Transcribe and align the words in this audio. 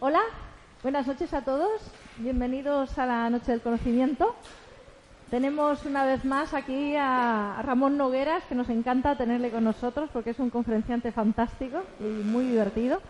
Hola, 0.00 0.20
buenas 0.84 1.08
noches 1.08 1.34
a 1.34 1.42
todos. 1.42 1.80
Bienvenidos 2.18 2.96
a 3.00 3.06
la 3.06 3.30
Noche 3.30 3.50
del 3.50 3.60
Conocimiento. 3.60 4.36
Tenemos 5.28 5.84
una 5.86 6.04
vez 6.04 6.24
más 6.24 6.54
aquí 6.54 6.94
a 6.96 7.60
Ramón 7.64 7.96
Nogueras, 7.96 8.44
que 8.44 8.54
nos 8.54 8.68
encanta 8.68 9.18
tenerle 9.18 9.50
con 9.50 9.64
nosotros 9.64 10.08
porque 10.12 10.30
es 10.30 10.38
un 10.38 10.50
conferenciante 10.50 11.10
fantástico 11.10 11.82
y 11.98 12.04
muy 12.04 12.44
divertido. 12.44 13.00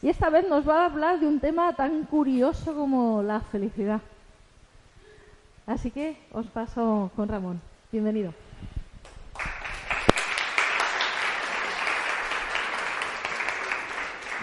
Y 0.00 0.08
esta 0.08 0.30
vez 0.30 0.48
nos 0.48 0.66
va 0.66 0.80
a 0.80 0.86
hablar 0.86 1.20
de 1.20 1.26
un 1.26 1.38
tema 1.38 1.74
tan 1.74 2.04
curioso 2.04 2.74
como 2.74 3.22
la 3.22 3.40
felicidad. 3.40 4.00
Así 5.66 5.90
que 5.90 6.16
os 6.32 6.46
paso 6.46 7.10
con 7.14 7.28
Ramón. 7.28 7.60
Bienvenido. 7.92 8.32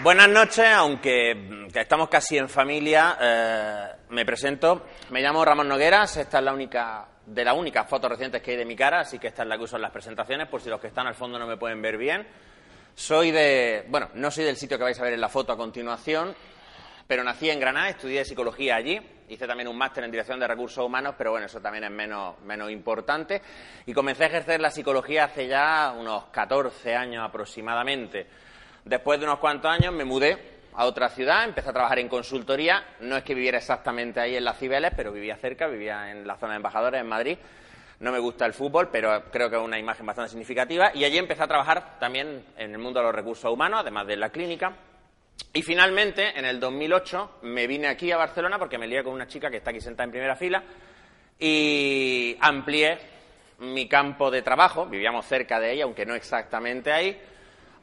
Buenas 0.02 0.30
noches, 0.30 0.66
aunque 0.66 1.68
estamos 1.74 2.08
casi 2.08 2.38
en 2.38 2.48
familia, 2.48 3.18
eh, 3.20 3.86
me 4.08 4.24
presento. 4.24 4.86
Me 5.10 5.20
llamo 5.20 5.44
Ramón 5.44 5.68
Nogueras, 5.68 6.16
esta 6.16 6.38
es 6.38 6.44
la 6.44 6.54
única 6.54 7.06
de 7.26 7.44
las 7.44 7.54
únicas 7.54 7.86
fotos 7.86 8.08
recientes 8.08 8.40
que 8.40 8.52
hay 8.52 8.56
de 8.56 8.64
mi 8.64 8.74
cara, 8.74 9.00
así 9.00 9.18
que 9.18 9.26
esta 9.26 9.42
es 9.42 9.48
la 9.50 9.58
que 9.58 9.64
uso 9.64 9.76
en 9.76 9.82
las 9.82 9.90
presentaciones, 9.90 10.48
por 10.48 10.62
si 10.62 10.70
los 10.70 10.80
que 10.80 10.86
están 10.86 11.06
al 11.06 11.14
fondo 11.14 11.38
no 11.38 11.46
me 11.46 11.58
pueden 11.58 11.82
ver 11.82 11.98
bien. 11.98 12.26
Soy 12.94 13.30
de, 13.30 13.84
bueno, 13.88 14.08
no 14.14 14.30
soy 14.30 14.44
del 14.44 14.56
sitio 14.56 14.78
que 14.78 14.84
vais 14.84 14.98
a 14.98 15.02
ver 15.02 15.12
en 15.12 15.20
la 15.20 15.28
foto 15.28 15.52
a 15.52 15.56
continuación, 15.58 16.34
pero 17.06 17.22
nací 17.22 17.50
en 17.50 17.60
Granada, 17.60 17.90
estudié 17.90 18.24
psicología 18.24 18.76
allí, 18.76 18.98
hice 19.28 19.46
también 19.46 19.68
un 19.68 19.76
máster 19.76 20.02
en 20.02 20.10
dirección 20.10 20.40
de 20.40 20.48
recursos 20.48 20.82
humanos, 20.82 21.14
pero 21.18 21.32
bueno, 21.32 21.44
eso 21.44 21.60
también 21.60 21.84
es 21.84 21.90
menos, 21.90 22.40
menos 22.40 22.70
importante, 22.70 23.42
y 23.84 23.92
comencé 23.92 24.24
a 24.24 24.26
ejercer 24.28 24.62
la 24.62 24.70
psicología 24.70 25.24
hace 25.24 25.46
ya 25.46 25.94
unos 25.94 26.24
14 26.32 26.96
años 26.96 27.22
aproximadamente. 27.22 28.48
Después 28.84 29.20
de 29.20 29.26
unos 29.26 29.38
cuantos 29.38 29.70
años 29.70 29.92
me 29.92 30.04
mudé 30.04 30.38
a 30.74 30.86
otra 30.86 31.08
ciudad, 31.08 31.44
empecé 31.44 31.70
a 31.70 31.72
trabajar 31.72 31.98
en 31.98 32.08
consultoría. 32.08 32.84
No 33.00 33.16
es 33.16 33.22
que 33.22 33.34
viviera 33.34 33.58
exactamente 33.58 34.20
ahí 34.20 34.36
en 34.36 34.44
las 34.44 34.58
Cibeles, 34.58 34.92
pero 34.96 35.12
vivía 35.12 35.36
cerca, 35.36 35.66
vivía 35.66 36.10
en 36.10 36.26
la 36.26 36.36
zona 36.36 36.52
de 36.52 36.56
embajadores 36.56 37.00
en 37.00 37.06
Madrid. 37.06 37.38
No 38.00 38.12
me 38.12 38.18
gusta 38.18 38.46
el 38.46 38.54
fútbol, 38.54 38.88
pero 38.90 39.24
creo 39.30 39.50
que 39.50 39.56
es 39.56 39.62
una 39.62 39.78
imagen 39.78 40.06
bastante 40.06 40.30
significativa. 40.30 40.90
Y 40.94 41.04
allí 41.04 41.18
empecé 41.18 41.42
a 41.42 41.48
trabajar 41.48 41.98
también 41.98 42.44
en 42.56 42.72
el 42.72 42.78
mundo 42.78 43.00
de 43.00 43.06
los 43.06 43.14
recursos 43.14 43.52
humanos, 43.52 43.80
además 43.80 44.06
de 44.06 44.16
la 44.16 44.30
clínica. 44.30 44.72
Y 45.52 45.62
finalmente, 45.62 46.38
en 46.38 46.46
el 46.46 46.58
2008, 46.58 47.40
me 47.42 47.66
vine 47.66 47.88
aquí 47.88 48.10
a 48.12 48.16
Barcelona 48.16 48.58
porque 48.58 48.78
me 48.78 48.86
lié 48.86 49.04
con 49.04 49.12
una 49.12 49.26
chica 49.26 49.50
que 49.50 49.58
está 49.58 49.70
aquí 49.70 49.80
sentada 49.80 50.04
en 50.04 50.10
primera 50.12 50.36
fila 50.36 50.62
y 51.38 52.36
amplié 52.40 52.98
mi 53.58 53.86
campo 53.86 54.30
de 54.30 54.40
trabajo. 54.40 54.86
Vivíamos 54.86 55.26
cerca 55.26 55.60
de 55.60 55.72
ella, 55.72 55.84
aunque 55.84 56.06
no 56.06 56.14
exactamente 56.14 56.92
ahí 56.92 57.20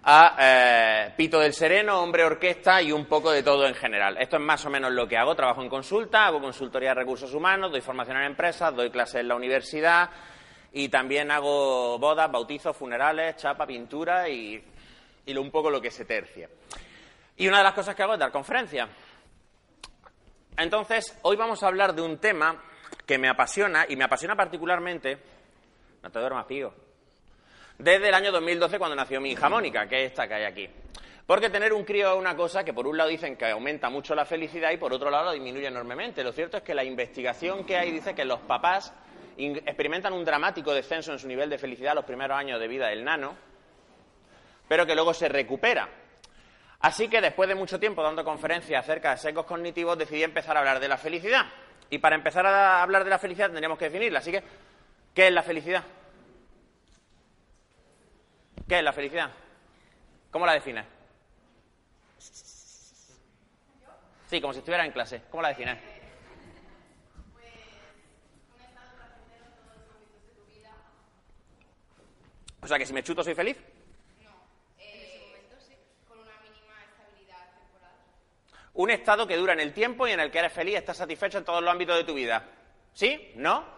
a 0.09 0.38
eh, 0.39 1.13
Pito 1.17 1.38
del 1.38 1.52
Sereno, 1.52 2.02
hombre 2.02 2.23
orquesta 2.23 2.81
y 2.81 2.94
un 2.94 3.08
poco 3.08 3.30
de 3.30 3.44
todo 3.44 3.67
en 3.67 3.75
general. 3.75 4.16
Esto 4.17 4.38
es 4.38 4.41
más 4.41 4.66
o 4.66 4.69
menos 4.69 4.94
lo 4.94 5.05
que 5.05 5.17
hago. 5.17 5.36
Trabajo 5.36 5.61
en 5.61 5.67
consulta, 5.67 6.25
hago 6.25 6.39
consultoría 6.39 6.89
de 6.89 7.02
recursos 7.02 7.33
humanos, 7.33 7.72
doy 7.72 7.81
formación 7.81 8.16
en 8.16 8.23
empresas, 8.23 8.73
doy 8.73 8.89
clases 8.89 9.16
en 9.16 9.27
la 9.27 9.36
universidad 9.36 10.09
y 10.72 10.88
también 10.88 11.30
hago 11.30 11.99
bodas, 11.99 12.31
bautizos, 12.31 12.77
funerales, 12.77 13.36
chapa, 13.36 13.67
pintura 13.67 14.30
y, 14.30 14.64
y 15.25 15.36
un 15.36 15.52
poco 15.52 15.69
lo 15.69 15.81
que 15.81 15.91
se 15.91 16.05
tercia. 16.05 16.49
Y 17.36 17.49
una 17.49 17.58
de 17.58 17.66
las 17.66 17.73
cosas 17.73 17.94
que 17.94 18.03
hago 18.03 18.14
es 18.14 18.19
dar 18.19 18.31
conferencias. 18.31 18.88
Entonces, 20.55 21.19
hoy 21.23 21.36
vamos 21.36 21.61
a 21.64 21.67
hablar 21.67 21.94
de 21.94 22.02
un 22.02 22.17
tema 22.17 22.64
que 23.05 23.17
me 23.17 23.27
apasiona 23.27 23.86
y 23.89 23.97
me 23.97 24.05
apasiona 24.05 24.38
particularmente. 24.38 25.17
No 26.02 26.09
te 26.09 26.17
duermas, 26.17 26.45
pigo 26.45 26.86
desde 27.78 28.09
el 28.09 28.14
año 28.14 28.31
2012 28.31 28.80
cuando 28.80 28.95
nació 28.95 29.22
mi 29.22 29.31
hija 29.31 29.50
Mónica, 29.50 29.88
que 29.88 30.06
es 30.06 30.11
esta 30.11 30.28
que 30.28 30.33
hay 30.33 30.44
aquí. 30.45 30.70
Porque 31.25 31.50
tener 31.50 31.73
un 31.73 31.83
crío 31.83 32.14
es 32.14 32.17
una 32.17 32.36
cosa 32.36 32.64
que 32.64 32.73
por 32.73 32.88
un 32.88 32.98
lado 32.98 33.10
dicen 33.10 33.36
que 33.36 33.45
aumenta 33.45 33.89
mucho 33.89 34.15
la 34.15 34.26
felicidad 34.26 34.71
y 34.71 34.77
por 34.77 34.93
otro 34.93 35.10
lado 35.10 35.26
la 35.26 35.32
disminuye 35.33 35.67
enormemente. 35.67 36.23
Lo 36.23 36.32
cierto 36.32 36.58
es 36.58 36.64
que 36.64 36.73
la 36.73 36.86
investigación 36.86 37.66
que 37.66 37.77
hay 37.77 37.92
dice 37.92 38.16
que 38.16 38.23
los 38.23 38.39
papás 38.39 38.93
experimentan 39.37 40.14
un 40.14 40.23
dramático 40.23 40.73
descenso 40.73 41.11
en 41.11 41.20
su 41.20 41.27
nivel 41.27 41.49
de 41.49 41.58
felicidad 41.58 41.93
los 41.93 42.05
primeros 42.05 42.37
años 42.37 42.60
de 42.60 42.67
vida 42.67 42.87
del 42.87 43.04
nano, 43.04 43.36
pero 44.67 44.86
que 44.86 44.95
luego 44.95 45.14
se 45.14 45.27
recupera. 45.27 45.89
Así 46.80 47.10
que 47.10 47.20
después 47.20 47.49
de 47.49 47.55
mucho 47.55 47.80
tiempo 47.80 48.02
dando 48.02 48.23
conferencias 48.23 48.83
acerca 48.83 49.11
de 49.11 49.17
secos 49.17 49.45
cognitivos 49.45 49.98
decidí 49.98 50.23
empezar 50.23 50.55
a 50.55 50.60
hablar 50.61 50.80
de 50.80 50.87
la 50.87 50.98
felicidad. 50.98 51.45
Y 51.89 51.98
para 51.98 52.16
empezar 52.16 52.45
a 52.45 52.82
hablar 52.82 53.04
de 53.04 53.10
la 53.10 53.20
felicidad 53.20 53.48
tendríamos 53.48 53.77
que 53.77 53.86
definirla. 53.86 54.20
Así 54.20 54.32
que, 54.32 54.43
¿qué 55.14 55.27
es 55.27 55.33
la 55.33 55.43
felicidad? 55.43 55.83
¿Qué 58.67 58.80
es 58.80 58.83
la 58.83 58.92
felicidad? 58.92 59.32
¿Cómo 60.30 60.45
la 60.45 60.54
defines? 60.54 60.86
Sí, 64.30 64.42
como 64.42 64.52
si 64.52 64.60
estuviera 64.60 64.86
en 64.86 64.92
clase. 64.92 65.22
¿Cómo 65.32 65.42
la 65.42 65.50
defines? 65.50 65.78
O 72.61 72.67
sea 72.67 72.78
que 72.78 72.86
si 72.86 72.92
me 72.92 73.02
chuto 73.02 73.23
soy 73.23 73.33
feliz. 73.33 73.55
No, 74.22 74.32
en 74.78 74.99
ese 74.99 75.20
momento 75.26 75.55
sí, 75.66 75.73
con 76.05 76.20
una 76.20 76.38
mínima 76.42 76.84
estabilidad 76.84 77.48
temporal. 77.55 77.94
Un 78.73 78.89
estado 78.89 79.26
que 79.26 79.38
dura 79.38 79.54
en 79.54 79.61
el 79.61 79.73
tiempo 79.73 80.05
y 80.05 80.11
en 80.11 80.20
el 80.20 80.30
que 80.30 80.39
eres 80.39 80.52
feliz, 80.52 80.76
estás 80.76 80.98
satisfecho 80.98 81.38
en 81.38 81.45
todos 81.45 81.61
los 81.61 81.72
ámbitos 81.72 81.95
de 81.95 82.04
tu 82.04 82.14
vida. 82.14 82.44
¿Sí? 82.92 83.32
¿No? 83.36 83.77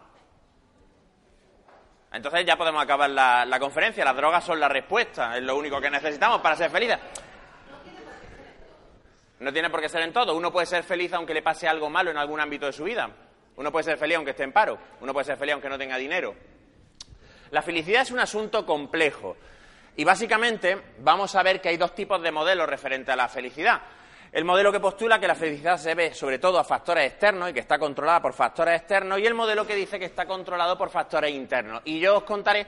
Entonces 2.11 2.45
ya 2.45 2.57
podemos 2.57 2.81
acabar 2.83 3.09
la, 3.09 3.57
conferencia. 3.59 4.03
Las 4.03 4.15
drogas 4.15 4.43
son 4.43 4.59
la 4.59 4.67
respuesta, 4.67 5.37
es 5.37 5.43
lo 5.43 5.55
único 5.55 5.79
que 5.79 5.89
necesitamos 5.89 6.41
para 6.41 6.55
ser 6.55 6.71
felices. 6.71 6.97
No 9.39 9.53
tiene 9.53 9.69
por 9.69 9.79
qué 9.79 9.87
ser 9.87 10.01
en 10.01 10.11
todo. 10.11 10.35
Uno 10.35 10.51
puede 10.51 10.65
ser 10.65 10.83
feliz 10.83 11.13
aunque 11.13 11.33
le 11.33 11.41
pase 11.41 11.67
algo 11.67 11.89
malo 11.89 12.11
en 12.11 12.17
algún 12.17 12.39
ámbito 12.39 12.65
de 12.65 12.73
su 12.73 12.83
vida. 12.83 13.09
Uno 13.55 13.71
puede 13.71 13.83
ser 13.83 13.97
feliz 13.97 14.17
aunque 14.17 14.31
esté 14.31 14.43
en 14.43 14.51
paro. 14.51 14.77
Uno 15.01 15.13
puede 15.13 15.25
ser 15.25 15.37
feliz 15.37 15.53
aunque 15.53 15.69
no 15.69 15.77
tenga 15.77 15.97
dinero. 15.97 16.35
La 17.51 17.61
felicidad 17.61 18.01
es 18.01 18.11
un 18.11 18.19
asunto 18.19 18.65
complejo. 18.65 19.37
Y 19.95 20.03
básicamente 20.03 20.81
vamos 20.99 21.35
a 21.35 21.43
ver 21.43 21.61
que 21.61 21.69
hay 21.69 21.77
dos 21.77 21.93
tipos 21.93 22.21
de 22.21 22.31
modelos 22.31 22.67
referentes 22.67 23.13
a 23.13 23.15
la 23.15 23.27
felicidad. 23.27 23.81
El 24.31 24.45
modelo 24.45 24.71
que 24.71 24.79
postula 24.79 25.19
que 25.19 25.27
la 25.27 25.33
felicidad 25.33 25.77
se 25.77 25.89
debe 25.89 26.13
sobre 26.13 26.37
todo 26.37 26.59
a 26.59 26.63
factores 26.63 27.11
externos 27.11 27.49
y 27.49 27.53
que 27.53 27.59
está 27.61 27.79
controlada 27.79 28.21
por 28.21 28.33
factores 28.33 28.79
externos 28.79 29.19
y 29.19 29.25
el 29.25 29.33
modelo 29.33 29.65
que 29.65 29.75
dice 29.75 29.97
que 29.97 30.05
está 30.05 30.27
controlado 30.27 30.77
por 30.77 30.91
factores 30.91 31.31
internos. 31.33 31.81
Y 31.85 31.99
yo 31.99 32.17
os 32.17 32.23
contaré 32.23 32.67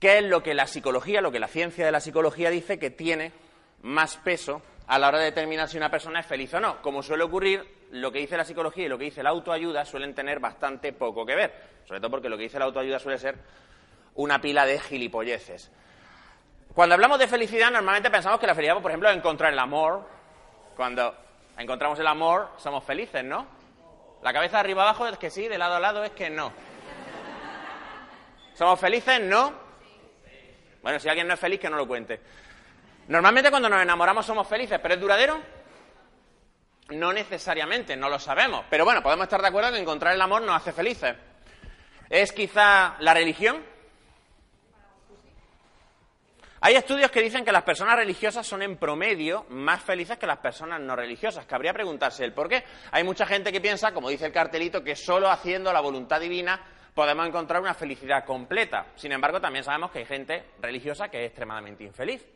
qué 0.00 0.18
es 0.18 0.24
lo 0.24 0.42
que 0.42 0.54
la 0.54 0.66
psicología, 0.66 1.20
lo 1.20 1.30
que 1.30 1.38
la 1.38 1.46
ciencia 1.46 1.86
de 1.86 1.92
la 1.92 2.00
psicología 2.00 2.50
dice 2.50 2.78
que 2.78 2.90
tiene 2.90 3.32
más 3.82 4.16
peso 4.16 4.60
a 4.88 4.98
la 4.98 5.08
hora 5.08 5.18
de 5.18 5.26
determinar 5.26 5.68
si 5.68 5.76
una 5.76 5.90
persona 5.90 6.20
es 6.20 6.26
feliz 6.26 6.52
o 6.54 6.60
no. 6.60 6.82
Como 6.82 7.04
suele 7.04 7.22
ocurrir, 7.22 7.64
lo 7.92 8.10
que 8.10 8.18
dice 8.18 8.36
la 8.36 8.44
psicología 8.44 8.86
y 8.86 8.88
lo 8.88 8.98
que 8.98 9.04
dice 9.04 9.22
la 9.22 9.30
autoayuda 9.30 9.84
suelen 9.84 10.14
tener 10.14 10.40
bastante 10.40 10.92
poco 10.92 11.24
que 11.24 11.36
ver, 11.36 11.54
sobre 11.84 12.00
todo 12.00 12.10
porque 12.10 12.28
lo 12.28 12.36
que 12.36 12.44
dice 12.44 12.58
la 12.58 12.64
autoayuda 12.64 12.98
suele 12.98 13.18
ser 13.18 13.36
una 14.16 14.40
pila 14.40 14.66
de 14.66 14.80
gilipolleces. 14.80 15.70
Cuando 16.74 16.94
hablamos 16.94 17.18
de 17.18 17.28
felicidad, 17.28 17.70
normalmente 17.70 18.10
pensamos 18.10 18.40
que 18.40 18.46
la 18.46 18.54
felicidad, 18.54 18.80
por 18.80 18.90
ejemplo, 18.90 19.08
es 19.08 19.16
encontrar 19.16 19.52
el 19.52 19.58
amor, 19.58 20.17
cuando 20.78 21.12
encontramos 21.58 21.98
el 21.98 22.06
amor, 22.06 22.52
somos 22.56 22.84
felices, 22.84 23.24
¿no? 23.24 23.48
La 24.22 24.32
cabeza 24.32 24.60
arriba 24.60 24.82
abajo 24.82 25.08
es 25.08 25.18
que 25.18 25.28
sí, 25.28 25.48
de 25.48 25.58
lado 25.58 25.74
a 25.74 25.80
lado 25.80 26.04
es 26.04 26.12
que 26.12 26.30
no. 26.30 26.52
¿Somos 28.54 28.78
felices? 28.78 29.20
¿No? 29.20 29.52
Bueno, 30.80 31.00
si 31.00 31.08
alguien 31.08 31.26
no 31.26 31.34
es 31.34 31.40
feliz, 31.40 31.58
que 31.58 31.68
no 31.68 31.76
lo 31.76 31.88
cuente. 31.88 32.20
Normalmente 33.08 33.50
cuando 33.50 33.68
nos 33.68 33.82
enamoramos 33.82 34.24
somos 34.24 34.46
felices, 34.46 34.78
pero 34.80 34.94
¿es 34.94 35.00
duradero? 35.00 35.40
No 36.90 37.12
necesariamente, 37.12 37.96
no 37.96 38.08
lo 38.08 38.20
sabemos. 38.20 38.64
Pero 38.70 38.84
bueno, 38.84 39.02
podemos 39.02 39.24
estar 39.24 39.42
de 39.42 39.48
acuerdo 39.48 39.72
que 39.72 39.80
encontrar 39.80 40.14
el 40.14 40.22
amor 40.22 40.42
nos 40.42 40.54
hace 40.54 40.72
felices. 40.72 41.16
¿Es 42.08 42.32
quizá 42.32 42.94
la 43.00 43.14
religión? 43.14 43.64
Hay 46.60 46.74
estudios 46.74 47.10
que 47.12 47.22
dicen 47.22 47.44
que 47.44 47.52
las 47.52 47.62
personas 47.62 47.94
religiosas 47.94 48.44
son 48.44 48.62
en 48.62 48.76
promedio 48.76 49.46
más 49.50 49.80
felices 49.80 50.18
que 50.18 50.26
las 50.26 50.38
personas 50.38 50.80
no 50.80 50.96
religiosas. 50.96 51.46
Cabría 51.46 51.72
preguntarse 51.72 52.24
el 52.24 52.32
por 52.32 52.48
qué. 52.48 52.64
Hay 52.90 53.04
mucha 53.04 53.26
gente 53.26 53.52
que 53.52 53.60
piensa, 53.60 53.92
como 53.92 54.08
dice 54.08 54.26
el 54.26 54.32
cartelito, 54.32 54.82
que 54.82 54.96
solo 54.96 55.30
haciendo 55.30 55.72
la 55.72 55.80
voluntad 55.80 56.20
divina 56.20 56.60
podemos 56.94 57.28
encontrar 57.28 57.62
una 57.62 57.74
felicidad 57.74 58.24
completa. 58.24 58.86
Sin 58.96 59.12
embargo, 59.12 59.40
también 59.40 59.62
sabemos 59.62 59.92
que 59.92 60.00
hay 60.00 60.04
gente 60.04 60.46
religiosa 60.60 61.08
que 61.08 61.20
es 61.20 61.26
extremadamente 61.28 61.84
infeliz. 61.84 62.26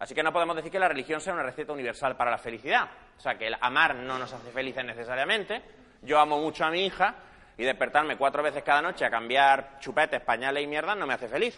Así 0.00 0.16
que 0.16 0.24
no 0.24 0.32
podemos 0.32 0.56
decir 0.56 0.72
que 0.72 0.80
la 0.80 0.88
religión 0.88 1.20
sea 1.20 1.32
una 1.32 1.44
receta 1.44 1.72
universal 1.72 2.16
para 2.16 2.32
la 2.32 2.38
felicidad. 2.38 2.90
O 3.16 3.20
sea, 3.20 3.38
que 3.38 3.46
el 3.46 3.56
amar 3.60 3.94
no 3.94 4.18
nos 4.18 4.32
hace 4.32 4.50
felices 4.50 4.84
necesariamente. 4.84 5.62
Yo 6.02 6.18
amo 6.18 6.40
mucho 6.40 6.64
a 6.64 6.70
mi 6.72 6.84
hija 6.84 7.14
y 7.56 7.62
despertarme 7.62 8.16
cuatro 8.16 8.42
veces 8.42 8.64
cada 8.64 8.82
noche 8.82 9.04
a 9.04 9.10
cambiar 9.10 9.78
chupetes, 9.78 10.20
pañales 10.22 10.64
y 10.64 10.66
mierda 10.66 10.96
no 10.96 11.06
me 11.06 11.14
hace 11.14 11.28
feliz. 11.28 11.56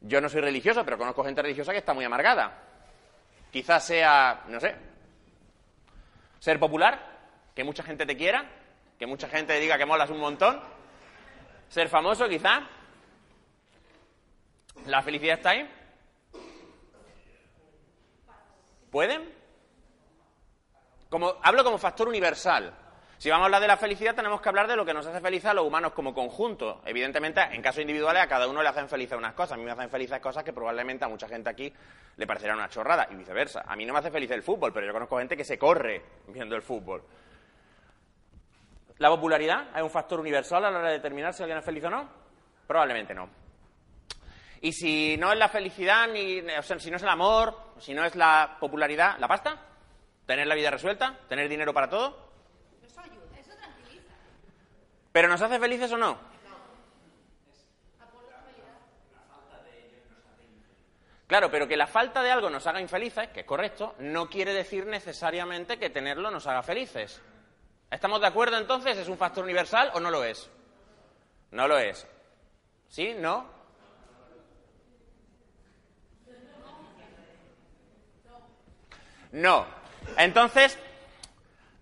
Yo 0.00 0.20
no 0.20 0.28
soy 0.28 0.40
religioso, 0.40 0.84
pero 0.84 0.96
conozco 0.98 1.24
gente 1.24 1.42
religiosa 1.42 1.72
que 1.72 1.78
está 1.78 1.92
muy 1.92 2.04
amargada. 2.04 2.52
Quizás 3.50 3.84
sea, 3.84 4.44
no 4.48 4.60
sé, 4.60 4.74
ser 6.38 6.58
popular, 6.58 6.98
que 7.54 7.64
mucha 7.64 7.82
gente 7.82 8.06
te 8.06 8.16
quiera, 8.16 8.44
que 8.98 9.06
mucha 9.06 9.28
gente 9.28 9.58
diga 9.60 9.76
que 9.76 9.86
molas 9.86 10.10
un 10.10 10.18
montón. 10.18 10.60
Ser 11.68 11.88
famoso, 11.88 12.28
quizá. 12.28 12.66
¿La 14.86 15.02
felicidad 15.02 15.36
está 15.36 15.50
ahí? 15.50 15.70
¿Pueden? 18.90 19.32
Como, 21.08 21.34
hablo 21.42 21.62
como 21.62 21.78
factor 21.78 22.08
universal. 22.08 22.74
Si 23.20 23.28
vamos 23.28 23.42
a 23.42 23.46
hablar 23.48 23.60
de 23.60 23.68
la 23.68 23.76
felicidad, 23.76 24.14
tenemos 24.14 24.40
que 24.40 24.48
hablar 24.48 24.66
de 24.66 24.74
lo 24.76 24.86
que 24.86 24.94
nos 24.94 25.06
hace 25.06 25.20
felices 25.20 25.50
a 25.50 25.52
los 25.52 25.66
humanos 25.66 25.92
como 25.92 26.14
conjunto. 26.14 26.80
Evidentemente, 26.86 27.42
en 27.52 27.60
casos 27.60 27.82
individuales, 27.82 28.22
a 28.22 28.26
cada 28.26 28.48
uno 28.48 28.62
le 28.62 28.68
hacen 28.70 28.88
felices 28.88 29.18
unas 29.18 29.34
cosas. 29.34 29.52
A 29.52 29.56
mí 29.58 29.64
me 29.64 29.72
hacen 29.72 29.90
felices 29.90 30.18
cosas 30.20 30.42
que 30.42 30.54
probablemente 30.54 31.04
a 31.04 31.08
mucha 31.08 31.28
gente 31.28 31.50
aquí 31.50 31.70
le 32.16 32.26
parecerán 32.26 32.56
una 32.56 32.70
chorrada, 32.70 33.08
y 33.10 33.16
viceversa. 33.16 33.62
A 33.66 33.76
mí 33.76 33.84
no 33.84 33.92
me 33.92 33.98
hace 33.98 34.10
feliz 34.10 34.30
el 34.30 34.42
fútbol, 34.42 34.72
pero 34.72 34.86
yo 34.86 34.94
conozco 34.94 35.18
gente 35.18 35.36
que 35.36 35.44
se 35.44 35.58
corre 35.58 36.02
viendo 36.28 36.56
el 36.56 36.62
fútbol. 36.62 37.02
¿La 38.96 39.10
popularidad 39.10 39.68
es 39.76 39.82
un 39.82 39.90
factor 39.90 40.18
universal 40.18 40.64
a 40.64 40.70
la 40.70 40.78
hora 40.78 40.88
de 40.88 40.94
determinar 40.94 41.34
si 41.34 41.42
alguien 41.42 41.58
es 41.58 41.64
feliz 41.64 41.84
o 41.84 41.90
no? 41.90 42.08
Probablemente 42.66 43.14
no. 43.14 43.28
Y 44.62 44.72
si 44.72 45.18
no 45.18 45.30
es 45.30 45.38
la 45.38 45.48
felicidad, 45.48 46.08
ni, 46.08 46.40
si 46.78 46.90
no 46.90 46.96
es 46.96 47.02
el 47.02 47.08
amor, 47.10 47.54
si 47.80 47.92
no 47.92 48.02
es 48.02 48.16
la 48.16 48.56
popularidad, 48.58 49.18
¿la 49.18 49.28
pasta? 49.28 49.58
¿Tener 50.24 50.46
la 50.46 50.54
vida 50.54 50.70
resuelta? 50.70 51.18
¿Tener 51.28 51.50
dinero 51.50 51.74
para 51.74 51.90
todo? 51.90 52.30
Eso 52.82 53.00
ayuda, 53.00 53.38
eso 53.38 53.54
tranquiliza. 53.56 54.14
¿Pero 55.12 55.28
nos 55.28 55.42
hace 55.42 55.58
felices 55.58 55.92
o 55.92 55.96
no? 55.96 56.18
Claro, 61.26 61.48
pero 61.48 61.68
que 61.68 61.76
la 61.76 61.86
falta 61.86 62.24
de 62.24 62.30
algo 62.32 62.50
nos 62.50 62.66
haga 62.66 62.80
infelices, 62.80 63.28
que 63.28 63.40
es 63.40 63.46
correcto, 63.46 63.94
no 64.00 64.28
quiere 64.28 64.52
decir 64.52 64.86
necesariamente 64.86 65.78
que 65.78 65.88
tenerlo 65.88 66.28
nos 66.28 66.48
haga 66.48 66.64
felices. 66.64 67.22
¿Estamos 67.88 68.20
de 68.20 68.26
acuerdo 68.26 68.56
entonces? 68.56 68.98
¿Es 68.98 69.08
un 69.08 69.16
factor 69.16 69.44
universal 69.44 69.92
o 69.94 70.00
no 70.00 70.10
lo 70.10 70.24
es? 70.24 70.50
No 71.52 71.68
lo 71.68 71.78
es. 71.78 72.04
¿Sí? 72.88 73.14
¿No? 73.16 73.46
No. 79.30 79.66
Entonces, 80.16 80.76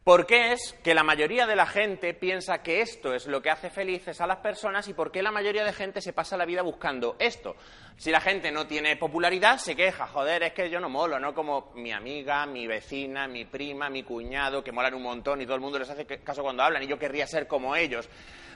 ¿por 0.08 0.24
qué 0.24 0.52
es 0.52 0.74
que 0.82 0.94
la 0.94 1.02
mayoría 1.02 1.46
de 1.46 1.54
la 1.54 1.66
gente 1.66 2.14
piensa 2.14 2.62
que 2.62 2.80
esto 2.80 3.12
es 3.12 3.26
lo 3.26 3.42
que 3.42 3.50
hace 3.50 3.68
felices 3.68 4.22
a 4.22 4.26
las 4.26 4.38
personas 4.38 4.88
y 4.88 4.94
por 4.94 5.12
qué 5.12 5.22
la 5.22 5.30
mayoría 5.30 5.66
de 5.66 5.72
gente 5.74 6.00
se 6.00 6.14
pasa 6.14 6.38
la 6.38 6.46
vida 6.46 6.62
buscando 6.62 7.16
esto? 7.18 7.56
Si 7.98 8.10
la 8.10 8.22
gente 8.22 8.50
no 8.50 8.66
tiene 8.66 8.96
popularidad, 8.96 9.58
se 9.58 9.76
queja, 9.76 10.06
joder, 10.06 10.44
es 10.44 10.54
que 10.54 10.70
yo 10.70 10.80
no 10.80 10.88
molo, 10.88 11.20
no 11.20 11.34
como 11.34 11.72
mi 11.74 11.92
amiga, 11.92 12.46
mi 12.46 12.66
vecina, 12.66 13.28
mi 13.28 13.44
prima, 13.44 13.90
mi 13.90 14.02
cuñado, 14.02 14.64
que 14.64 14.72
molan 14.72 14.94
un 14.94 15.02
montón 15.02 15.42
y 15.42 15.44
todo 15.44 15.56
el 15.56 15.60
mundo 15.60 15.78
les 15.78 15.90
hace 15.90 16.06
caso 16.06 16.40
cuando 16.40 16.62
hablan 16.62 16.82
y 16.82 16.86
yo 16.86 16.98
querría 16.98 17.26
ser 17.26 17.46
como 17.46 17.76
ellos. 17.76 18.08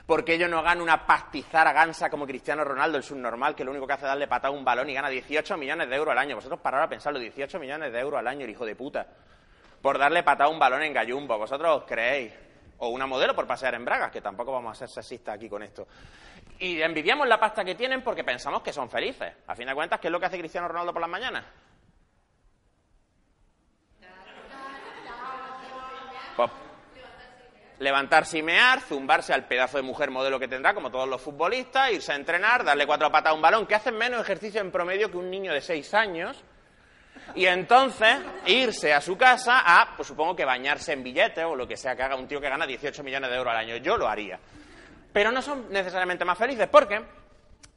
Porque 0.07 0.33
ellos 0.33 0.49
no 0.49 0.63
ganan 0.63 0.81
una 0.81 1.05
pastizara 1.05 1.71
gansa 1.71 2.09
como 2.09 2.25
Cristiano 2.25 2.63
Ronaldo, 2.63 2.97
el 2.97 3.03
subnormal, 3.03 3.53
que 3.53 3.63
lo 3.63 3.69
único 3.69 3.85
que 3.85 3.93
hace 3.93 4.05
es 4.05 4.09
darle 4.09 4.27
patada 4.27 4.51
a 4.51 4.57
un 4.57 4.65
balón 4.65 4.89
y 4.89 4.95
gana 4.95 5.07
18 5.07 5.55
millones 5.57 5.87
de 5.87 5.95
euros 5.97 6.13
al 6.13 6.17
año. 6.17 6.35
Vosotros 6.35 6.59
para 6.61 6.77
ahora 6.77 6.89
pensarlo, 6.89 7.19
18 7.19 7.59
millones 7.59 7.93
de 7.93 7.99
euros 7.99 8.19
al 8.19 8.27
año, 8.27 8.43
el 8.43 8.49
hijo 8.49 8.65
de 8.65 8.75
puta. 8.75 9.05
Por 9.83 9.99
darle 9.99 10.23
patada 10.23 10.45
a 10.45 10.49
un 10.49 10.57
balón 10.57 10.81
en 10.81 10.93
gallumbo. 10.93 11.37
¿Vosotros 11.37 11.81
os 11.81 11.83
creéis? 11.83 12.31
O 12.77 12.87
una 12.87 13.05
modelo 13.05 13.35
por 13.35 13.45
pasear 13.45 13.75
en 13.75 13.83
bragas, 13.83 14.11
que 14.11 14.21
tampoco 14.21 14.53
vamos 14.53 14.71
a 14.71 14.75
ser 14.75 14.87
sexistas 14.87 15.35
aquí 15.35 15.49
con 15.49 15.61
esto. 15.61 15.85
Y 16.59 16.81
envidiamos 16.81 17.27
la 17.27 17.37
pasta 17.37 17.65
que 17.65 17.75
tienen 17.75 18.01
porque 18.01 18.23
pensamos 18.23 18.61
que 18.61 18.71
son 18.71 18.89
felices. 18.89 19.33
A 19.45 19.53
fin 19.53 19.67
de 19.67 19.75
cuentas, 19.75 19.99
¿qué 19.99 20.07
es 20.07 20.11
lo 20.13 20.21
que 20.21 20.27
hace 20.27 20.39
Cristiano 20.39 20.69
Ronaldo 20.69 20.93
por 20.93 21.01
las 21.01 21.09
mañanas? 21.09 21.43
Pues, 26.37 26.49
levantarse 27.79 28.37
y 28.37 28.41
mear, 28.41 28.79
zumbarse 28.79 29.33
al 29.33 29.47
pedazo 29.47 29.75
de 29.75 29.83
mujer 29.83 30.11
modelo 30.11 30.39
que 30.39 30.47
tendrá, 30.47 30.73
como 30.73 30.91
todos 30.91 31.09
los 31.09 31.21
futbolistas, 31.21 31.91
irse 31.91 32.13
a 32.13 32.15
entrenar, 32.15 32.63
darle 32.63 32.87
cuatro 32.87 33.11
patas 33.11 33.31
a 33.31 33.35
un 33.35 33.41
balón, 33.41 33.67
que 33.67 33.75
hacen 33.75 33.97
menos 33.97 34.21
ejercicio 34.21 34.61
en 34.61 34.71
promedio 34.71 35.11
que 35.11 35.17
un 35.17 35.29
niño 35.29 35.51
de 35.51 35.59
seis 35.59 35.93
años, 35.93 36.41
y 37.35 37.45
entonces 37.45 38.19
irse 38.45 38.93
a 38.93 39.01
su 39.01 39.17
casa 39.17 39.63
a, 39.65 39.95
pues 39.95 40.07
supongo 40.07 40.35
que 40.35 40.45
bañarse 40.45 40.93
en 40.93 41.03
billetes 41.03 41.43
o 41.45 41.55
lo 41.55 41.67
que 41.67 41.77
sea 41.77 41.95
que 41.95 42.03
haga 42.03 42.15
un 42.15 42.27
tío 42.27 42.39
que 42.39 42.49
gana 42.49 42.67
18 42.67 43.03
millones 43.03 43.29
de 43.29 43.35
euros 43.35 43.51
al 43.51 43.59
año. 43.59 43.77
Yo 43.77 43.97
lo 43.97 44.07
haría. 44.07 44.39
Pero 45.11 45.31
no 45.31 45.41
son 45.41 45.71
necesariamente 45.71 46.25
más 46.25 46.37
felices 46.37 46.67
porque 46.69 47.01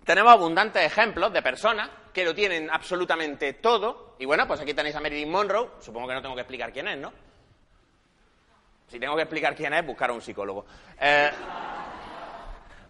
tenemos 0.04 0.32
abundantes 0.32 0.82
ejemplos 0.82 1.32
de 1.32 1.42
personas 1.42 1.90
que 2.12 2.24
lo 2.24 2.34
tienen 2.34 2.70
absolutamente 2.70 3.54
todo. 3.54 4.16
Y 4.18 4.24
bueno, 4.24 4.46
pues 4.46 4.60
aquí 4.60 4.72
tenéis 4.74 4.94
a 4.96 5.00
Marilyn 5.00 5.30
Monroe, 5.30 5.70
supongo 5.80 6.08
que 6.08 6.14
no 6.14 6.22
tengo 6.22 6.34
que 6.34 6.42
explicar 6.42 6.72
quién 6.72 6.88
es, 6.88 6.98
¿no? 6.98 7.12
Si 8.88 9.00
tengo 9.00 9.16
que 9.16 9.22
explicar 9.22 9.54
quién 9.54 9.74
es, 9.74 9.84
buscar 9.84 10.10
a 10.10 10.12
un 10.12 10.22
psicólogo. 10.22 10.64
Eh, 11.00 11.30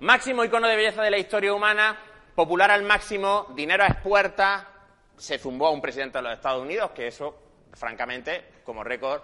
máximo 0.01 0.45
icono 0.45 0.69
de 0.69 0.77
belleza 0.77 1.03
de 1.03 1.11
la 1.11 1.19
historia 1.19 1.55
humana, 1.55 1.97
popular 2.35 2.71
al 2.71 2.83
máximo, 2.83 3.47
dinero 3.55 3.83
a 3.83 3.87
expuerta, 3.87 4.76
se 5.17 5.39
zumbó 5.39 5.69
a 5.69 5.71
un 5.71 5.81
presidente 5.81 6.19
de 6.19 6.23
los 6.23 6.33
Estados 6.33 6.63
Unidos, 6.63 6.91
que 6.93 7.07
eso, 7.07 7.37
francamente, 7.73 8.45
como 8.65 8.85
récord 8.85 9.23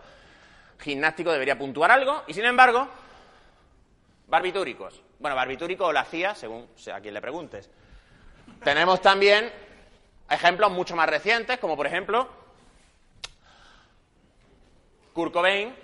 gimnástico 0.79 1.31
debería 1.31 1.57
puntuar 1.57 1.91
algo, 1.91 2.25
y 2.27 2.35
sin 2.35 2.45
embargo, 2.45 2.89
barbitúricos. 4.27 5.01
Bueno, 5.19 5.37
barbitúrico 5.37 5.93
lo 5.93 5.99
hacía, 5.99 6.35
según 6.35 6.69
a 6.93 7.01
quien 7.01 7.15
le 7.15 7.21
preguntes. 7.21 7.71
Tenemos 8.65 9.01
también 9.01 9.53
ejemplos 10.29 10.71
mucho 10.71 10.97
más 10.97 11.09
recientes, 11.09 11.59
como 11.59 11.77
por 11.77 11.87
ejemplo 11.87 12.29
Kurt 15.13 15.33
Cobain, 15.33 15.75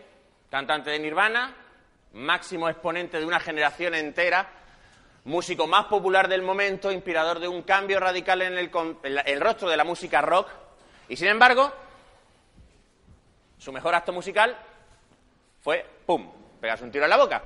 cantante 0.50 0.90
de 0.90 0.98
Nirvana, 0.98 1.54
máximo 2.14 2.68
exponente 2.68 3.18
de 3.18 3.26
una 3.26 3.38
generación 3.38 3.94
entera, 3.94 4.48
músico 5.24 5.66
más 5.66 5.86
popular 5.86 6.28
del 6.28 6.42
momento, 6.42 6.90
inspirador 6.90 7.38
de 7.38 7.48
un 7.48 7.62
cambio 7.62 8.00
radical 8.00 8.42
en 8.42 8.56
el, 8.56 9.40
rostro 9.40 9.68
de 9.68 9.76
la 9.76 9.84
música 9.84 10.20
rock, 10.20 10.48
y 11.08 11.16
sin 11.16 11.28
embargo, 11.28 11.72
su 13.58 13.72
mejor 13.72 13.94
acto 13.94 14.12
musical 14.12 14.56
fue, 15.60 15.84
¡pum!, 16.06 16.30
pegarse 16.60 16.84
un 16.84 16.90
tiro 16.90 17.04
en 17.04 17.10
la 17.10 17.16
boca. 17.16 17.42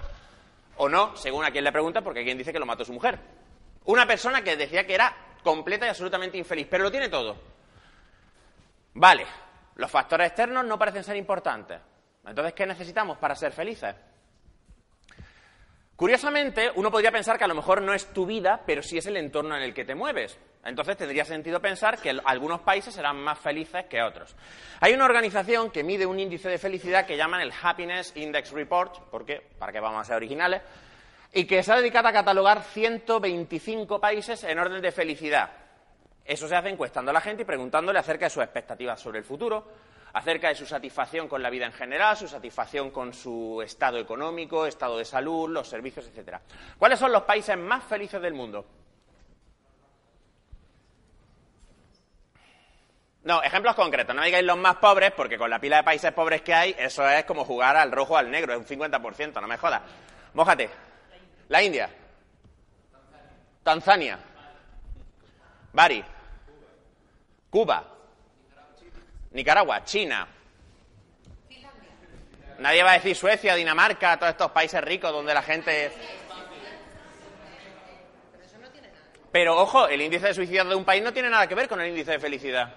O 0.76 0.88
no, 0.88 1.16
según 1.16 1.44
a 1.44 1.50
quien 1.50 1.64
le 1.64 1.72
pregunta, 1.72 2.02
porque 2.02 2.24
quien 2.24 2.38
dice 2.38 2.52
que 2.52 2.58
lo 2.58 2.66
mató 2.66 2.84
su 2.84 2.92
mujer. 2.92 3.18
Una 3.84 4.06
persona 4.06 4.42
que 4.42 4.56
decía 4.56 4.86
que 4.86 4.94
era 4.94 5.14
completa 5.42 5.86
y 5.86 5.88
absolutamente 5.88 6.38
infeliz, 6.38 6.66
pero 6.70 6.84
lo 6.84 6.90
tiene 6.90 7.08
todo. 7.08 7.36
Vale, 8.94 9.26
los 9.76 9.90
factores 9.90 10.28
externos 10.28 10.64
no 10.64 10.78
parecen 10.78 11.04
ser 11.04 11.16
importantes. 11.16 11.80
Entonces, 12.24 12.52
¿qué 12.52 12.66
necesitamos 12.66 13.18
para 13.18 13.34
ser 13.34 13.52
felices? 13.52 13.94
Curiosamente, 16.02 16.68
uno 16.74 16.90
podría 16.90 17.12
pensar 17.12 17.38
que 17.38 17.44
a 17.44 17.46
lo 17.46 17.54
mejor 17.54 17.80
no 17.80 17.94
es 17.94 18.06
tu 18.06 18.26
vida, 18.26 18.60
pero 18.66 18.82
sí 18.82 18.98
es 18.98 19.06
el 19.06 19.16
entorno 19.16 19.56
en 19.56 19.62
el 19.62 19.72
que 19.72 19.84
te 19.84 19.94
mueves. 19.94 20.36
Entonces 20.64 20.96
tendría 20.96 21.24
sentido 21.24 21.60
pensar 21.60 22.00
que 22.00 22.18
algunos 22.24 22.62
países 22.62 22.92
serán 22.92 23.18
más 23.18 23.38
felices 23.38 23.84
que 23.84 24.02
otros. 24.02 24.34
Hay 24.80 24.94
una 24.94 25.04
organización 25.04 25.70
que 25.70 25.84
mide 25.84 26.04
un 26.04 26.18
índice 26.18 26.48
de 26.48 26.58
felicidad 26.58 27.06
que 27.06 27.16
llaman 27.16 27.40
el 27.40 27.52
Happiness 27.52 28.16
Index 28.16 28.50
Report, 28.50 28.98
porque 29.12 29.46
para 29.60 29.70
qué 29.70 29.78
vamos 29.78 30.00
a 30.00 30.04
ser 30.04 30.16
originales, 30.16 30.62
y 31.32 31.44
que 31.44 31.62
se 31.62 31.70
ha 31.70 31.76
dedicado 31.76 32.08
a 32.08 32.12
catalogar 32.12 32.64
125 32.64 34.00
países 34.00 34.42
en 34.42 34.58
orden 34.58 34.82
de 34.82 34.90
felicidad. 34.90 35.50
Eso 36.24 36.48
se 36.48 36.56
hace 36.56 36.70
encuestando 36.70 37.12
a 37.12 37.14
la 37.14 37.20
gente 37.20 37.42
y 37.42 37.46
preguntándole 37.46 38.00
acerca 38.00 38.26
de 38.26 38.30
sus 38.30 38.42
expectativas 38.42 38.98
sobre 38.98 39.20
el 39.20 39.24
futuro, 39.24 39.68
acerca 40.12 40.48
de 40.48 40.54
su 40.54 40.66
satisfacción 40.66 41.28
con 41.28 41.42
la 41.42 41.50
vida 41.50 41.66
en 41.66 41.72
general, 41.72 42.16
su 42.16 42.28
satisfacción 42.28 42.90
con 42.90 43.12
su 43.12 43.62
estado 43.64 43.98
económico, 43.98 44.66
estado 44.66 44.98
de 44.98 45.04
salud, 45.04 45.48
los 45.50 45.68
servicios, 45.68 46.06
etcétera. 46.06 46.40
¿Cuáles 46.78 46.98
son 46.98 47.12
los 47.12 47.22
países 47.22 47.56
más 47.56 47.84
felices 47.84 48.20
del 48.20 48.34
mundo? 48.34 48.64
No, 53.24 53.42
ejemplos 53.42 53.74
concretos. 53.74 54.14
No 54.14 54.20
me 54.20 54.26
digáis 54.26 54.44
los 54.44 54.58
más 54.58 54.76
pobres, 54.76 55.12
porque 55.12 55.38
con 55.38 55.48
la 55.48 55.60
pila 55.60 55.76
de 55.76 55.84
países 55.84 56.12
pobres 56.12 56.42
que 56.42 56.52
hay, 56.52 56.74
eso 56.76 57.08
es 57.08 57.24
como 57.24 57.44
jugar 57.44 57.76
al 57.76 57.92
rojo 57.92 58.16
al 58.16 58.30
negro, 58.30 58.52
es 58.52 58.58
un 58.58 58.66
50%, 58.66 59.40
no 59.40 59.46
me 59.46 59.56
jodas. 59.56 59.82
Mójate. 60.34 60.68
La 61.48 61.62
India. 61.62 61.88
Tanzania. 63.62 64.18
Bari. 65.72 66.04
Cuba. 67.48 67.91
Nicaragua. 69.32 69.84
China. 69.84 70.26
Nadie 72.58 72.82
va 72.82 72.90
a 72.92 72.94
decir 72.94 73.16
Suecia, 73.16 73.54
Dinamarca, 73.54 74.16
todos 74.18 74.30
estos 74.30 74.50
países 74.52 74.80
ricos 74.82 75.10
donde 75.12 75.34
la 75.34 75.42
gente. 75.42 75.90
Pero 79.32 79.56
ojo, 79.56 79.88
el 79.88 80.00
índice 80.00 80.28
de 80.28 80.34
suicidio 80.34 80.64
de 80.64 80.74
un 80.74 80.84
país 80.84 81.02
no 81.02 81.12
tiene 81.12 81.30
nada 81.30 81.46
que 81.46 81.54
ver 81.54 81.68
con 81.68 81.80
el 81.80 81.88
índice 81.88 82.12
de 82.12 82.18
felicidad. 82.20 82.72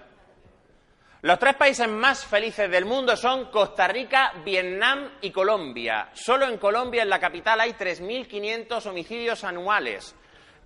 Los 1.21 1.39
tres 1.39 1.55
países 1.55 1.87
más 1.87 2.23
felices 2.23 2.69
del 2.69 2.85
mundo 2.85 3.17
son 3.17 3.51
Costa 3.51 3.87
Rica, 3.87 4.33
Vietnam 4.45 5.09
y 5.21 5.31
Colombia. 5.31 6.09
Solo 6.13 6.47
en 6.47 6.57
Colombia, 6.57 7.01
en 7.01 7.09
la 7.09 7.19
capital, 7.19 7.59
hay 7.59 7.73
3.500 7.73 8.85
homicidios 8.85 9.43
anuales, 9.43 10.15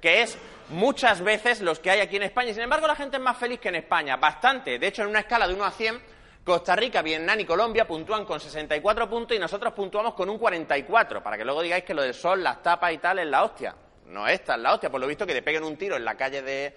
que 0.01 0.21
es 0.21 0.37
muchas 0.69 1.21
veces 1.21 1.61
los 1.61 1.79
que 1.79 1.91
hay 1.91 1.99
aquí 1.99 2.17
en 2.17 2.23
España. 2.23 2.53
Sin 2.53 2.63
embargo, 2.63 2.87
la 2.87 2.95
gente 2.95 3.17
es 3.17 3.23
más 3.23 3.37
feliz 3.37 3.59
que 3.59 3.69
en 3.69 3.75
España, 3.75 4.17
bastante. 4.17 4.79
De 4.79 4.87
hecho, 4.87 5.03
en 5.03 5.09
una 5.09 5.19
escala 5.19 5.47
de 5.47 5.53
1 5.53 5.65
a 5.65 5.71
100, 5.71 6.01
Costa 6.43 6.75
Rica, 6.75 7.01
Vietnam 7.01 7.39
y 7.39 7.45
Colombia 7.45 7.85
puntúan 7.87 8.25
con 8.25 8.39
64 8.39 9.09
puntos 9.09 9.35
y 9.35 9.39
nosotros 9.39 9.73
puntuamos 9.73 10.13
con 10.13 10.29
un 10.29 10.37
44, 10.37 11.21
para 11.21 11.37
que 11.37 11.45
luego 11.45 11.61
digáis 11.61 11.83
que 11.83 11.93
lo 11.93 12.01
del 12.01 12.13
sol, 12.13 12.41
las 12.41 12.63
tapas 12.63 12.93
y 12.93 12.97
tal 12.97 13.19
es 13.19 13.27
la 13.27 13.43
hostia. 13.43 13.75
No 14.07 14.27
esta 14.27 14.55
es 14.55 14.61
la 14.61 14.73
hostia, 14.73 14.89
por 14.89 14.99
lo 14.99 15.07
visto 15.07 15.27
que 15.27 15.33
te 15.33 15.41
peguen 15.41 15.63
un 15.63 15.77
tiro 15.77 15.95
en 15.95 16.03
la 16.03 16.15
calle 16.15 16.41
de, 16.41 16.75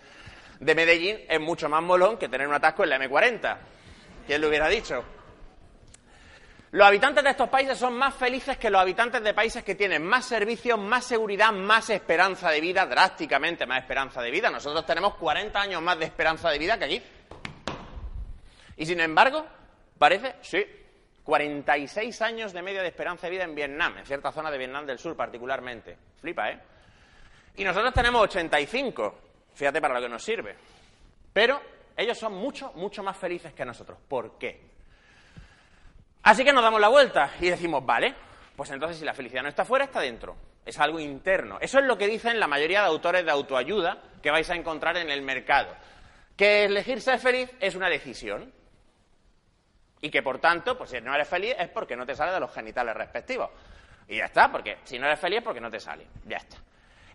de 0.60 0.74
Medellín 0.74 1.20
es 1.28 1.40
mucho 1.40 1.68
más 1.68 1.82
molón 1.82 2.18
que 2.18 2.28
tener 2.28 2.46
un 2.46 2.54
atasco 2.54 2.84
en 2.84 2.90
la 2.90 2.98
M40. 2.98 3.56
¿Quién 4.26 4.40
lo 4.40 4.48
hubiera 4.48 4.68
dicho? 4.68 5.02
Los 6.72 6.86
habitantes 6.86 7.22
de 7.22 7.30
estos 7.30 7.50
países 7.50 7.76
son 7.76 7.92
más 7.92 8.14
felices 8.14 8.56
que 8.56 8.70
los 8.70 8.80
habitantes 8.80 9.22
de 9.22 9.34
países 9.34 9.62
que 9.62 9.74
tienen 9.74 10.02
más 10.02 10.24
servicios, 10.24 10.78
más 10.78 11.04
seguridad, 11.04 11.52
más 11.52 11.90
esperanza 11.90 12.48
de 12.48 12.62
vida, 12.62 12.86
drásticamente 12.86 13.66
más 13.66 13.82
esperanza 13.82 14.22
de 14.22 14.30
vida. 14.30 14.48
Nosotros 14.48 14.86
tenemos 14.86 15.16
40 15.16 15.60
años 15.60 15.82
más 15.82 15.98
de 15.98 16.06
esperanza 16.06 16.48
de 16.48 16.58
vida 16.58 16.78
que 16.78 16.84
aquí. 16.86 17.02
Y 18.78 18.86
sin 18.86 19.00
embargo, 19.00 19.44
parece, 19.98 20.36
sí, 20.40 20.64
46 21.22 22.22
años 22.22 22.54
de 22.54 22.62
media 22.62 22.80
de 22.80 22.88
esperanza 22.88 23.26
de 23.26 23.32
vida 23.32 23.44
en 23.44 23.54
Vietnam, 23.54 23.98
en 23.98 24.06
cierta 24.06 24.32
zona 24.32 24.50
de 24.50 24.56
Vietnam 24.56 24.86
del 24.86 24.98
Sur 24.98 25.14
particularmente. 25.14 25.98
Flipa, 26.22 26.52
¿eh? 26.52 26.58
Y 27.56 27.64
nosotros 27.64 27.92
tenemos 27.92 28.22
85. 28.22 29.18
Fíjate 29.52 29.78
para 29.78 29.92
lo 29.92 30.00
que 30.00 30.08
nos 30.08 30.24
sirve. 30.24 30.56
Pero 31.34 31.60
ellos 31.94 32.16
son 32.16 32.32
mucho, 32.32 32.72
mucho 32.76 33.02
más 33.02 33.18
felices 33.18 33.52
que 33.52 33.66
nosotros. 33.66 33.98
¿Por 34.08 34.38
qué? 34.38 34.71
Así 36.22 36.44
que 36.44 36.52
nos 36.52 36.62
damos 36.62 36.80
la 36.80 36.88
vuelta 36.88 37.32
y 37.40 37.50
decimos, 37.50 37.84
vale, 37.84 38.14
pues 38.56 38.70
entonces 38.70 38.98
si 38.98 39.04
la 39.04 39.14
felicidad 39.14 39.42
no 39.42 39.48
está 39.48 39.64
fuera, 39.64 39.86
está 39.86 40.00
dentro. 40.00 40.36
Es 40.64 40.78
algo 40.78 41.00
interno. 41.00 41.58
Eso 41.60 41.80
es 41.80 41.84
lo 41.84 41.98
que 41.98 42.06
dicen 42.06 42.38
la 42.38 42.46
mayoría 42.46 42.80
de 42.82 42.86
autores 42.86 43.24
de 43.24 43.30
autoayuda 43.30 44.00
que 44.22 44.30
vais 44.30 44.48
a 44.50 44.54
encontrar 44.54 44.96
en 44.96 45.10
el 45.10 45.22
mercado. 45.22 45.74
Que 46.36 46.64
elegir 46.64 47.00
ser 47.00 47.18
feliz 47.18 47.50
es 47.58 47.74
una 47.74 47.88
decisión. 47.88 48.52
Y 50.00 50.10
que 50.10 50.22
por 50.22 50.38
tanto, 50.38 50.78
pues 50.78 50.90
si 50.90 51.00
no 51.00 51.14
eres 51.14 51.28
feliz 51.28 51.54
es 51.58 51.68
porque 51.70 51.96
no 51.96 52.06
te 52.06 52.14
sale 52.14 52.32
de 52.32 52.40
los 52.40 52.52
genitales 52.52 52.94
respectivos. 52.94 53.50
Y 54.08 54.18
ya 54.18 54.26
está, 54.26 54.50
porque 54.50 54.78
si 54.84 54.98
no 54.98 55.06
eres 55.06 55.18
feliz 55.18 55.38
es 55.38 55.44
porque 55.44 55.60
no 55.60 55.70
te 55.70 55.80
sale. 55.80 56.06
Ya 56.24 56.36
está. 56.36 56.56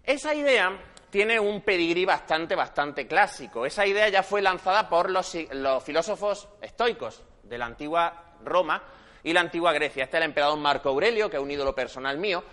Esa 0.03 0.33
idea 0.33 0.71
tiene 1.09 1.39
un 1.39 1.61
pedigrí 1.61 2.03
bastante, 2.05 2.55
bastante 2.55 3.07
clásico. 3.07 3.65
Esa 3.65 3.85
idea 3.85 4.09
ya 4.09 4.23
fue 4.23 4.41
lanzada 4.41 4.89
por 4.89 5.09
los, 5.09 5.33
los 5.51 5.83
filósofos 5.83 6.49
estoicos 6.61 7.23
de 7.43 7.57
la 7.57 7.65
antigua 7.65 8.35
Roma 8.43 8.81
y 9.23 9.33
la 9.33 9.41
antigua 9.41 9.73
Grecia. 9.73 10.03
Este 10.03 10.17
es 10.17 10.23
el 10.23 10.29
emperador 10.29 10.57
Marco 10.57 10.89
Aurelio, 10.89 11.29
que 11.29 11.37
es 11.37 11.43
un 11.43 11.51
ídolo 11.51 11.73
personal 11.73 12.17
mío, 12.17 12.43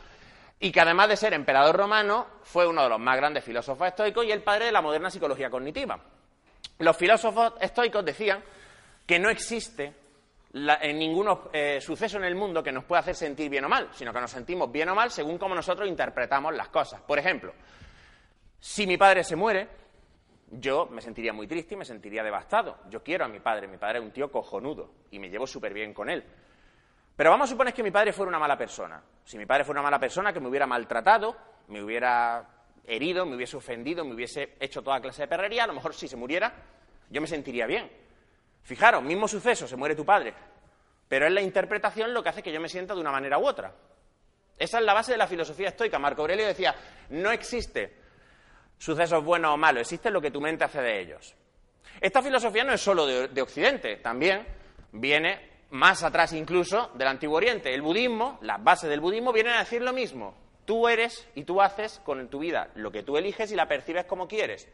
y 0.61 0.73
que 0.73 0.81
además 0.81 1.09
de 1.09 1.17
ser 1.17 1.35
emperador 1.35 1.77
romano, 1.77 2.27
fue 2.43 2.67
uno 2.67 2.83
de 2.83 2.89
los 2.89 3.01
más 3.01 3.17
grandes 3.17 3.45
filósofos 3.45 3.89
estoicos 3.89 4.25
y 4.25 4.33
el 4.33 4.43
padre 4.43 4.67
de 4.67 4.73
la 4.73 4.83
moderna 4.83 5.11
psicología 5.11 5.51
cognitiva. 5.51 5.99
Los 6.79 6.97
filósofos 6.97 7.55
estoicos 7.61 8.05
decían 8.05 8.43
que 9.07 9.19
no 9.19 9.29
existe 9.29 9.93
en 10.55 10.99
ningún 10.99 11.29
eh, 11.53 11.81
suceso 11.81 12.17
en 12.17 12.25
el 12.25 12.37
mundo 12.37 12.63
que 12.63 12.71
nos 12.71 12.85
pueda 12.85 13.01
hacer 13.01 13.15
sentir 13.15 13.51
bien 13.51 13.65
o 13.65 13.69
mal, 13.69 13.89
sino 13.93 14.13
que 14.13 14.21
nos 14.21 14.31
sentimos 14.31 14.71
bien 14.71 14.89
o 14.89 14.95
mal 14.95 15.11
según 15.11 15.37
cómo 15.37 15.55
nosotros 15.55 15.89
interpretamos 15.89 16.55
las 16.55 16.69
cosas. 16.69 17.01
Por 17.03 17.19
ejemplo, 17.19 17.53
si 18.61 18.87
mi 18.87 18.97
padre 18.97 19.25
se 19.25 19.37
muere, 19.37 19.69
yo 20.51 20.87
me 20.87 21.03
sentiría 21.03 21.33
muy 21.33 21.47
triste 21.47 21.75
y 21.75 21.77
me 21.77 21.85
sentiría 21.85 22.23
devastado. 22.23 22.79
Yo 22.89 23.03
quiero 23.03 23.25
a 23.25 23.29
mi 23.29 23.41
padre, 23.41 23.67
mi 23.67 23.79
padre 23.79 23.99
es 23.99 24.05
un 24.05 24.13
tío 24.13 24.31
cojonudo 24.31 24.91
y 25.11 25.19
me 25.19 25.29
llevo 25.29 25.47
súper 25.47 25.75
bien 25.75 25.93
con 25.93 26.09
él. 26.09 26.25
Pero 27.17 27.31
vamos 27.31 27.49
a 27.49 27.53
suponer 27.53 27.73
que 27.73 27.83
mi 27.83 27.91
padre 27.91 28.13
fuera 28.13 28.29
una 28.29 28.39
mala 28.39 28.57
persona. 28.59 29.03
Si 29.25 29.39
mi 29.39 29.47
padre 29.47 29.65
fuera 29.65 29.81
una 29.81 29.89
mala 29.89 30.01
persona, 30.01 30.33
que 30.33 30.41
me 30.41 30.49
hubiera 30.49 30.67
maltratado, 30.67 31.37
me 31.69 31.83
hubiera 31.83 32.47
herido, 32.85 33.25
me 33.25 33.37
hubiese 33.37 33.57
ofendido, 33.57 34.05
me 34.05 34.15
hubiese 34.15 34.57
hecho 34.61 34.83
toda 34.83 35.01
clase 35.01 35.23
de 35.23 35.29
perrería, 35.29 35.65
a 35.65 35.67
lo 35.67 35.75
mejor 35.75 35.95
si 35.95 36.09
se 36.09 36.17
muriera, 36.17 36.53
yo 37.09 37.21
me 37.21 37.27
sentiría 37.27 37.67
bien. 37.67 37.91
Fijaros, 38.63 39.03
mismo 39.03 39.29
suceso, 39.29 39.69
se 39.69 39.77
muere 39.77 39.95
tu 39.95 40.05
padre, 40.05 40.35
pero 41.09 41.27
es 41.27 41.33
la 41.33 41.41
interpretación 41.41 42.13
lo 42.13 42.23
que 42.23 42.31
hace 42.31 42.43
que 42.43 42.53
yo 42.53 42.61
me 42.61 42.69
sienta 42.69 42.95
de 42.95 43.01
una 43.01 43.13
manera 43.13 43.39
u 43.39 43.47
otra. 43.47 43.73
Esa 44.59 44.79
es 44.79 44.85
la 44.85 44.95
base 44.95 45.13
de 45.13 45.19
la 45.19 45.27
filosofía 45.27 45.69
estoica. 45.69 45.99
Marco 45.99 46.23
Aurelio 46.23 46.47
decía, 46.47 46.75
no 47.11 47.31
existe 47.31 47.97
sucesos 48.79 49.25
buenos 49.25 49.55
o 49.55 49.57
malos, 49.57 49.83
existe 49.83 50.11
lo 50.11 50.21
que 50.21 50.31
tu 50.31 50.41
mente 50.41 50.65
hace 50.65 50.81
de 50.81 51.01
ellos. 51.01 51.35
Esta 52.01 52.23
filosofía 52.23 52.65
no 52.65 52.73
es 52.73 52.81
solo 52.81 53.07
de, 53.07 53.43
Occidente, 53.43 53.97
también 53.97 54.47
viene 54.93 55.54
más 55.75 56.05
atrás 56.05 56.33
incluso 56.33 56.93
del 56.95 57.09
Antiguo 57.09 57.37
Oriente. 57.37 57.75
El 57.75 57.83
budismo, 57.83 58.39
las 58.43 58.63
bases 58.63 58.89
del 58.89 59.01
budismo 59.01 59.33
vienen 59.33 59.55
a 59.55 59.59
decir 59.59 59.83
lo 59.83 59.93
mismo. 59.93 60.35
Tú 60.65 60.89
eres 60.89 61.29
y 61.35 61.43
tú 61.43 61.61
haces 61.61 62.01
con 62.05 62.29
tu 62.29 62.39
vida 62.39 62.69
lo 62.77 62.93
que 62.93 63.03
tú 63.03 63.17
eliges 63.17 63.51
y 63.51 63.57
la 63.57 63.67
percibes 63.67 64.05
como 64.05 64.29
quieres. 64.29 64.69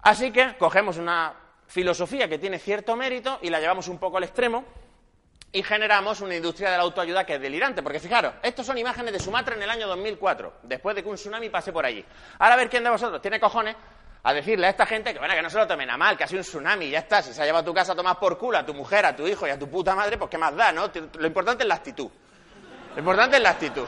Así 0.00 0.32
que 0.32 0.56
cogemos 0.56 0.96
una 0.96 1.34
filosofía 1.66 2.28
que 2.28 2.38
tiene 2.38 2.58
cierto 2.58 2.96
mérito 2.96 3.38
y 3.42 3.50
la 3.50 3.60
llevamos 3.60 3.88
un 3.88 3.98
poco 3.98 4.16
al 4.16 4.24
extremo 4.24 4.64
y 5.52 5.62
generamos 5.62 6.22
una 6.22 6.34
industria 6.34 6.70
de 6.70 6.78
la 6.78 6.82
autoayuda 6.84 7.26
que 7.26 7.34
es 7.34 7.40
delirante. 7.40 7.82
Porque 7.82 8.00
fijaros, 8.00 8.32
estos 8.42 8.64
son 8.64 8.78
imágenes 8.78 9.12
de 9.12 9.20
Sumatra 9.20 9.54
en 9.54 9.62
el 9.62 9.68
año 9.68 9.86
2004, 9.86 10.60
después 10.62 10.96
de 10.96 11.02
que 11.02 11.10
un 11.10 11.16
tsunami 11.16 11.50
pase 11.50 11.74
por 11.74 11.84
allí. 11.84 12.02
Ahora 12.38 12.54
a 12.54 12.56
ver 12.56 12.70
quién 12.70 12.82
de 12.82 12.90
vosotros 12.90 13.20
tiene 13.20 13.38
cojones 13.38 13.76
a 14.22 14.32
decirle 14.34 14.66
a 14.66 14.70
esta 14.70 14.86
gente 14.86 15.12
que, 15.12 15.18
bueno, 15.18 15.34
que 15.34 15.42
no 15.42 15.50
se 15.50 15.58
lo 15.58 15.66
tomen 15.66 15.88
a 15.90 15.96
mal, 15.96 16.16
que 16.16 16.24
ha 16.24 16.26
sido 16.26 16.40
un 16.40 16.44
tsunami 16.44 16.90
ya 16.90 16.98
está. 16.98 17.22
Si 17.22 17.32
se 17.32 17.42
ha 17.42 17.44
llevado 17.44 17.62
a 17.62 17.64
tu 17.64 17.74
casa 17.74 17.92
a 17.92 17.96
tomar 17.96 18.18
por 18.18 18.36
culo 18.36 18.58
a 18.58 18.66
tu 18.66 18.74
mujer, 18.74 19.06
a 19.06 19.16
tu 19.16 19.26
hijo 19.26 19.46
y 19.46 19.50
a 19.50 19.58
tu 19.58 19.68
puta 19.68 19.94
madre, 19.94 20.18
pues 20.18 20.30
qué 20.30 20.38
más 20.38 20.54
da, 20.54 20.72
¿no? 20.72 20.90
Lo 21.18 21.26
importante 21.26 21.64
es 21.64 21.68
la 21.68 21.76
actitud. 21.76 22.10
Lo 22.94 22.98
importante 22.98 23.36
es 23.36 23.42
la 23.42 23.50
actitud. 23.50 23.86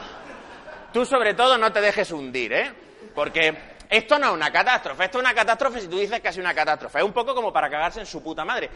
Tú, 0.91 1.05
sobre 1.05 1.33
todo, 1.33 1.57
no 1.57 1.71
te 1.71 1.81
dejes 1.81 2.11
hundir, 2.11 2.53
¿eh? 2.53 2.73
Porque 3.13 3.55
esto 3.89 4.17
no 4.17 4.27
es 4.27 4.33
una 4.33 4.51
catástrofe. 4.51 5.05
Esto 5.05 5.19
es 5.19 5.23
una 5.23 5.33
catástrofe 5.33 5.81
si 5.81 5.87
tú 5.87 5.97
dices 5.99 6.19
que 6.19 6.27
ha 6.27 6.31
sido 6.31 6.45
una 6.45 6.55
catástrofe. 6.55 6.99
Es 6.99 7.03
un 7.03 7.13
poco 7.13 7.35
como 7.35 7.51
para 7.51 7.69
cagarse 7.69 7.99
en 7.99 8.05
su 8.05 8.23
puta 8.23 8.45
madre. 8.45 8.69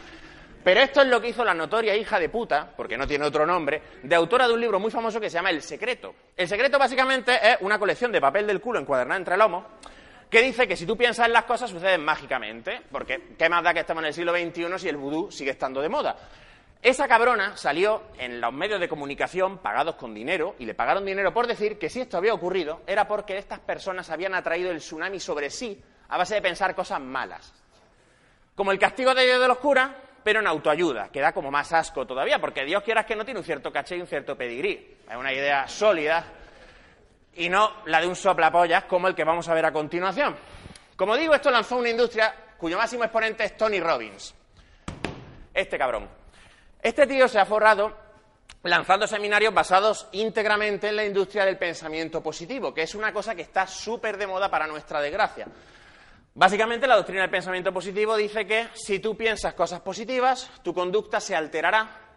Pero 0.62 0.80
esto 0.80 1.00
es 1.00 1.08
lo 1.08 1.20
que 1.20 1.28
hizo 1.28 1.44
la 1.44 1.54
notoria 1.54 1.96
hija 1.96 2.18
de 2.18 2.28
puta, 2.28 2.68
porque 2.76 2.98
no 2.98 3.06
tiene 3.06 3.24
otro 3.24 3.46
nombre, 3.46 3.80
de 4.02 4.14
autora 4.14 4.46
de 4.46 4.54
un 4.54 4.60
libro 4.60 4.78
muy 4.78 4.90
famoso 4.90 5.20
que 5.20 5.30
se 5.30 5.34
llama 5.34 5.50
El 5.50 5.62
Secreto. 5.62 6.14
El 6.36 6.48
Secreto 6.48 6.78
básicamente 6.78 7.38
es 7.42 7.56
una 7.60 7.78
colección 7.78 8.12
de 8.12 8.20
papel 8.20 8.46
del 8.46 8.60
culo 8.60 8.80
encuadernada 8.80 9.18
entre 9.18 9.36
lomos 9.36 9.64
que 10.30 10.42
dice 10.42 10.68
que 10.68 10.76
si 10.76 10.86
tú 10.86 10.96
piensas 10.96 11.26
en 11.26 11.32
las 11.32 11.44
cosas 11.44 11.70
suceden 11.70 12.04
mágicamente, 12.04 12.82
porque 12.90 13.34
qué 13.38 13.48
más 13.48 13.62
da 13.64 13.72
que 13.72 13.80
estamos 13.80 14.02
en 14.02 14.08
el 14.08 14.14
siglo 14.14 14.32
XXI 14.32 14.78
si 14.78 14.88
el 14.88 14.96
vudú 14.96 15.30
sigue 15.30 15.52
estando 15.52 15.80
de 15.80 15.88
moda. 15.88 16.16
Esa 16.80 17.08
cabrona 17.08 17.56
salió 17.56 18.02
en 18.18 18.40
los 18.40 18.52
medios 18.52 18.78
de 18.78 18.88
comunicación 18.88 19.58
pagados 19.58 19.96
con 19.96 20.14
dinero 20.14 20.54
y 20.58 20.64
le 20.64 20.74
pagaron 20.74 21.04
dinero 21.04 21.34
por 21.34 21.46
decir 21.46 21.76
que 21.78 21.90
si 21.90 22.00
esto 22.00 22.16
había 22.16 22.34
ocurrido 22.34 22.82
era 22.86 23.08
porque 23.08 23.36
estas 23.36 23.58
personas 23.58 24.10
habían 24.10 24.34
atraído 24.34 24.70
el 24.70 24.78
tsunami 24.78 25.18
sobre 25.18 25.50
sí 25.50 25.82
a 26.08 26.16
base 26.16 26.36
de 26.36 26.42
pensar 26.42 26.74
cosas 26.74 27.00
malas. 27.00 27.52
Como 28.54 28.70
el 28.70 28.78
castigo 28.78 29.14
de 29.14 29.24
Dios 29.24 29.40
de 29.40 29.48
los 29.48 29.58
curas, 29.58 29.90
pero 30.22 30.40
en 30.40 30.46
autoayuda, 30.46 31.08
que 31.08 31.20
da 31.20 31.32
como 31.32 31.50
más 31.50 31.72
asco 31.72 32.06
todavía, 32.06 32.38
porque 32.38 32.64
Dios 32.64 32.82
quieras 32.82 33.06
que 33.06 33.16
no 33.16 33.24
tiene 33.24 33.40
un 33.40 33.44
cierto 33.44 33.72
caché 33.72 33.96
y 33.96 34.00
un 34.00 34.06
cierto 34.06 34.36
pedigrí. 34.36 34.98
Es 35.08 35.16
una 35.16 35.32
idea 35.32 35.66
sólida 35.66 36.24
y 37.38 37.48
no 37.48 37.72
la 37.86 38.00
de 38.00 38.06
un 38.06 38.16
soplapollas 38.16 38.84
como 38.84 39.08
el 39.08 39.14
que 39.14 39.24
vamos 39.24 39.48
a 39.48 39.54
ver 39.54 39.64
a 39.64 39.72
continuación. 39.72 40.36
Como 40.96 41.16
digo, 41.16 41.34
esto 41.34 41.50
lanzó 41.50 41.76
una 41.76 41.88
industria 41.88 42.34
cuyo 42.58 42.76
máximo 42.76 43.04
exponente 43.04 43.44
es 43.44 43.56
Tony 43.56 43.80
Robbins. 43.80 44.34
Este 45.54 45.78
cabrón. 45.78 46.08
Este 46.82 47.06
tío 47.06 47.28
se 47.28 47.38
ha 47.38 47.46
forrado 47.46 47.96
lanzando 48.64 49.06
seminarios 49.06 49.54
basados 49.54 50.08
íntegramente 50.12 50.88
en 50.88 50.96
la 50.96 51.04
industria 51.04 51.44
del 51.44 51.56
pensamiento 51.56 52.20
positivo, 52.20 52.74
que 52.74 52.82
es 52.82 52.94
una 52.94 53.12
cosa 53.12 53.34
que 53.34 53.42
está 53.42 53.66
súper 53.66 54.16
de 54.16 54.26
moda 54.26 54.50
para 54.50 54.66
nuestra 54.66 55.00
desgracia. 55.00 55.46
Básicamente, 56.34 56.86
la 56.86 56.96
doctrina 56.96 57.22
del 57.22 57.30
pensamiento 57.30 57.72
positivo 57.72 58.16
dice 58.16 58.46
que 58.46 58.68
si 58.74 58.98
tú 58.98 59.16
piensas 59.16 59.54
cosas 59.54 59.80
positivas, 59.80 60.50
tu 60.62 60.74
conducta 60.74 61.20
se 61.20 61.34
alterará 61.34 62.07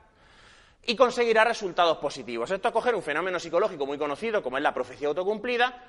y 0.85 0.95
conseguirá 0.95 1.43
resultados 1.43 1.97
positivos. 1.97 2.49
Esto 2.51 2.67
es 2.67 2.73
coger 2.73 2.95
un 2.95 3.03
fenómeno 3.03 3.39
psicológico 3.39 3.85
muy 3.85 3.97
conocido, 3.97 4.41
como 4.41 4.57
es 4.57 4.63
la 4.63 4.73
profecía 4.73 5.07
autocumplida, 5.07 5.83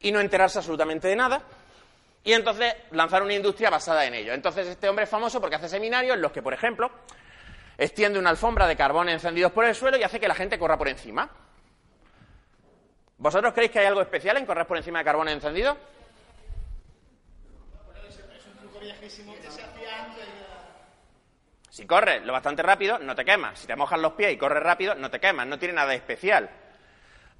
y 0.00 0.12
no 0.12 0.20
enterarse 0.20 0.58
absolutamente 0.58 1.08
de 1.08 1.16
nada, 1.16 1.42
y 2.22 2.32
entonces 2.32 2.74
lanzar 2.92 3.22
una 3.22 3.34
industria 3.34 3.70
basada 3.70 4.04
en 4.04 4.14
ello. 4.14 4.32
Entonces, 4.32 4.66
este 4.66 4.88
hombre 4.88 5.04
es 5.04 5.10
famoso 5.10 5.40
porque 5.40 5.56
hace 5.56 5.68
seminarios 5.68 6.16
en 6.16 6.22
los 6.22 6.32
que, 6.32 6.42
por 6.42 6.54
ejemplo, 6.54 6.90
extiende 7.76 8.18
una 8.18 8.30
alfombra 8.30 8.66
de 8.66 8.76
carbón 8.76 9.08
encendidos 9.08 9.52
por 9.52 9.64
el 9.64 9.74
suelo 9.74 9.96
y 9.96 10.02
hace 10.02 10.20
que 10.20 10.28
la 10.28 10.34
gente 10.34 10.58
corra 10.58 10.76
por 10.76 10.88
encima. 10.88 11.28
¿Vosotros 13.18 13.52
creéis 13.52 13.72
que 13.72 13.80
hay 13.80 13.86
algo 13.86 14.00
especial 14.00 14.36
en 14.36 14.46
correr 14.46 14.66
por 14.66 14.76
encima 14.76 15.00
de 15.00 15.04
carbón 15.04 15.28
encendido? 15.28 15.76
Si 21.70 21.86
corres 21.86 22.24
lo 22.24 22.32
bastante 22.32 22.62
rápido, 22.62 22.98
no 22.98 23.14
te 23.14 23.24
quemas. 23.24 23.60
Si 23.60 23.66
te 23.66 23.76
mojas 23.76 24.00
los 24.00 24.12
pies 24.12 24.32
y 24.32 24.36
corres 24.36 24.62
rápido, 24.62 24.94
no 24.96 25.08
te 25.08 25.20
quemas. 25.20 25.46
No 25.46 25.58
tiene 25.58 25.74
nada 25.74 25.94
especial. 25.94 26.50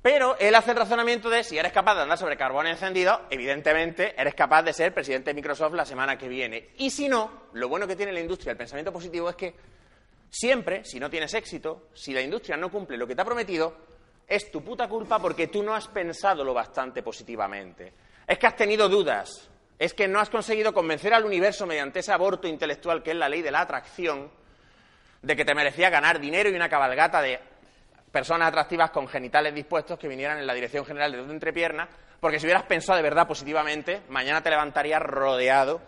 Pero 0.02 0.38
él 0.38 0.54
hace 0.54 0.70
el 0.70 0.78
razonamiento 0.78 1.28
de 1.28 1.44
si 1.44 1.58
eres 1.58 1.72
capaz 1.72 1.94
de 1.96 2.02
andar 2.02 2.16
sobre 2.16 2.36
carbón 2.36 2.66
encendido, 2.66 3.26
evidentemente 3.28 4.14
eres 4.18 4.34
capaz 4.34 4.62
de 4.62 4.72
ser 4.72 4.94
presidente 4.94 5.30
de 5.30 5.34
Microsoft 5.34 5.74
la 5.74 5.84
semana 5.84 6.16
que 6.16 6.28
viene. 6.28 6.70
Y 6.78 6.90
si 6.90 7.06
no, 7.06 7.48
lo 7.52 7.68
bueno 7.68 7.86
que 7.86 7.96
tiene 7.96 8.12
la 8.12 8.20
industria 8.20 8.52
del 8.52 8.58
pensamiento 8.58 8.92
positivo 8.92 9.28
es 9.28 9.36
que 9.36 9.54
siempre, 10.30 10.84
si 10.86 10.98
no 10.98 11.10
tienes 11.10 11.34
éxito, 11.34 11.88
si 11.92 12.14
la 12.14 12.22
industria 12.22 12.56
no 12.56 12.70
cumple 12.70 12.96
lo 12.96 13.06
que 13.06 13.14
te 13.14 13.20
ha 13.20 13.26
prometido, 13.26 13.76
es 14.26 14.50
tu 14.50 14.64
puta 14.64 14.88
culpa 14.88 15.18
porque 15.18 15.48
tú 15.48 15.62
no 15.62 15.74
has 15.74 15.88
pensado 15.88 16.44
lo 16.44 16.54
bastante 16.54 17.02
positivamente. 17.02 17.92
Es 18.26 18.38
que 18.38 18.46
has 18.46 18.56
tenido 18.56 18.88
dudas, 18.88 19.50
es 19.80 19.94
que 19.94 20.06
no 20.06 20.20
has 20.20 20.28
conseguido 20.28 20.74
convencer 20.74 21.14
al 21.14 21.24
universo 21.24 21.66
mediante 21.66 22.00
ese 22.00 22.12
aborto 22.12 22.46
intelectual 22.46 23.02
que 23.02 23.12
es 23.12 23.16
la 23.16 23.30
ley 23.30 23.40
de 23.40 23.50
la 23.50 23.62
atracción, 23.62 24.30
de 25.22 25.34
que 25.34 25.44
te 25.46 25.54
merecía 25.54 25.88
ganar 25.88 26.20
dinero 26.20 26.50
y 26.50 26.54
una 26.54 26.68
cabalgata 26.68 27.22
de 27.22 27.40
personas 28.12 28.48
atractivas 28.48 28.90
con 28.90 29.08
genitales 29.08 29.54
dispuestos 29.54 29.98
que 29.98 30.06
vinieran 30.06 30.38
en 30.38 30.46
la 30.46 30.52
dirección 30.52 30.84
general 30.84 31.12
de 31.12 31.22
tu 31.22 31.30
entrepierna, 31.30 31.88
porque 32.20 32.38
si 32.38 32.44
hubieras 32.44 32.64
pensado 32.64 32.98
de 32.98 33.02
verdad 33.02 33.26
positivamente, 33.26 34.02
mañana 34.10 34.42
te 34.42 34.50
levantarías 34.50 35.00
rodeado 35.00 35.80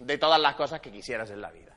de 0.00 0.18
todas 0.18 0.40
las 0.40 0.56
cosas 0.56 0.80
que 0.80 0.90
quisieras 0.90 1.30
en 1.30 1.40
la 1.40 1.52
vida. 1.52 1.72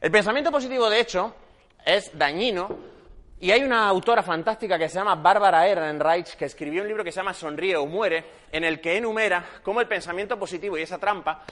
El 0.00 0.10
pensamiento 0.10 0.50
positivo, 0.50 0.88
de 0.88 1.00
hecho, 1.00 1.36
es 1.84 2.16
dañino 2.16 2.78
Y 3.40 3.52
hay 3.52 3.62
una 3.62 3.88
autora 3.88 4.22
fantástica 4.22 4.76
que 4.76 4.88
se 4.88 4.96
llama 4.96 5.14
Bárbara 5.14 5.68
Ehrenreich, 5.68 6.36
que 6.36 6.46
escribió 6.46 6.82
un 6.82 6.88
libro 6.88 7.04
que 7.04 7.12
se 7.12 7.20
llama 7.20 7.32
Sonríe 7.32 7.76
o 7.76 7.86
muere, 7.86 8.24
en 8.50 8.64
el 8.64 8.80
que 8.80 8.96
enumera 8.96 9.44
cómo 9.62 9.80
el 9.80 9.86
pensamiento 9.86 10.36
positivo 10.36 10.76
y 10.76 10.82
esa 10.82 10.98
trampa 10.98 11.42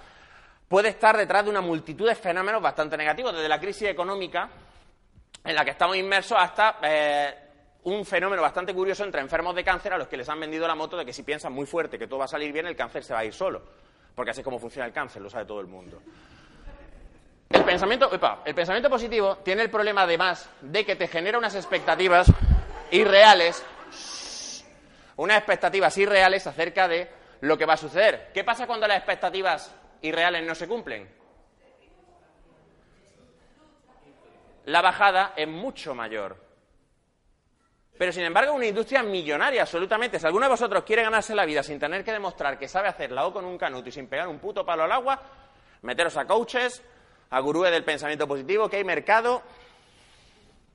puede 0.66 0.88
estar 0.88 1.16
detrás 1.16 1.44
de 1.44 1.50
una 1.50 1.60
multitud 1.60 2.08
de 2.08 2.16
fenómenos 2.16 2.60
bastante 2.60 2.96
negativos, 2.96 3.32
desde 3.32 3.48
la 3.48 3.60
crisis 3.60 3.88
económica 3.88 4.48
en 5.44 5.54
la 5.54 5.64
que 5.64 5.70
estamos 5.70 5.96
inmersos 5.96 6.36
hasta 6.40 6.78
eh, 6.82 7.34
un 7.84 8.04
fenómeno 8.04 8.42
bastante 8.42 8.74
curioso 8.74 9.04
entre 9.04 9.20
enfermos 9.20 9.54
de 9.54 9.62
cáncer 9.62 9.92
a 9.92 9.98
los 9.98 10.08
que 10.08 10.16
les 10.16 10.28
han 10.28 10.40
vendido 10.40 10.66
la 10.66 10.74
moto 10.74 10.96
de 10.96 11.04
que 11.04 11.12
si 11.12 11.22
piensan 11.22 11.52
muy 11.52 11.66
fuerte 11.66 11.96
que 11.96 12.08
todo 12.08 12.18
va 12.18 12.24
a 12.24 12.28
salir 12.28 12.52
bien, 12.52 12.66
el 12.66 12.74
cáncer 12.74 13.04
se 13.04 13.14
va 13.14 13.20
a 13.20 13.24
ir 13.24 13.32
solo. 13.32 13.62
Porque 14.12 14.32
así 14.32 14.40
es 14.40 14.44
como 14.44 14.58
funciona 14.58 14.86
el 14.86 14.92
cáncer, 14.92 15.22
lo 15.22 15.30
sabe 15.30 15.44
todo 15.44 15.60
el 15.60 15.68
mundo. 15.68 16.02
El 17.50 17.64
pensamiento, 17.64 18.10
el 18.44 18.54
pensamiento 18.54 18.90
positivo 18.90 19.36
tiene 19.38 19.62
el 19.62 19.70
problema 19.70 20.02
además 20.02 20.48
de 20.60 20.84
que 20.84 20.96
te 20.96 21.08
genera 21.08 21.38
unas 21.38 21.54
expectativas 21.54 22.32
irreales, 22.90 23.64
unas 25.16 25.38
expectativas 25.38 25.96
irreales 25.98 26.46
acerca 26.46 26.88
de 26.88 27.08
lo 27.40 27.56
que 27.56 27.66
va 27.66 27.74
a 27.74 27.78
suceder. 27.78 28.30
¿Qué 28.32 28.44
pasa 28.44 28.66
cuando 28.66 28.86
las 28.86 28.98
expectativas 28.98 29.74
irreales 30.02 30.44
no 30.44 30.54
se 30.54 30.66
cumplen? 30.66 31.08
La 34.66 34.82
bajada 34.82 35.32
es 35.36 35.46
mucho 35.46 35.94
mayor. 35.94 36.44
Pero 37.96 38.12
sin 38.12 38.24
embargo, 38.24 38.52
una 38.52 38.66
industria 38.66 39.02
millonaria, 39.02 39.62
absolutamente. 39.62 40.18
Si 40.18 40.26
alguno 40.26 40.46
de 40.46 40.50
vosotros 40.50 40.84
quiere 40.84 41.02
ganarse 41.02 41.34
la 41.34 41.46
vida 41.46 41.62
sin 41.62 41.78
tener 41.78 42.04
que 42.04 42.12
demostrar 42.12 42.58
que 42.58 42.68
sabe 42.68 42.88
hacerla 42.88 43.26
o 43.26 43.32
con 43.32 43.44
un 43.44 43.56
canuto 43.56 43.88
y 43.88 43.92
sin 43.92 44.08
pegar 44.08 44.28
un 44.28 44.38
puto 44.38 44.66
palo 44.66 44.82
al 44.82 44.92
agua, 44.92 45.22
meteros 45.82 46.16
a 46.16 46.26
coaches, 46.26 46.82
a 47.30 47.40
gurúes 47.40 47.70
del 47.70 47.84
pensamiento 47.84 48.26
positivo, 48.26 48.68
que 48.68 48.76
hay 48.76 48.84
mercado, 48.84 49.42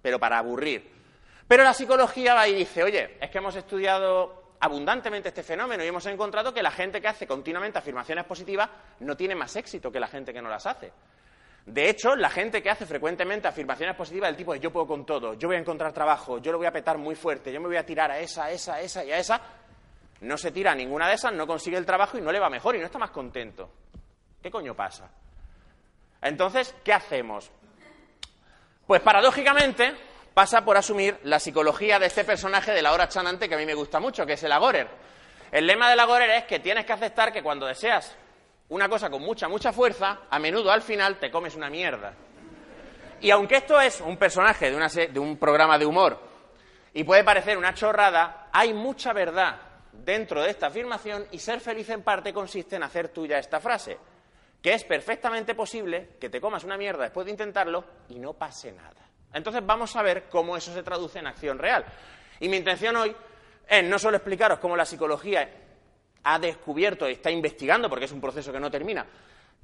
pero 0.01 0.20
para 0.20 0.38
aburrir. 0.38 0.91
Pero 1.48 1.63
la 1.63 1.74
psicología 1.74 2.34
va 2.34 2.48
y 2.48 2.55
dice, 2.55 2.84
oye, 2.84 3.17
es 3.20 3.29
que 3.29 3.38
hemos 3.38 3.55
estudiado 3.55 4.41
abundantemente 4.60 5.29
este 5.29 5.43
fenómeno 5.43 5.84
y 5.84 5.88
hemos 5.88 6.05
encontrado 6.05 6.53
que 6.53 6.62
la 6.62 6.72
gente 6.72 7.01
que 7.01 7.08
hace 7.08 7.27
continuamente 7.27 7.79
afirmaciones 7.79 8.25
positivas 8.25 8.70
no 9.00 9.17
tiene 9.17 9.36
más 9.36 9.55
éxito 9.55 9.91
que 9.91 10.00
la 10.00 10.08
gente 10.08 10.31
que 10.31 10.41
no 10.41 10.50
las 10.50 10.65
hace. 10.65 10.91
De 11.65 11.89
hecho, 11.89 12.15
la 12.15 12.29
gente 12.29 12.62
que 12.62 12.70
hace 12.70 12.86
frecuentemente 12.86 13.48
afirmaciones 13.48 13.96
positivas 13.96 14.29
del 14.29 14.38
tipo 14.38 14.53
de 14.53 14.60
yo 14.60 14.72
puedo 14.72 14.88
con 14.88 15.05
todo, 15.05 15.34
yo 15.36 15.48
voy 15.48 15.58
a 15.58 15.60
encontrar 15.60 15.93
trabajo, 15.93 16.39
yo 16.39 16.51
lo 16.51 16.58
voy 16.58 16.67
a 16.67 16.72
petar 16.72 16.98
muy 16.98 17.15
fuerte, 17.15 17.51
yo 17.51 17.60
me 17.60 17.67
voy 17.67 17.77
a 17.77 17.86
tirar 17.86 18.12
a 18.12 18.20
esa, 18.20 18.46
a 18.46 18.51
esa, 18.51 18.75
a 18.75 18.81
esa 18.81 19.03
y 19.03 19.12
a 19.12 19.20
esa, 19.20 19.41
no 20.22 20.38
se 20.38 20.51
tira 20.51 20.72
a 20.72 20.75
ninguna 20.75 21.08
de 21.08 21.15
esas, 21.15 21.34
no 21.34 21.46
consigue 21.46 21.77
el 21.77 21.86
trabajo 21.86 22.17
y 22.17 22.22
no 22.22 22.31
le 22.31 22.39
va 22.39 22.50
mejor 22.50 22.75
y 22.75 22.79
no 22.79 22.86
está 22.86 22.98
más 22.98 23.12
contento. 23.12 23.70
¿Qué 24.41 24.50
coño 24.50 24.75
pasa? 24.75 25.10
Entonces, 26.22 26.75
¿qué 26.84 26.94
hacemos? 26.94 27.51
Pues 28.86 29.01
paradójicamente 29.01 29.96
pasa 30.34 30.63
por 30.63 30.78
asumir 30.78 31.20
la 31.24 31.40
psicología 31.40 32.00
de 32.00 32.08
este 32.08 32.24
personaje 32.24 32.72
de 32.72 32.82
la 32.82 32.94
hora 32.94 33.10
chanante 33.10 33.50
que 33.50 33.56
a 33.56 33.58
mí 33.58 33.66
me 33.66 33.74
gusta 33.74 34.00
mucho, 34.00 34.25
que 34.25 34.34
es 34.34 34.44
el 34.44 34.51
agorer. 34.51 34.88
El 35.51 35.68
lema 35.68 35.90
del 35.90 36.00
agorer 36.00 36.30
es 36.30 36.44
que 36.46 36.60
tienes 36.60 36.86
que 36.86 36.94
aceptar 36.94 37.34
que 37.34 37.44
cuando 37.44 37.66
deseas 37.66 38.16
una 38.70 38.88
cosa 38.88 39.10
con 39.10 39.22
mucha, 39.22 39.50
mucha 39.50 39.74
fuerza, 39.74 40.22
a 40.30 40.40
menudo 40.40 40.72
al 40.72 40.82
final 40.82 41.18
te 41.18 41.30
comes 41.30 41.56
una 41.56 41.70
mierda. 41.70 42.13
Y 43.20 43.30
aunque 43.30 43.58
esto 43.58 43.80
es 43.80 44.01
un 44.01 44.18
personaje 44.18 44.72
de, 44.72 45.08
de 45.08 45.20
un 45.20 45.38
programa 45.38 45.78
de 45.78 45.86
humor 45.86 46.20
y 46.94 47.04
puede 47.04 47.24
parecer 47.24 47.58
una 47.58 47.74
chorrada, 47.74 48.48
hay 48.51 48.74
mucha 48.74 49.13
verdad 49.13 49.60
dentro 49.92 50.42
de 50.42 50.50
esta 50.50 50.68
afirmación 50.68 51.28
y 51.32 51.40
ser 51.40 51.60
feliz 51.60 51.90
en 51.90 52.01
parte 52.01 52.34
consiste 52.34 52.78
en 52.78 52.84
hacer 52.84 53.10
tuya 53.10 53.38
esta 53.38 53.60
frase, 53.60 53.98
que 54.62 54.74
es 54.74 54.84
perfectamente 54.84 55.56
posible 55.56 56.12
que 56.19 56.30
te 56.30 56.39
comas 56.39 56.63
una 56.63 56.78
mierda 56.78 57.04
después 57.04 57.26
de 57.26 57.32
intentarlo 57.32 57.84
y 58.10 58.19
no 58.19 58.34
pase 58.34 58.71
nada. 58.71 59.10
Entonces 59.34 59.65
vamos 59.65 59.95
a 59.95 60.04
ver 60.04 60.26
cómo 60.30 60.56
eso 60.56 60.74
se 60.74 60.84
traduce 60.84 61.19
en 61.19 61.28
acción 61.28 61.58
real. 61.58 61.86
Y 62.39 62.50
mi 62.50 62.58
intención 62.58 62.95
hoy 62.95 63.15
es 63.67 63.84
no 63.84 63.97
solo 63.97 64.17
explicaros 64.17 64.60
cómo 64.60 64.76
la 64.76 64.86
psicología 64.86 65.50
ha 66.24 66.39
descubierto 66.39 67.10
y 67.10 67.13
está 67.13 67.32
investigando, 67.32 67.89
porque 67.89 68.06
es 68.06 68.12
un 68.12 68.21
proceso 68.21 68.52
que 68.52 68.60
no 68.60 68.69
termina, 68.69 69.06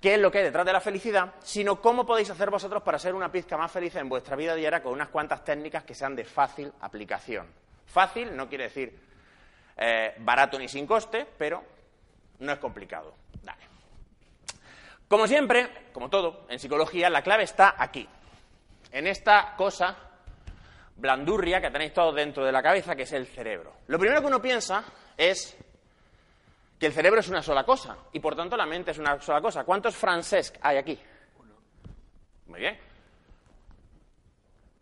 qué 0.02 0.16
es 0.16 0.20
lo 0.20 0.32
que 0.32 0.40
hay 0.40 0.46
detrás 0.46 0.66
de 0.66 0.74
la 0.74 0.80
felicidad, 0.80 1.36
sino 1.42 1.82
cómo 1.82 2.06
podéis 2.06 2.30
hacer 2.30 2.50
vosotros 2.50 2.82
para 2.82 2.98
ser 2.98 3.14
una 3.14 3.32
pizca 3.32 3.58
más 3.58 3.72
feliz 3.72 3.96
en 3.96 4.10
vuestra 4.10 4.36
vida 4.36 4.56
diaria 4.56 4.82
con 4.82 4.94
unas 4.94 5.10
cuantas 5.10 5.44
técnicas 5.44 5.84
que 5.84 5.94
sean 5.94 6.16
de 6.16 6.24
fácil 6.24 6.72
aplicación. 6.82 7.48
Fácil 7.86 8.36
no 8.36 8.50
quiere 8.50 8.66
decir 8.66 8.98
eh, 9.78 10.16
barato 10.20 10.58
ni 10.58 10.68
sin 10.68 10.88
coste, 10.88 11.28
pero 11.38 11.64
no 12.40 12.52
es 12.52 12.60
complicado. 12.60 13.14
Como 15.08 15.28
siempre, 15.28 15.90
como 15.94 16.10
todo, 16.10 16.46
en 16.50 16.60
psicología, 16.60 17.10
la 17.10 17.22
clave 17.22 17.44
está 17.44 17.76
aquí, 17.78 18.08
en 18.92 19.08
esta 19.08 19.56
cosa 19.56 19.96
blandurria 20.98 21.62
que 21.62 21.70
tenéis 21.70 21.94
todos 21.94 22.16
dentro 22.16 22.44
de 22.44 22.52
la 22.52 22.62
cabeza, 22.62 22.96
que 22.96 23.04
es 23.04 23.14
el 23.14 23.28
cerebro. 23.28 23.74
Lo 23.88 24.00
primero 24.00 24.20
que 24.22 24.28
uno 24.28 24.42
piensa 24.42 24.84
es 25.16 25.58
que 26.80 26.88
el 26.88 26.94
cerebro 26.94 27.20
es 27.20 27.30
una 27.30 27.42
sola 27.42 27.64
cosa 27.64 27.98
y 28.12 28.20
por 28.20 28.36
tanto 28.36 28.58
la 28.58 28.66
mente 28.66 28.92
es 28.92 28.98
una 28.98 29.20
sola 29.22 29.42
cosa. 29.42 29.64
¿Cuántos 29.64 29.96
Francesc 29.96 30.58
hay 30.62 30.78
aquí? 30.78 31.00
Muy 32.48 32.60
bien. 32.60 32.78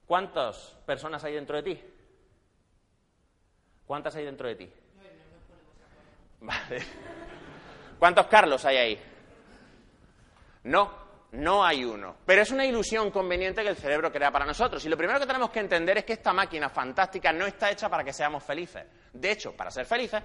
¿Cuántas 0.06 0.76
personas 0.86 1.24
hay 1.24 1.34
dentro 1.34 1.56
de 1.58 1.64
ti? 1.64 1.84
¿Cuántas 3.86 4.16
hay 4.16 4.26
dentro 4.26 4.48
de 4.48 4.56
ti? 4.56 4.70
Vale. 6.42 6.84
¿Cuántos 8.00 8.28
Carlos 8.28 8.64
hay 8.66 8.78
ahí? 8.78 9.15
No, 10.66 10.92
no 11.32 11.66
hay 11.66 11.84
uno. 11.84 12.18
Pero 12.26 12.42
es 12.42 12.52
una 12.52 12.66
ilusión 12.66 13.12
conveniente 13.12 13.64
que 13.64 13.70
el 13.70 13.76
cerebro 13.76 14.12
crea 14.12 14.32
para 14.32 14.46
nosotros. 14.46 14.84
Y 14.86 14.90
lo 14.90 14.98
primero 14.98 15.20
que 15.20 15.26
tenemos 15.26 15.50
que 15.50 15.60
entender 15.60 15.98
es 15.98 16.06
que 16.06 16.14
esta 16.14 16.34
máquina 16.34 16.70
fantástica 16.70 17.32
no 17.32 17.46
está 17.46 17.72
hecha 17.72 17.90
para 17.90 18.04
que 18.04 18.14
seamos 18.14 18.44
felices. 18.44 18.86
De 19.14 19.32
hecho, 19.32 19.54
para 19.56 19.72
ser 19.72 19.86
felices 19.86 20.22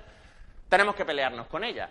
tenemos 0.69 0.95
que 0.95 1.05
pelearnos 1.05 1.47
con 1.49 1.65
ella. 1.65 1.91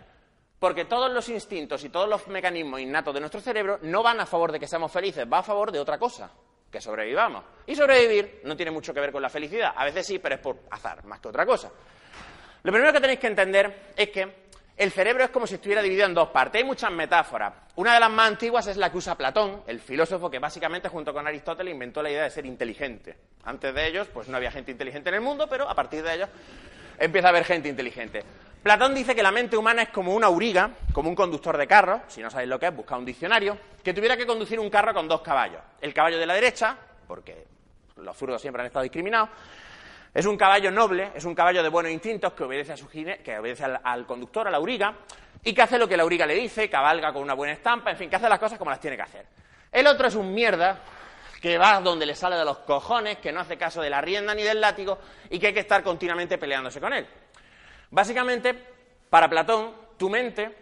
Porque 0.57 0.85
todos 0.85 1.11
los 1.11 1.29
instintos 1.29 1.83
y 1.83 1.89
todos 1.89 2.09
los 2.09 2.27
mecanismos 2.27 2.81
innatos 2.81 3.13
de 3.13 3.19
nuestro 3.19 3.39
cerebro 3.39 3.79
no 3.83 4.03
van 4.03 4.19
a 4.19 4.25
favor 4.25 4.51
de 4.51 4.59
que 4.59 4.67
seamos 4.67 4.91
felices, 4.91 5.25
va 5.31 5.39
a 5.39 5.43
favor 5.43 5.71
de 5.71 5.79
otra 5.79 5.97
cosa, 5.97 6.29
que 6.69 6.81
sobrevivamos. 6.81 7.45
Y 7.65 7.75
sobrevivir 7.75 8.41
no 8.43 8.57
tiene 8.57 8.71
mucho 8.71 8.93
que 8.93 8.99
ver 8.99 9.11
con 9.11 9.21
la 9.21 9.29
felicidad. 9.29 9.73
A 9.75 9.85
veces 9.85 10.05
sí, 10.05 10.19
pero 10.19 10.35
es 10.35 10.41
por 10.41 10.57
azar, 10.71 11.05
más 11.05 11.21
que 11.21 11.29
otra 11.29 11.45
cosa. 11.45 11.71
Lo 12.63 12.71
primero 12.73 12.91
que 12.91 12.99
tenéis 12.99 13.19
que 13.19 13.27
entender 13.27 13.91
es 13.95 14.09
que 14.09 14.48
el 14.79 14.93
cerebro 14.93 15.25
es 15.25 15.29
como 15.29 15.45
si 15.45 15.55
estuviera 15.55 15.81
dividido 15.81 16.05
en 16.05 16.13
dos 16.13 16.29
partes. 16.29 16.61
Hay 16.61 16.63
muchas 16.65 16.89
metáforas. 16.89 17.51
Una 17.75 17.93
de 17.93 17.99
las 17.99 18.09
más 18.09 18.29
antiguas 18.29 18.65
es 18.65 18.77
la 18.77 18.89
que 18.89 18.97
usa 18.97 19.15
Platón, 19.15 19.61
el 19.67 19.81
filósofo 19.81 20.31
que 20.31 20.39
básicamente 20.39 20.87
junto 20.87 21.13
con 21.13 21.27
Aristóteles 21.27 21.73
inventó 21.73 22.01
la 22.01 22.09
idea 22.09 22.23
de 22.23 22.29
ser 22.29 22.45
inteligente. 22.45 23.17
Antes 23.43 23.75
de 23.75 23.87
ellos, 23.87 24.07
pues 24.07 24.29
no 24.29 24.37
había 24.37 24.51
gente 24.51 24.71
inteligente 24.71 25.09
en 25.09 25.15
el 25.15 25.21
mundo, 25.21 25.47
pero 25.49 25.69
a 25.69 25.75
partir 25.75 26.01
de 26.01 26.15
ellos 26.15 26.29
empieza 26.97 27.27
a 27.27 27.31
haber 27.31 27.43
gente 27.43 27.67
inteligente. 27.67 28.23
Platón 28.63 28.95
dice 28.95 29.13
que 29.13 29.21
la 29.21 29.33
mente 29.33 29.57
humana 29.57 29.81
es 29.81 29.89
como 29.89 30.15
una 30.15 30.27
auriga, 30.27 30.69
como 30.93 31.09
un 31.09 31.15
conductor 31.15 31.57
de 31.57 31.67
carro, 31.67 32.03
si 32.07 32.21
no 32.21 32.29
sabéis 32.29 32.49
lo 32.49 32.57
que 32.57 32.67
es, 32.67 32.75
busca 32.75 32.97
un 32.97 33.03
diccionario, 33.03 33.57
que 33.83 33.93
tuviera 33.93 34.15
que 34.15 34.25
conducir 34.25 34.61
un 34.61 34.69
carro 34.69 34.93
con 34.93 35.09
dos 35.09 35.19
caballos. 35.19 35.61
El 35.81 35.93
caballo 35.93 36.17
de 36.17 36.25
la 36.25 36.35
derecha, 36.35 36.77
porque 37.05 37.45
los 37.97 38.15
zurdos 38.15 38.41
siempre 38.41 38.61
han 38.61 38.67
estado 38.67 38.83
discriminados, 38.83 39.27
es 40.13 40.25
un 40.25 40.37
caballo 40.37 40.71
noble, 40.71 41.11
es 41.15 41.25
un 41.25 41.35
caballo 41.35 41.61
de 41.61 41.69
buenos 41.69 41.91
instintos 41.91 42.33
que 42.33 42.43
obedece, 42.43 42.73
a 42.73 42.75
que 43.23 43.39
obedece 43.39 43.63
al, 43.63 43.79
al, 43.83 44.05
conductor, 44.05 44.47
a 44.47 44.51
la 44.51 44.57
auriga, 44.57 44.95
y 45.43 45.53
que 45.53 45.61
hace 45.61 45.77
lo 45.77 45.87
que 45.87 45.95
la 45.95 46.03
auriga 46.03 46.25
le 46.25 46.35
dice, 46.35 46.69
cabalga 46.69 47.13
con 47.13 47.21
una 47.21 47.33
buena 47.33 47.53
estampa, 47.53 47.91
en 47.91 47.97
fin, 47.97 48.09
que 48.09 48.15
hace 48.15 48.27
las 48.27 48.39
cosas 48.39 48.57
como 48.57 48.71
las 48.71 48.79
tiene 48.79 48.97
que 48.97 49.03
hacer. 49.03 49.25
El 49.71 49.87
otro 49.87 50.07
es 50.07 50.15
un 50.15 50.33
mierda, 50.33 50.79
que 51.41 51.57
va 51.57 51.79
donde 51.79 52.05
le 52.05 52.15
sale 52.15 52.35
de 52.35 52.45
los 52.45 52.59
cojones, 52.59 53.17
que 53.17 53.31
no 53.31 53.39
hace 53.39 53.57
caso 53.57 53.81
de 53.81 53.89
la 53.89 54.01
rienda 54.01 54.35
ni 54.35 54.43
del 54.43 54.59
látigo 54.59 54.99
y 55.29 55.39
que 55.39 55.47
hay 55.47 55.53
que 55.53 55.61
estar 55.61 55.83
continuamente 55.83 56.37
peleándose 56.37 56.81
con 56.81 56.93
él. 56.93 57.07
Básicamente, 57.91 58.53
para 59.09 59.29
Platón, 59.29 59.73
tu 59.97 60.09
mente 60.09 60.55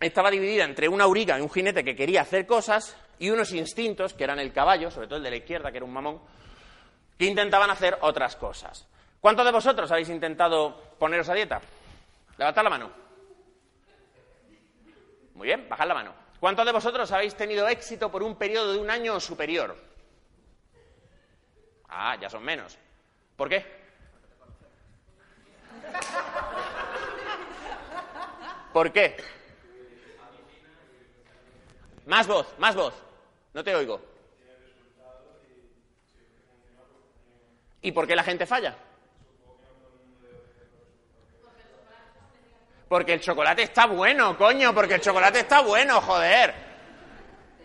estaba 0.00 0.30
dividida 0.30 0.64
entre 0.64 0.88
una 0.88 1.04
auriga 1.04 1.38
y 1.38 1.42
un 1.42 1.50
jinete 1.50 1.82
que 1.82 1.96
quería 1.96 2.22
hacer 2.22 2.46
cosas 2.46 2.96
y 3.18 3.30
unos 3.30 3.52
instintos, 3.52 4.14
que 4.14 4.24
eran 4.24 4.38
el 4.38 4.52
caballo, 4.52 4.90
sobre 4.90 5.06
todo 5.06 5.16
el 5.18 5.24
de 5.24 5.30
la 5.30 5.36
izquierda, 5.36 5.70
que 5.70 5.78
era 5.78 5.86
un 5.86 5.92
mamón, 5.92 6.20
que 7.18 7.24
intentaban 7.24 7.70
hacer 7.70 7.98
otras 8.00 8.36
cosas. 8.36 8.86
¿Cuántos 9.20 9.44
de 9.44 9.52
vosotros 9.52 9.90
habéis 9.90 10.08
intentado 10.08 10.76
poneros 10.98 11.28
a 11.28 11.34
dieta? 11.34 11.60
Levantad 12.36 12.62
la 12.62 12.70
mano. 12.70 12.90
Muy 15.34 15.46
bien, 15.48 15.68
bajad 15.68 15.86
la 15.86 15.94
mano. 15.94 16.14
¿Cuántos 16.40 16.64
de 16.66 16.72
vosotros 16.72 17.10
habéis 17.12 17.34
tenido 17.34 17.68
éxito 17.68 18.10
por 18.10 18.22
un 18.22 18.36
periodo 18.36 18.72
de 18.72 18.78
un 18.78 18.90
año 18.90 19.14
o 19.14 19.20
superior? 19.20 19.76
Ah, 21.88 22.16
ya 22.20 22.28
son 22.28 22.44
menos. 22.44 22.78
¿Por 23.36 23.48
qué? 23.48 23.64
¿Por 28.72 28.92
qué? 28.92 29.16
Más 32.06 32.26
voz, 32.26 32.46
más 32.58 32.74
voz. 32.74 32.94
No 33.54 33.64
te 33.64 33.74
oigo. 33.74 34.00
¿Y 37.82 37.92
por 37.92 38.06
qué 38.06 38.16
la 38.16 38.24
gente 38.24 38.46
falla? 38.46 38.76
Porque 42.88 43.14
el 43.14 43.20
chocolate 43.20 43.62
está 43.62 43.86
bueno, 43.86 44.36
coño, 44.38 44.72
porque 44.72 44.94
el 44.94 45.00
chocolate 45.00 45.40
está 45.40 45.60
bueno, 45.60 46.00
joder. 46.00 46.54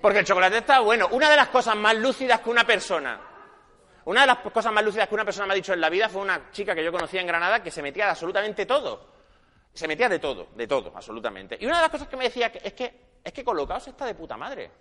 Porque 0.01 0.19
el 0.19 0.25
chocolate 0.25 0.57
está 0.57 0.79
bueno. 0.79 1.09
Una 1.11 1.29
de 1.29 1.35
las 1.35 1.49
cosas 1.49 1.75
más 1.75 1.95
lúcidas 1.95 2.39
que 2.39 2.49
una 2.49 2.65
persona 2.65 3.21
Una 4.05 4.21
de 4.21 4.27
las 4.27 4.37
cosas 4.39 4.73
más 4.73 4.83
lúcidas 4.83 5.07
que 5.07 5.13
una 5.13 5.23
persona 5.23 5.45
me 5.45 5.53
ha 5.53 5.55
dicho 5.55 5.73
en 5.73 5.81
la 5.81 5.89
vida 5.89 6.09
fue 6.09 6.23
una 6.23 6.51
chica 6.51 6.73
que 6.73 6.83
yo 6.83 6.91
conocía 6.91 7.21
en 7.21 7.27
Granada 7.27 7.61
que 7.61 7.69
se 7.69 7.83
metía 7.83 8.05
de 8.05 8.11
absolutamente 8.11 8.65
todo. 8.65 9.11
Se 9.73 9.87
metía 9.87 10.09
de 10.09 10.17
todo, 10.17 10.47
de 10.55 10.67
todo, 10.67 10.91
absolutamente. 10.95 11.55
Y 11.59 11.65
una 11.65 11.75
de 11.75 11.81
las 11.83 11.91
cosas 11.91 12.07
que 12.07 12.17
me 12.17 12.23
decía 12.25 12.47
es 12.47 12.73
que, 12.73 13.19
es 13.23 13.31
que 13.31 13.43
colocaos 13.43 13.87
está 13.87 14.05
de 14.05 14.15
puta 14.15 14.35
madre. 14.35 14.71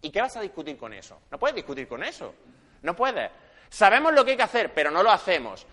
¿Y 0.00 0.10
qué 0.10 0.20
vas 0.20 0.36
a 0.36 0.40
discutir 0.40 0.78
con 0.78 0.92
eso? 0.92 1.20
No 1.30 1.38
puedes 1.38 1.56
discutir 1.56 1.88
con 1.88 2.02
eso. 2.04 2.32
No 2.82 2.94
puedes. 2.94 3.28
Sabemos 3.68 4.12
lo 4.12 4.24
que 4.24 4.32
hay 4.32 4.36
que 4.36 4.42
hacer, 4.42 4.72
pero 4.72 4.90
no 4.90 5.02
lo 5.02 5.10
hacemos. 5.10 5.66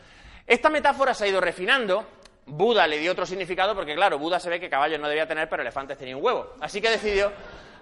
Esta 0.45 0.69
metáfora 0.69 1.13
se 1.13 1.25
ha 1.25 1.27
ido 1.27 1.41
refinando. 1.41 2.05
Buda 2.47 2.85
le 2.85 2.99
dio 2.99 3.11
otro 3.11 3.25
significado 3.25 3.73
porque, 3.73 3.95
claro, 3.95 4.19
Buda 4.19 4.39
se 4.39 4.49
ve 4.49 4.59
que 4.59 4.69
caballos 4.69 4.99
no 4.99 5.07
debía 5.07 5.27
tener, 5.27 5.49
pero 5.49 5.61
elefantes 5.61 5.97
tenían 5.97 6.17
un 6.17 6.25
huevo. 6.25 6.53
Así 6.59 6.79
que 6.79 6.91
decidió 6.91 7.31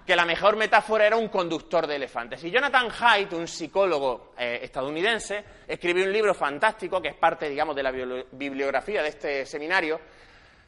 que 0.06 0.16
la 0.16 0.24
mejor 0.24 0.56
metáfora 0.56 1.06
era 1.06 1.16
un 1.16 1.28
conductor 1.28 1.86
de 1.86 1.96
elefantes. 1.96 2.42
Y 2.44 2.50
Jonathan 2.50 2.88
Haidt, 2.98 3.32
un 3.32 3.48
psicólogo 3.48 4.32
eh, 4.38 4.60
estadounidense, 4.62 5.44
escribió 5.66 6.04
un 6.04 6.12
libro 6.12 6.34
fantástico 6.34 7.00
que 7.00 7.08
es 7.08 7.14
parte, 7.14 7.48
digamos, 7.48 7.74
de 7.74 7.82
la 7.82 7.90
bibliografía 7.90 9.02
de 9.02 9.08
este 9.08 9.46
seminario, 9.46 10.00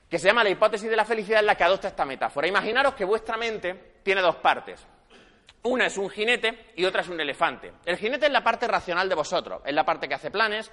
que 0.09 0.19
se 0.19 0.29
llama 0.29 0.45
La 0.45 0.51
hipótesis 0.51 0.89
de 0.89 0.97
la 0.97 1.05
felicidad, 1.05 1.41
en 1.41 1.47
la 1.47 1.55
que 1.55 1.65
adopta 1.65 1.89
esta 1.89 2.05
metáfora. 2.05 2.47
Imaginaros 2.47 2.95
que 2.95 3.05
vuestra 3.05 3.37
mente 3.37 3.99
tiene 4.03 4.21
dos 4.21 4.37
partes. 4.37 4.87
Una 5.67 5.87
es 5.87 5.99
un 5.99 6.09
jinete 6.09 6.73
y 6.77 6.85
otra 6.85 7.01
es 7.01 7.09
un 7.09 7.21
elefante. 7.21 7.73
El 7.85 7.97
jinete 7.97 8.27
es 8.27 8.33
la 8.33 8.45
parte 8.45 8.69
racional 8.69 9.09
de 9.09 9.17
vosotros, 9.17 9.63
es 9.65 9.75
la 9.75 9.85
parte 9.85 10.07
que 10.07 10.15
hace 10.15 10.31
planes, 10.31 10.71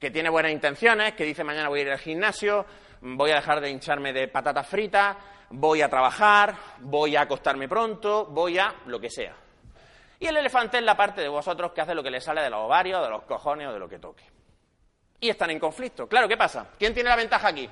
que 0.00 0.10
tiene 0.10 0.28
buenas 0.28 0.50
intenciones, 0.50 1.12
que 1.14 1.24
dice 1.24 1.44
mañana 1.44 1.68
voy 1.68 1.80
a 1.80 1.82
ir 1.82 1.90
al 1.92 1.98
gimnasio, 1.98 2.66
voy 3.02 3.30
a 3.30 3.36
dejar 3.36 3.60
de 3.60 3.70
hincharme 3.70 4.12
de 4.12 4.26
patatas 4.26 4.66
fritas, 4.66 5.16
voy 5.50 5.80
a 5.80 5.88
trabajar, 5.88 6.56
voy 6.80 7.14
a 7.14 7.20
acostarme 7.20 7.68
pronto, 7.68 8.26
voy 8.26 8.58
a 8.58 8.74
lo 8.86 8.98
que 8.98 9.10
sea. 9.10 9.36
Y 10.18 10.26
el 10.26 10.36
elefante 10.36 10.78
es 10.78 10.82
la 10.82 10.96
parte 10.96 11.20
de 11.20 11.28
vosotros 11.28 11.70
que 11.70 11.82
hace 11.82 11.94
lo 11.94 12.02
que 12.02 12.10
le 12.10 12.20
sale 12.20 12.42
de 12.42 12.50
los 12.50 12.64
ovarios, 12.64 13.00
de 13.04 13.10
los 13.10 13.22
cojones 13.22 13.68
o 13.68 13.72
de 13.72 13.78
lo 13.78 13.88
que 13.88 14.00
toque. 14.00 14.24
Y 15.20 15.28
están 15.28 15.50
en 15.50 15.60
conflicto. 15.60 16.08
Claro, 16.08 16.26
¿qué 16.26 16.36
pasa? 16.36 16.70
¿Quién 16.76 16.92
tiene 16.92 17.10
la 17.10 17.16
ventaja 17.16 17.46
aquí? 17.46 17.70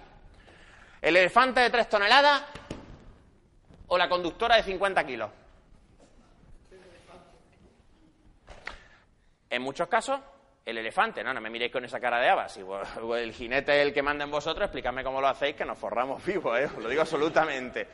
¿El 1.03 1.17
elefante 1.17 1.61
de 1.61 1.71
tres 1.71 1.88
toneladas 1.88 2.45
o 3.88 3.99
la 3.99 4.09
conductora 4.09 4.55
de 4.55 4.62
50 4.62 5.05
kilos? 5.05 5.31
En 9.55 9.62
muchos 9.62 9.87
casos, 9.87 10.19
el 10.67 10.79
elefante, 10.79 11.23
no, 11.23 11.33
no 11.33 11.40
me 11.40 11.49
miréis 11.49 11.71
con 11.71 11.85
esa 11.85 12.01
cara 12.01 12.19
de 12.19 12.29
habas. 12.29 12.53
Si 12.53 12.61
el 13.17 13.33
jinete 13.33 13.73
es 13.81 13.87
el 13.87 13.95
que 13.95 14.03
manda 14.03 14.25
en 14.25 14.31
vosotros, 14.33 14.64
explícame 14.64 15.05
cómo 15.05 15.21
lo 15.21 15.29
hacéis, 15.29 15.55
que 15.55 15.64
nos 15.64 15.79
forramos 15.79 16.25
vivos, 16.27 16.59
¿eh? 16.59 16.64
os 16.64 16.83
lo 16.83 16.88
digo 16.88 17.03
absolutamente. 17.03 17.87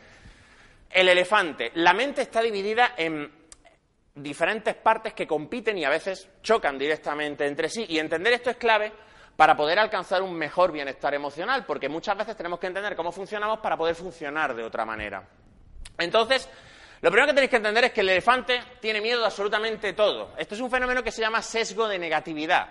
El 0.88 1.08
elefante, 1.08 1.70
la 1.74 1.92
mente 1.92 2.22
está 2.22 2.40
dividida 2.40 2.94
en 2.96 3.30
diferentes 4.14 4.74
partes 4.74 5.12
que 5.12 5.26
compiten 5.26 5.76
y 5.76 5.84
a 5.84 5.90
veces 5.90 6.30
chocan 6.42 6.78
directamente 6.78 7.46
entre 7.46 7.68
sí. 7.68 7.84
Y 7.90 7.98
entender 7.98 8.32
esto 8.32 8.48
es 8.48 8.56
clave 8.56 8.90
para 9.36 9.54
poder 9.54 9.78
alcanzar 9.78 10.22
un 10.22 10.34
mejor 10.34 10.72
bienestar 10.72 11.12
emocional, 11.12 11.66
porque 11.66 11.90
muchas 11.90 12.16
veces 12.16 12.36
tenemos 12.36 12.58
que 12.58 12.68
entender 12.68 12.96
cómo 12.96 13.12
funcionamos 13.12 13.60
para 13.60 13.76
poder 13.76 13.94
funcionar 13.94 14.54
de 14.54 14.64
otra 14.64 14.86
manera. 14.86 15.28
Entonces, 15.98 16.48
lo 17.02 17.10
primero 17.10 17.26
que 17.28 17.34
tenéis 17.34 17.50
que 17.50 17.56
entender 17.56 17.84
es 17.84 17.92
que 17.92 18.02
el 18.02 18.10
elefante 18.10 18.62
tiene 18.80 19.00
miedo 19.00 19.20
de 19.20 19.26
absolutamente 19.26 19.92
todo. 19.94 20.34
Esto 20.36 20.54
es 20.54 20.60
un 20.60 20.70
fenómeno 20.70 21.02
que 21.02 21.10
se 21.10 21.22
llama 21.22 21.40
sesgo 21.40 21.88
de 21.88 21.98
negatividad. 21.98 22.68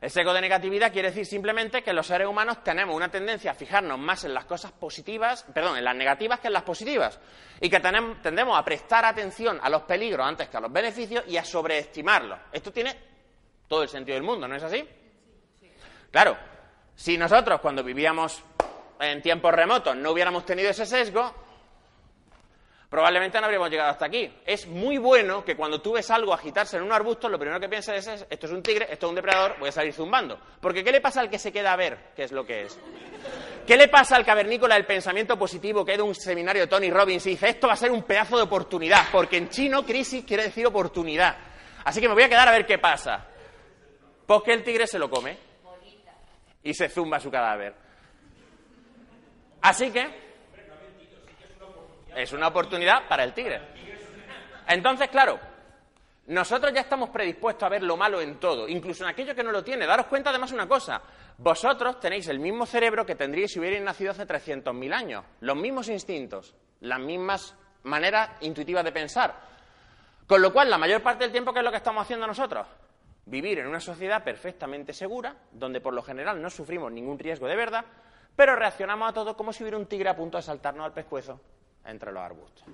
El 0.00 0.10
sesgo 0.10 0.32
de 0.32 0.40
negatividad 0.40 0.92
quiere 0.92 1.10
decir 1.10 1.24
simplemente 1.24 1.82
que 1.82 1.92
los 1.92 2.08
seres 2.08 2.26
humanos 2.26 2.64
tenemos 2.64 2.94
una 2.94 3.08
tendencia 3.08 3.52
a 3.52 3.54
fijarnos 3.54 4.00
más 4.00 4.24
en 4.24 4.34
las 4.34 4.46
cosas 4.46 4.72
positivas, 4.72 5.44
perdón, 5.54 5.78
en 5.78 5.84
las 5.84 5.94
negativas 5.94 6.40
que 6.40 6.48
en 6.48 6.54
las 6.54 6.64
positivas. 6.64 7.20
Y 7.60 7.70
que 7.70 7.78
tendemos 7.78 8.58
a 8.58 8.64
prestar 8.64 9.04
atención 9.04 9.60
a 9.62 9.70
los 9.70 9.82
peligros 9.82 10.26
antes 10.26 10.48
que 10.48 10.56
a 10.56 10.60
los 10.60 10.72
beneficios 10.72 11.24
y 11.28 11.36
a 11.36 11.44
sobreestimarlos. 11.44 12.38
Esto 12.50 12.72
tiene 12.72 12.96
todo 13.68 13.84
el 13.84 13.88
sentido 13.88 14.16
del 14.16 14.24
mundo, 14.24 14.48
¿no 14.48 14.56
es 14.56 14.62
así? 14.64 14.84
Claro, 16.10 16.36
si 16.96 17.16
nosotros 17.16 17.60
cuando 17.60 17.84
vivíamos 17.84 18.42
en 19.00 19.22
tiempos 19.22 19.54
remotos 19.54 19.96
no 19.96 20.10
hubiéramos 20.10 20.44
tenido 20.44 20.70
ese 20.70 20.84
sesgo, 20.84 21.41
probablemente 22.92 23.40
no 23.40 23.46
habríamos 23.46 23.70
llegado 23.70 23.88
hasta 23.88 24.04
aquí. 24.04 24.30
Es 24.44 24.66
muy 24.66 24.98
bueno 24.98 25.42
que 25.42 25.56
cuando 25.56 25.80
tú 25.80 25.92
ves 25.92 26.10
algo 26.10 26.34
agitarse 26.34 26.76
en 26.76 26.82
un 26.82 26.92
arbusto, 26.92 27.26
lo 27.26 27.38
primero 27.38 27.58
que 27.58 27.66
pienses 27.66 28.06
es, 28.06 28.26
esto 28.28 28.44
es 28.46 28.52
un 28.52 28.62
tigre, 28.62 28.86
esto 28.90 29.06
es 29.06 29.08
un 29.08 29.16
depredador, 29.16 29.58
voy 29.58 29.70
a 29.70 29.72
salir 29.72 29.94
zumbando. 29.94 30.38
Porque 30.60 30.84
¿qué 30.84 30.92
le 30.92 31.00
pasa 31.00 31.22
al 31.22 31.30
que 31.30 31.38
se 31.38 31.50
queda 31.50 31.72
a 31.72 31.76
ver 31.76 32.10
qué 32.14 32.24
es 32.24 32.32
lo 32.32 32.44
que 32.44 32.64
es? 32.64 32.78
¿Qué 33.66 33.78
le 33.78 33.88
pasa 33.88 34.14
al 34.14 34.26
cavernícola 34.26 34.74
del 34.74 34.84
pensamiento 34.84 35.38
positivo 35.38 35.86
que 35.86 35.96
de 35.96 36.02
un 36.02 36.14
seminario 36.14 36.60
de 36.60 36.68
Tony 36.68 36.90
Robbins 36.90 37.24
y 37.28 37.30
dice, 37.30 37.48
esto 37.48 37.66
va 37.66 37.72
a 37.72 37.76
ser 37.76 37.90
un 37.90 38.02
pedazo 38.02 38.36
de 38.36 38.42
oportunidad? 38.42 39.06
Porque 39.10 39.38
en 39.38 39.48
chino 39.48 39.86
crisis 39.86 40.26
quiere 40.26 40.42
decir 40.42 40.66
oportunidad. 40.66 41.34
Así 41.84 41.98
que 41.98 42.08
me 42.08 42.14
voy 42.14 42.24
a 42.24 42.28
quedar 42.28 42.46
a 42.46 42.52
ver 42.52 42.66
qué 42.66 42.76
pasa. 42.76 43.26
Pues 44.26 44.42
que 44.42 44.52
el 44.52 44.62
tigre 44.62 44.86
se 44.86 44.98
lo 44.98 45.08
come 45.08 45.38
y 46.62 46.74
se 46.74 46.90
zumba 46.90 47.18
su 47.18 47.30
cadáver. 47.30 47.74
Así 49.62 49.90
que 49.90 50.21
es 52.16 52.32
una 52.32 52.48
oportunidad 52.48 53.08
para 53.08 53.24
el 53.24 53.32
tigre. 53.32 53.60
Entonces, 54.68 55.08
claro, 55.08 55.38
nosotros 56.26 56.72
ya 56.72 56.80
estamos 56.80 57.10
predispuestos 57.10 57.64
a 57.64 57.68
ver 57.68 57.82
lo 57.82 57.96
malo 57.96 58.20
en 58.20 58.38
todo, 58.38 58.68
incluso 58.68 59.04
en 59.04 59.10
aquello 59.10 59.34
que 59.34 59.42
no 59.42 59.50
lo 59.50 59.64
tiene. 59.64 59.86
Daros 59.86 60.06
cuenta 60.06 60.30
además 60.30 60.52
una 60.52 60.68
cosa, 60.68 61.02
vosotros 61.38 61.98
tenéis 61.98 62.28
el 62.28 62.38
mismo 62.38 62.64
cerebro 62.64 63.04
que 63.04 63.16
tendríais 63.16 63.52
si 63.52 63.58
hubierais 63.58 63.82
nacido 63.82 64.12
hace 64.12 64.26
300.000 64.26 64.94
años, 64.94 65.24
los 65.40 65.56
mismos 65.56 65.88
instintos, 65.88 66.54
las 66.80 67.00
mismas 67.00 67.56
maneras 67.82 68.30
intuitivas 68.40 68.84
de 68.84 68.92
pensar. 68.92 69.34
Con 70.26 70.40
lo 70.40 70.52
cual, 70.52 70.70
la 70.70 70.78
mayor 70.78 71.02
parte 71.02 71.24
del 71.24 71.32
tiempo, 71.32 71.52
¿qué 71.52 71.58
es 71.58 71.64
lo 71.64 71.72
que 71.72 71.78
estamos 71.78 72.02
haciendo 72.02 72.26
nosotros? 72.26 72.66
Vivir 73.26 73.58
en 73.58 73.66
una 73.66 73.80
sociedad 73.80 74.22
perfectamente 74.22 74.92
segura, 74.92 75.34
donde 75.50 75.80
por 75.80 75.92
lo 75.92 76.02
general 76.02 76.40
no 76.40 76.50
sufrimos 76.50 76.92
ningún 76.92 77.18
riesgo 77.18 77.48
de 77.48 77.56
verdad, 77.56 77.84
pero 78.36 78.56
reaccionamos 78.56 79.10
a 79.10 79.12
todo 79.12 79.36
como 79.36 79.52
si 79.52 79.64
hubiera 79.64 79.76
un 79.76 79.86
tigre 79.86 80.08
a 80.08 80.16
punto 80.16 80.38
de 80.38 80.42
saltarnos 80.42 80.86
al 80.86 80.92
pescuezo 80.92 81.40
entre 81.84 82.12
los 82.12 82.22
arbustos. 82.22 82.64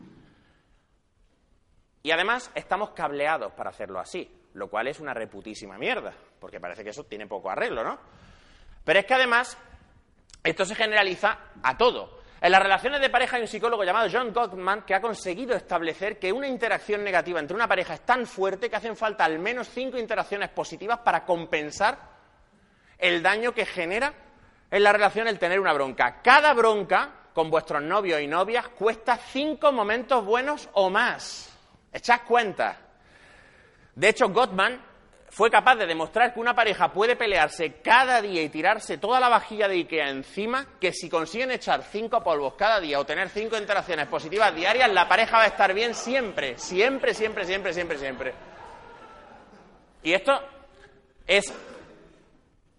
Y 2.03 2.11
además 2.11 2.51
estamos 2.55 2.90
cableados 2.90 3.53
para 3.53 3.71
hacerlo 3.71 3.99
así, 3.99 4.31
lo 4.55 4.68
cual 4.68 4.88
es 4.88 5.01
una 5.01 5.14
reputísima 5.14 5.77
mierda, 5.79 6.12
porque 6.40 6.61
parece 6.61 6.85
que 6.85 6.90
eso 6.90 7.05
tiene 7.05 7.27
poco 7.27 7.51
arreglo, 7.51 7.85
¿no? 7.85 7.99
Pero 8.85 9.01
es 9.01 9.07
que 9.07 9.14
además 9.14 9.59
esto 10.42 10.64
se 10.64 10.75
generaliza 10.75 11.38
a 11.62 11.77
todo. 11.77 12.18
En 12.40 12.53
las 12.53 12.62
relaciones 12.62 13.01
de 13.01 13.11
pareja 13.11 13.37
hay 13.37 13.42
un 13.42 13.49
psicólogo 13.49 13.83
llamado 13.83 14.09
John 14.11 14.33
Gottman 14.33 14.83
que 14.83 14.94
ha 14.94 15.01
conseguido 15.01 15.57
establecer 15.57 16.21
que 16.21 16.33
una 16.33 16.47
interacción 16.47 17.03
negativa 17.03 17.40
entre 17.40 17.57
una 17.57 17.66
pareja 17.66 17.94
es 17.94 18.03
tan 18.03 18.27
fuerte 18.27 18.71
que 18.71 18.77
hacen 18.77 18.97
falta 18.97 19.25
al 19.25 19.40
menos 19.40 19.68
cinco 19.68 19.99
interacciones 19.99 20.51
positivas 20.51 21.01
para 21.01 21.25
compensar 21.25 21.99
el 22.97 23.23
daño 23.23 23.53
que 23.53 23.66
genera 23.66 24.14
en 24.71 24.83
la 24.85 24.92
relación 24.92 25.27
el 25.27 25.38
tener 25.38 25.59
una 25.59 25.73
bronca. 25.73 26.23
Cada 26.23 26.55
bronca 26.55 27.17
con 27.38 27.51
vuestros 27.51 27.81
novios 27.81 28.20
y 28.20 28.27
novias 28.27 28.66
cuesta 28.66 29.16
cinco 29.16 29.70
momentos 29.70 30.24
buenos 30.24 30.68
o 30.72 30.90
más. 30.90 31.57
Echad 31.92 32.22
cuenta. 32.27 32.77
De 33.94 34.09
hecho, 34.09 34.29
Gottman 34.31 34.85
fue 35.31 35.48
capaz 35.48 35.77
de 35.77 35.87
demostrar 35.87 36.35
que 36.35 36.40
una 36.40 36.53
pareja 36.53 36.92
puede 36.92 37.14
pelearse 37.14 37.74
cada 37.74 38.20
día 38.20 38.42
y 38.42 38.48
tirarse 38.48 38.98
toda 38.98 39.20
la 39.20 39.29
vajilla 39.29 39.68
de 39.68 39.77
Ikea 39.77 40.11
encima, 40.11 40.66
que 40.81 40.92
si 40.92 41.09
consiguen 41.09 41.53
echar 41.53 41.85
cinco 41.85 42.24
polvos 42.24 42.55
cada 42.55 42.81
día 42.81 42.98
o 42.98 43.07
tener 43.07 43.29
cinco 43.29 43.57
interacciones 43.57 44.09
positivas 44.09 44.53
diarias, 44.53 44.90
la 44.90 45.09
pareja 45.09 45.37
va 45.37 45.44
a 45.44 45.46
estar 45.46 45.72
bien 45.72 45.94
siempre, 45.94 46.59
siempre, 46.59 47.14
siempre, 47.14 47.44
siempre, 47.44 47.72
siempre, 47.72 47.98
siempre. 47.98 48.35
Y 50.03 50.12
esto 50.12 50.42
es 51.24 51.55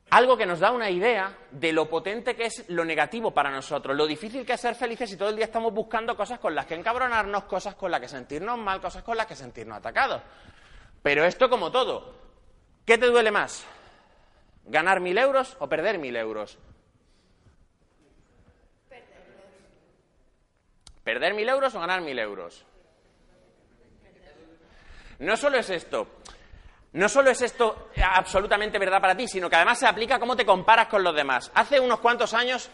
algo 0.10 0.36
que 0.38 0.45
nos 0.45 0.60
da 0.60 0.72
una 0.72 0.89
idea 0.89 1.38
de 1.52 1.72
lo 1.72 1.88
potente 1.88 2.36
que 2.36 2.45
es 2.45 2.67
lo 2.69 2.84
negativo 2.84 3.32
para 3.32 3.52
nosotros, 3.52 3.95
lo 3.95 4.08
difícil 4.08 4.45
que 4.45 4.54
es 4.54 4.62
ser 4.62 4.76
felices 4.76 5.10
si 5.10 5.17
todo 5.17 5.30
el 5.30 5.36
día 5.36 5.45
estamos 5.45 5.74
buscando 5.74 6.15
cosas 6.15 6.39
con 6.39 6.56
las 6.56 6.65
que 6.65 6.76
encabronarnos, 6.76 7.43
cosas 7.43 7.76
con 7.76 7.91
las 7.91 8.00
que 8.00 8.08
sentirnos 8.08 8.58
mal, 8.58 8.82
cosas 8.82 9.04
con 9.04 9.17
las 9.17 9.28
que 9.28 9.36
sentirnos 9.36 9.78
atacados. 9.78 10.22
Pero 11.04 11.26
esto 11.26 11.50
como 11.50 11.72
todo, 11.72 12.13
¿qué 12.86 12.98
te 12.98 13.06
duele 13.06 13.32
más? 13.32 13.65
¿Ganar 14.65 15.00
mil 15.00 15.17
euros 15.17 15.56
o 15.60 15.67
perder 15.67 16.00
mil 16.00 16.15
euros? 16.15 16.58
¿Perder 21.04 21.34
mil 21.34 21.50
euros 21.50 21.74
o 21.74 21.80
ganar 21.80 22.02
mil 22.02 22.19
euros? 22.19 22.65
No 25.19 25.36
solo 25.36 25.58
es 25.58 25.69
esto, 25.69 26.08
no 26.93 27.08
solo 27.08 27.30
es 27.30 27.41
esto 27.41 27.89
absolutamente 28.04 28.80
verdad 28.80 29.02
para 29.02 29.15
ti, 29.15 29.28
sino 29.28 29.49
que 29.49 29.56
además 29.56 29.80
se 29.80 29.88
aplica 29.88 30.15
a 30.15 30.19
cómo 30.19 30.36
te 30.36 30.45
comparas 30.45 30.88
con 30.88 31.04
los 31.04 31.15
demás. 31.15 31.52
Hace 31.54 31.80
unos 31.80 31.99
cuantos 31.99 32.34
años, 32.34 32.69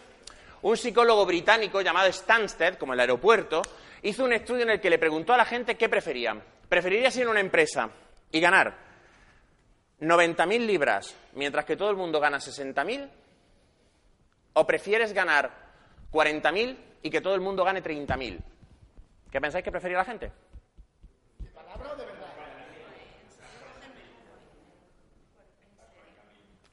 un 0.62 0.76
psicólogo 0.76 1.26
británico 1.26 1.82
llamado 1.82 2.10
Stansted, 2.10 2.76
como 2.78 2.94
el 2.94 3.00
aeropuerto, 3.00 3.60
hizo 4.02 4.24
un 4.24 4.32
estudio 4.32 4.62
en 4.62 4.70
el 4.70 4.80
que 4.80 4.88
le 4.88 4.98
preguntó 4.98 5.34
a 5.34 5.36
la 5.36 5.44
gente 5.44 5.76
qué 5.76 5.88
preferían. 5.88 6.42
¿Preferirías 6.68 7.16
ir 7.16 7.26
a 7.26 7.30
una 7.30 7.40
empresa 7.40 7.90
y 8.32 8.40
ganar 8.40 8.74
90.000 10.00 10.66
libras 10.66 11.14
mientras 11.34 11.64
que 11.64 11.76
todo 11.76 11.90
el 11.90 11.96
mundo 11.96 12.18
gana 12.18 12.38
60.000? 12.38 13.08
¿O 14.54 14.66
prefieres 14.66 15.12
ganar 15.12 15.50
40.000 16.10 16.76
y 17.02 17.10
que 17.10 17.20
todo 17.20 17.34
el 17.34 17.42
mundo 17.42 17.64
gane 17.64 17.82
30.000? 17.82 18.38
¿Qué 19.30 19.40
pensáis 19.40 19.62
que 19.62 19.70
prefería 19.70 19.98
la 19.98 20.04
gente? 20.06 20.32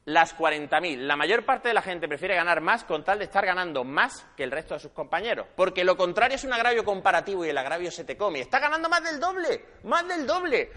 Las 0.05 0.37
40.000. 0.37 0.97
La 0.99 1.15
mayor 1.15 1.45
parte 1.45 1.69
de 1.69 1.73
la 1.73 1.81
gente 1.81 2.07
prefiere 2.07 2.35
ganar 2.35 2.61
más 2.61 2.83
con 2.83 3.03
tal 3.03 3.19
de 3.19 3.25
estar 3.25 3.45
ganando 3.45 3.83
más 3.83 4.25
que 4.35 4.43
el 4.43 4.51
resto 4.51 4.73
de 4.73 4.79
sus 4.79 4.91
compañeros. 4.91 5.47
Porque 5.55 5.83
lo 5.83 5.95
contrario 5.95 6.35
es 6.35 6.43
un 6.43 6.53
agravio 6.53 6.83
comparativo 6.83 7.45
y 7.45 7.49
el 7.49 7.57
agravio 7.57 7.91
se 7.91 8.03
te 8.03 8.17
come. 8.17 8.41
Está 8.41 8.59
ganando 8.59 8.89
más 8.89 9.03
del 9.03 9.19
doble, 9.19 9.65
más 9.83 10.07
del 10.07 10.27
doble. 10.27 10.71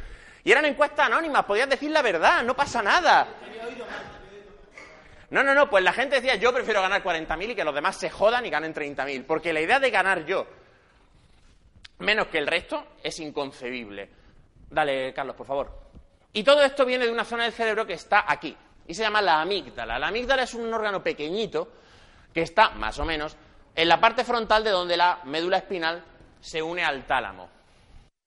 Y 0.45 0.53
eran 0.53 0.65
encuestas 0.65 1.07
anónimas, 1.07 1.45
podías 1.45 1.69
decir 1.69 1.91
la 1.91 2.03
verdad, 2.03 2.45
no 2.45 2.55
pasa 2.55 2.81
nada. 2.83 3.27
No, 5.31 5.43
no, 5.43 5.55
no, 5.55 5.69
pues 5.69 5.83
la 5.83 5.93
gente 5.93 6.17
decía 6.17 6.37
yo 6.37 6.53
prefiero 6.53 6.81
ganar 6.81 7.03
40.000 7.03 7.51
y 7.51 7.55
que 7.57 7.65
los 7.65 7.75
demás 7.75 7.99
se 7.99 8.11
jodan 8.11 8.47
y 8.47 8.51
ganen 8.51 8.73
30.000. 8.73 9.25
Porque 9.27 9.53
la 9.53 9.61
idea 9.61 9.81
de 9.81 9.91
ganar 9.91 10.25
yo 10.25 10.47
menos 11.99 12.29
que 12.29 12.39
el 12.39 12.47
resto 12.47 12.87
es 13.03 13.19
inconcebible. 13.19 14.09
Dale, 14.71 15.13
Carlos, 15.13 15.35
por 15.35 15.47
favor. 15.47 15.87
Y 16.33 16.45
todo 16.45 16.63
esto 16.63 16.85
viene 16.85 17.07
de 17.07 17.13
una 17.13 17.25
zona 17.25 17.45
del 17.45 17.53
cerebro 17.53 17.87
que 17.87 17.95
está 17.95 18.25
aquí, 18.29 18.57
y 18.89 18.95
se 18.95 19.03
llama 19.03 19.23
la 19.23 19.41
amígdala. 19.41 19.99
La 19.99 20.09
amígdala 20.09 20.43
es 20.43 20.55
un 20.55 20.73
órgano 20.73 21.03
pequeñito 21.03 21.69
que 22.33 22.43
está, 22.43 22.71
más 22.71 22.99
o 22.99 23.05
menos, 23.05 23.37
en 23.75 23.89
la 23.89 24.01
parte 24.01 24.25
frontal 24.25 24.65
de 24.65 24.71
donde 24.71 24.97
la 24.97 25.21
médula 25.25 25.59
espinal 25.59 26.03
se 26.41 26.63
une 26.63 26.85
al 26.85 27.07
tálamo. 27.07 27.49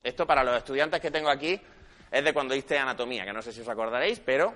Esto 0.02 0.26
para 0.26 0.44
los 0.44 0.58
estudiantes 0.58 1.02
que 1.02 1.12
tengo 1.12 1.30
aquí 1.30 1.60
es 2.12 2.24
de 2.24 2.34
cuando 2.34 2.54
diste 2.54 2.78
anatomía, 2.78 3.26
que 3.26 3.34
no 3.34 3.42
sé 3.42 3.52
si 3.52 3.62
os 3.62 3.70
acordaréis, 3.70 4.20
pero 4.20 4.48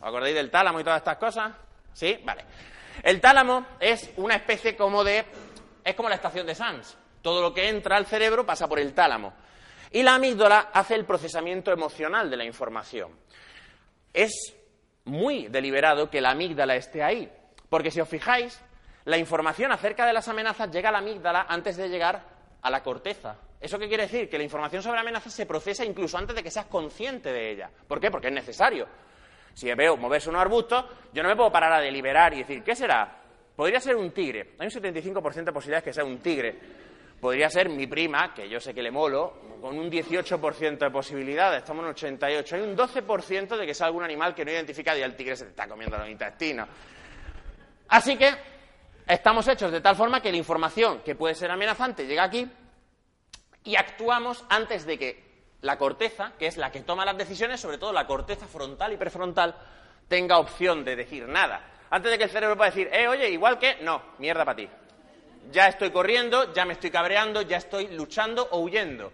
¿os 0.00 0.06
acordáis 0.06 0.34
del 0.34 0.50
tálamo 0.50 0.80
y 0.80 0.84
todas 0.84 0.98
estas 0.98 1.16
cosas? 1.16 1.52
¿Sí? 1.92 2.18
Vale. 2.24 2.44
El 3.02 3.20
tálamo 3.20 3.66
es 3.80 4.10
una 4.16 4.36
especie 4.36 4.76
como 4.76 5.02
de... 5.04 5.24
es 5.84 5.94
como 5.94 6.08
la 6.08 6.14
estación 6.16 6.46
de 6.46 6.54
Sanz. 6.54 6.96
Todo 7.20 7.40
lo 7.40 7.54
que 7.54 7.68
entra 7.68 7.96
al 7.96 8.06
cerebro 8.06 8.44
pasa 8.44 8.68
por 8.68 8.78
el 8.78 8.94
tálamo. 8.94 9.34
Y 9.90 10.02
la 10.02 10.14
amígdala 10.14 10.70
hace 10.72 10.94
el 10.94 11.04
procesamiento 11.04 11.70
emocional 11.70 12.30
de 12.30 12.36
la 12.36 12.44
información. 12.44 13.12
Es 14.12 14.54
muy 15.04 15.48
deliberado 15.48 16.10
que 16.10 16.20
la 16.20 16.30
amígdala 16.30 16.76
esté 16.76 17.02
ahí. 17.02 17.30
Porque 17.68 17.90
si 17.90 18.00
os 18.00 18.08
fijáis, 18.08 18.62
la 19.04 19.18
información 19.18 19.72
acerca 19.72 20.06
de 20.06 20.12
las 20.12 20.28
amenazas 20.28 20.70
llega 20.70 20.90
a 20.90 20.92
la 20.92 20.98
amígdala 20.98 21.46
antes 21.48 21.76
de 21.76 21.88
llegar 21.88 22.22
a 22.60 22.70
la 22.70 22.82
corteza. 22.82 23.36
¿Eso 23.60 23.78
qué 23.78 23.88
quiere 23.88 24.04
decir? 24.04 24.28
Que 24.28 24.38
la 24.38 24.44
información 24.44 24.82
sobre 24.82 25.00
amenazas 25.00 25.32
se 25.32 25.46
procesa 25.46 25.84
incluso 25.84 26.18
antes 26.18 26.34
de 26.34 26.42
que 26.42 26.50
seas 26.50 26.66
consciente 26.66 27.32
de 27.32 27.50
ella. 27.50 27.70
¿Por 27.86 28.00
qué? 28.00 28.10
Porque 28.10 28.28
es 28.28 28.32
necesario. 28.34 28.86
Si 29.54 29.72
veo 29.74 29.96
moverse 29.96 30.30
unos 30.30 30.42
arbustos, 30.42 30.84
yo 31.12 31.22
no 31.22 31.28
me 31.28 31.36
puedo 31.36 31.52
parar 31.52 31.72
a 31.72 31.80
deliberar 31.80 32.34
y 32.34 32.38
decir, 32.38 32.62
¿qué 32.62 32.74
será? 32.74 33.20
Podría 33.54 33.80
ser 33.80 33.96
un 33.96 34.10
tigre. 34.10 34.54
Hay 34.58 34.66
un 34.66 34.72
75% 34.72 35.44
de 35.44 35.52
posibilidades 35.52 35.84
que 35.84 35.92
sea 35.92 36.04
un 36.04 36.18
tigre. 36.18 36.58
Podría 37.22 37.48
ser 37.48 37.68
mi 37.68 37.86
prima, 37.86 38.34
que 38.34 38.48
yo 38.48 38.58
sé 38.58 38.74
que 38.74 38.82
le 38.82 38.90
molo, 38.90 39.34
con 39.60 39.78
un 39.78 39.88
18% 39.88 40.76
de 40.76 40.90
posibilidades, 40.90 41.58
estamos 41.58 41.84
en 41.84 41.90
88. 41.90 42.56
Hay 42.56 42.62
un 42.62 42.76
12% 42.76 43.56
de 43.56 43.64
que 43.64 43.74
sea 43.74 43.86
algún 43.86 44.02
animal 44.02 44.34
que 44.34 44.44
no 44.44 44.50
identificado 44.50 44.98
y 44.98 45.02
el 45.02 45.14
tigre 45.14 45.36
se 45.36 45.44
te 45.44 45.50
está 45.50 45.68
comiendo 45.68 45.96
los 45.96 46.08
intestinos. 46.08 46.68
Así 47.90 48.16
que 48.16 48.34
estamos 49.06 49.46
hechos 49.46 49.70
de 49.70 49.80
tal 49.80 49.94
forma 49.94 50.20
que 50.20 50.32
la 50.32 50.36
información 50.36 51.00
que 51.04 51.14
puede 51.14 51.36
ser 51.36 51.52
amenazante 51.52 52.08
llega 52.08 52.24
aquí 52.24 52.50
y 53.62 53.76
actuamos 53.76 54.44
antes 54.48 54.84
de 54.84 54.98
que 54.98 55.24
la 55.60 55.78
corteza, 55.78 56.32
que 56.36 56.48
es 56.48 56.56
la 56.56 56.72
que 56.72 56.80
toma 56.80 57.04
las 57.04 57.16
decisiones, 57.16 57.60
sobre 57.60 57.78
todo 57.78 57.92
la 57.92 58.04
corteza 58.04 58.48
frontal 58.48 58.94
y 58.94 58.96
prefrontal, 58.96 59.54
tenga 60.08 60.38
opción 60.38 60.84
de 60.84 60.96
decir 60.96 61.28
nada. 61.28 61.84
Antes 61.88 62.10
de 62.10 62.18
que 62.18 62.24
el 62.24 62.30
cerebro 62.30 62.56
pueda 62.56 62.70
decir, 62.70 62.90
eh, 62.92 63.06
oye, 63.06 63.30
igual 63.30 63.60
que, 63.60 63.76
no, 63.82 64.02
mierda 64.18 64.44
para 64.44 64.56
ti. 64.56 64.68
Ya 65.50 65.68
estoy 65.68 65.90
corriendo, 65.90 66.52
ya 66.52 66.64
me 66.64 66.74
estoy 66.74 66.90
cabreando, 66.90 67.42
ya 67.42 67.58
estoy 67.58 67.88
luchando 67.88 68.48
o 68.50 68.60
huyendo. 68.60 69.12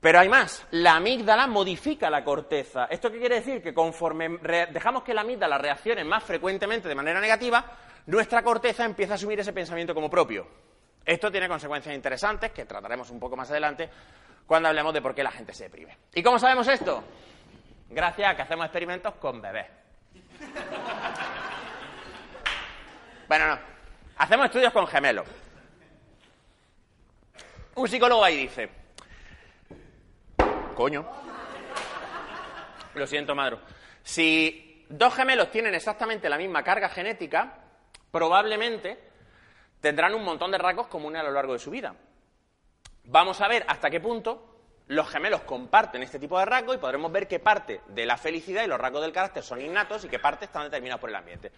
Pero 0.00 0.20
hay 0.20 0.28
más, 0.28 0.66
la 0.70 0.96
amígdala 0.96 1.46
modifica 1.46 2.10
la 2.10 2.22
corteza. 2.22 2.86
¿Esto 2.86 3.10
qué 3.10 3.18
quiere 3.18 3.36
decir? 3.36 3.62
Que 3.62 3.74
conforme 3.74 4.38
dejamos 4.72 5.02
que 5.02 5.14
la 5.14 5.22
amígdala 5.22 5.58
reaccione 5.58 6.04
más 6.04 6.22
frecuentemente 6.22 6.88
de 6.88 6.94
manera 6.94 7.20
negativa, 7.20 7.64
nuestra 8.06 8.42
corteza 8.42 8.84
empieza 8.84 9.14
a 9.14 9.16
asumir 9.16 9.40
ese 9.40 9.52
pensamiento 9.52 9.94
como 9.94 10.10
propio. 10.10 10.46
Esto 11.04 11.30
tiene 11.30 11.48
consecuencias 11.48 11.94
interesantes 11.94 12.52
que 12.52 12.64
trataremos 12.64 13.10
un 13.10 13.20
poco 13.20 13.36
más 13.36 13.50
adelante 13.50 13.88
cuando 14.46 14.68
hablemos 14.68 14.92
de 14.92 15.02
por 15.02 15.14
qué 15.14 15.22
la 15.22 15.30
gente 15.30 15.52
se 15.52 15.64
deprime. 15.64 15.96
¿Y 16.14 16.22
cómo 16.22 16.38
sabemos 16.38 16.68
esto? 16.68 17.02
Gracias 17.90 18.30
a 18.30 18.36
que 18.36 18.42
hacemos 18.42 18.66
experimentos 18.66 19.14
con 19.14 19.40
bebés. 19.40 19.66
Bueno, 23.28 23.48
no. 23.48 23.75
Hacemos 24.16 24.46
estudios 24.46 24.72
con 24.72 24.86
gemelos. 24.86 25.26
Un 27.74 27.86
psicólogo 27.86 28.24
ahí 28.24 28.38
dice, 28.38 28.70
coño, 30.74 31.06
lo 32.94 33.06
siento, 33.06 33.34
madre, 33.34 33.58
si 34.02 34.86
dos 34.88 35.14
gemelos 35.14 35.50
tienen 35.50 35.74
exactamente 35.74 36.30
la 36.30 36.38
misma 36.38 36.62
carga 36.62 36.88
genética, 36.88 37.58
probablemente 38.10 38.98
tendrán 39.82 40.14
un 40.14 40.24
montón 40.24 40.50
de 40.50 40.58
rasgos 40.58 40.86
comunes 40.86 41.20
a 41.20 41.24
lo 41.24 41.32
largo 41.32 41.52
de 41.52 41.58
su 41.58 41.70
vida. 41.70 41.94
Vamos 43.04 43.42
a 43.42 43.48
ver 43.48 43.66
hasta 43.68 43.90
qué 43.90 44.00
punto 44.00 44.56
los 44.88 45.08
gemelos 45.10 45.42
comparten 45.42 46.02
este 46.02 46.18
tipo 46.18 46.38
de 46.38 46.46
rasgos 46.46 46.76
y 46.76 46.78
podremos 46.78 47.12
ver 47.12 47.28
qué 47.28 47.40
parte 47.40 47.82
de 47.88 48.06
la 48.06 48.16
felicidad 48.16 48.64
y 48.64 48.68
los 48.68 48.80
rasgos 48.80 49.02
del 49.02 49.12
carácter 49.12 49.42
son 49.42 49.60
innatos 49.60 50.04
y 50.04 50.08
qué 50.08 50.18
parte 50.18 50.46
están 50.46 50.64
determinados 50.64 51.00
por 51.00 51.10
el 51.10 51.16
ambiente. 51.16 51.52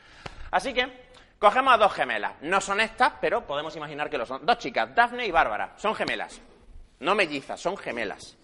Así 0.50 0.74
que 0.74 1.08
Cogemos 1.38 1.74
a 1.74 1.76
dos 1.76 1.92
gemelas. 1.92 2.32
No 2.40 2.60
son 2.60 2.80
estas, 2.80 3.12
pero 3.20 3.46
podemos 3.46 3.74
imaginar 3.76 4.10
que 4.10 4.18
lo 4.18 4.26
son. 4.26 4.44
Dos 4.44 4.58
chicas, 4.58 4.94
Daphne 4.94 5.26
y 5.26 5.30
Bárbara. 5.30 5.74
Son 5.76 5.94
gemelas. 5.94 6.40
No 7.00 7.14
mellizas, 7.14 7.60
son 7.60 7.76
gemelas. 7.76 8.36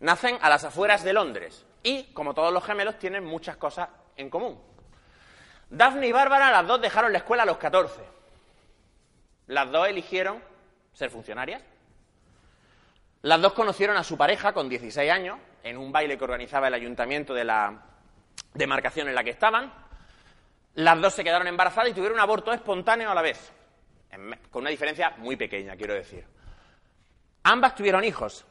Nacen 0.00 0.38
a 0.40 0.48
las 0.48 0.64
afueras 0.64 1.04
de 1.04 1.12
Londres. 1.12 1.66
Y, 1.82 2.04
como 2.14 2.32
todos 2.32 2.52
los 2.52 2.64
gemelos, 2.64 2.98
tienen 2.98 3.24
muchas 3.24 3.56
cosas 3.56 3.88
en 4.16 4.30
común. 4.30 4.60
Daphne 5.68 6.06
y 6.06 6.12
Bárbara, 6.12 6.50
las 6.50 6.66
dos 6.66 6.80
dejaron 6.80 7.12
la 7.12 7.18
escuela 7.18 7.42
a 7.42 7.46
los 7.46 7.58
14. 7.58 8.02
Las 9.48 9.70
dos 9.70 9.88
eligieron 9.88 10.42
ser 10.94 11.10
funcionarias. 11.10 11.62
Las 13.22 13.40
dos 13.40 13.52
conocieron 13.52 13.96
a 13.96 14.04
su 14.04 14.16
pareja 14.16 14.52
con 14.52 14.68
16 14.68 15.10
años 15.10 15.38
en 15.62 15.76
un 15.76 15.92
baile 15.92 16.18
que 16.18 16.24
organizaba 16.24 16.68
el 16.68 16.74
ayuntamiento 16.74 17.34
de 17.34 17.44
la 17.44 17.82
demarcación 18.54 19.08
en 19.08 19.14
la 19.14 19.22
que 19.22 19.30
estaban. 19.30 19.72
Las 20.74 21.00
dos 21.00 21.14
se 21.14 21.22
quedaron 21.22 21.46
embarazadas 21.46 21.90
y 21.90 21.94
tuvieron 21.94 22.16
un 22.16 22.22
aborto 22.22 22.52
espontáneo 22.52 23.10
a 23.10 23.14
la 23.14 23.22
vez, 23.22 23.52
con 24.50 24.62
una 24.62 24.70
diferencia 24.70 25.14
muy 25.18 25.36
pequeña, 25.36 25.76
quiero 25.76 25.94
decir. 25.94 26.24
Ambas 27.42 27.74
tuvieron 27.74 28.04
hijos, 28.04 28.46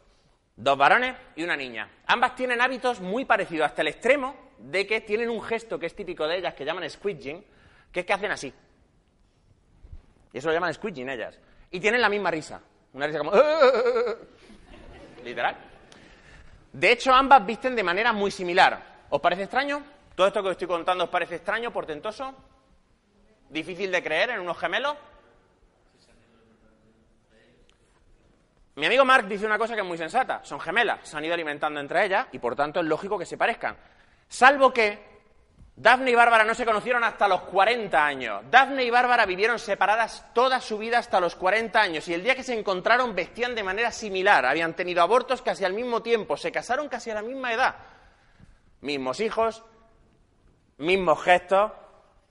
dos 0.55 0.77
varones 0.77 1.15
y 1.35 1.43
una 1.43 1.55
niña. 1.55 1.89
Ambas 2.05 2.35
tienen 2.35 2.61
hábitos 2.61 2.99
muy 2.99 3.25
parecidos, 3.25 3.65
hasta 3.65 3.81
el 3.81 3.87
extremo 3.87 4.51
de 4.59 4.85
que 4.85 5.01
tienen 5.01 5.29
un 5.29 5.41
gesto 5.41 5.79
que 5.79 5.87
es 5.87 5.95
típico 5.95 6.27
de 6.27 6.37
ellas, 6.37 6.53
que 6.53 6.65
llaman 6.65 6.87
squidging, 6.89 7.43
que 7.91 8.01
es 8.01 8.05
que 8.05 8.13
hacen 8.13 8.31
así. 8.31 8.53
Y 10.33 10.37
eso 10.37 10.47
lo 10.47 10.53
llaman 10.53 10.73
squidging 10.73 11.09
ellas. 11.09 11.39
Y 11.71 11.79
tienen 11.79 12.01
la 12.01 12.09
misma 12.09 12.29
risa, 12.29 12.61
una 12.93 13.07
risa 13.07 13.19
como... 13.19 13.31
Literal. 15.23 15.55
De 16.73 16.91
hecho, 16.91 17.13
ambas 17.13 17.45
visten 17.45 17.75
de 17.75 17.83
manera 17.83 18.13
muy 18.13 18.31
similar. 18.31 19.05
¿Os 19.09 19.19
parece 19.19 19.43
extraño? 19.43 19.83
¿Todo 20.15 20.27
esto 20.27 20.41
que 20.41 20.49
os 20.49 20.51
estoy 20.53 20.67
contando 20.67 21.05
os 21.05 21.09
parece 21.09 21.35
extraño, 21.35 21.71
portentoso? 21.71 22.33
¿Difícil 23.49 23.91
de 23.91 24.03
creer 24.03 24.31
en 24.31 24.39
unos 24.39 24.57
gemelos? 24.57 24.95
Mi 28.75 28.85
amigo 28.85 29.03
Mark 29.03 29.27
dice 29.27 29.45
una 29.45 29.57
cosa 29.57 29.75
que 29.75 29.81
es 29.81 29.87
muy 29.87 29.97
sensata. 29.97 30.41
Son 30.43 30.59
gemelas, 30.59 30.99
se 31.07 31.17
han 31.17 31.25
ido 31.25 31.33
alimentando 31.33 31.79
entre 31.79 32.05
ellas 32.05 32.27
y 32.31 32.39
por 32.39 32.55
tanto 32.55 32.79
es 32.79 32.85
lógico 32.85 33.17
que 33.17 33.25
se 33.25 33.37
parezcan. 33.37 33.75
Salvo 34.27 34.71
que 34.71 35.11
Daphne 35.75 36.11
y 36.11 36.15
Bárbara 36.15 36.43
no 36.43 36.53
se 36.53 36.65
conocieron 36.65 37.03
hasta 37.03 37.27
los 37.27 37.41
40 37.41 38.05
años. 38.05 38.43
Daphne 38.49 38.83
y 38.85 38.89
Bárbara 38.89 39.25
vivieron 39.25 39.59
separadas 39.59 40.25
toda 40.33 40.61
su 40.61 40.77
vida 40.77 40.99
hasta 40.99 41.19
los 41.19 41.35
40 41.35 41.81
años 41.81 42.07
y 42.07 42.13
el 42.13 42.23
día 42.23 42.35
que 42.35 42.43
se 42.43 42.57
encontraron 42.57 43.15
vestían 43.15 43.55
de 43.55 43.63
manera 43.63 43.91
similar. 43.91 44.45
Habían 44.45 44.73
tenido 44.75 45.01
abortos 45.01 45.41
casi 45.41 45.65
al 45.65 45.73
mismo 45.73 46.01
tiempo, 46.01 46.37
se 46.37 46.51
casaron 46.51 46.87
casi 46.87 47.11
a 47.11 47.15
la 47.15 47.21
misma 47.21 47.53
edad. 47.53 47.75
Mismos 48.81 49.19
hijos, 49.19 49.63
mismos 50.81 51.21
gestos, 51.23 51.71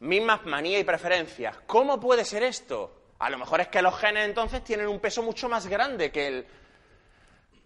mismas 0.01 0.45
manías 0.45 0.81
y 0.81 0.85
preferencias. 0.85 1.57
¿Cómo 1.67 2.01
puede 2.01 2.25
ser 2.25 2.43
esto? 2.43 2.93
A 3.19 3.31
lo 3.31 3.39
mejor 3.39 3.61
es 3.61 3.69
que 3.69 3.81
los 3.81 3.97
genes 3.99 4.27
entonces 4.27 4.65
tienen 4.65 4.89
un 4.89 4.99
peso 4.99 5.23
mucho 5.23 5.49
más 5.49 5.67
grande 5.67 6.11
que 6.11 6.27
el, 6.27 6.47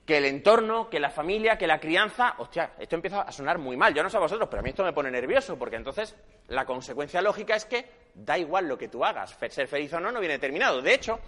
que 0.05 0.19
el 0.19 0.27
entorno, 0.27 0.91
que 0.91 1.01
la 1.01 1.11
familia, 1.11 1.57
que 1.57 1.67
la 1.67 1.81
crianza. 1.81 2.35
Hostia, 2.39 2.73
esto 2.79 2.97
empieza 2.97 3.23
a 3.23 3.33
sonar 3.33 3.59
muy 3.59 3.77
mal. 3.77 3.95
Yo 3.95 4.03
no 4.03 4.11
sé 4.11 4.17
a 4.19 4.21
vosotros, 4.21 4.49
pero 4.49 4.61
a 4.61 4.63
mí 4.63 4.71
esto 4.71 4.85
me 4.85 4.93
pone 4.93 5.11
nervioso, 5.11 5.59
porque 5.59 5.77
entonces 5.77 6.15
la 6.49 6.67
consecuencia 6.67 7.23
lógica 7.23 7.57
es 7.57 7.65
que 7.65 7.89
da 8.15 8.37
igual 8.37 8.69
lo 8.69 8.77
que 8.77 8.89
tú 8.89 9.05
hagas. 9.05 9.37
Ser 9.49 9.69
feliz 9.69 9.93
o 9.95 10.01
no 10.01 10.13
no 10.13 10.21
viene 10.21 10.35
determinado. 10.35 10.83
De 10.83 10.93
hecho, 10.93 11.21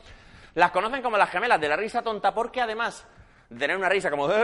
las 0.55 0.71
conocen 0.71 1.03
como 1.03 1.17
las 1.17 1.31
gemelas 1.31 1.61
de 1.61 1.69
la 1.69 1.77
risa 1.77 2.03
tonta 2.03 2.35
porque 2.35 2.61
además 2.61 3.07
de 3.49 3.59
tener 3.59 3.77
una 3.77 3.89
risa 3.89 4.11
como... 4.11 4.29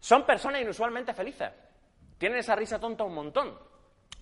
son 0.00 0.26
personas 0.26 0.60
inusualmente 0.60 1.14
felices. 1.14 1.50
Tienen 2.18 2.38
esa 2.38 2.56
risa 2.56 2.78
tonta 2.78 3.04
un 3.04 3.14
montón. 3.14 3.58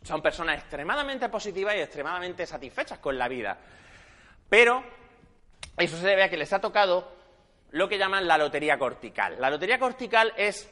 Son 0.03 0.21
personas 0.21 0.59
extremadamente 0.59 1.29
positivas 1.29 1.77
y 1.77 1.81
extremadamente 1.81 2.47
satisfechas 2.47 2.99
con 2.99 3.17
la 3.17 3.29
vida. 3.29 3.57
Pero 4.49 4.83
eso 5.77 5.97
se 5.97 6.07
debe 6.07 6.25
a 6.25 6.29
que 6.29 6.37
les 6.37 6.53
ha 6.53 6.61
tocado 6.61 7.13
lo 7.71 7.89
que 7.89 7.99
llaman 7.99 8.27
la 8.27 8.39
lotería 8.39 8.79
cortical. 8.79 9.37
La 9.41 9.51
lotería 9.51 9.79
cortical 9.79 10.33
es 10.37 10.71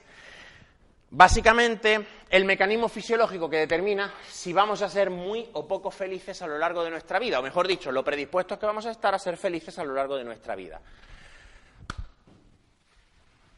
Básicamente, 1.14 2.06
el 2.30 2.46
mecanismo 2.46 2.88
fisiológico 2.88 3.50
que 3.50 3.58
determina 3.58 4.14
si 4.26 4.54
vamos 4.54 4.80
a 4.80 4.88
ser 4.88 5.10
muy 5.10 5.46
o 5.52 5.68
poco 5.68 5.90
felices 5.90 6.40
a 6.40 6.46
lo 6.46 6.56
largo 6.56 6.82
de 6.82 6.88
nuestra 6.88 7.18
vida, 7.18 7.38
o 7.38 7.42
mejor 7.42 7.68
dicho, 7.68 7.92
lo 7.92 8.02
predispuestos 8.02 8.58
que 8.58 8.64
vamos 8.64 8.86
a 8.86 8.92
estar 8.92 9.14
a 9.14 9.18
ser 9.18 9.36
felices 9.36 9.78
a 9.78 9.84
lo 9.84 9.92
largo 9.92 10.16
de 10.16 10.24
nuestra 10.24 10.56
vida. 10.56 10.80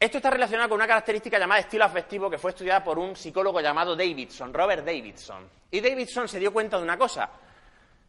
Esto 0.04 0.18
está 0.18 0.28
relacionado 0.28 0.68
con 0.68 0.76
una 0.76 0.86
característica 0.86 1.38
llamada 1.38 1.60
estilo 1.60 1.82
afectivo 1.82 2.28
que 2.28 2.36
fue 2.36 2.50
estudiada 2.50 2.84
por 2.84 2.98
un 2.98 3.16
psicólogo 3.16 3.62
llamado 3.62 3.96
Davidson, 3.96 4.52
Robert 4.52 4.84
Davidson. 4.84 5.48
Y 5.70 5.80
Davidson 5.80 6.28
se 6.28 6.38
dio 6.38 6.52
cuenta 6.52 6.76
de 6.76 6.82
una 6.82 6.98
cosa. 6.98 7.30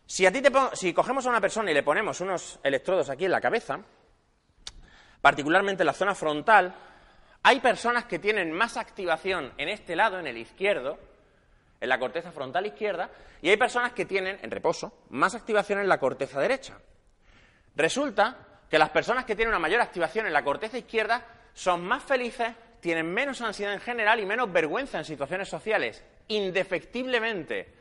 Si, 0.05 0.25
a 0.25 0.31
ti 0.33 0.41
te 0.41 0.51
si 0.73 0.93
cogemos 0.93 1.25
a 1.25 1.29
una 1.29 1.39
persona 1.39 1.71
y 1.71 1.73
le 1.73 1.83
ponemos 1.83 2.19
unos 2.19 2.59
electrodos 2.63 3.09
aquí 3.09 3.23
en 3.23 3.31
la 3.31 3.39
cabeza, 3.39 3.79
particularmente 5.21 5.83
en 5.83 5.87
la 5.87 5.93
zona 5.93 6.13
frontal, 6.13 6.75
hay 7.43 7.61
personas 7.61 8.03
que 8.03 8.19
tienen 8.19 8.51
más 8.51 8.75
activación 8.75 9.53
en 9.57 9.69
este 9.69 9.95
lado, 9.95 10.19
en 10.19 10.27
el 10.27 10.37
izquierdo, 10.37 10.99
en 11.79 11.87
la 11.87 11.97
corteza 11.97 12.33
frontal 12.33 12.65
izquierda, 12.65 13.09
y 13.41 13.47
hay 13.51 13.55
personas 13.55 13.93
que 13.93 14.03
tienen, 14.03 14.37
en 14.41 14.51
reposo, 14.51 14.91
más 15.11 15.33
activación 15.33 15.79
en 15.79 15.87
la 15.87 15.97
corteza 15.97 16.41
derecha. 16.41 16.77
Resulta 17.73 18.35
que 18.69 18.77
las 18.77 18.89
personas 18.89 19.23
que 19.23 19.37
tienen 19.37 19.53
una 19.53 19.59
mayor 19.59 19.79
activación 19.79 20.27
en 20.27 20.33
la 20.33 20.43
corteza 20.43 20.77
izquierda 20.77 21.25
son 21.55 21.83
más 21.85 22.03
felices, 22.03 22.53
tienen 22.81 23.11
menos 23.11 23.41
ansiedad 23.41 23.73
en 23.73 23.79
general 23.79 24.19
y 24.19 24.25
menos 24.25 24.51
vergüenza 24.51 24.99
en 24.99 25.05
situaciones 25.05 25.47
sociales, 25.47 26.03
indefectiblemente. 26.27 27.73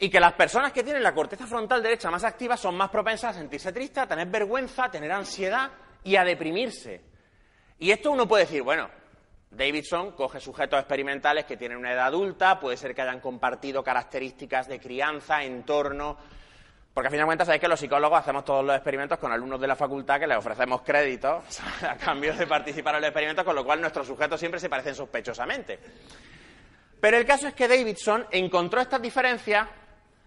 Y 0.00 0.08
que 0.08 0.18
las 0.18 0.32
personas 0.32 0.72
que 0.72 0.82
tienen 0.82 1.02
la 1.02 1.14
corteza 1.14 1.46
frontal 1.46 1.82
derecha 1.82 2.10
más 2.10 2.24
activa 2.24 2.56
son 2.56 2.76
más 2.76 2.88
propensas 2.88 3.36
a 3.36 3.38
sentirse 3.38 3.72
tristes, 3.72 4.04
a 4.04 4.06
tener 4.06 4.26
vergüenza, 4.28 4.84
a 4.84 4.90
tener 4.90 5.12
ansiedad 5.12 5.70
y 6.02 6.16
a 6.16 6.24
deprimirse. 6.24 7.02
Y 7.78 7.90
esto 7.90 8.10
uno 8.10 8.26
puede 8.26 8.44
decir, 8.44 8.62
bueno, 8.62 8.88
Davidson 9.50 10.12
coge 10.12 10.40
sujetos 10.40 10.78
experimentales 10.78 11.44
que 11.44 11.56
tienen 11.56 11.78
una 11.78 11.92
edad 11.92 12.06
adulta, 12.06 12.58
puede 12.58 12.76
ser 12.76 12.94
que 12.94 13.02
hayan 13.02 13.20
compartido 13.20 13.84
características 13.84 14.66
de 14.66 14.80
crianza, 14.80 15.44
entorno. 15.44 16.16
Porque 16.98 17.06
a 17.06 17.10
fin 17.12 17.38
de 17.38 17.44
sabéis 17.44 17.60
que 17.60 17.68
los 17.68 17.78
psicólogos 17.78 18.18
hacemos 18.18 18.44
todos 18.44 18.64
los 18.64 18.74
experimentos 18.74 19.20
con 19.20 19.30
alumnos 19.30 19.60
de 19.60 19.68
la 19.68 19.76
facultad 19.76 20.18
que 20.18 20.26
les 20.26 20.36
ofrecemos 20.36 20.82
créditos 20.82 21.44
a 21.88 21.96
cambio 21.96 22.34
de 22.34 22.44
participar 22.44 22.96
en 22.96 23.02
los 23.02 23.10
experimentos, 23.10 23.44
con 23.44 23.54
lo 23.54 23.64
cual 23.64 23.80
nuestros 23.80 24.04
sujetos 24.04 24.40
siempre 24.40 24.58
se 24.58 24.68
parecen 24.68 24.96
sospechosamente. 24.96 25.78
Pero 27.00 27.16
el 27.16 27.24
caso 27.24 27.46
es 27.46 27.54
que 27.54 27.68
Davidson 27.68 28.26
encontró 28.32 28.80
estas 28.80 29.00
diferencias 29.00 29.68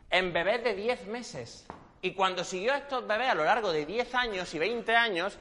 en 0.10 0.32
bebés 0.32 0.64
de 0.64 0.74
10 0.74 1.08
meses. 1.08 1.68
Y 2.02 2.14
cuando 2.14 2.42
siguió 2.46 2.72
a 2.72 2.78
estos 2.78 3.06
bebés 3.06 3.28
a 3.28 3.36
lo 3.36 3.44
largo 3.44 3.74
de 3.74 3.86
10 3.86 4.16
años 4.16 4.54
y 4.54 4.60
20 4.60 4.96
años, 4.96 5.38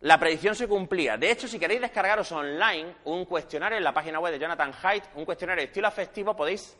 la 0.00 0.20
predicción 0.20 0.54
se 0.54 0.68
cumplía. 0.68 1.16
De 1.16 1.30
hecho, 1.30 1.48
si 1.48 1.58
queréis 1.58 1.80
descargaros 1.80 2.30
online 2.30 2.96
un 3.04 3.24
cuestionario 3.24 3.78
en 3.78 3.84
la 3.84 3.94
página 3.94 4.20
web 4.20 4.34
de 4.34 4.38
Jonathan 4.38 4.74
Haidt, 4.82 5.04
un 5.14 5.24
cuestionario 5.24 5.62
de 5.62 5.68
estilo 5.68 5.88
afectivo, 5.88 6.36
podéis 6.36 6.76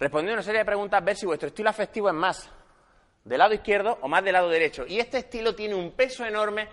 responder 0.00 0.32
una 0.32 0.42
serie 0.42 0.60
de 0.60 0.64
preguntas, 0.64 1.04
ver 1.04 1.16
si 1.16 1.26
vuestro 1.26 1.48
estilo 1.48 1.68
afectivo 1.68 2.08
es 2.08 2.14
más 2.14 2.50
del 3.22 3.38
lado 3.38 3.52
izquierdo 3.52 3.98
o 4.00 4.08
más 4.08 4.24
del 4.24 4.32
lado 4.32 4.48
derecho. 4.48 4.86
Y 4.86 4.98
este 4.98 5.18
estilo 5.18 5.54
tiene 5.54 5.74
un 5.74 5.92
peso 5.92 6.24
enorme 6.24 6.68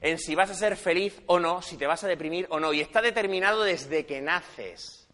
en 0.00 0.18
si 0.18 0.34
vas 0.34 0.50
a 0.50 0.54
ser 0.54 0.76
feliz 0.76 1.20
o 1.26 1.40
no, 1.40 1.60
si 1.60 1.76
te 1.76 1.86
vas 1.86 2.04
a 2.04 2.08
deprimir 2.08 2.46
o 2.50 2.60
no. 2.60 2.72
Y 2.72 2.80
está 2.80 3.02
determinado 3.02 3.64
desde 3.64 4.06
que 4.06 4.20
naces. 4.20 5.08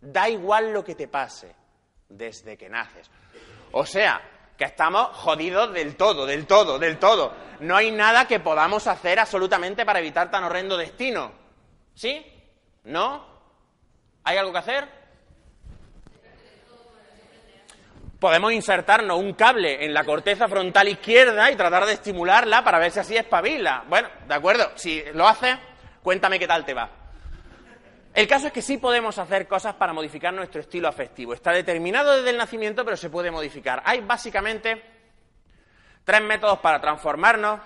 Da 0.00 0.28
igual 0.28 0.72
lo 0.72 0.84
que 0.84 0.94
te 0.94 1.08
pase, 1.08 1.54
desde 2.08 2.56
que 2.56 2.68
naces. 2.68 3.10
O 3.72 3.84
sea, 3.84 4.20
que 4.56 4.64
estamos 4.64 5.08
jodidos 5.16 5.72
del 5.72 5.96
todo, 5.96 6.26
del 6.26 6.46
todo, 6.46 6.78
del 6.78 6.98
todo. 6.98 7.34
No 7.60 7.76
hay 7.76 7.90
nada 7.90 8.28
que 8.28 8.38
podamos 8.38 8.86
hacer 8.86 9.18
absolutamente 9.18 9.84
para 9.84 9.98
evitar 9.98 10.30
tan 10.30 10.44
horrendo 10.44 10.76
destino. 10.76 11.32
¿Sí? 11.94 12.24
¿No? 12.84 13.26
¿Hay 14.22 14.36
algo 14.36 14.52
que 14.52 14.58
hacer? 14.58 14.95
Podemos 18.18 18.52
insertarnos 18.52 19.18
un 19.18 19.34
cable 19.34 19.84
en 19.84 19.92
la 19.92 20.04
corteza 20.04 20.48
frontal 20.48 20.88
izquierda 20.88 21.50
y 21.50 21.56
tratar 21.56 21.84
de 21.84 21.92
estimularla 21.92 22.64
para 22.64 22.78
ver 22.78 22.90
si 22.90 23.00
así 23.00 23.16
espabila. 23.16 23.84
Bueno, 23.88 24.08
de 24.26 24.34
acuerdo, 24.34 24.72
si 24.74 25.02
lo 25.12 25.28
haces, 25.28 25.56
cuéntame 26.02 26.38
qué 26.38 26.46
tal 26.46 26.64
te 26.64 26.72
va. 26.72 26.88
El 28.14 28.26
caso 28.26 28.46
es 28.46 28.52
que 28.54 28.62
sí 28.62 28.78
podemos 28.78 29.18
hacer 29.18 29.46
cosas 29.46 29.74
para 29.74 29.92
modificar 29.92 30.32
nuestro 30.32 30.62
estilo 30.62 30.88
afectivo. 30.88 31.34
Está 31.34 31.52
determinado 31.52 32.16
desde 32.16 32.30
el 32.30 32.38
nacimiento, 32.38 32.82
pero 32.82 32.96
se 32.96 33.10
puede 33.10 33.30
modificar. 33.30 33.82
Hay 33.84 34.00
básicamente 34.00 34.82
tres 36.02 36.22
métodos 36.22 36.58
para 36.60 36.80
transformarnos 36.80 37.60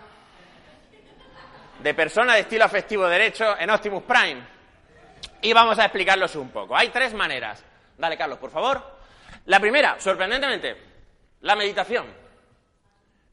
de 1.80 1.94
persona 1.94 2.34
de 2.34 2.40
estilo 2.40 2.64
afectivo 2.64 3.06
derecho 3.06 3.56
en 3.56 3.70
Optimus 3.70 4.02
Prime. 4.02 4.42
Y 5.42 5.52
vamos 5.52 5.78
a 5.78 5.84
explicarlos 5.84 6.34
un 6.34 6.50
poco. 6.50 6.76
Hay 6.76 6.88
tres 6.88 7.14
maneras. 7.14 7.64
Dale, 7.96 8.18
Carlos, 8.18 8.38
por 8.38 8.50
favor. 8.50 8.99
La 9.46 9.61
primera, 9.61 9.98
sorprendentemente, 9.98 10.76
la 11.40 11.57
meditación. 11.57 12.07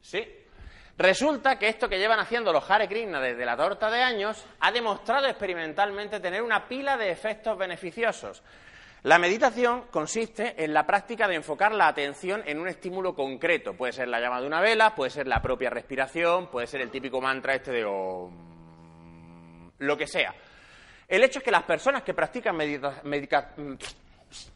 ¿Sí? 0.00 0.26
Resulta 0.96 1.58
que 1.58 1.68
esto 1.68 1.88
que 1.88 1.98
llevan 1.98 2.18
haciendo 2.18 2.52
los 2.52 2.68
Hare 2.68 2.88
Krishna 2.88 3.20
desde 3.20 3.46
la 3.46 3.56
torta 3.56 3.88
de 3.90 4.02
años 4.02 4.44
ha 4.60 4.72
demostrado 4.72 5.26
experimentalmente 5.26 6.18
tener 6.18 6.42
una 6.42 6.66
pila 6.66 6.96
de 6.96 7.10
efectos 7.10 7.56
beneficiosos. 7.56 8.42
La 9.04 9.20
meditación 9.20 9.84
consiste 9.92 10.64
en 10.64 10.74
la 10.74 10.84
práctica 10.84 11.28
de 11.28 11.36
enfocar 11.36 11.72
la 11.72 11.86
atención 11.86 12.42
en 12.44 12.58
un 12.58 12.66
estímulo 12.66 13.14
concreto. 13.14 13.74
Puede 13.74 13.92
ser 13.92 14.08
la 14.08 14.18
llama 14.18 14.40
de 14.40 14.48
una 14.48 14.60
vela, 14.60 14.96
puede 14.96 15.10
ser 15.10 15.28
la 15.28 15.40
propia 15.40 15.70
respiración, 15.70 16.50
puede 16.50 16.66
ser 16.66 16.80
el 16.80 16.90
típico 16.90 17.20
mantra 17.20 17.54
este 17.54 17.70
de 17.70 17.82
lo 17.82 18.32
que 19.96 20.08
sea. 20.08 20.34
El 21.06 21.22
hecho 21.22 21.38
es 21.38 21.44
que 21.44 21.52
las 21.52 21.62
personas 21.62 22.02
que 22.02 22.12
practican 22.12 22.58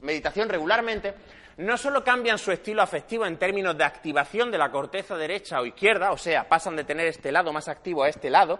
meditación 0.00 0.48
regularmente 0.48 1.14
no 1.58 1.76
solo 1.76 2.02
cambian 2.02 2.38
su 2.38 2.50
estilo 2.50 2.82
afectivo 2.82 3.26
en 3.26 3.36
términos 3.36 3.76
de 3.76 3.84
activación 3.84 4.50
de 4.50 4.58
la 4.58 4.70
corteza 4.70 5.16
derecha 5.16 5.60
o 5.60 5.66
izquierda, 5.66 6.12
o 6.12 6.18
sea, 6.18 6.48
pasan 6.48 6.76
de 6.76 6.84
tener 6.84 7.06
este 7.06 7.30
lado 7.30 7.52
más 7.52 7.68
activo 7.68 8.02
a 8.02 8.08
este 8.08 8.30
lado, 8.30 8.58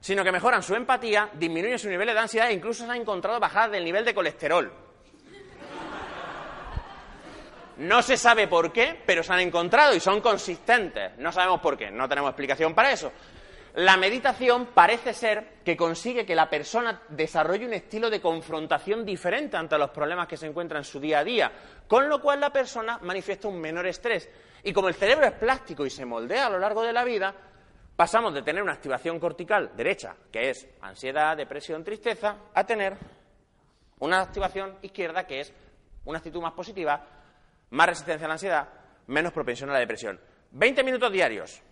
sino 0.00 0.22
que 0.22 0.32
mejoran 0.32 0.62
su 0.62 0.74
empatía, 0.74 1.30
disminuyen 1.34 1.78
su 1.78 1.88
nivel 1.88 2.06
de 2.06 2.18
ansiedad 2.18 2.48
e 2.50 2.54
incluso 2.54 2.84
se 2.84 2.90
han 2.90 3.00
encontrado 3.00 3.40
bajadas 3.40 3.72
del 3.72 3.84
nivel 3.84 4.04
de 4.04 4.14
colesterol. 4.14 4.72
No 7.78 8.02
se 8.02 8.16
sabe 8.16 8.48
por 8.48 8.72
qué, 8.72 9.00
pero 9.06 9.22
se 9.22 9.32
han 9.32 9.40
encontrado 9.40 9.94
y 9.94 10.00
son 10.00 10.20
consistentes. 10.20 11.16
No 11.18 11.30
sabemos 11.30 11.60
por 11.60 11.76
qué, 11.76 11.90
no 11.90 12.08
tenemos 12.08 12.30
explicación 12.30 12.74
para 12.74 12.90
eso. 12.90 13.12
La 13.78 13.96
meditación 13.96 14.66
parece 14.74 15.14
ser 15.14 15.60
que 15.64 15.76
consigue 15.76 16.26
que 16.26 16.34
la 16.34 16.50
persona 16.50 17.00
desarrolle 17.10 17.64
un 17.64 17.74
estilo 17.74 18.10
de 18.10 18.20
confrontación 18.20 19.04
diferente 19.04 19.56
ante 19.56 19.78
los 19.78 19.90
problemas 19.90 20.26
que 20.26 20.36
se 20.36 20.46
encuentran 20.48 20.80
en 20.80 20.84
su 20.84 20.98
día 20.98 21.20
a 21.20 21.24
día, 21.24 21.52
con 21.86 22.08
lo 22.08 22.20
cual 22.20 22.40
la 22.40 22.52
persona 22.52 22.98
manifiesta 23.02 23.46
un 23.46 23.60
menor 23.60 23.86
estrés. 23.86 24.28
Y 24.64 24.72
como 24.72 24.88
el 24.88 24.96
cerebro 24.96 25.26
es 25.26 25.34
plástico 25.34 25.86
y 25.86 25.90
se 25.90 26.04
moldea 26.04 26.46
a 26.46 26.50
lo 26.50 26.58
largo 26.58 26.82
de 26.82 26.92
la 26.92 27.04
vida, 27.04 27.32
pasamos 27.94 28.34
de 28.34 28.42
tener 28.42 28.64
una 28.64 28.72
activación 28.72 29.20
cortical 29.20 29.70
derecha, 29.76 30.16
que 30.32 30.50
es 30.50 30.66
ansiedad, 30.80 31.36
depresión, 31.36 31.84
tristeza, 31.84 32.34
a 32.52 32.64
tener 32.64 32.96
una 34.00 34.22
activación 34.22 34.76
izquierda, 34.82 35.24
que 35.24 35.38
es 35.38 35.54
una 36.04 36.18
actitud 36.18 36.42
más 36.42 36.52
positiva, 36.52 37.06
más 37.70 37.88
resistencia 37.88 38.24
a 38.24 38.28
la 38.28 38.34
ansiedad, 38.34 38.68
menos 39.06 39.32
propensión 39.32 39.70
a 39.70 39.74
la 39.74 39.78
depresión. 39.78 40.18
20 40.50 40.82
minutos 40.82 41.12
diarios, 41.12 41.62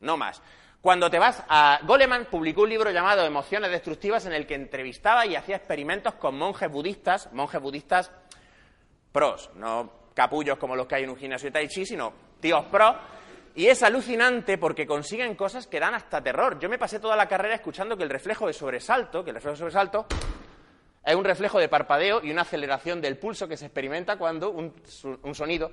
no 0.00 0.16
más. 0.16 0.40
Cuando 0.84 1.08
te 1.08 1.18
vas 1.18 1.42
a... 1.48 1.80
Goleman 1.84 2.26
publicó 2.26 2.60
un 2.60 2.68
libro 2.68 2.90
llamado 2.90 3.24
Emociones 3.24 3.70
Destructivas 3.70 4.26
en 4.26 4.34
el 4.34 4.46
que 4.46 4.54
entrevistaba 4.54 5.24
y 5.24 5.34
hacía 5.34 5.56
experimentos 5.56 6.12
con 6.16 6.36
monjes 6.36 6.70
budistas, 6.70 7.32
monjes 7.32 7.58
budistas 7.58 8.12
pros, 9.10 9.48
no 9.54 10.10
capullos 10.12 10.58
como 10.58 10.76
los 10.76 10.86
que 10.86 10.96
hay 10.96 11.04
en 11.04 11.08
un 11.08 11.16
gimnasio 11.16 11.48
de 11.48 11.52
Tai 11.52 11.68
Chi, 11.68 11.86
sino 11.86 12.12
tíos 12.38 12.66
pros. 12.66 12.96
Y 13.54 13.66
es 13.68 13.82
alucinante 13.82 14.58
porque 14.58 14.86
consiguen 14.86 15.36
cosas 15.36 15.66
que 15.66 15.80
dan 15.80 15.94
hasta 15.94 16.22
terror. 16.22 16.58
Yo 16.58 16.68
me 16.68 16.76
pasé 16.76 17.00
toda 17.00 17.16
la 17.16 17.26
carrera 17.26 17.54
escuchando 17.54 17.96
que 17.96 18.02
el 18.02 18.10
reflejo 18.10 18.46
de 18.46 18.52
sobresalto, 18.52 19.24
que 19.24 19.30
el 19.30 19.36
reflejo 19.36 19.54
de 19.54 19.58
sobresalto 19.60 20.04
es 21.02 21.14
un 21.14 21.24
reflejo 21.24 21.58
de 21.60 21.70
parpadeo 21.70 22.22
y 22.22 22.30
una 22.30 22.42
aceleración 22.42 23.00
del 23.00 23.16
pulso 23.16 23.48
que 23.48 23.56
se 23.56 23.64
experimenta 23.64 24.18
cuando 24.18 24.50
un, 24.50 24.74
sonido 25.32 25.72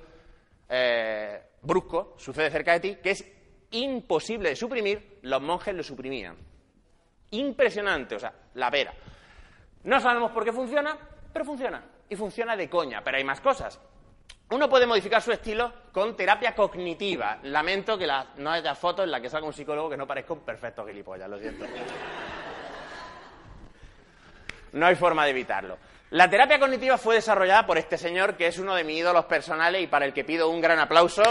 eh, 0.70 1.38
brusco 1.60 2.14
sucede 2.16 2.50
cerca 2.50 2.72
de 2.72 2.80
ti, 2.80 2.96
que 3.02 3.10
es 3.10 3.41
imposible 3.72 4.50
de 4.50 4.56
suprimir, 4.56 5.18
los 5.22 5.42
monjes 5.42 5.74
lo 5.74 5.82
suprimían. 5.82 6.36
Impresionante, 7.30 8.14
o 8.14 8.18
sea, 8.18 8.32
la 8.54 8.70
pera. 8.70 8.92
No 9.84 10.00
sabemos 10.00 10.30
por 10.30 10.44
qué 10.44 10.52
funciona, 10.52 10.96
pero 11.32 11.44
funciona. 11.44 11.82
Y 12.08 12.16
funciona 12.16 12.56
de 12.56 12.68
coña, 12.68 13.02
pero 13.02 13.16
hay 13.16 13.24
más 13.24 13.40
cosas. 13.40 13.80
Uno 14.50 14.68
puede 14.68 14.86
modificar 14.86 15.22
su 15.22 15.32
estilo 15.32 15.72
con 15.92 16.14
terapia 16.14 16.54
cognitiva. 16.54 17.38
Lamento 17.44 17.96
que 17.96 18.06
no 18.36 18.50
haya 18.50 18.74
fotos 18.74 19.06
en 19.06 19.10
la 19.10 19.20
que 19.20 19.30
salga 19.30 19.46
un 19.46 19.54
psicólogo 19.54 19.88
que 19.88 19.96
no 19.96 20.06
parezca 20.06 20.34
un 20.34 20.40
perfecto 20.40 20.86
gilipollas, 20.86 21.28
lo 21.28 21.38
siento. 21.38 21.64
No 24.72 24.86
hay 24.86 24.94
forma 24.94 25.24
de 25.24 25.30
evitarlo. 25.30 25.78
La 26.10 26.28
terapia 26.28 26.58
cognitiva 26.58 26.98
fue 26.98 27.14
desarrollada 27.14 27.64
por 27.64 27.78
este 27.78 27.96
señor 27.96 28.36
que 28.36 28.46
es 28.46 28.58
uno 28.58 28.74
de 28.74 28.84
mis 28.84 28.98
ídolos 28.98 29.24
personales 29.24 29.82
y 29.82 29.86
para 29.86 30.04
el 30.04 30.12
que 30.12 30.24
pido 30.24 30.50
un 30.50 30.60
gran 30.60 30.78
aplauso. 30.78 31.22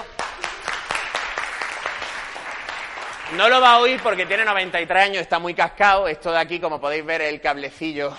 No 3.36 3.48
lo 3.48 3.62
va 3.62 3.76
a 3.76 3.80
oír 3.80 4.02
porque 4.04 4.26
tiene 4.26 4.44
93 4.44 5.04
años, 5.04 5.22
está 5.22 5.40
muy 5.40 5.54
cascado. 5.54 6.06
Esto 6.06 6.32
de 6.32 6.38
aquí, 6.38 6.60
como 6.60 6.82
podéis 6.82 7.06
ver, 7.06 7.22
es 7.22 7.30
el 7.30 7.40
cablecillo 7.40 8.14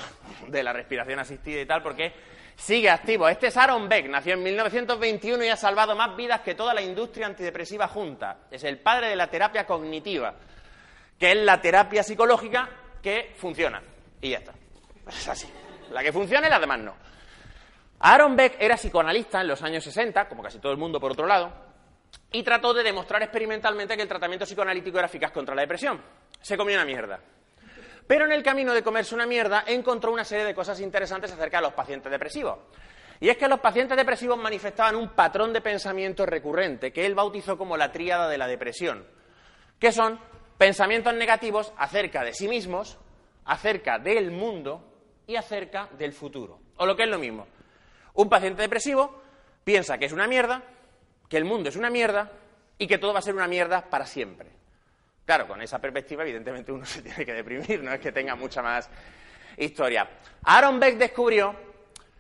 de 0.49 0.63
la 0.63 0.73
respiración 0.73 1.19
asistida 1.19 1.61
y 1.61 1.67
tal, 1.67 1.83
porque 1.83 2.15
sigue 2.57 2.89
activo. 2.89 3.29
Este 3.29 3.49
es 3.49 3.57
Aaron 3.59 3.91
Beck, 3.91 4.09
nació 4.09 4.35
en 4.35 4.43
1921 4.43 5.45
y 5.45 5.49
ha 5.51 5.57
salvado 5.57 5.95
más 5.95 6.17
vidas 6.17 6.41
que 6.41 6.55
toda 6.55 6.73
la 6.73 6.81
industria 6.81 7.27
antidepresiva 7.27 7.89
junta. 7.89 8.39
Es 8.51 8.65
el 8.65 8.79
padre 8.79 9.09
de 9.09 9.17
la 9.17 9.27
terapia 9.27 9.67
cognitiva, 9.67 10.35
que 11.19 11.33
es 11.33 11.37
la 11.37 11.61
terapia 11.61 12.03
psicológica 12.03 12.71
que 13.03 13.35
funciona. 13.37 13.83
Y 14.23 14.31
ya 14.31 14.39
está. 14.39 14.55
Es 15.09 15.29
así. 15.29 15.49
La 15.91 16.03
que 16.03 16.11
funciona 16.11 16.47
y 16.47 16.51
las 16.51 16.61
demás 16.61 16.79
no. 16.79 16.95
Aaron 18.01 18.35
Beck 18.35 18.57
era 18.59 18.77
psicoanalista 18.77 19.43
en 19.43 19.49
los 19.49 19.63
años 19.63 19.85
60, 19.85 20.27
como 20.27 20.43
casi 20.43 20.59
todo 20.59 20.73
el 20.73 20.79
mundo 20.79 20.99
por 20.99 21.13
otro 21.13 21.27
lado, 21.27 21.72
y 22.33 22.43
trató 22.43 22.73
de 22.73 22.83
demostrar 22.83 23.23
experimentalmente 23.23 23.97
que 23.97 24.03
el 24.03 24.09
tratamiento 24.09 24.47
psicoanalítico 24.47 24.99
era 24.99 25.07
eficaz 25.07 25.31
contra 25.33 25.55
la 25.55 25.63
depresión. 25.63 26.01
Se 26.41 26.57
comió 26.57 26.77
una 26.77 26.85
mierda. 26.85 27.21
Pero 28.07 28.25
en 28.25 28.33
el 28.33 28.43
camino 28.43 28.75
de 28.75 28.83
comerse 28.83 29.15
una 29.15 29.27
mierda 29.27 29.65
encontró 29.67 30.13
una 30.13 30.25
serie 30.25 30.45
de 30.45 30.55
cosas 30.55 30.81
interesantes 30.81 31.33
acerca 31.33 31.59
de 31.59 31.63
los 31.63 31.75
pacientes 31.75 32.11
depresivos. 32.11 32.59
Y 33.21 33.29
es 33.29 33.37
que 33.37 33.49
los 33.49 33.61
pacientes 33.61 33.97
depresivos 33.97 34.37
manifestaban 34.37 34.97
un 34.97 35.11
patrón 35.11 35.53
de 35.53 35.61
pensamiento 35.61 36.27
recurrente 36.27 36.93
que 36.93 37.07
él 37.07 37.15
bautizó 37.15 37.57
como 37.57 37.77
la 37.77 37.93
tríada 37.93 38.29
de 38.29 38.39
la 38.39 38.49
depresión, 38.49 39.07
que 39.79 39.93
son 39.93 40.19
pensamientos 40.59 41.15
negativos 41.15 41.73
acerca 41.77 42.25
de 42.25 42.35
sí 42.35 42.49
mismos, 42.49 42.99
acerca 43.45 43.99
del 43.99 44.33
mundo 44.33 44.85
y 45.27 45.37
acerca 45.37 45.89
del 45.99 46.13
futuro. 46.13 46.59
O 46.79 46.87
lo 46.87 46.97
que 46.97 47.05
es 47.05 47.09
lo 47.09 47.19
mismo, 47.19 47.47
un 48.15 48.29
paciente 48.29 48.63
depresivo 48.63 49.23
piensa 49.63 49.99
que 49.99 50.07
es 50.07 50.13
una 50.13 50.27
mierda, 50.27 50.63
que 51.33 51.39
el 51.39 51.47
mundo 51.47 51.71
es 51.71 51.77
una 51.77 51.89
mierda 51.89 52.31
y 52.77 52.87
que 52.87 52.99
todo 52.99 53.15
va 53.15 53.21
a 53.21 53.23
ser 53.23 53.35
una 53.35 53.49
mierda 53.49 53.89
para 53.89 54.05
siempre. 54.05 54.51
Claro, 55.25 55.49
con 55.49 55.63
esa 55.63 55.79
perspectiva, 55.79 56.25
evidentemente, 56.25 56.71
uno 56.71 56.85
se 56.85 57.01
tiene 57.01 57.25
que 57.25 57.33
deprimir, 57.33 57.83
no 57.83 57.91
es 57.91 58.01
que 58.01 58.13
tenga 58.13 58.37
mucha 58.37 58.61
más 58.61 58.91
historia. 59.57 60.07
Aaron 60.43 60.79
Beck 60.79 60.99
descubrió 60.99 61.57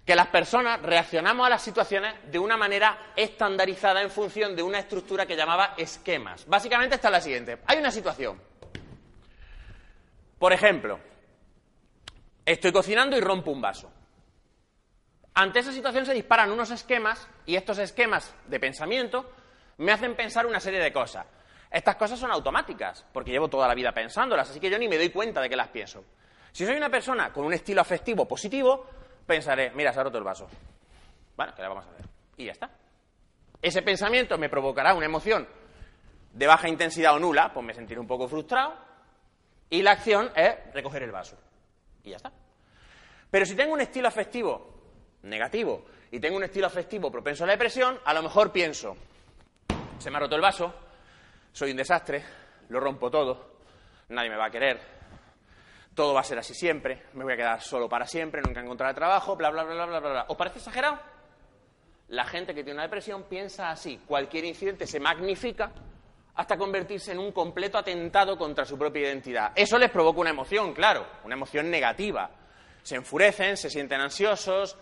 que 0.06 0.16
las 0.16 0.28
personas 0.28 0.80
reaccionamos 0.80 1.46
a 1.46 1.50
las 1.50 1.60
situaciones 1.60 2.14
de 2.32 2.38
una 2.38 2.56
manera 2.56 3.12
estandarizada 3.14 4.00
en 4.00 4.10
función 4.10 4.56
de 4.56 4.62
una 4.62 4.78
estructura 4.78 5.26
que 5.26 5.36
llamaba 5.36 5.74
esquemas. 5.76 6.46
Básicamente 6.46 6.94
está 6.94 7.10
la 7.10 7.20
siguiente. 7.20 7.58
Hay 7.66 7.76
una 7.76 7.90
situación. 7.90 8.40
Por 10.38 10.54
ejemplo, 10.54 10.98
estoy 12.46 12.72
cocinando 12.72 13.14
y 13.14 13.20
rompo 13.20 13.50
un 13.50 13.60
vaso. 13.60 13.92
Ante 15.34 15.60
esa 15.60 15.72
situación 15.72 16.04
se 16.04 16.12
disparan 16.12 16.50
unos 16.50 16.70
esquemas 16.70 17.26
y 17.46 17.56
estos 17.56 17.78
esquemas 17.78 18.34
de 18.46 18.60
pensamiento 18.60 19.30
me 19.78 19.92
hacen 19.92 20.14
pensar 20.14 20.46
una 20.46 20.60
serie 20.60 20.80
de 20.80 20.92
cosas. 20.92 21.26
Estas 21.70 21.96
cosas 21.96 22.18
son 22.18 22.30
automáticas, 22.30 23.06
porque 23.12 23.30
llevo 23.30 23.48
toda 23.48 23.66
la 23.66 23.74
vida 23.74 23.92
pensándolas, 23.92 24.50
así 24.50 24.60
que 24.60 24.68
yo 24.70 24.78
ni 24.78 24.88
me 24.88 24.98
doy 24.98 25.08
cuenta 25.08 25.40
de 25.40 25.48
que 25.48 25.56
las 25.56 25.68
pienso. 25.68 26.04
Si 26.52 26.66
soy 26.66 26.76
una 26.76 26.90
persona 26.90 27.32
con 27.32 27.46
un 27.46 27.54
estilo 27.54 27.80
afectivo 27.80 28.28
positivo, 28.28 28.86
pensaré, 29.26 29.70
mira, 29.70 29.90
se 29.90 30.00
ha 30.00 30.02
roto 30.02 30.18
el 30.18 30.24
vaso. 30.24 30.46
Bueno, 31.34 31.54
¿qué 31.54 31.62
le 31.62 31.68
vamos 31.68 31.86
a 31.86 31.90
hacer? 31.90 32.06
Y 32.36 32.44
ya 32.44 32.52
está. 32.52 32.70
Ese 33.62 33.80
pensamiento 33.80 34.36
me 34.36 34.50
provocará 34.50 34.92
una 34.92 35.06
emoción 35.06 35.48
de 36.32 36.46
baja 36.46 36.68
intensidad 36.68 37.14
o 37.14 37.18
nula, 37.18 37.54
pues 37.54 37.64
me 37.64 37.72
sentiré 37.72 37.98
un 37.98 38.06
poco 38.06 38.28
frustrado, 38.28 38.74
y 39.70 39.80
la 39.80 39.92
acción 39.92 40.30
es 40.36 40.56
recoger 40.74 41.02
el 41.04 41.10
vaso. 41.12 41.38
Y 42.04 42.10
ya 42.10 42.16
está. 42.16 42.30
Pero 43.30 43.46
si 43.46 43.56
tengo 43.56 43.72
un 43.72 43.80
estilo 43.80 44.08
afectivo 44.08 44.81
negativo 45.22 45.84
y 46.10 46.20
tengo 46.20 46.36
un 46.36 46.44
estilo 46.44 46.66
afectivo 46.66 47.10
propenso 47.10 47.44
a 47.44 47.46
la 47.46 47.54
depresión, 47.54 47.98
a 48.04 48.14
lo 48.14 48.22
mejor 48.22 48.52
pienso, 48.52 48.96
se 49.98 50.10
me 50.10 50.16
ha 50.16 50.20
roto 50.20 50.36
el 50.36 50.42
vaso, 50.42 50.74
soy 51.52 51.70
un 51.70 51.76
desastre, 51.76 52.22
lo 52.68 52.80
rompo 52.80 53.10
todo, 53.10 53.56
nadie 54.08 54.30
me 54.30 54.36
va 54.36 54.46
a 54.46 54.50
querer, 54.50 54.80
todo 55.94 56.14
va 56.14 56.20
a 56.20 56.24
ser 56.24 56.38
así 56.38 56.54
siempre, 56.54 57.04
me 57.14 57.24
voy 57.24 57.34
a 57.34 57.36
quedar 57.36 57.60
solo 57.60 57.88
para 57.88 58.06
siempre, 58.06 58.42
nunca 58.42 58.60
encontraré 58.60 58.94
trabajo, 58.94 59.36
bla, 59.36 59.50
bla, 59.50 59.64
bla, 59.64 59.74
bla, 59.74 60.00
bla, 60.00 60.10
bla. 60.10 60.24
¿Os 60.28 60.36
parece 60.36 60.58
exagerado? 60.58 60.98
La 62.08 62.24
gente 62.24 62.54
que 62.54 62.62
tiene 62.62 62.74
una 62.74 62.82
depresión 62.82 63.24
piensa 63.24 63.70
así, 63.70 64.02
cualquier 64.06 64.44
incidente 64.44 64.86
se 64.86 65.00
magnifica 65.00 65.70
hasta 66.34 66.56
convertirse 66.56 67.12
en 67.12 67.18
un 67.18 67.32
completo 67.32 67.78
atentado 67.78 68.36
contra 68.36 68.64
su 68.64 68.78
propia 68.78 69.02
identidad. 69.02 69.52
Eso 69.54 69.78
les 69.78 69.90
provoca 69.90 70.20
una 70.20 70.30
emoción, 70.30 70.72
claro, 70.72 71.06
una 71.24 71.34
emoción 71.34 71.70
negativa. 71.70 72.30
Se 72.82 72.96
enfurecen, 72.96 73.56
se 73.56 73.68
sienten 73.70 74.00
ansiosos, 74.00 74.76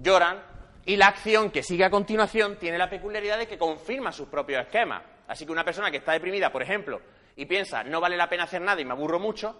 lloran 0.00 0.42
y 0.84 0.96
la 0.96 1.08
acción 1.08 1.50
que 1.50 1.62
sigue 1.62 1.84
a 1.84 1.90
continuación 1.90 2.56
tiene 2.56 2.78
la 2.78 2.88
peculiaridad 2.88 3.38
de 3.38 3.46
que 3.46 3.58
confirma 3.58 4.10
sus 4.10 4.28
propios 4.28 4.62
esquemas. 4.62 5.02
Así 5.26 5.44
que 5.44 5.52
una 5.52 5.64
persona 5.64 5.90
que 5.90 5.98
está 5.98 6.12
deprimida, 6.12 6.50
por 6.50 6.62
ejemplo, 6.62 7.02
y 7.36 7.44
piensa 7.44 7.84
no 7.84 8.00
vale 8.00 8.16
la 8.16 8.28
pena 8.28 8.44
hacer 8.44 8.62
nada 8.62 8.80
y 8.80 8.86
me 8.86 8.92
aburro 8.92 9.18
mucho, 9.18 9.54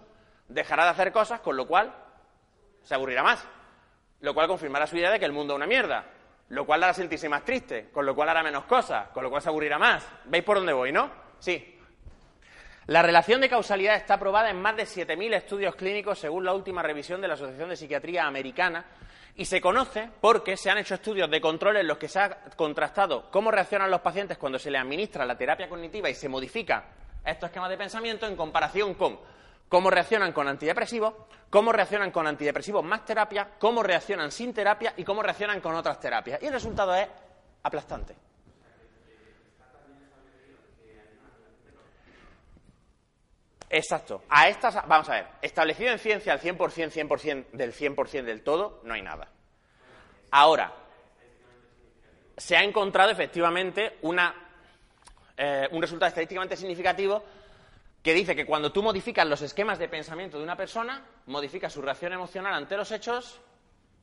dejará 0.48 0.84
de 0.84 0.90
hacer 0.90 1.12
cosas, 1.12 1.40
con 1.40 1.56
lo 1.56 1.66
cual 1.66 1.94
se 2.82 2.94
aburrirá 2.94 3.22
más. 3.22 3.46
Lo 4.20 4.32
cual 4.32 4.48
confirmará 4.48 4.86
su 4.86 4.96
idea 4.96 5.10
de 5.10 5.18
que 5.18 5.26
el 5.26 5.32
mundo 5.32 5.52
es 5.52 5.56
una 5.56 5.66
mierda. 5.66 6.06
Lo 6.48 6.64
cual 6.64 6.80
la 6.80 6.86
hará 6.86 6.94
sentirse 6.94 7.28
más 7.28 7.44
triste, 7.44 7.90
con 7.92 8.06
lo 8.06 8.14
cual 8.14 8.30
hará 8.30 8.42
menos 8.42 8.64
cosas, 8.64 9.08
con 9.10 9.22
lo 9.22 9.28
cual 9.28 9.42
se 9.42 9.50
aburrirá 9.50 9.78
más. 9.78 10.08
¿Veis 10.24 10.44
por 10.44 10.56
dónde 10.56 10.72
voy, 10.72 10.92
no? 10.92 11.10
Sí. 11.38 11.78
La 12.86 13.02
relación 13.02 13.42
de 13.42 13.50
causalidad 13.50 13.96
está 13.96 14.18
probada 14.18 14.48
en 14.48 14.62
más 14.62 14.74
de 14.74 14.84
7.000 14.84 15.34
estudios 15.34 15.76
clínicos 15.76 16.18
según 16.18 16.46
la 16.46 16.54
última 16.54 16.82
revisión 16.82 17.20
de 17.20 17.28
la 17.28 17.34
Asociación 17.34 17.68
de 17.68 17.76
Psiquiatría 17.76 18.26
Americana 18.26 18.86
y 19.38 19.44
se 19.44 19.60
conoce 19.60 20.10
porque 20.20 20.56
se 20.56 20.68
han 20.68 20.78
hecho 20.78 20.96
estudios 20.96 21.30
de 21.30 21.40
control 21.40 21.76
en 21.76 21.86
los 21.86 21.96
que 21.96 22.08
se 22.08 22.18
ha 22.18 22.40
contrastado 22.56 23.30
cómo 23.30 23.52
reaccionan 23.52 23.88
los 23.88 24.00
pacientes 24.00 24.36
cuando 24.36 24.58
se 24.58 24.68
les 24.68 24.80
administra 24.80 25.24
la 25.24 25.38
terapia 25.38 25.68
cognitiva 25.68 26.10
y 26.10 26.14
se 26.14 26.28
modifican 26.28 26.82
estos 27.24 27.48
esquemas 27.48 27.70
de 27.70 27.78
pensamiento 27.78 28.26
en 28.26 28.34
comparación 28.34 28.94
con 28.94 29.20
cómo 29.68 29.90
reaccionan 29.90 30.32
con 30.32 30.48
antidepresivos, 30.48 31.14
cómo 31.50 31.70
reaccionan 31.70 32.10
con 32.10 32.26
antidepresivos 32.26 32.84
más 32.84 33.04
terapia, 33.04 33.48
cómo 33.60 33.80
reaccionan 33.84 34.32
sin 34.32 34.52
terapia 34.52 34.94
y 34.96 35.04
cómo 35.04 35.22
reaccionan 35.22 35.60
con 35.60 35.76
otras 35.76 36.00
terapias. 36.00 36.42
Y 36.42 36.46
el 36.46 36.52
resultado 36.52 36.96
es 36.96 37.06
aplastante. 37.62 38.27
Exacto. 43.70 44.22
A 44.28 44.48
estas, 44.48 44.74
vamos 44.86 45.08
a 45.08 45.14
ver, 45.14 45.26
establecido 45.42 45.92
en 45.92 45.98
ciencia 45.98 46.32
al 46.32 46.40
100%, 46.40 46.56
100% 46.90 47.46
del 47.52 47.74
100% 47.74 48.22
del 48.24 48.42
todo, 48.42 48.80
no 48.84 48.94
hay 48.94 49.02
nada. 49.02 49.28
Ahora, 50.30 50.72
se 52.36 52.56
ha 52.56 52.62
encontrado 52.62 53.10
efectivamente 53.10 53.98
una, 54.02 54.34
eh, 55.36 55.68
un 55.72 55.82
resultado 55.82 56.08
estadísticamente 56.08 56.56
significativo 56.56 57.22
que 58.02 58.14
dice 58.14 58.36
que 58.36 58.46
cuando 58.46 58.72
tú 58.72 58.82
modificas 58.82 59.26
los 59.26 59.42
esquemas 59.42 59.78
de 59.78 59.88
pensamiento 59.88 60.38
de 60.38 60.44
una 60.44 60.56
persona, 60.56 61.04
modificas 61.26 61.72
su 61.72 61.82
reacción 61.82 62.12
emocional 62.12 62.54
ante 62.54 62.76
los 62.76 62.90
hechos 62.92 63.40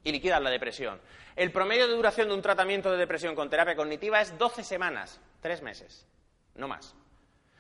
y 0.04 0.12
liquidas 0.12 0.42
la 0.42 0.50
depresión. 0.50 1.00
El 1.36 1.52
promedio 1.52 1.88
de 1.88 1.96
duración 1.96 2.28
de 2.28 2.36
un 2.36 2.42
tratamiento 2.42 2.92
de 2.92 2.98
depresión 2.98 3.36
con 3.36 3.50
terapia 3.50 3.76
cognitiva 3.76 4.22
es 4.22 4.38
12 4.38 4.64
semanas, 4.64 5.20
3 5.42 5.62
meses, 5.62 6.06
no 6.56 6.68
más. 6.68 6.96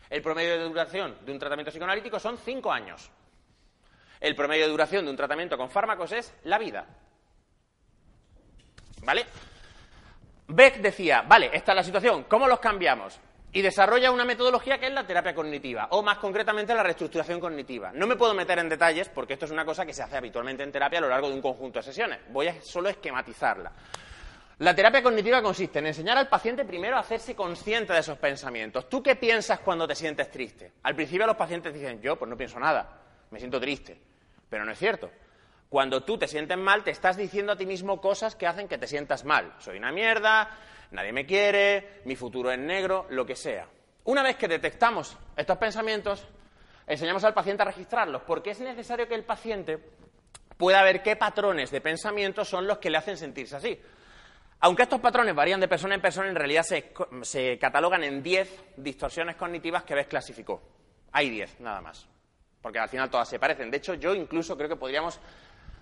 El 0.09 0.21
promedio 0.21 0.57
de 0.57 0.63
duración 0.63 1.17
de 1.25 1.31
un 1.31 1.39
tratamiento 1.39 1.71
psicoanalítico 1.71 2.19
son 2.19 2.37
cinco 2.37 2.71
años. 2.71 3.09
El 4.19 4.35
promedio 4.35 4.65
de 4.65 4.71
duración 4.71 5.05
de 5.05 5.11
un 5.11 5.17
tratamiento 5.17 5.57
con 5.57 5.69
fármacos 5.69 6.11
es 6.11 6.33
la 6.43 6.57
vida. 6.57 6.85
¿Vale? 9.03 9.25
Beck 10.47 10.77
decía, 10.77 11.23
vale, 11.23 11.49
esta 11.53 11.71
es 11.71 11.75
la 11.75 11.83
situación, 11.83 12.25
¿cómo 12.25 12.47
los 12.47 12.59
cambiamos? 12.59 13.19
Y 13.51 13.61
desarrolla 13.61 14.11
una 14.11 14.25
metodología 14.25 14.77
que 14.77 14.87
es 14.87 14.93
la 14.93 15.07
terapia 15.07 15.33
cognitiva, 15.33 15.87
o 15.91 16.03
más 16.03 16.17
concretamente 16.17 16.75
la 16.75 16.83
reestructuración 16.83 17.39
cognitiva. 17.39 17.91
No 17.93 18.05
me 18.05 18.15
puedo 18.15 18.33
meter 18.33 18.59
en 18.59 18.69
detalles 18.69 19.09
porque 19.09 19.33
esto 19.33 19.45
es 19.45 19.51
una 19.51 19.65
cosa 19.65 19.85
que 19.85 19.93
se 19.93 20.03
hace 20.03 20.17
habitualmente 20.17 20.61
en 20.61 20.71
terapia 20.71 20.99
a 20.99 21.01
lo 21.01 21.09
largo 21.09 21.29
de 21.29 21.35
un 21.35 21.41
conjunto 21.41 21.79
de 21.79 21.83
sesiones. 21.83 22.19
Voy 22.29 22.47
a 22.47 22.61
solo 22.61 22.89
esquematizarla. 22.89 23.71
La 24.59 24.73
terapia 24.73 25.03
cognitiva 25.03 25.41
consiste 25.41 25.79
en 25.79 25.87
enseñar 25.87 26.17
al 26.17 26.29
paciente 26.29 26.63
primero 26.63 26.95
a 26.95 27.01
hacerse 27.01 27.35
consciente 27.35 27.91
de 27.91 27.99
esos 27.99 28.17
pensamientos. 28.17 28.87
¿Tú 28.87 29.03
qué 29.03 29.17
piensas 29.17 29.59
cuando 29.59 29.85
te 29.85 29.95
sientes 29.95 30.31
triste? 30.31 30.71
Al 30.83 30.95
principio 30.95 31.27
los 31.27 31.35
pacientes 31.35 31.73
dicen, 31.73 32.01
yo 32.01 32.15
pues 32.15 32.29
no 32.29 32.37
pienso 32.37 32.57
nada, 32.57 33.01
me 33.31 33.39
siento 33.39 33.59
triste. 33.59 33.99
Pero 34.49 34.63
no 34.63 34.71
es 34.71 34.79
cierto. 34.79 35.11
Cuando 35.67 36.03
tú 36.03 36.17
te 36.17 36.29
sientes 36.29 36.57
mal, 36.57 36.85
te 36.85 36.91
estás 36.91 37.17
diciendo 37.17 37.51
a 37.51 37.57
ti 37.57 37.65
mismo 37.65 37.99
cosas 37.99 38.37
que 38.37 38.47
hacen 38.47 38.69
que 38.69 38.77
te 38.77 38.87
sientas 38.87 39.25
mal. 39.25 39.53
Soy 39.59 39.77
una 39.77 39.91
mierda, 39.91 40.49
nadie 40.91 41.11
me 41.11 41.25
quiere, 41.25 41.99
mi 42.05 42.15
futuro 42.15 42.49
es 42.49 42.59
negro, 42.59 43.07
lo 43.09 43.25
que 43.25 43.35
sea. 43.35 43.67
Una 44.05 44.23
vez 44.23 44.37
que 44.37 44.47
detectamos 44.47 45.17
estos 45.35 45.57
pensamientos, 45.57 46.25
enseñamos 46.87 47.25
al 47.25 47.33
paciente 47.33 47.63
a 47.63 47.65
registrarlos, 47.65 48.21
porque 48.21 48.51
es 48.51 48.61
necesario 48.61 49.05
que 49.05 49.15
el 49.15 49.25
paciente 49.25 49.79
pueda 50.55 50.81
ver 50.81 51.03
qué 51.03 51.17
patrones 51.17 51.71
de 51.71 51.81
pensamiento 51.81 52.45
son 52.45 52.67
los 52.67 52.77
que 52.77 52.89
le 52.89 52.99
hacen 52.99 53.17
sentirse 53.17 53.57
así. 53.57 53.81
Aunque 54.61 54.83
estos 54.83 55.01
patrones 55.01 55.35
varían 55.35 55.59
de 55.59 55.67
persona 55.67 55.95
en 55.95 56.01
persona, 56.01 56.29
en 56.29 56.35
realidad 56.35 56.63
se, 56.63 57.57
catalogan 57.59 58.03
en 58.03 58.23
10 58.23 58.63
distorsiones 58.77 59.35
cognitivas 59.35 59.83
que 59.83 59.95
ves 59.95 60.07
clasificó. 60.07 60.61
Hay 61.11 61.29
10, 61.29 61.59
nada 61.59 61.81
más. 61.81 62.07
Porque 62.61 62.79
al 62.79 62.89
final 62.89 63.09
todas 63.09 63.29
se 63.29 63.39
parecen. 63.39 63.69
De 63.69 63.77
hecho, 63.77 63.93
yo 63.93 64.15
incluso 64.15 64.57
creo 64.57 64.69
que 64.69 64.75
podríamos 64.75 65.19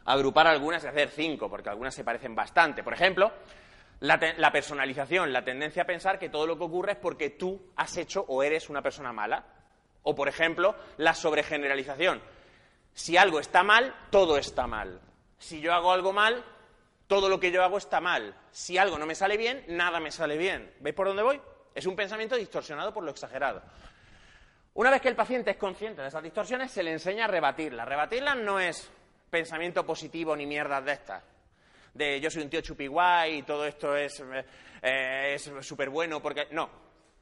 agrupar 0.06 0.48
algunas 0.48 0.84
y 0.84 0.88
hacer 0.88 1.10
5, 1.10 1.50
porque 1.50 1.70
algunas 1.70 1.96
se 1.96 2.04
parecen 2.04 2.36
bastante. 2.36 2.84
Por 2.84 2.94
ejemplo, 2.94 3.32
la, 4.02 4.52
personalización, 4.52 5.32
la 5.32 5.46
tendencia 5.46 5.84
a 5.84 5.86
pensar 5.86 6.20
que 6.20 6.30
todo 6.30 6.46
lo 6.46 6.58
que 6.58 6.66
ocurre 6.66 6.92
es 6.94 6.98
porque 6.98 7.30
tú 7.30 7.72
has 7.78 7.96
hecho 7.96 8.26
o 8.28 8.44
eres 8.44 8.70
una 8.70 8.82
persona 8.82 9.14
mala. 9.14 9.46
O, 10.02 10.14
por 10.14 10.28
ejemplo, 10.28 10.76
la 10.98 11.14
sobregeneralización. 11.14 12.22
Si 12.94 13.16
algo 13.16 13.40
está 13.40 13.64
mal, 13.64 13.96
todo 14.10 14.38
está 14.38 14.68
mal. 14.68 15.00
Si 15.38 15.62
yo 15.62 15.74
hago 15.74 15.94
algo 15.94 16.12
mal, 16.12 16.44
todo 17.14 17.30
lo 17.30 17.40
que 17.40 17.52
yo 17.52 17.64
hago 17.64 17.78
está 17.78 18.02
mal. 18.02 18.36
Si 18.50 18.76
algo 18.76 18.98
no 18.98 19.06
me 19.06 19.14
sale 19.14 19.38
bien, 19.38 19.64
nada 19.68 20.00
me 20.00 20.10
sale 20.10 20.36
bien. 20.36 20.74
¿Veis 20.80 20.96
por 20.96 21.06
dónde 21.06 21.22
voy? 21.22 21.40
Es 21.76 21.86
un 21.86 21.96
pensamiento 21.96 22.36
distorsionado 22.36 22.92
por 22.92 23.04
lo 23.04 23.12
exagerado. 23.12 23.62
Una 24.74 24.90
vez 24.90 25.00
que 25.00 25.10
el 25.10 25.16
paciente 25.16 25.52
es 25.52 25.58
consciente 25.58 26.02
de 26.02 26.08
esas 26.08 26.24
distorsiones, 26.24 26.72
se 26.72 26.82
le 26.82 26.92
enseña 26.92 27.26
a 27.26 27.28
rebatirlas. 27.28 27.88
Rebatirlas 27.88 28.36
no 28.38 28.60
es 28.60 28.90
pensamiento 29.30 29.86
positivo 29.86 30.36
ni 30.36 30.48
mierdas 30.48 30.84
de 30.84 30.92
estas. 30.92 31.24
De 31.94 32.20
yo 32.20 32.32
soy 32.32 32.42
un 32.42 32.50
tío 32.50 32.62
chupiguay 32.62 33.38
y 33.38 33.44
todo 33.44 33.64
esto 33.64 33.96
es 33.96 34.24
eh, 34.82 35.38
súper 35.62 35.92
bueno 35.92 36.20
porque... 36.20 36.48
No. 36.50 36.82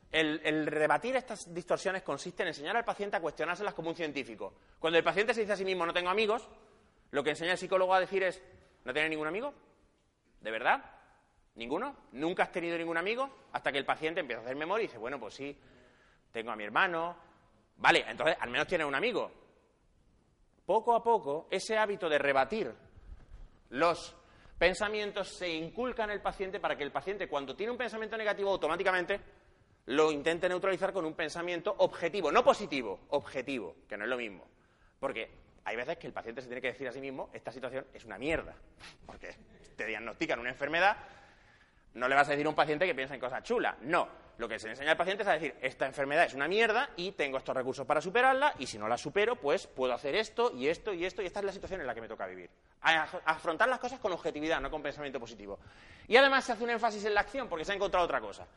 El, 0.09 0.39
el, 0.45 0.67
rebatir 0.67 1.17
estas 1.17 1.53
distorsiones 1.53 2.01
consiste 2.01 2.43
en 2.43 2.47
enseñar 2.49 2.77
al 2.77 2.85
paciente 2.85 3.17
a 3.17 3.21
cuestionárselas 3.21 3.73
como 3.73 3.89
un 3.89 3.95
científico. 3.95 4.53
Cuando 4.79 4.97
el 4.97 5.03
paciente 5.03 5.33
se 5.33 5.41
dice 5.41 5.51
a 5.51 5.57
sí 5.57 5.65
mismo 5.65 5.85
no 5.85 5.93
tengo 5.93 6.09
amigos, 6.09 6.47
lo 7.11 7.23
que 7.23 7.31
enseña 7.31 7.51
el 7.51 7.57
psicólogo 7.57 7.93
a 7.93 7.99
decir 7.99 8.23
es 8.23 8.41
¿no 8.85 8.93
tiene 8.93 9.09
ningún 9.09 9.27
amigo? 9.27 9.53
¿De 10.41 10.51
verdad? 10.51 10.83
¿Ninguno? 11.55 11.95
¿Nunca 12.13 12.43
has 12.43 12.51
tenido 12.51 12.77
ningún 12.77 12.97
amigo? 12.97 13.29
Hasta 13.53 13.71
que 13.71 13.77
el 13.77 13.85
paciente 13.85 14.21
empieza 14.21 14.41
a 14.41 14.45
hacer 14.45 14.55
memoria 14.55 14.83
y 14.83 14.87
dice, 14.87 14.97
bueno, 14.97 15.19
pues 15.19 15.35
sí, 15.35 15.57
tengo 16.31 16.51
a 16.51 16.55
mi 16.55 16.63
hermano. 16.63 17.15
Vale, 17.77 18.03
entonces 18.07 18.37
al 18.39 18.49
menos 18.49 18.67
tiene 18.67 18.85
un 18.85 18.95
amigo. 18.95 19.31
Poco 20.65 20.95
a 20.95 21.03
poco, 21.03 21.47
ese 21.51 21.77
hábito 21.77 22.07
de 22.09 22.17
rebatir 22.17 22.73
los 23.69 24.15
pensamientos 24.57 25.29
se 25.29 25.49
inculca 25.49 26.03
en 26.03 26.11
el 26.11 26.21
paciente 26.21 26.59
para 26.59 26.77
que 26.77 26.83
el 26.83 26.91
paciente, 26.91 27.27
cuando 27.27 27.55
tiene 27.55 27.71
un 27.71 27.77
pensamiento 27.77 28.17
negativo, 28.17 28.51
automáticamente 28.51 29.19
lo 29.87 30.11
intente 30.11 30.47
neutralizar 30.47 30.93
con 30.93 31.05
un 31.05 31.15
pensamiento 31.15 31.75
objetivo, 31.79 32.31
no 32.31 32.43
positivo, 32.43 32.99
objetivo, 33.09 33.75
que 33.87 33.97
no 33.97 34.03
es 34.03 34.09
lo 34.09 34.17
mismo. 34.17 34.47
Porque 34.99 35.29
hay 35.63 35.75
veces 35.75 35.97
que 35.97 36.07
el 36.07 36.13
paciente 36.13 36.41
se 36.41 36.47
tiene 36.47 36.61
que 36.61 36.69
decir 36.69 36.87
a 36.87 36.91
sí 36.91 37.01
mismo, 37.01 37.29
esta 37.33 37.51
situación 37.51 37.85
es 37.93 38.05
una 38.05 38.17
mierda, 38.17 38.55
porque 39.05 39.35
te 39.82 39.88
diagnostican 39.88 40.39
una 40.39 40.49
enfermedad, 40.49 40.97
no 41.93 42.07
le 42.07 42.15
vas 42.15 42.27
a 42.27 42.32
decir 42.32 42.45
a 42.45 42.49
un 42.49 42.55
paciente 42.55 42.86
que 42.86 42.95
piensa 42.95 43.13
en 43.13 43.19
cosas 43.19 43.43
chulas, 43.43 43.75
no. 43.82 44.21
Lo 44.38 44.47
que 44.47 44.57
se 44.57 44.65
le 44.65 44.71
enseña 44.71 44.91
al 44.91 44.97
paciente 44.97 45.23
es 45.23 45.29
a 45.29 45.34
decir, 45.34 45.55
esta 45.61 45.86
enfermedad 45.86 46.25
es 46.25 46.34
una 46.34 46.47
mierda 46.47 46.89
y 46.95 47.11
tengo 47.11 47.38
estos 47.38 47.55
recursos 47.55 47.86
para 47.86 48.01
superarla 48.01 48.55
y 48.57 48.65
si 48.65 48.79
no 48.79 48.88
la 48.88 48.97
supero, 48.97 49.36
pues 49.36 49.67
puedo 49.67 49.93
hacer 49.93 50.15
esto 50.15 50.51
y 50.55 50.67
esto 50.67 50.93
y 50.93 51.05
esto 51.05 51.21
y 51.21 51.27
esta 51.27 51.39
es 51.39 51.45
la 51.45 51.51
situación 51.51 51.82
en 51.82 51.88
la 51.88 51.93
que 51.93 52.01
me 52.01 52.07
toca 52.07 52.25
vivir. 52.25 52.49
afrontar 52.82 53.69
las 53.69 53.77
cosas 53.77 53.99
con 53.99 54.11
objetividad, 54.13 54.59
no 54.59 54.71
con 54.71 54.82
pensamiento 54.82 55.19
positivo. 55.19 55.59
Y 56.07 56.15
además 56.15 56.45
se 56.45 56.53
hace 56.53 56.63
un 56.63 56.71
énfasis 56.71 57.05
en 57.05 57.13
la 57.13 57.21
acción 57.21 57.47
porque 57.47 57.65
se 57.65 57.73
ha 57.73 57.75
encontrado 57.75 58.05
otra 58.05 58.19
cosa. 58.19 58.47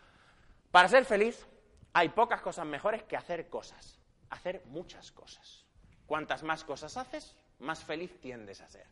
Para 0.71 0.89
ser 0.89 1.05
feliz 1.05 1.47
hay 1.93 2.09
pocas 2.09 2.41
cosas 2.41 2.65
mejores 2.65 3.03
que 3.03 3.17
hacer 3.17 3.49
cosas, 3.49 4.01
hacer 4.31 4.63
muchas 4.67 5.13
cosas. 5.13 5.67
Cuantas 6.07 6.43
más 6.43 6.65
cosas 6.65 6.97
haces, 6.97 7.37
más 7.59 7.85
feliz 7.85 8.19
tiendes 8.21 8.61
a 8.61 8.69
ser. 8.69 8.87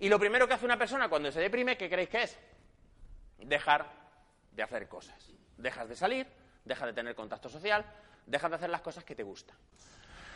Y 0.00 0.08
lo 0.08 0.18
primero 0.18 0.46
que 0.46 0.54
hace 0.54 0.64
una 0.64 0.76
persona 0.76 1.08
cuando 1.08 1.30
se 1.32 1.40
deprime, 1.40 1.76
¿qué 1.76 1.88
creéis 1.88 2.08
que 2.08 2.22
es? 2.22 2.38
Dejar 3.38 3.86
de 4.52 4.62
hacer 4.62 4.88
cosas. 4.88 5.16
Dejas 5.56 5.88
de 5.88 5.96
salir, 5.96 6.26
dejas 6.64 6.86
de 6.86 6.92
tener 6.92 7.14
contacto 7.14 7.48
social, 7.48 7.84
dejas 8.26 8.50
de 8.50 8.56
hacer 8.56 8.70
las 8.70 8.80
cosas 8.80 9.04
que 9.04 9.14
te 9.14 9.22
gustan. 9.22 9.56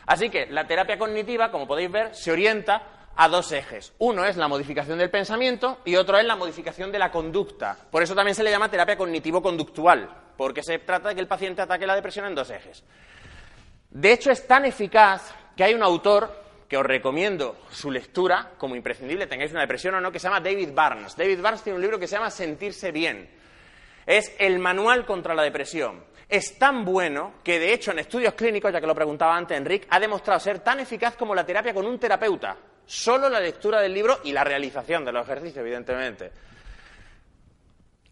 Así 0.06 0.30
que 0.30 0.46
la 0.46 0.66
terapia 0.66 0.98
cognitiva, 0.98 1.50
como 1.50 1.66
podéis 1.66 1.90
ver, 1.90 2.14
se 2.14 2.32
orienta 2.32 3.10
a 3.14 3.28
dos 3.28 3.52
ejes. 3.52 3.92
Uno 3.98 4.24
es 4.24 4.36
la 4.36 4.48
modificación 4.48 4.98
del 4.98 5.10
pensamiento 5.10 5.80
y 5.84 5.96
otro 5.96 6.18
es 6.18 6.24
la 6.24 6.34
modificación 6.34 6.90
de 6.90 6.98
la 6.98 7.12
conducta. 7.12 7.76
Por 7.90 8.02
eso 8.02 8.14
también 8.14 8.34
se 8.34 8.42
le 8.42 8.50
llama 8.50 8.70
terapia 8.70 8.96
cognitivo-conductual, 8.96 10.08
porque 10.36 10.62
se 10.62 10.78
trata 10.80 11.10
de 11.10 11.14
que 11.14 11.20
el 11.20 11.28
paciente 11.28 11.62
ataque 11.62 11.86
la 11.86 11.94
depresión 11.94 12.26
en 12.26 12.34
dos 12.34 12.50
ejes. 12.50 12.82
De 13.90 14.12
hecho, 14.12 14.30
es 14.30 14.46
tan 14.46 14.64
eficaz 14.64 15.34
que 15.54 15.64
hay 15.64 15.74
un 15.74 15.82
autor 15.82 16.41
que 16.72 16.78
os 16.78 16.86
recomiendo 16.86 17.58
su 17.70 17.90
lectura 17.90 18.52
como 18.56 18.74
imprescindible, 18.74 19.26
tengáis 19.26 19.50
una 19.50 19.60
depresión 19.60 19.94
o 19.94 20.00
no, 20.00 20.10
que 20.10 20.18
se 20.18 20.26
llama 20.26 20.40
David 20.40 20.70
Barnes. 20.72 21.14
David 21.14 21.42
Barnes 21.42 21.62
tiene 21.62 21.76
un 21.76 21.82
libro 21.82 21.98
que 21.98 22.06
se 22.06 22.16
llama 22.16 22.30
Sentirse 22.30 22.90
bien. 22.90 23.28
Es 24.06 24.34
el 24.38 24.58
manual 24.58 25.04
contra 25.04 25.34
la 25.34 25.42
depresión. 25.42 26.02
Es 26.26 26.58
tan 26.58 26.82
bueno 26.82 27.34
que, 27.44 27.60
de 27.60 27.74
hecho, 27.74 27.90
en 27.90 27.98
estudios 27.98 28.32
clínicos, 28.32 28.72
ya 28.72 28.80
que 28.80 28.86
lo 28.86 28.94
preguntaba 28.94 29.36
antes 29.36 29.54
Enrique, 29.54 29.86
ha 29.90 30.00
demostrado 30.00 30.40
ser 30.40 30.60
tan 30.60 30.80
eficaz 30.80 31.14
como 31.14 31.34
la 31.34 31.44
terapia 31.44 31.74
con 31.74 31.84
un 31.84 31.98
terapeuta. 31.98 32.56
Solo 32.86 33.28
la 33.28 33.38
lectura 33.38 33.78
del 33.82 33.92
libro 33.92 34.20
y 34.24 34.32
la 34.32 34.42
realización 34.42 35.04
de 35.04 35.12
los 35.12 35.26
ejercicios, 35.26 35.58
evidentemente. 35.58 36.32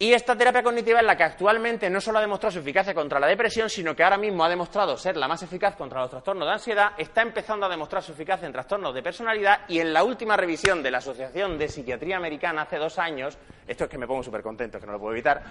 Y 0.03 0.15
esta 0.15 0.35
terapia 0.35 0.63
cognitiva 0.63 0.99
es 1.01 1.05
la 1.05 1.15
que 1.15 1.25
actualmente 1.25 1.91
no 1.91 2.01
solo 2.01 2.17
ha 2.17 2.21
demostrado 2.23 2.53
su 2.53 2.61
eficacia 2.61 2.95
contra 2.95 3.21
la 3.21 3.27
depresión, 3.27 3.69
sino 3.69 3.95
que 3.95 4.03
ahora 4.03 4.17
mismo 4.17 4.43
ha 4.43 4.49
demostrado 4.49 4.97
ser 4.97 5.15
la 5.15 5.29
más 5.29 5.43
eficaz 5.43 5.77
contra 5.77 6.01
los 6.01 6.09
trastornos 6.09 6.49
de 6.49 6.55
ansiedad, 6.55 6.93
está 6.97 7.21
empezando 7.21 7.67
a 7.67 7.69
demostrar 7.69 8.03
su 8.03 8.13
eficacia 8.13 8.47
en 8.47 8.53
trastornos 8.55 8.95
de 8.95 9.03
personalidad 9.03 9.61
y 9.69 9.79
en 9.79 9.93
la 9.93 10.03
última 10.03 10.39
revisión 10.39 10.83
de 10.83 10.91
la 10.91 10.99
Asociación 10.99 11.59
de 11.59 11.69
Psiquiatría 11.69 12.17
Americana 12.17 12.63
hace 12.63 12.79
dos 12.79 12.99
años, 12.99 13.37
esto 13.69 13.85
es 13.85 13.91
que 13.91 13.99
me 13.99 14.07
pongo 14.07 14.23
súper 14.23 14.41
contento, 14.41 14.81
que 14.81 14.87
no 14.87 14.93
lo 14.93 15.01
puedo 15.01 15.13
evitar, 15.13 15.43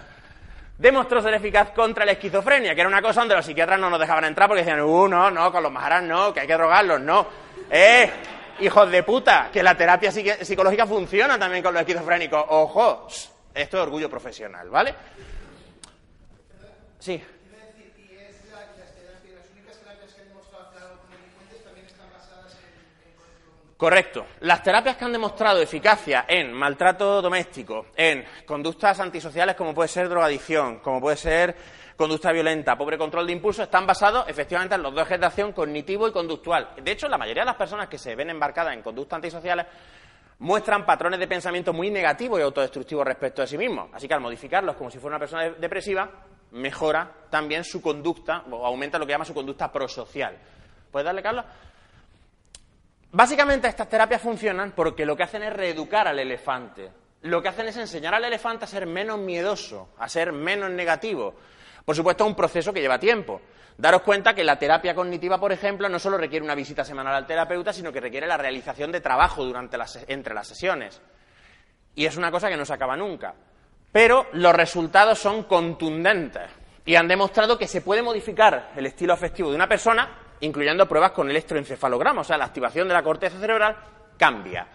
demostró 0.76 1.22
ser 1.22 1.34
eficaz 1.34 1.70
contra 1.70 2.04
la 2.04 2.10
esquizofrenia, 2.10 2.74
que 2.74 2.80
era 2.80 2.88
una 2.88 3.02
cosa 3.02 3.20
donde 3.20 3.36
los 3.36 3.46
psiquiatras 3.46 3.78
no 3.78 3.88
nos 3.88 4.00
dejaban 4.00 4.24
entrar 4.24 4.48
porque 4.48 4.64
decían, 4.64 4.80
uh, 4.80 5.06
no, 5.06 5.30
no, 5.30 5.52
con 5.52 5.62
los 5.62 5.70
majaras 5.70 6.02
no, 6.02 6.34
que 6.34 6.40
hay 6.40 6.48
que 6.48 6.54
drogarlos, 6.54 7.00
no. 7.00 7.24
¡Eh! 7.70 8.10
Hijos 8.58 8.90
de 8.90 9.04
puta, 9.04 9.48
que 9.52 9.62
la 9.62 9.76
terapia 9.76 10.10
psicológica 10.10 10.86
funciona 10.86 11.38
también 11.38 11.62
con 11.62 11.72
los 11.72 11.82
esquizofrénicos. 11.82 12.44
Ojo, 12.48 13.06
esto 13.54 13.76
es 13.76 13.82
orgullo 13.82 14.08
profesional, 14.08 14.68
¿vale? 14.70 14.94
Sí. 16.98 17.22
Correcto. 23.80 24.26
Las 24.40 24.62
terapias 24.62 24.98
que 24.98 25.06
han 25.06 25.12
demostrado 25.12 25.62
eficacia 25.62 26.26
en 26.28 26.52
maltrato 26.52 27.22
doméstico, 27.22 27.86
en 27.96 28.22
conductas 28.44 29.00
antisociales 29.00 29.56
como 29.56 29.72
puede 29.72 29.88
ser 29.88 30.06
drogadicción, 30.06 30.80
como 30.80 31.00
puede 31.00 31.16
ser 31.16 31.56
conducta 31.96 32.30
violenta, 32.30 32.76
pobre 32.76 32.98
control 32.98 33.26
de 33.26 33.32
impulso, 33.32 33.62
están 33.62 33.86
basados 33.86 34.28
efectivamente 34.28 34.74
en 34.74 34.82
los 34.82 34.94
dos 34.94 35.06
ejes 35.06 35.20
de 35.20 35.26
acción 35.26 35.52
cognitivo 35.52 36.06
y 36.06 36.12
conductual. 36.12 36.74
De 36.82 36.90
hecho, 36.90 37.08
la 37.08 37.16
mayoría 37.16 37.42
de 37.42 37.46
las 37.46 37.56
personas 37.56 37.88
que 37.88 37.96
se 37.96 38.14
ven 38.14 38.28
embarcadas 38.28 38.74
en 38.74 38.82
conductas 38.82 39.16
antisociales 39.16 39.64
muestran 40.40 40.84
patrones 40.84 41.20
de 41.20 41.28
pensamiento 41.28 41.72
muy 41.72 41.90
negativos 41.90 42.40
y 42.40 42.42
autodestructivos 42.42 43.06
respecto 43.06 43.42
a 43.42 43.46
sí 43.46 43.56
mismos. 43.56 43.90
Así 43.92 44.08
que 44.08 44.14
al 44.14 44.20
modificarlos 44.20 44.76
como 44.76 44.90
si 44.90 44.98
fuera 44.98 45.16
una 45.16 45.20
persona 45.20 45.50
depresiva, 45.50 46.10
mejora 46.52 47.10
también 47.30 47.62
su 47.62 47.80
conducta, 47.80 48.44
o 48.50 48.66
aumenta 48.66 48.98
lo 48.98 49.06
que 49.06 49.12
llama 49.12 49.24
su 49.24 49.34
conducta 49.34 49.70
prosocial. 49.70 50.36
¿Puedes 50.90 51.04
darle, 51.04 51.22
Carlos? 51.22 51.44
Básicamente 53.12 53.68
estas 53.68 53.88
terapias 53.88 54.22
funcionan 54.22 54.72
porque 54.72 55.04
lo 55.04 55.16
que 55.16 55.24
hacen 55.24 55.42
es 55.42 55.52
reeducar 55.52 56.08
al 56.08 56.18
elefante. 56.18 56.90
Lo 57.22 57.42
que 57.42 57.48
hacen 57.48 57.68
es 57.68 57.76
enseñar 57.76 58.14
al 58.14 58.24
elefante 58.24 58.64
a 58.64 58.68
ser 58.68 58.86
menos 58.86 59.18
miedoso, 59.18 59.90
a 59.98 60.08
ser 60.08 60.32
menos 60.32 60.70
negativo. 60.70 61.34
Por 61.84 61.94
supuesto, 61.94 62.24
es 62.24 62.30
un 62.30 62.36
proceso 62.36 62.72
que 62.72 62.80
lleva 62.80 62.98
tiempo. 62.98 63.40
Daros 63.76 64.02
cuenta 64.02 64.34
que 64.34 64.44
la 64.44 64.58
terapia 64.58 64.94
cognitiva, 64.94 65.38
por 65.38 65.52
ejemplo, 65.52 65.88
no 65.88 65.98
solo 65.98 66.18
requiere 66.18 66.44
una 66.44 66.54
visita 66.54 66.84
semanal 66.84 67.14
al 67.14 67.26
terapeuta, 67.26 67.72
sino 67.72 67.92
que 67.92 68.00
requiere 68.00 68.26
la 68.26 68.36
realización 68.36 68.92
de 68.92 69.00
trabajo 69.00 69.44
durante 69.44 69.78
entre 70.08 70.34
las 70.34 70.48
sesiones. 70.48 71.00
Y 71.94 72.06
es 72.06 72.16
una 72.16 72.30
cosa 72.30 72.48
que 72.48 72.56
no 72.56 72.64
se 72.64 72.74
acaba 72.74 72.96
nunca. 72.96 73.34
Pero 73.92 74.26
los 74.32 74.54
resultados 74.54 75.18
son 75.18 75.44
contundentes 75.44 76.50
y 76.84 76.94
han 76.94 77.08
demostrado 77.08 77.58
que 77.58 77.66
se 77.66 77.80
puede 77.80 78.02
modificar 78.02 78.72
el 78.76 78.86
estilo 78.86 79.12
afectivo 79.12 79.50
de 79.50 79.56
una 79.56 79.68
persona, 79.68 80.08
incluyendo 80.40 80.88
pruebas 80.88 81.12
con 81.12 81.30
electroencefalograma, 81.30 82.20
o 82.20 82.24
sea, 82.24 82.38
la 82.38 82.46
activación 82.46 82.88
de 82.88 82.94
la 82.94 83.02
corteza 83.02 83.38
cerebral 83.38 83.76
cambia. 84.16 84.66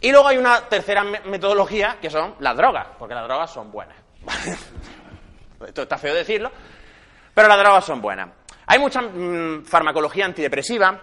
Y 0.00 0.12
luego 0.12 0.28
hay 0.28 0.38
una 0.38 0.62
tercera 0.62 1.04
metodología, 1.04 1.98
que 2.00 2.08
son 2.08 2.36
las 2.40 2.56
drogas, 2.56 2.86
porque 2.98 3.14
las 3.14 3.24
drogas 3.24 3.52
son 3.52 3.70
buenas. 3.70 3.96
Esto 5.66 5.82
está 5.82 5.98
feo 5.98 6.14
decirlo, 6.14 6.50
pero 7.40 7.48
las 7.48 7.58
drogas 7.58 7.86
son 7.86 8.02
buenas. 8.02 8.28
Hay 8.66 8.78
mucha 8.78 9.00
mm, 9.00 9.64
farmacología 9.64 10.26
antidepresiva 10.26 11.00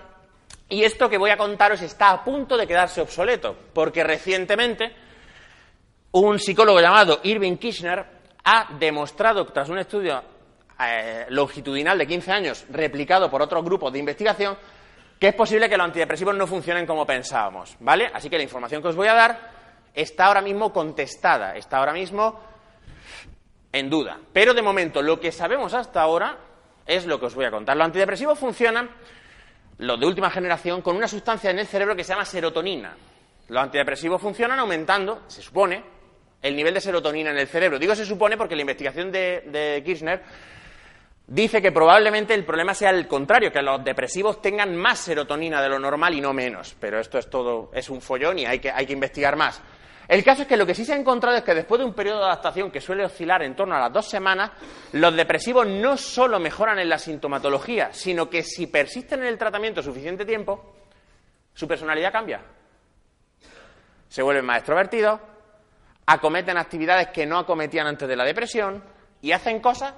y 0.69 0.83
esto 0.83 1.09
que 1.09 1.17
voy 1.17 1.31
a 1.31 1.38
contaros 1.38 1.81
está 1.81 2.11
a 2.11 2.23
punto 2.23 2.55
de 2.55 2.67
quedarse 2.67 3.01
obsoleto, 3.01 3.55
porque 3.73 4.03
recientemente 4.03 4.93
un 6.11 6.38
psicólogo 6.38 6.79
llamado 6.79 7.21
Irving 7.23 7.57
Kirchner 7.57 8.05
ha 8.43 8.67
demostrado, 8.77 9.47
tras 9.47 9.67
un 9.69 9.79
estudio 9.79 10.21
eh, 10.79 11.25
longitudinal 11.29 11.97
de 11.97 12.05
15 12.05 12.31
años, 12.31 12.65
replicado 12.69 13.31
por 13.31 13.41
otro 13.41 13.63
grupo 13.63 13.89
de 13.89 13.97
investigación, 13.97 14.59
que 15.19 15.29
es 15.29 15.33
posible 15.33 15.67
que 15.67 15.75
los 15.75 15.85
antidepresivos 15.85 16.35
no 16.35 16.45
funcionen 16.45 16.85
como 16.85 17.03
pensábamos, 17.03 17.75
¿vale? 17.79 18.11
Así 18.13 18.29
que 18.29 18.38
la 18.38 18.43
información 18.43 18.83
que 18.83 18.89
os 18.89 18.95
voy 18.95 19.07
a 19.07 19.15
dar 19.15 19.51
está 19.91 20.27
ahora 20.27 20.41
mismo 20.43 20.71
contestada, 20.71 21.55
está 21.55 21.77
ahora 21.77 21.93
mismo 21.93 22.39
en 23.80 23.89
duda. 23.89 24.19
Pero 24.34 24.53
de 24.53 24.61
momento, 24.61 25.01
lo 25.01 25.19
que 25.19 25.32
sabemos 25.32 25.73
hasta 25.73 26.01
ahora 26.01 26.38
es 26.86 27.05
lo 27.05 27.19
que 27.19 27.28
os 27.28 27.36
voy 27.36 27.45
a 27.45 27.51
contar. 27.51 27.75
Los 27.75 27.86
antidepresivos 27.86 28.39
funcionan, 28.39 28.89
los 29.78 29.99
de 29.99 30.05
última 30.05 30.30
generación, 30.30 30.82
con 30.82 30.95
una 30.95 31.07
sustancia 31.07 31.51
en 31.51 31.59
el 31.59 31.67
cerebro 31.67 31.95
que 31.95 32.03
se 32.03 32.13
llama 32.13 32.25
serotonina. 32.25 32.95
Los 33.49 33.63
antidepresivos 33.63 34.21
funcionan 34.21 34.59
aumentando, 34.59 35.23
se 35.28 35.41
supone, 35.41 35.84
el 36.41 36.55
nivel 36.55 36.73
de 36.73 36.82
serotonina 36.82 37.32
en 37.32 37.38
el 37.38 37.47
cerebro. 37.47 37.80
Digo 37.80 37.95
se 37.95 38.05
supone 38.05 38.38
porque 38.38 38.55
la 38.55 38.61
investigación 38.61 39.11
de, 39.11 39.82
Kirchner 39.86 40.21
dice 41.25 41.61
que 41.61 41.71
probablemente 41.71 42.34
el 42.34 42.45
problema 42.45 42.73
sea 42.73 42.89
el 42.91 43.07
contrario, 43.07 43.51
que 43.51 43.61
los 43.61 43.84
depresivos 43.84 44.41
tengan 44.41 44.75
más 44.75 44.99
serotonina 44.99 45.61
de 45.61 45.69
lo 45.69 45.80
normal 45.80 46.13
y 46.13 46.21
no 46.21 46.34
menos. 46.34 46.75
Pero 46.80 46.99
esto 46.99 47.17
es 47.17 47.30
todo, 47.30 47.71
es 47.73 47.89
un 47.89 48.01
follón 48.01 48.39
y 48.39 48.45
hay 48.45 48.59
que, 48.59 48.71
hay 48.71 48.86
que 48.86 48.93
investigar 48.93 49.36
más. 49.36 49.61
El 50.07 50.23
caso 50.23 50.43
es 50.43 50.47
que 50.47 50.55
lo 50.55 50.65
que 50.65 50.73
sí 50.73 50.85
se 50.85 50.93
ha 50.93 50.97
encontrado 50.97 51.37
es 51.37 51.43
que 51.43 51.53
después 51.53 51.79
de 51.79 51.85
un 51.85 51.93
periodo 51.93 52.19
de 52.19 52.25
adaptación 52.25 52.71
que 52.71 52.79
suele 52.79 53.03
oscilar 53.03 53.43
en 53.43 53.55
torno 53.55 53.75
a 53.75 53.79
las 53.79 53.91
dos 53.91 54.09
semanas, 54.09 54.51
los 54.93 55.15
depresivos 55.15 55.67
no 55.67 55.97
solo 55.97 56.39
mejoran 56.39 56.79
en 56.79 56.87
la 56.87 56.97
sintomatología, 56.97 57.91
sino 57.91 58.29
que 58.29 58.43
si 58.43 58.67
persisten 58.67 59.21
en 59.21 59.27
el 59.27 59.37
tratamiento 59.37 59.83
suficiente 59.83 60.25
tiempo, 60.25 60.75
su 61.53 61.67
personalidad 61.67 62.13
cambia. 62.13 62.41
Se 64.07 64.21
vuelven 64.21 64.45
más 64.45 64.59
extrovertidos, 64.59 65.19
acometen 66.05 66.57
actividades 66.57 67.09
que 67.09 67.25
no 67.25 67.37
acometían 67.37 67.87
antes 67.87 68.07
de 68.07 68.15
la 68.15 68.23
depresión 68.23 68.81
y 69.21 69.33
hacen 69.33 69.59
cosas 69.59 69.93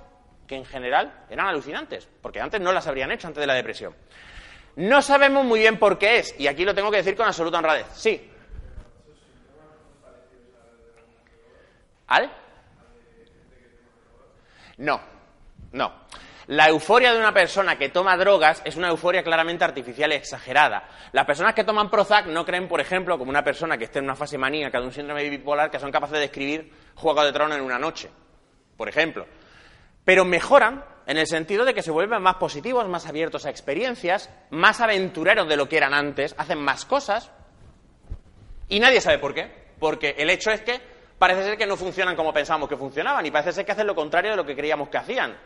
que 0.48 0.56
en 0.56 0.66
general 0.66 1.26
eran 1.30 1.46
alucinantes, 1.46 2.10
porque 2.22 2.42
antes 2.42 2.60
no 2.60 2.72
las 2.72 2.88
habrían 2.88 3.12
hecho 3.12 3.28
antes 3.28 3.42
de 3.42 3.46
la 3.46 3.54
depresión. 3.54 3.96
No 4.76 5.04
sabemos 5.04 5.46
muy 5.46 5.60
bien 5.60 5.78
por 5.78 6.00
qué 6.00 6.18
es, 6.18 6.34
y 6.40 6.48
aquí 6.48 6.66
lo 6.66 6.74
tengo 6.74 6.90
que 6.90 6.98
decir 6.98 7.16
con 7.16 7.28
absoluta 7.28 7.60
honradez. 7.60 7.86
Sí. 7.94 8.29
¿Al? 12.10 12.32
No, 14.78 15.00
no. 15.72 15.94
La 16.48 16.68
euforia 16.68 17.14
de 17.14 17.20
una 17.20 17.32
persona 17.32 17.78
que 17.78 17.90
toma 17.90 18.18
drogas 18.18 18.64
es 18.66 18.76
una 18.76 18.90
euforia 18.90 19.22
claramente 19.22 19.64
artificial 19.64 20.12
y 20.12 20.16
exagerada. 20.16 20.90
Las 21.12 21.26
personas 21.26 21.54
que 21.54 21.64
toman 21.64 21.92
Prozac 21.92 22.26
no 22.26 22.44
creen, 22.44 22.68
por 22.68 22.82
ejemplo, 22.82 23.20
como 23.20 23.30
una 23.30 23.44
persona 23.44 23.78
que 23.78 23.84
esté 23.84 24.00
en 24.00 24.06
una 24.06 24.16
fase 24.16 24.40
maníaca 24.40 24.80
de 24.80 24.88
un 24.88 24.92
síndrome 24.92 25.30
bipolar, 25.30 25.70
que 25.70 25.80
son 25.80 25.92
capaces 25.92 26.18
de 26.18 26.26
escribir 26.26 26.74
Juego 26.96 27.24
de 27.24 27.32
Tronos 27.32 27.58
en 27.58 27.64
una 27.64 27.78
noche, 27.78 28.10
por 28.76 28.90
ejemplo. 28.90 29.28
Pero 30.04 30.26
mejoran 30.26 30.84
en 31.06 31.18
el 31.18 31.28
sentido 31.28 31.66
de 31.66 31.76
que 31.76 31.84
se 31.84 31.92
vuelven 31.92 32.24
más 32.24 32.38
positivos, 32.38 32.88
más 32.88 33.06
abiertos 33.06 33.46
a 33.46 33.52
experiencias, 33.52 34.32
más 34.50 34.82
aventureros 34.82 35.48
de 35.48 35.58
lo 35.58 35.70
que 35.70 35.78
eran 35.78 35.94
antes, 35.94 36.34
hacen 36.36 36.58
más 36.58 36.86
cosas. 36.86 37.30
Y 38.68 38.80
nadie 38.80 39.02
sabe 39.02 39.20
por 39.20 39.36
qué. 39.36 39.70
Porque 39.80 40.16
el 40.18 40.32
hecho 40.32 40.50
es 40.50 40.62
que 40.62 40.99
parece 41.20 41.44
ser 41.44 41.58
que 41.58 41.68
no 41.68 41.78
funcionan 41.78 42.16
como 42.16 42.34
pensábamos 42.34 42.68
que 42.70 42.78
funcionaban 42.78 43.26
y 43.26 43.32
parece 43.32 43.52
ser 43.52 43.66
que 43.66 43.74
hacen 43.74 43.86
lo 43.86 43.94
contrario 43.94 44.32
de 44.32 44.38
lo 44.38 44.46
que 44.46 44.56
creíamos 44.56 44.90
que 44.90 44.98
hacían. 44.98 45.38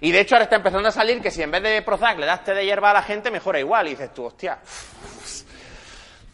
Y 0.00 0.12
de 0.12 0.20
hecho 0.20 0.34
ahora 0.34 0.44
está 0.44 0.56
empezando 0.56 0.88
a 0.88 0.92
salir 0.92 1.20
que 1.20 1.30
si 1.30 1.42
en 1.42 1.50
vez 1.50 1.62
de 1.62 1.82
Prozac 1.82 2.18
le 2.18 2.26
das 2.26 2.44
té 2.44 2.54
de 2.54 2.64
hierba 2.64 2.90
a 2.90 2.94
la 2.94 3.02
gente, 3.02 3.30
mejora 3.30 3.58
igual. 3.58 3.86
Y 3.88 3.90
dices 3.90 4.14
tú, 4.14 4.24
hostia, 4.24 4.58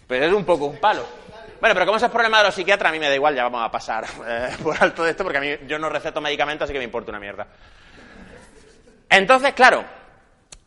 pero 0.06 0.26
es 0.26 0.32
un 0.32 0.44
poco 0.44 0.66
un 0.66 0.78
palo. 0.78 1.06
Bueno, 1.60 1.74
pero 1.74 1.86
como 1.86 1.96
es 1.96 2.04
problema 2.10 2.38
de 2.38 2.44
los 2.44 2.54
psiquiatras, 2.54 2.90
a 2.90 2.92
mí 2.92 2.98
me 2.98 3.08
da 3.08 3.14
igual, 3.14 3.36
ya 3.36 3.44
vamos 3.44 3.64
a 3.64 3.70
pasar 3.70 4.04
eh, 4.26 4.56
por 4.62 4.76
alto 4.82 5.04
de 5.04 5.12
esto, 5.12 5.22
porque 5.22 5.38
a 5.38 5.40
mí 5.40 5.48
yo 5.66 5.78
no 5.78 5.88
receto 5.88 6.20
medicamentos, 6.20 6.64
así 6.64 6.72
que 6.72 6.80
me 6.80 6.84
importa 6.84 7.12
una 7.12 7.20
mierda. 7.20 7.46
Entonces, 9.08 9.52
claro, 9.52 9.84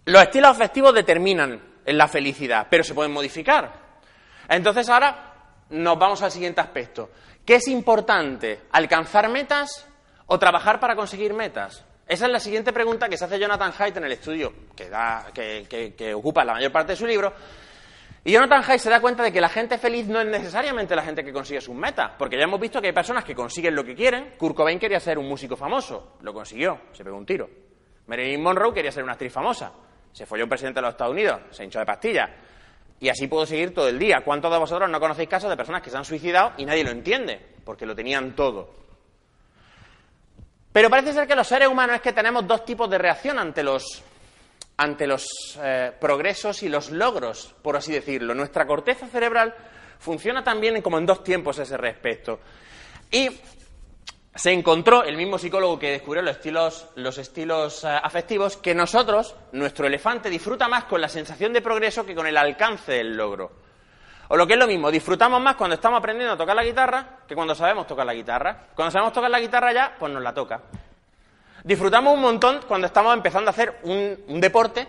los 0.06 0.22
estilos 0.22 0.52
afectivos 0.52 0.94
determinan 0.94 1.62
la 1.86 2.08
felicidad, 2.08 2.68
pero 2.70 2.84
se 2.84 2.94
pueden 2.94 3.12
modificar. 3.12 3.74
Entonces 4.48 4.88
ahora 4.90 5.34
nos 5.70 6.00
vamos 6.00 6.22
al 6.22 6.32
siguiente 6.32 6.62
aspecto. 6.62 7.10
¿Qué 7.46 7.56
es 7.56 7.68
importante? 7.68 8.62
¿Alcanzar 8.72 9.30
metas 9.30 9.88
o 10.26 10.40
trabajar 10.40 10.80
para 10.80 10.96
conseguir 10.96 11.34
metas? 11.34 11.86
Esa 12.08 12.26
es 12.26 12.32
la 12.32 12.40
siguiente 12.40 12.74
pregunta 12.74 13.08
que 13.08 13.18
se 13.18 13.26
hace 13.26 13.40
Jonathan 13.40 13.72
Haidt 13.78 13.98
en 13.98 14.06
el 14.06 14.12
estudio 14.12 14.52
que, 14.76 14.90
da, 14.90 15.28
que, 15.34 16.14
ocupa 16.16 16.44
la 16.44 16.54
mayor 16.54 16.72
parte 16.72 16.94
de 16.94 16.96
su 16.96 17.06
libro. 17.06 17.34
Y 18.24 18.32
Jonathan 18.32 18.64
Haidt 18.68 18.82
se 18.82 18.90
da 18.90 19.00
cuenta 19.00 19.22
de 19.22 19.32
que 19.32 19.40
la 19.40 19.50
gente 19.50 19.78
feliz 19.78 20.08
no 20.08 20.22
es 20.22 20.28
necesariamente 20.28 20.96
la 20.96 21.04
gente 21.04 21.24
que 21.24 21.32
consigue 21.32 21.62
sus 21.62 21.76
metas, 21.76 22.14
porque 22.18 22.36
ya 22.36 22.46
hemos 22.46 22.60
visto 22.60 22.82
que 22.82 22.88
hay 22.88 22.94
personas 22.94 23.24
que 23.24 23.36
consiguen 23.36 23.76
lo 23.76 23.84
que 23.84 23.94
quieren. 23.94 24.34
Kurt 24.38 24.56
Cobain 24.56 24.80
quería 24.80 25.00
ser 25.00 25.20
un 25.20 25.28
músico 25.28 25.56
famoso, 25.56 26.18
lo 26.22 26.34
consiguió, 26.34 26.82
se 26.94 27.04
pegó 27.04 27.16
un 27.16 27.28
tiro. 27.28 27.48
Marilyn 28.08 28.42
Monroe 28.42 28.74
quería 28.74 28.92
ser 28.92 29.04
una 29.04 29.14
actriz 29.14 29.32
famosa, 29.32 29.72
se 30.12 30.26
folló 30.26 30.46
un 30.46 30.50
presidente 30.50 30.80
de 30.80 30.82
los 30.84 30.94
Estados 30.94 31.14
Unidos, 31.14 31.42
se 31.52 31.64
hinchó 31.64 31.78
de 31.78 31.86
pastillas. 31.86 32.30
Y 33.00 33.10
así 33.10 33.28
puedo 33.28 33.46
seguir 33.46 33.74
todo 33.74 33.90
el 33.90 34.00
día. 34.00 34.22
¿Cuántos 34.22 34.52
de 34.52 34.58
vosotros 34.58 34.90
no 34.90 35.00
conocéis 35.00 35.30
casos 35.30 35.50
de 35.50 35.58
personas 35.58 35.82
que 35.82 35.90
se 35.90 35.98
han 35.98 36.06
suicidado 36.06 36.54
y 36.58 36.66
nadie 36.66 36.84
lo 36.84 36.92
entiende? 36.92 37.40
Porque 37.64 37.86
lo 37.86 37.96
tenían 37.96 38.36
todo. 38.36 38.70
Pero 40.72 40.90
parece 40.90 41.14
ser 41.14 41.28
que 41.28 41.36
los 41.36 41.48
seres 41.48 41.68
humanos 41.68 41.98
es 41.98 42.02
que 42.02 42.14
tenemos 42.14 42.46
dos 42.48 42.66
tipos 42.66 42.90
de 42.90 42.98
reacción 42.98 43.40
ante 43.40 43.64
los, 43.64 44.04
ante 44.78 45.08
los 45.08 45.26
eh, 45.62 45.92
progresos 46.00 46.64
y 46.64 46.70
los 46.70 46.92
logros, 46.92 47.56
por 47.62 47.78
así 47.78 47.94
decirlo. 47.94 48.34
Nuestra 48.34 48.68
corteza 48.68 49.08
cerebral 49.08 49.56
funciona 50.00 50.44
también 50.44 50.82
como 50.82 50.98
en 50.98 51.06
dos 51.06 51.24
tiempos 51.24 51.60
a 51.60 51.64
ese 51.64 51.78
respecto. 51.78 52.40
Y 53.12 53.30
se 54.36 54.52
encontró, 54.52 55.04
el 55.04 55.16
mismo 55.16 55.38
psicólogo 55.38 55.80
que 55.80 55.92
descubrió 55.92 56.22
los 56.22 56.36
estilos, 56.36 56.88
los 56.96 57.18
estilos 57.18 57.86
eh, 57.86 57.88
afectivos, 57.88 58.58
que 58.58 58.76
nosotros, 58.76 59.34
nuestro 59.54 59.88
elefante, 59.88 60.30
disfruta 60.30 60.68
más 60.68 60.84
con 60.84 61.00
la 61.00 61.08
sensación 61.08 61.54
de 61.54 61.62
progreso 61.62 62.06
que 62.06 62.14
con 62.14 62.28
el 62.28 62.36
alcance 62.36 62.92
del 62.92 63.16
logro. 63.16 63.52
O 64.28 64.36
lo 64.36 64.46
que 64.46 64.54
es 64.54 64.60
lo 64.60 64.68
mismo, 64.68 64.92
disfrutamos 64.92 65.40
más 65.40 65.56
cuando 65.56 65.76
estamos 65.76 66.00
aprendiendo 66.00 66.34
a 66.34 66.38
tocar 66.38 66.56
la 66.56 66.66
guitarra 66.66 67.20
que 67.26 67.34
cuando 67.34 67.56
sabemos 67.56 67.88
tocar 67.88 68.06
la 68.06 68.14
guitarra. 68.14 68.68
Cuando 68.76 68.92
sabemos 68.92 69.14
tocar 69.14 69.30
la 69.30 69.40
guitarra 69.40 69.72
ya, 69.72 69.96
pues 69.98 70.12
nos 70.12 70.22
la 70.22 70.34
toca. 70.34 70.62
Disfrutamos 71.64 72.14
un 72.14 72.22
montón 72.22 72.60
cuando 72.68 72.88
estamos 72.88 73.14
empezando 73.14 73.50
a 73.50 73.52
hacer 73.52 73.80
un, 73.84 74.42
deporte 74.42 74.86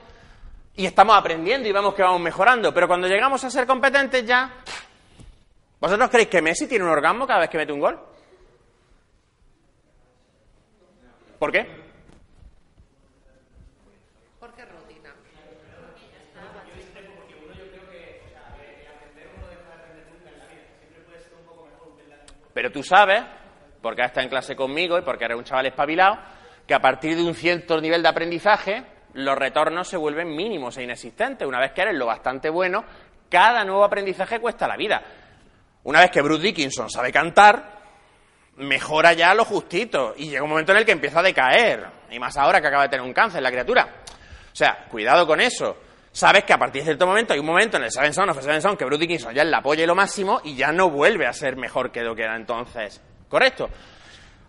y 0.75 0.87
estamos 0.87 1.17
aprendiendo 1.17 1.69
y 1.69 1.73
vemos 1.73 1.95
que 1.95 2.03
vamos 2.03 2.21
mejorando. 2.21 2.75
Pero 2.75 2.89
cuando 2.89 3.07
llegamos 3.07 3.45
a 3.45 3.51
ser 3.51 3.67
competentes 3.67 4.27
ya... 4.27 4.55
¿Vosotros 5.79 6.09
creéis 6.11 6.31
que 6.31 6.43
Messi 6.43 6.67
tiene 6.67 6.85
un 6.85 6.91
orgasmo 6.91 7.27
cada 7.27 7.41
vez 7.41 7.51
que 7.51 7.59
mete 7.59 7.73
un 7.73 7.81
gol? 7.81 8.01
¿Por 11.39 11.53
qué? 11.53 11.87
Pero 22.57 22.73
tú 22.73 22.83
sabes, 22.83 23.23
porque 23.83 24.01
has 24.01 24.09
estado 24.09 24.25
en 24.25 24.31
clase 24.31 24.57
conmigo 24.57 24.99
y 24.99 25.03
porque 25.03 25.27
eres 25.27 25.37
un 25.37 25.45
chaval 25.45 25.67
espabilado, 25.67 26.17
que 26.67 26.73
a 26.73 26.81
partir 26.81 27.15
de 27.15 27.23
un 27.23 27.35
cierto 27.35 27.79
nivel 27.83 28.03
de 28.03 28.09
aprendizaje 28.09 28.83
los 29.13 29.37
retornos 29.37 29.87
se 29.87 29.99
vuelven 29.99 30.35
mínimos 30.35 30.79
e 30.79 30.83
inexistentes. 30.83 31.47
Una 31.47 31.61
vez 31.61 31.73
que 31.73 31.83
eres 31.83 31.95
lo 31.95 32.07
bastante 32.07 32.49
bueno, 32.49 32.83
cada 33.29 33.63
nuevo 33.63 33.85
aprendizaje 33.85 34.41
cuesta 34.41 34.67
la 34.67 34.77
vida. 34.79 35.03
Una 35.85 36.01
vez 36.01 36.11
que 36.11 36.23
Bruce 36.23 36.43
Dickinson 36.43 36.89
sabe 36.89 37.13
cantar, 37.13 37.76
mejora 38.57 39.13
ya 39.13 39.35
lo 39.35 39.45
justito 39.45 40.15
y 40.17 40.29
llega 40.29 40.43
un 40.43 40.51
momento 40.51 40.73
en 40.73 40.79
el 40.79 40.85
que 40.85 40.93
empieza 40.93 41.21
a 41.21 41.23
decaer. 41.23 41.87
Y 42.11 42.19
más 42.19 42.37
ahora 42.37 42.61
que 42.61 42.69
acaba 42.69 42.85
de 42.85 42.89
tener 42.89 43.05
un 43.05 43.13
cáncer 43.13 43.43
la 43.43 43.51
criatura. 43.51 43.89
O 44.53 44.57
sea, 44.57 44.87
cuidado 44.89 45.27
con 45.27 45.41
eso 45.41 45.77
sabes 46.17 46.45
que 46.45 46.55
a 46.55 46.59
partir 46.59 46.81
de 46.81 46.87
cierto 46.87 47.07
momento 47.07 47.35
hay 47.35 47.41
un 47.41 47.47
momento 47.47 47.77
en 47.77 47.85
el 47.85 47.91
Seven 47.91 48.15
Son 48.15 48.31
of 48.31 48.41
Seven 48.41 48.63
Son 48.63 48.75
que 48.75 48.87
Bruce 48.87 49.01
Dickinson 49.01 49.35
ya 49.35 49.43
es 49.43 49.49
la 49.49 49.61
polla 49.61 49.85
y 49.85 49.87
lo 49.87 49.95
máximo 49.95 50.41
y 50.45 50.57
ya 50.57 50.73
no 50.73 50.89
vuelve 50.89 51.27
a 51.27 51.33
ser 51.35 51.57
mejor 51.57 51.93
que 51.93 52.01
lo 52.01 52.17
que 52.17 52.23
era 52.23 52.37
entonces. 52.37 53.03
¿Correcto? 53.29 53.69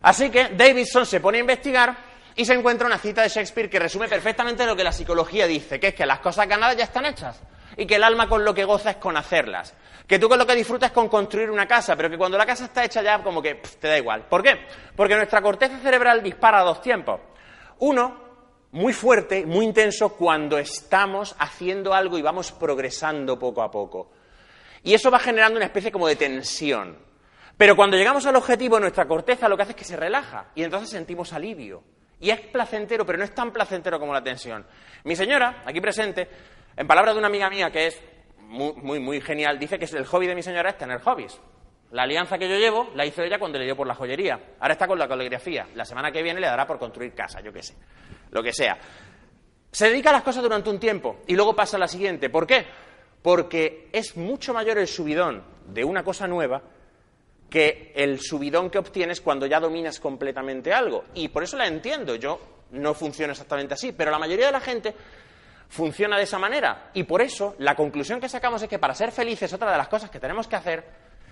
Así 0.02 0.30
que 0.30 0.50
Davidson 0.56 1.06
se 1.06 1.20
pone 1.20 1.40
a 1.40 1.42
investigar 1.42 1.98
y 2.38 2.46
se 2.46 2.54
encuentra 2.54 2.88
una 2.88 2.98
cita 2.98 3.22
de 3.22 3.28
Shakespeare 3.28 3.70
que 3.70 3.80
resume 3.80 4.08
perfectamente 4.08 4.66
lo 4.66 4.78
que 4.78 4.84
la 4.84 4.94
psicología 4.94 5.46
dice, 5.46 5.78
que 5.78 5.88
es 5.88 5.94
que 5.94 6.06
las 6.06 6.20
cosas 6.20 6.48
ganadas 6.48 6.78
ya 6.78 6.86
están 6.86 7.06
hechas 7.06 7.42
y 7.78 7.86
que 7.86 7.96
el 7.96 8.04
alma 8.04 8.28
con 8.28 8.44
lo 8.44 8.54
que 8.54 8.66
goza 8.66 8.92
es 8.92 8.98
con 8.98 9.16
hacerlas. 9.16 9.76
Que 10.08 10.20
tú 10.20 10.28
con 10.28 10.40
lo 10.40 10.48
que 10.48 10.56
disfrutas 10.56 10.90
es 10.90 10.94
con 10.94 11.08
construir 11.08 11.52
una 11.52 11.68
casa, 11.68 11.96
pero 11.96 12.10
que 12.10 12.18
cuando 12.18 12.38
la 12.38 12.46
casa 12.46 12.66
está 12.66 12.84
hecha 12.84 13.02
ya 13.02 13.22
como 13.22 13.42
que 13.42 13.56
te 13.56 13.88
da 13.88 13.98
igual. 13.98 14.26
¿Por 14.28 14.42
qué? 14.42 14.66
Porque 14.96 15.16
nuestra 15.16 15.42
corteza 15.42 15.80
cerebral 15.80 16.24
dispara 16.24 16.62
a 16.62 16.64
dos 16.64 16.82
tiempos. 16.82 17.22
Uno, 17.80 18.28
muy 18.72 18.94
fuerte, 18.94 19.46
muy 19.46 19.66
intenso 19.66 20.10
cuando 20.10 20.58
estamos 20.58 21.36
haciendo 21.40 21.94
algo 21.94 22.18
y 22.18 22.22
vamos 22.22 22.52
progresando 22.52 23.38
poco 23.38 23.62
a 23.62 23.70
poco. 23.70 24.12
Y 24.84 24.94
eso 24.94 25.12
va 25.12 25.20
generando 25.20 25.58
una 25.58 25.66
especie 25.66 25.92
como 25.92 26.08
de 26.08 26.16
tensión. 26.16 26.98
Pero 27.58 27.76
cuando 27.76 27.98
llegamos 27.98 28.26
al 28.26 28.36
objetivo, 28.36 28.80
nuestra 28.80 29.08
corteza 29.08 29.50
lo 29.50 29.58
que 29.58 29.64
hace 29.64 29.72
es 29.72 29.78
que 29.78 29.84
se 29.84 29.98
relaja 29.98 30.52
y 30.56 30.64
entonces 30.64 30.90
sentimos 30.90 31.34
alivio. 31.34 31.84
Y 32.20 32.30
es 32.30 32.40
placentero, 32.40 33.06
pero 33.06 33.18
no 33.18 33.24
es 33.24 33.34
tan 33.34 33.52
placentero 33.52 34.00
como 34.00 34.14
la 34.14 34.24
tensión. 34.24 34.66
Mi 35.04 35.16
señora, 35.16 35.64
aquí 35.66 35.82
presente, 35.82 36.28
en 36.78 36.88
palabras 36.88 37.16
de 37.16 37.20
una 37.20 37.28
amiga 37.28 37.50
mía 37.50 37.70
que 37.72 37.88
es 37.88 38.02
muy, 38.40 38.74
muy, 38.74 39.00
muy 39.00 39.20
genial, 39.20 39.60
dice 39.60 39.78
que 39.78 39.86
el 39.86 40.06
hobby 40.06 40.28
de 40.28 40.36
mi 40.36 40.44
señora 40.44 40.70
es 40.70 40.78
tener 40.78 41.02
hobbies. 41.02 41.40
La 41.92 42.04
alianza 42.04 42.38
que 42.38 42.48
yo 42.48 42.58
llevo 42.58 42.92
la 42.96 43.06
hizo 43.06 43.24
ella 43.24 43.40
cuando 43.40 43.58
le 43.60 43.66
dio 43.66 43.76
por 43.76 43.88
la 43.88 43.96
joyería. 43.96 44.40
Ahora 44.60 44.74
está 44.74 44.88
con 44.88 45.00
la 45.00 45.08
caligrafía. 45.08 45.68
La 45.74 45.86
semana 45.86 46.12
que 46.12 46.22
viene 46.22 46.40
le 46.40 46.48
dará 46.48 46.68
por 46.68 46.80
construir 46.80 47.14
casa, 47.14 47.42
yo 47.42 47.52
qué 47.52 47.64
sé 47.64 47.76
lo 48.32 48.44
que 48.44 48.54
sea. 48.54 48.78
Se 49.72 49.90
dedica 49.90 50.10
a 50.10 50.14
las 50.14 50.24
cosas 50.24 50.44
durante 50.44 50.70
un 50.70 50.80
tiempo 50.80 51.22
y 51.28 51.36
luego 51.36 51.56
pasa 51.56 51.78
a 51.78 51.80
la 51.80 51.88
siguiente. 51.88 52.30
¿Por 52.30 52.48
qué? 52.48 52.66
Porque 53.22 53.90
es 53.92 54.16
mucho 54.16 54.54
mayor 54.54 54.78
el 54.78 54.88
subidón 54.88 55.44
de 55.68 55.84
una 55.84 56.04
cosa 56.04 56.28
nueva 56.28 56.62
que 57.50 57.94
el 57.96 58.20
subidón 58.20 58.70
que 58.70 58.78
obtienes 58.78 59.22
cuando 59.22 59.46
ya 59.46 59.60
dominas 59.60 60.00
completamente 60.00 60.74
algo. 60.74 61.06
Y 61.14 61.30
por 61.30 61.44
eso 61.44 61.58
la 61.58 61.68
entiendo. 61.68 62.16
Yo 62.16 62.40
no 62.72 62.94
funciona 62.94 63.32
exactamente 63.32 63.74
así, 63.74 63.92
pero 63.92 64.12
la 64.12 64.20
mayoría 64.20 64.48
de 64.48 64.52
la 64.52 64.60
gente 64.60 64.94
funciona 65.70 66.18
de 66.18 66.24
esa 66.24 66.40
manera. 66.40 66.90
Y 66.94 67.04
por 67.04 67.22
eso 67.22 67.56
la 67.60 67.76
conclusión 67.76 68.20
que 68.20 68.30
sacamos 68.30 68.62
es 68.62 68.70
que 68.70 68.80
para 68.80 68.94
ser 68.94 69.12
felices, 69.12 69.52
otra 69.54 69.72
de 69.72 69.78
las 69.78 69.88
cosas 69.88 70.10
que 70.10 70.20
tenemos 70.20 70.48
que 70.48 70.56
hacer 70.56 70.86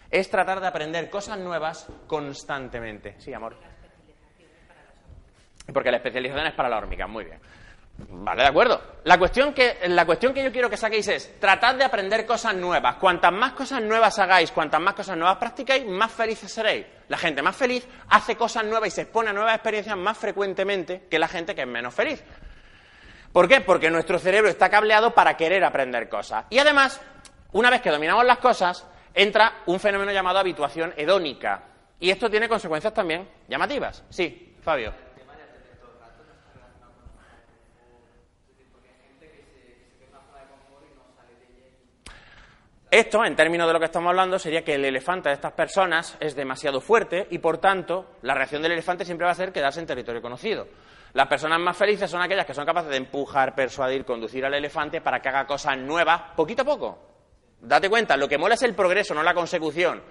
es 0.09 0.29
tratar 0.29 0.59
de 0.59 0.67
aprender 0.67 1.09
cosas 1.09 1.37
nuevas 1.39 1.87
constantemente. 2.07 3.15
Sí, 3.19 3.33
amor. 3.33 3.55
Porque 5.73 5.91
la 5.91 5.97
especialización 5.97 6.47
es 6.47 6.53
para 6.53 6.69
la 6.69 6.77
hormiga, 6.77 7.07
muy 7.07 7.25
bien. 7.25 7.39
Vale, 7.97 8.43
de 8.43 8.49
acuerdo. 8.49 8.81
La 9.05 9.17
cuestión, 9.17 9.53
que, 9.53 9.77
la 9.87 10.05
cuestión 10.05 10.33
que 10.33 10.43
yo 10.43 10.51
quiero 10.51 10.69
que 10.69 10.77
saquéis 10.77 11.07
es, 11.07 11.39
tratad 11.39 11.75
de 11.75 11.85
aprender 11.85 12.25
cosas 12.25 12.53
nuevas. 12.53 12.95
Cuantas 12.97 13.31
más 13.31 13.53
cosas 13.53 13.81
nuevas 13.81 14.19
hagáis, 14.19 14.51
cuantas 14.51 14.81
más 14.81 14.93
cosas 14.93 15.17
nuevas 15.17 15.37
practicáis, 15.37 15.85
más 15.85 16.11
felices 16.11 16.51
seréis. 16.51 16.85
La 17.07 17.17
gente 17.17 17.41
más 17.41 17.55
feliz 17.55 17.87
hace 18.09 18.35
cosas 18.35 18.65
nuevas 18.65 18.89
y 18.89 18.91
se 18.91 19.01
expone 19.03 19.29
a 19.29 19.33
nuevas 19.33 19.55
experiencias 19.55 19.97
más 19.97 20.17
frecuentemente 20.17 21.05
que 21.09 21.17
la 21.17 21.27
gente 21.27 21.55
que 21.55 21.61
es 21.61 21.67
menos 21.67 21.93
feliz. 21.93 22.21
¿Por 23.35 23.49
qué? 23.49 23.59
Porque 23.59 23.91
nuestro 23.91 24.17
cerebro 24.17 24.49
está 24.49 24.69
cableado 24.69 25.13
para 25.13 25.35
querer 25.35 25.61
aprender 25.65 26.07
cosas. 26.07 26.45
Y 26.49 26.57
además, 26.57 27.01
una 27.51 27.69
vez 27.69 27.81
que 27.81 27.89
dominamos 27.89 28.23
las 28.23 28.37
cosas, 28.37 28.87
entra 29.13 29.55
un 29.65 29.77
fenómeno 29.77 30.13
llamado 30.13 30.39
habituación 30.39 30.93
hedónica. 30.95 31.61
Y 31.99 32.11
esto 32.11 32.29
tiene 32.29 32.47
consecuencias 32.47 32.93
también 32.93 33.27
llamativas. 33.49 34.05
Sí, 34.09 34.55
Fabio. 34.61 34.93
Esto, 42.89 43.25
en 43.25 43.35
términos 43.35 43.67
de 43.67 43.73
lo 43.73 43.79
que 43.79 43.87
estamos 43.87 44.11
hablando, 44.11 44.39
sería 44.39 44.63
que 44.63 44.75
el 44.75 44.85
elefante 44.85 45.27
de 45.27 45.35
estas 45.35 45.51
personas 45.51 46.15
es 46.21 46.37
demasiado 46.37 46.79
fuerte 46.79 47.27
y, 47.29 47.39
por 47.39 47.57
tanto, 47.57 48.11
la 48.21 48.33
reacción 48.33 48.61
del 48.61 48.71
elefante 48.71 49.03
siempre 49.03 49.25
va 49.25 49.33
a 49.33 49.35
ser 49.35 49.51
quedarse 49.51 49.81
en 49.81 49.87
territorio 49.87 50.21
conocido. 50.21 50.69
Las 51.15 51.29
personas 51.29 51.61
más 51.61 51.77
felices 51.77 52.11
son 52.11 52.21
aquellas 52.21 52.45
que 52.45 52.53
son 52.53 52.65
capaces 52.65 52.91
de 52.91 52.97
empujar, 52.97 53.55
persuadir, 53.55 54.03
conducir 54.03 54.43
al 54.43 54.53
elefante 54.53 54.99
para 54.99 55.21
que 55.21 55.29
haga 55.29 55.47
cosas 55.47 55.77
nuevas 55.77 56.33
poquito 56.35 56.63
a 56.63 56.65
poco. 56.65 56.99
Date 57.61 57.89
cuenta, 57.89 58.17
lo 58.17 58.27
que 58.27 58.37
mola 58.37 58.55
es 58.55 58.63
el 58.63 58.75
progreso, 58.75 59.13
no 59.13 59.23
la 59.23 59.33
consecución. 59.33 60.03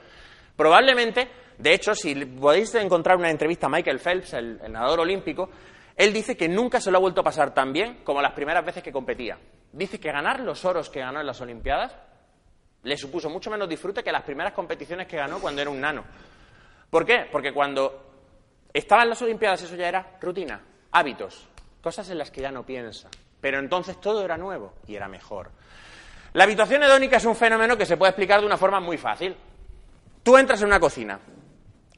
Probablemente, 0.57 1.29
de 1.59 1.75
hecho, 1.75 1.95
si 1.95 2.15
podéis 2.25 2.75
encontrar 2.77 3.19
una 3.19 3.29
entrevista 3.29 3.67
a 3.67 3.69
Michael 3.69 3.99
Phelps, 3.99 4.33
el, 4.33 4.73
nadador 4.73 5.01
olímpico, 5.01 5.51
él 5.95 6.11
dice 6.11 6.39
que 6.39 6.49
nunca 6.49 6.81
se 6.81 6.91
lo 6.91 6.97
ha 6.97 7.01
vuelto 7.03 7.21
a 7.21 7.25
pasar 7.25 7.53
tan 7.53 7.71
bien 7.71 8.01
como 8.03 8.23
las 8.23 8.33
primeras 8.33 8.65
veces 8.65 8.83
que 8.83 8.91
competía. 8.91 9.37
Dice 9.73 10.01
que 10.01 10.11
ganar 10.11 10.41
los 10.41 10.65
oros 10.65 10.89
que 10.89 11.01
ganó 11.01 11.21
en 11.21 11.27
las 11.27 11.39
Olimpiadas 11.39 11.95
le 12.83 12.97
supuso 12.97 13.29
mucho 13.29 13.51
menos 13.51 13.69
disfrute 13.69 14.03
que 14.03 14.11
las 14.11 14.23
primeras 14.23 14.55
competiciones 14.55 15.07
que 15.07 15.19
ganó 15.19 15.39
cuando 15.39 15.61
era 15.61 15.71
un 15.71 15.83
nano. 15.83 16.03
¿Por 16.89 17.05
qué? 17.05 17.27
Porque 17.31 17.53
cuando 17.53 18.07
estaba 18.73 19.03
en 19.03 19.11
las 19.11 19.21
Olimpiadas 19.21 19.65
eso 19.65 19.77
ya 19.77 19.89
era 19.89 20.17
rutina, 20.19 20.63
hábitos, 20.95 21.47
cosas 21.83 22.09
en 22.09 22.17
las 22.17 22.31
que 22.31 22.41
ya 22.41 22.51
no 22.51 22.65
piensa. 22.65 23.11
Pero 23.41 23.59
entonces 23.59 24.01
todo 24.01 24.25
era 24.25 24.39
nuevo 24.39 24.73
y 24.87 24.97
era 24.97 25.09
mejor. 25.09 25.51
La 26.33 26.45
habituación 26.45 26.83
hedónica 26.83 27.19
es 27.19 27.25
un 27.27 27.37
fenómeno 27.37 27.77
que 27.77 27.85
se 27.85 27.99
puede 27.99 28.11
explicar 28.11 28.41
de 28.41 28.47
una 28.47 28.57
forma 28.57 28.81
muy 28.81 28.97
fácil. 28.97 29.37
Tú 30.23 30.39
entras 30.39 30.63
en 30.63 30.69
una 30.69 30.81
cocina, 30.81 31.21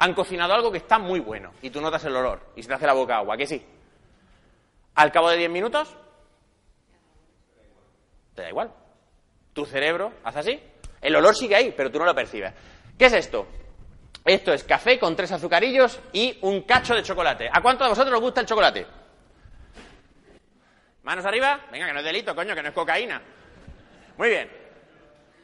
han 0.01 0.15
cocinado 0.15 0.53
algo 0.53 0.73
que 0.73 0.79
está 0.79 0.99
muy 0.99 1.21
bueno 1.21 1.53
y 1.63 1.71
tú 1.71 1.81
notas 1.81 2.05
el 2.05 2.17
olor 2.17 2.53
y 2.57 2.63
se 2.63 2.69
te 2.69 2.75
hace 2.75 2.87
la 2.87 2.93
boca 2.93 3.19
agua, 3.19 3.37
¿que 3.37 3.47
sí? 3.47 3.65
Al 4.97 5.13
cabo 5.13 5.31
de 5.31 5.37
10 5.37 5.51
minutos, 5.51 5.97
te 8.35 8.43
da 8.43 8.49
igual. 8.49 8.73
Tu 9.53 9.65
cerebro 9.65 10.13
hace 10.25 10.39
así 10.41 10.61
el 11.07 11.15
olor 11.15 11.37
sigue 11.37 11.55
ahí, 11.55 11.73
pero 11.77 11.91
tú 11.91 11.99
no 11.99 12.05
lo 12.05 12.15
percibes. 12.15 12.53
¿Qué 12.99 13.07
es 13.07 13.13
esto? 13.13 13.47
Esto 14.27 14.53
es 14.53 14.65
café 14.65 14.99
con 14.99 15.15
tres 15.15 15.31
azucarillos 15.31 16.01
y 16.13 16.37
un 16.43 16.63
cacho 16.63 16.97
de 16.97 17.03
chocolate. 17.05 17.49
¿A 17.53 17.63
cuánto 17.63 17.85
de 17.85 17.91
vosotros 17.91 18.13
os 18.17 18.21
gusta 18.21 18.41
el 18.41 18.47
chocolate? 18.47 18.85
¿Manos 21.05 21.25
arriba? 21.25 21.61
Venga, 21.71 21.87
que 21.87 21.93
no 21.93 22.01
es 22.01 22.05
delito, 22.05 22.35
coño, 22.35 22.53
que 22.53 22.63
no 22.63 22.71
es 22.71 22.75
cocaína. 22.75 23.23
Muy 24.19 24.29
bien. 24.29 24.51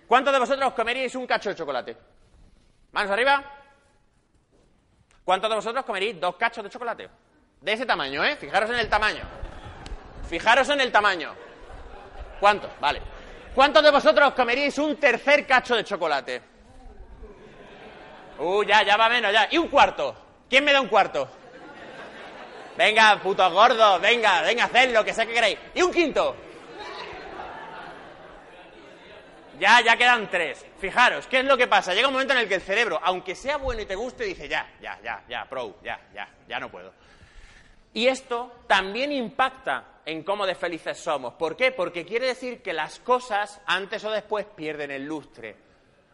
¿Cuántos 0.09 0.33
de 0.33 0.41
vosotros 0.41 0.73
comeríais 0.73 1.15
un 1.15 1.29
cacho 1.29 1.51
de 1.51 1.55
chocolate? 1.55 1.97
¿Manos 2.91 3.13
arriba? 3.13 3.45
¿Cuántos 5.25 5.49
de 5.49 5.57
vosotros 5.57 5.85
comeríais 5.85 6.21
dos 6.21 6.35
cachos 6.35 6.65
de 6.65 6.71
chocolate? 6.71 7.09
De 7.61 7.73
ese 7.73 7.87
tamaño, 7.87 8.25
¿eh? 8.25 8.35
Fijaros 8.35 8.69
en 8.71 8.81
el 8.81 8.89
tamaño. 8.89 9.23
Fijaros 10.29 10.69
en 10.71 10.81
el 10.81 10.91
tamaño. 10.91 11.33
¿Cuántos? 12.41 12.71
Vale. 12.81 13.01
¿Cuántos 13.55 13.85
de 13.85 13.93
vosotros 13.93 14.33
comeríais 14.33 14.77
un 14.79 14.97
tercer 14.97 15.47
cacho 15.47 15.77
de 15.77 15.85
chocolate? 15.85 16.52
Uh, 18.43 18.65
ya, 18.65 18.83
ya 18.83 18.97
va 18.97 19.09
menos, 19.09 19.33
ya. 19.33 19.47
¿Y 19.53 19.59
un 19.59 19.69
cuarto? 19.69 20.17
¿Quién 20.51 20.65
me 20.65 20.73
da 20.73 20.81
un 20.81 20.89
cuarto? 20.89 21.29
Venga, 22.77 23.21
puto 23.23 23.49
gordo, 23.53 24.01
venga, 24.01 24.43
venga, 24.43 24.65
hacedlo, 24.65 25.05
que 25.05 25.15
sé 25.15 25.27
que 25.29 25.35
queréis. 25.35 25.59
¿Y 25.75 25.83
un 25.83 25.93
quinto? 25.93 26.35
Ya, 29.61 29.81
ya 29.81 29.97
quedan 29.97 30.29
tres. 30.29 30.67
Fijaros, 30.81 31.29
¿qué 31.29 31.39
es 31.39 31.45
lo 31.45 31.57
que 31.57 31.69
pasa? 31.69 31.95
Llega 31.95 32.09
un 32.09 32.15
momento 32.15 32.33
en 32.33 32.41
el 32.41 32.49
que 32.49 32.57
el 32.57 32.63
cerebro, 32.63 32.99
aunque 33.01 33.37
sea 33.37 33.59
bueno 33.59 33.83
y 33.83 33.87
te 33.87 33.95
guste, 33.95 34.25
dice 34.25 34.49
ya, 34.49 34.69
ya, 34.81 34.99
ya, 35.05 35.23
ya, 35.29 35.45
pro, 35.49 35.77
ya, 35.85 36.01
ya, 36.13 36.29
ya 36.49 36.59
no 36.59 36.69
puedo. 36.69 36.93
Y 37.95 38.09
esto 38.09 38.65
también 38.67 39.13
impacta 39.13 40.01
en 40.05 40.25
cómo 40.25 40.47
de 40.47 40.57
felices 40.57 40.99
somos. 40.99 41.35
¿Por 41.35 41.57
qué? 41.57 41.71
Porque 41.71 42.05
quiere 42.05 42.27
decir 42.27 42.61
que 42.61 42.73
las 42.73 42.99
cosas, 42.99 43.61
antes 43.67 44.03
o 44.03 44.11
después, 44.11 44.47
pierden 44.47 44.91
el 44.91 45.05
lustre. 45.05 45.55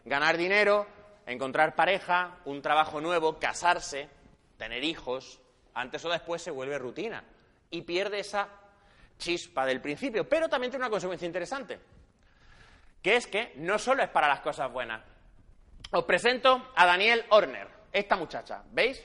Ganar 0.04 0.36
dinero, 0.36 0.97
encontrar 1.28 1.74
pareja, 1.74 2.38
un 2.44 2.62
trabajo 2.62 3.00
nuevo, 3.00 3.38
casarse, 3.38 4.08
tener 4.56 4.82
hijos, 4.82 5.40
antes 5.74 6.04
o 6.04 6.08
después 6.08 6.42
se 6.42 6.50
vuelve 6.50 6.78
rutina 6.78 7.22
y 7.70 7.82
pierde 7.82 8.20
esa 8.20 8.48
chispa 9.18 9.66
del 9.66 9.80
principio. 9.80 10.28
Pero 10.28 10.48
también 10.48 10.70
tiene 10.70 10.84
una 10.84 10.90
consecuencia 10.90 11.26
interesante, 11.26 11.78
que 13.02 13.16
es 13.16 13.26
que 13.26 13.52
no 13.56 13.78
solo 13.78 14.02
es 14.02 14.08
para 14.08 14.28
las 14.28 14.40
cosas 14.40 14.72
buenas. 14.72 15.02
Os 15.90 16.04
presento 16.04 16.72
a 16.74 16.86
Daniel 16.86 17.24
Horner, 17.30 17.68
esta 17.92 18.16
muchacha, 18.16 18.62
¿veis? 18.72 19.02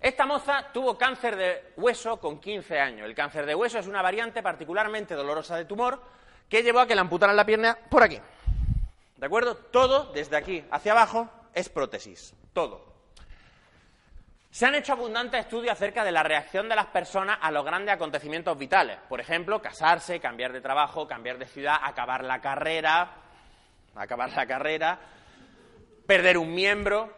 Esta 0.00 0.26
moza 0.26 0.70
tuvo 0.70 0.98
cáncer 0.98 1.36
de 1.36 1.72
hueso 1.76 2.20
con 2.20 2.38
15 2.38 2.78
años. 2.78 3.06
El 3.06 3.14
cáncer 3.14 3.46
de 3.46 3.54
hueso 3.54 3.78
es 3.78 3.86
una 3.86 4.02
variante 4.02 4.42
particularmente 4.42 5.14
dolorosa 5.14 5.56
de 5.56 5.64
tumor 5.64 5.98
que 6.48 6.62
llevó 6.62 6.80
a 6.80 6.86
que 6.86 6.94
le 6.94 7.00
amputaran 7.00 7.34
la 7.34 7.46
pierna 7.46 7.78
por 7.88 8.02
aquí. 8.02 8.20
¿De 9.16 9.26
acuerdo? 9.26 9.56
Todo, 9.56 10.12
desde 10.12 10.36
aquí 10.36 10.64
hacia 10.70 10.92
abajo, 10.92 11.30
es 11.52 11.68
prótesis. 11.68 12.34
Todo. 12.52 12.92
Se 14.50 14.66
han 14.66 14.74
hecho 14.74 14.92
abundantes 14.92 15.40
estudios 15.40 15.72
acerca 15.72 16.04
de 16.04 16.12
la 16.12 16.22
reacción 16.22 16.68
de 16.68 16.76
las 16.76 16.86
personas 16.86 17.38
a 17.40 17.50
los 17.50 17.64
grandes 17.64 17.94
acontecimientos 17.94 18.56
vitales. 18.56 18.98
Por 19.08 19.20
ejemplo, 19.20 19.60
casarse, 19.60 20.20
cambiar 20.20 20.52
de 20.52 20.60
trabajo, 20.60 21.08
cambiar 21.08 21.38
de 21.38 21.46
ciudad, 21.46 21.76
acabar 21.82 22.22
la 22.22 22.40
carrera, 22.40 23.16
acabar 23.96 24.30
la 24.32 24.46
carrera, 24.46 24.98
perder 26.06 26.38
un 26.38 26.54
miembro, 26.54 27.12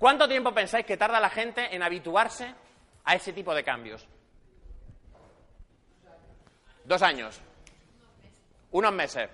¿Cuánto 0.00 0.26
tiempo 0.26 0.54
pensáis 0.54 0.86
que 0.86 0.96
tarda 0.96 1.20
la 1.20 1.28
gente 1.28 1.76
en 1.76 1.82
habituarse 1.82 2.54
a 3.04 3.14
ese 3.16 3.34
tipo 3.34 3.54
de 3.54 3.62
cambios? 3.62 4.08
Dos 6.86 7.02
años. 7.02 7.38
Unos 8.70 8.94
meses. 8.94 9.28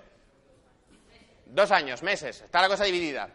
Dos 1.49 1.71
años, 1.71 2.03
meses. 2.03 2.41
Está 2.41 2.61
la 2.61 2.67
cosa 2.67 2.83
dividida. 2.83 3.29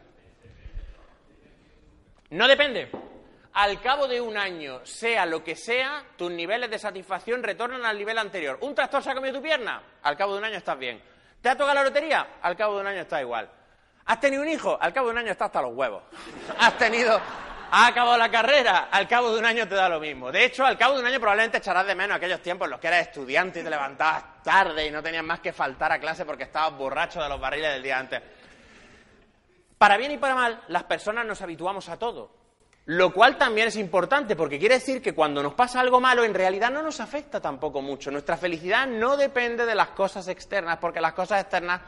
No 2.31 2.49
depende. 2.49 2.91
Al 3.55 3.81
cabo 3.83 4.09
de 4.09 4.21
un 4.21 4.37
año, 4.37 4.85
sea 4.85 5.27
lo 5.27 5.45
que 5.45 5.55
sea, 5.55 6.05
tus 6.17 6.31
niveles 6.31 6.71
de 6.71 6.79
satisfacción 6.79 7.43
retornan 7.43 7.85
al 7.85 7.99
nivel 7.99 8.17
anterior. 8.17 8.59
¿Un 8.63 8.75
tractor 8.75 9.03
se 9.03 9.11
ha 9.11 9.15
comido 9.15 9.35
tu 9.35 9.43
pierna? 9.43 9.83
Al 10.03 10.17
cabo 10.17 10.33
de 10.33 10.39
un 10.39 10.45
año 10.45 10.57
estás 10.57 10.79
bien. 10.79 11.03
¿Te 11.41 11.51
ha 11.51 11.57
tocado 11.57 11.75
la 11.75 11.85
lotería? 11.85 12.39
Al 12.41 12.57
cabo 12.57 12.77
de 12.77 12.81
un 12.81 12.87
año 12.87 13.03
está 13.03 13.21
igual. 13.21 13.51
¿Has 14.07 14.21
tenido 14.21 14.43
un 14.43 14.49
hijo? 14.49 14.79
Al 14.81 14.93
cabo 14.93 15.09
de 15.09 15.13
un 15.13 15.19
año 15.19 15.33
está 15.33 15.47
hasta 15.47 15.61
los 15.61 15.75
huevos. 15.75 16.03
Has 16.59 16.79
tenido... 16.79 17.21
¿Ha 17.75 17.87
acabado 17.87 18.19
la 18.19 18.31
carrera? 18.31 18.89
Al 18.91 19.09
cabo 19.09 19.33
de 19.33 19.39
un 19.39 19.47
año 19.47 19.67
te 19.67 19.75
da 19.75 19.89
lo 19.89 19.99
mismo. 19.99 20.31
De 20.31 20.45
hecho, 20.45 20.63
al 20.63 20.77
cabo 20.77 20.95
de 20.95 21.01
un 21.01 21.07
año 21.07 21.19
probablemente 21.19 21.57
echarás 21.57 21.87
de 21.87 21.95
menos 21.95 22.19
aquellos 22.19 22.43
tiempos 22.43 22.67
en 22.67 22.73
los 22.73 22.81
que 22.81 22.89
eras 22.89 23.07
estudiante 23.07 23.61
y 23.61 23.65
te 23.65 23.71
levantabas 23.71 24.43
tarde 24.43 24.87
y 24.87 24.91
no 24.91 25.03
tenías 25.03 25.25
más 25.25 25.41
que 25.41 25.55
faltar 25.55 25.91
a 25.91 25.99
clase 25.99 26.27
porque 26.27 26.43
estabas 26.43 26.77
borracho 26.77 27.23
de 27.23 27.31
los 27.31 27.41
barriles 27.41 27.73
del 27.73 27.83
día 27.83 27.99
antes. 27.99 28.21
Para 29.79 29.97
bien 29.97 30.13
y 30.13 30.19
para 30.19 30.35
mal, 30.35 30.63
las 30.69 30.85
personas 30.85 31.25
nos 31.25 31.41
habituamos 31.41 31.89
a 31.89 31.99
todo. 31.99 32.31
Lo 32.85 33.11
cual 33.11 33.39
también 33.39 33.69
es 33.69 33.77
importante 33.77 34.37
porque 34.37 34.59
quiere 34.59 34.75
decir 34.75 35.01
que 35.01 35.15
cuando 35.15 35.43
nos 35.43 35.55
pasa 35.55 35.81
algo 35.81 35.99
malo 35.99 36.25
en 36.25 36.35
realidad 36.35 36.71
no 36.71 36.83
nos 36.83 37.01
afecta 37.01 37.41
tampoco 37.41 37.81
mucho. 37.81 38.11
Nuestra 38.11 38.37
felicidad 38.37 38.87
no 38.87 39.17
depende 39.17 39.65
de 39.65 39.75
las 39.75 39.89
cosas 39.89 40.29
externas 40.29 40.77
porque 40.77 41.01
las 41.01 41.15
cosas 41.15 41.41
externas 41.41 41.81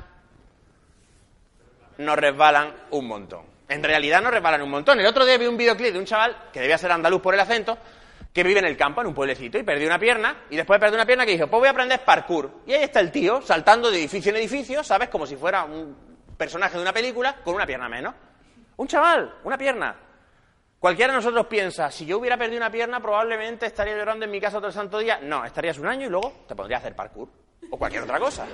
nos 1.98 2.16
resbalan 2.16 2.74
un 2.90 3.06
montón. 3.06 3.53
En 3.68 3.82
realidad 3.82 4.20
nos 4.22 4.32
resbalan 4.32 4.62
un 4.62 4.70
montón. 4.70 5.00
El 5.00 5.06
otro 5.06 5.24
día 5.24 5.38
vi 5.38 5.46
un 5.46 5.56
videoclip 5.56 5.92
de 5.92 5.98
un 5.98 6.04
chaval, 6.04 6.50
que 6.52 6.60
debía 6.60 6.76
ser 6.76 6.92
andaluz 6.92 7.22
por 7.22 7.34
el 7.34 7.40
acento, 7.40 7.78
que 8.32 8.42
vive 8.42 8.58
en 8.58 8.66
el 8.66 8.76
campo, 8.76 9.00
en 9.00 9.06
un 9.06 9.14
pueblecito, 9.14 9.58
y 9.58 9.62
perdió 9.62 9.86
una 9.86 9.98
pierna, 9.98 10.44
y 10.50 10.56
después 10.56 10.76
de 10.76 10.80
perder 10.80 10.98
una 10.98 11.06
pierna 11.06 11.24
que 11.24 11.32
dijo, 11.32 11.46
pues 11.46 11.60
voy 11.60 11.68
a 11.68 11.70
aprender 11.70 12.00
parkour. 12.04 12.50
Y 12.66 12.72
ahí 12.72 12.82
está 12.82 13.00
el 13.00 13.10
tío, 13.10 13.40
saltando 13.40 13.90
de 13.90 13.98
edificio 13.98 14.30
en 14.30 14.36
edificio, 14.36 14.82
¿sabes? 14.84 15.08
Como 15.08 15.26
si 15.26 15.36
fuera 15.36 15.64
un 15.64 15.96
personaje 16.36 16.76
de 16.76 16.82
una 16.82 16.92
película, 16.92 17.36
con 17.44 17.54
una 17.54 17.64
pierna 17.64 17.88
menos. 17.88 18.14
Un 18.76 18.88
chaval, 18.88 19.36
una 19.44 19.56
pierna. 19.56 19.94
Cualquiera 20.78 21.12
de 21.12 21.16
nosotros 21.16 21.46
piensa, 21.46 21.90
si 21.90 22.04
yo 22.04 22.18
hubiera 22.18 22.36
perdido 22.36 22.58
una 22.58 22.70
pierna, 22.70 23.00
probablemente 23.00 23.66
estaría 23.66 23.96
llorando 23.96 24.26
en 24.26 24.30
mi 24.30 24.40
casa 24.40 24.58
todo 24.58 24.66
el 24.66 24.74
santo 24.74 24.98
día. 24.98 25.18
No, 25.22 25.44
estarías 25.44 25.78
un 25.78 25.86
año 25.86 26.06
y 26.08 26.10
luego 26.10 26.44
te 26.46 26.54
pondrías 26.54 26.80
a 26.80 26.82
hacer 26.82 26.96
parkour. 26.96 27.28
O 27.70 27.78
cualquier 27.78 28.02
otra 28.02 28.18
cosa. 28.18 28.44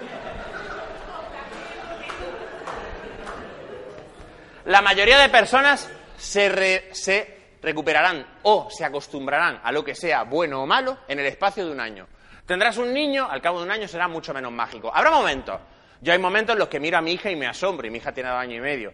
La 4.66 4.82
mayoría 4.82 5.18
de 5.18 5.28
personas 5.30 5.90
se, 6.18 7.58
recuperarán 7.62 8.26
o 8.42 8.68
se 8.70 8.84
acostumbrarán 8.84 9.60
a 9.62 9.72
lo 9.72 9.82
que 9.82 9.94
sea 9.94 10.24
bueno 10.24 10.62
o 10.62 10.66
malo 10.66 10.98
en 11.08 11.18
el 11.18 11.26
espacio 11.26 11.64
de 11.64 11.72
un 11.72 11.80
año. 11.80 12.06
Tendrás 12.44 12.76
un 12.76 12.92
niño, 12.92 13.26
al 13.30 13.40
cabo 13.40 13.58
de 13.58 13.64
un 13.64 13.70
año 13.70 13.88
será 13.88 14.06
mucho 14.06 14.34
menos 14.34 14.52
mágico. 14.52 14.90
Habrá 14.94 15.10
momentos. 15.10 15.60
Yo 16.00 16.12
hay 16.12 16.18
momentos 16.18 16.54
en 16.54 16.58
los 16.58 16.68
que 16.68 16.80
miro 16.80 16.98
a 16.98 17.00
mi 17.00 17.12
hija 17.12 17.30
y 17.30 17.36
me 17.36 17.46
asombro, 17.46 17.86
y 17.86 17.90
mi 17.90 17.98
hija 17.98 18.12
tiene 18.12 18.30
dos 18.30 18.38
años 18.38 18.58
y 18.58 18.60
medio, 18.60 18.92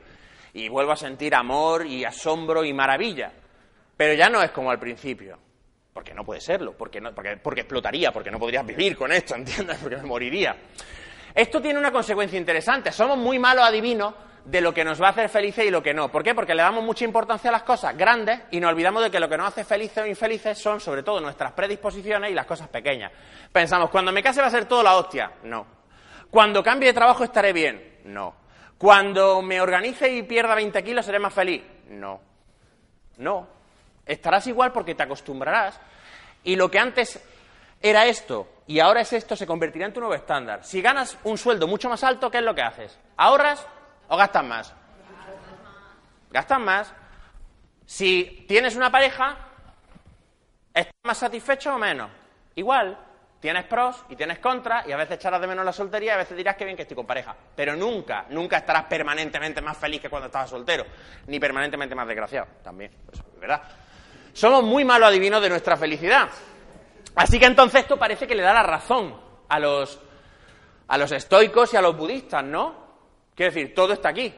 y 0.52 0.68
vuelvo 0.68 0.92
a 0.92 0.96
sentir 0.96 1.34
amor 1.34 1.86
y 1.86 2.04
asombro 2.04 2.64
y 2.64 2.72
maravilla. 2.72 3.32
Pero 3.96 4.14
ya 4.14 4.28
no 4.28 4.42
es 4.42 4.50
como 4.50 4.70
al 4.70 4.78
principio. 4.78 5.38
Porque 5.92 6.12
no 6.12 6.24
puede 6.24 6.42
serlo, 6.42 6.76
porque, 6.76 7.00
no, 7.00 7.14
porque, 7.14 7.38
porque 7.38 7.62
explotaría, 7.62 8.12
porque 8.12 8.30
no 8.30 8.38
podrías 8.38 8.66
vivir 8.66 8.96
con 8.96 9.10
esto, 9.12 9.34
¿entiendes? 9.36 9.78
Porque 9.78 9.96
me 9.96 10.02
moriría. 10.02 10.54
Esto 11.34 11.60
tiene 11.60 11.78
una 11.78 11.90
consecuencia 11.90 12.38
interesante. 12.38 12.92
Somos 12.92 13.16
muy 13.16 13.38
malos 13.38 13.64
adivinos 13.64 14.14
de 14.46 14.60
lo 14.60 14.72
que 14.72 14.84
nos 14.84 15.02
va 15.02 15.08
a 15.08 15.10
hacer 15.10 15.28
felices 15.28 15.64
y 15.64 15.70
lo 15.70 15.82
que 15.82 15.92
no. 15.92 16.10
¿Por 16.10 16.22
qué? 16.22 16.34
Porque 16.34 16.54
le 16.54 16.62
damos 16.62 16.84
mucha 16.84 17.04
importancia 17.04 17.50
a 17.50 17.52
las 17.52 17.64
cosas 17.64 17.96
grandes 17.96 18.42
y 18.52 18.60
nos 18.60 18.70
olvidamos 18.70 19.02
de 19.02 19.10
que 19.10 19.18
lo 19.18 19.28
que 19.28 19.36
nos 19.36 19.48
hace 19.48 19.64
felices 19.64 19.98
o 19.98 20.06
infelices 20.06 20.56
son 20.56 20.80
sobre 20.80 21.02
todo 21.02 21.20
nuestras 21.20 21.52
predisposiciones 21.52 22.30
y 22.30 22.34
las 22.34 22.46
cosas 22.46 22.68
pequeñas. 22.68 23.10
Pensamos, 23.50 23.90
cuando 23.90 24.12
me 24.12 24.22
case 24.22 24.40
va 24.40 24.46
a 24.46 24.50
ser 24.50 24.66
todo 24.66 24.84
la 24.84 24.94
hostia. 24.96 25.32
No. 25.42 25.66
Cuando 26.30 26.62
cambie 26.62 26.90
de 26.90 26.94
trabajo 26.94 27.24
estaré 27.24 27.52
bien. 27.52 27.98
No. 28.04 28.34
Cuando 28.78 29.42
me 29.42 29.60
organice 29.60 30.12
y 30.12 30.22
pierda 30.22 30.54
20 30.54 30.84
kilos 30.84 31.04
seré 31.04 31.18
más 31.18 31.34
feliz. 31.34 31.64
No. 31.88 32.20
No. 33.16 33.48
Estarás 34.06 34.46
igual 34.46 34.70
porque 34.70 34.94
te 34.94 35.02
acostumbrarás. 35.02 35.80
Y 36.44 36.54
lo 36.54 36.70
que 36.70 36.78
antes 36.78 37.20
era 37.82 38.06
esto 38.06 38.48
y 38.68 38.78
ahora 38.78 39.00
es 39.00 39.12
esto 39.12 39.34
se 39.34 39.46
convertirá 39.46 39.86
en 39.86 39.92
tu 39.92 39.98
nuevo 39.98 40.14
estándar. 40.14 40.64
Si 40.64 40.80
ganas 40.80 41.18
un 41.24 41.36
sueldo 41.36 41.66
mucho 41.66 41.88
más 41.88 42.04
alto, 42.04 42.30
¿qué 42.30 42.38
es 42.38 42.44
lo 42.44 42.54
que 42.54 42.62
haces? 42.62 42.96
¿Ahorras 43.16 43.66
o 44.08 44.16
gastas 44.16 44.44
más? 44.44 44.74
Gastas 46.30 46.60
más. 46.60 46.92
Si 47.84 48.44
tienes 48.48 48.76
una 48.76 48.90
pareja, 48.90 49.36
¿estás 50.74 50.94
más 51.04 51.18
satisfecho 51.18 51.74
o 51.74 51.78
menos? 51.78 52.10
Igual. 52.54 52.98
Tienes 53.38 53.64
pros 53.64 54.02
y 54.08 54.16
tienes 54.16 54.38
contras 54.38 54.88
y 54.88 54.92
a 54.92 54.96
veces 54.96 55.16
echarás 55.16 55.40
de 55.40 55.46
menos 55.46 55.64
la 55.64 55.72
soltería 55.72 56.12
y 56.12 56.14
a 56.14 56.16
veces 56.16 56.36
dirás 56.36 56.56
que 56.56 56.64
bien 56.64 56.74
que 56.74 56.82
estoy 56.82 56.96
con 56.96 57.06
pareja. 57.06 57.36
Pero 57.54 57.76
nunca, 57.76 58.24
nunca 58.30 58.56
estarás 58.56 58.84
permanentemente 58.84 59.60
más 59.60 59.76
feliz 59.76 60.00
que 60.00 60.08
cuando 60.08 60.26
estabas 60.26 60.50
soltero. 60.50 60.84
Ni 61.26 61.38
permanentemente 61.38 61.94
más 61.94 62.08
desgraciado. 62.08 62.48
También, 62.64 62.90
eso 63.12 63.22
es 63.34 63.40
verdad. 63.40 63.62
Somos 64.32 64.64
muy 64.64 64.84
malos 64.84 65.08
adivinos 65.08 65.40
de 65.42 65.50
nuestra 65.50 65.76
felicidad. 65.76 66.28
Así 67.14 67.38
que 67.38 67.46
entonces 67.46 67.82
esto 67.82 67.98
parece 67.98 68.26
que 68.26 68.34
le 68.34 68.42
da 68.42 68.52
la 68.52 68.62
razón 68.62 69.14
a 69.48 69.58
los, 69.58 70.00
a 70.88 70.98
los 70.98 71.12
estoicos 71.12 71.72
y 71.72 71.76
a 71.76 71.82
los 71.82 71.96
budistas, 71.96 72.42
¿no? 72.42 72.85
Quiero 73.36 73.52
decir, 73.52 73.74
todo 73.74 73.92
está 73.92 74.08
aquí. 74.08 74.34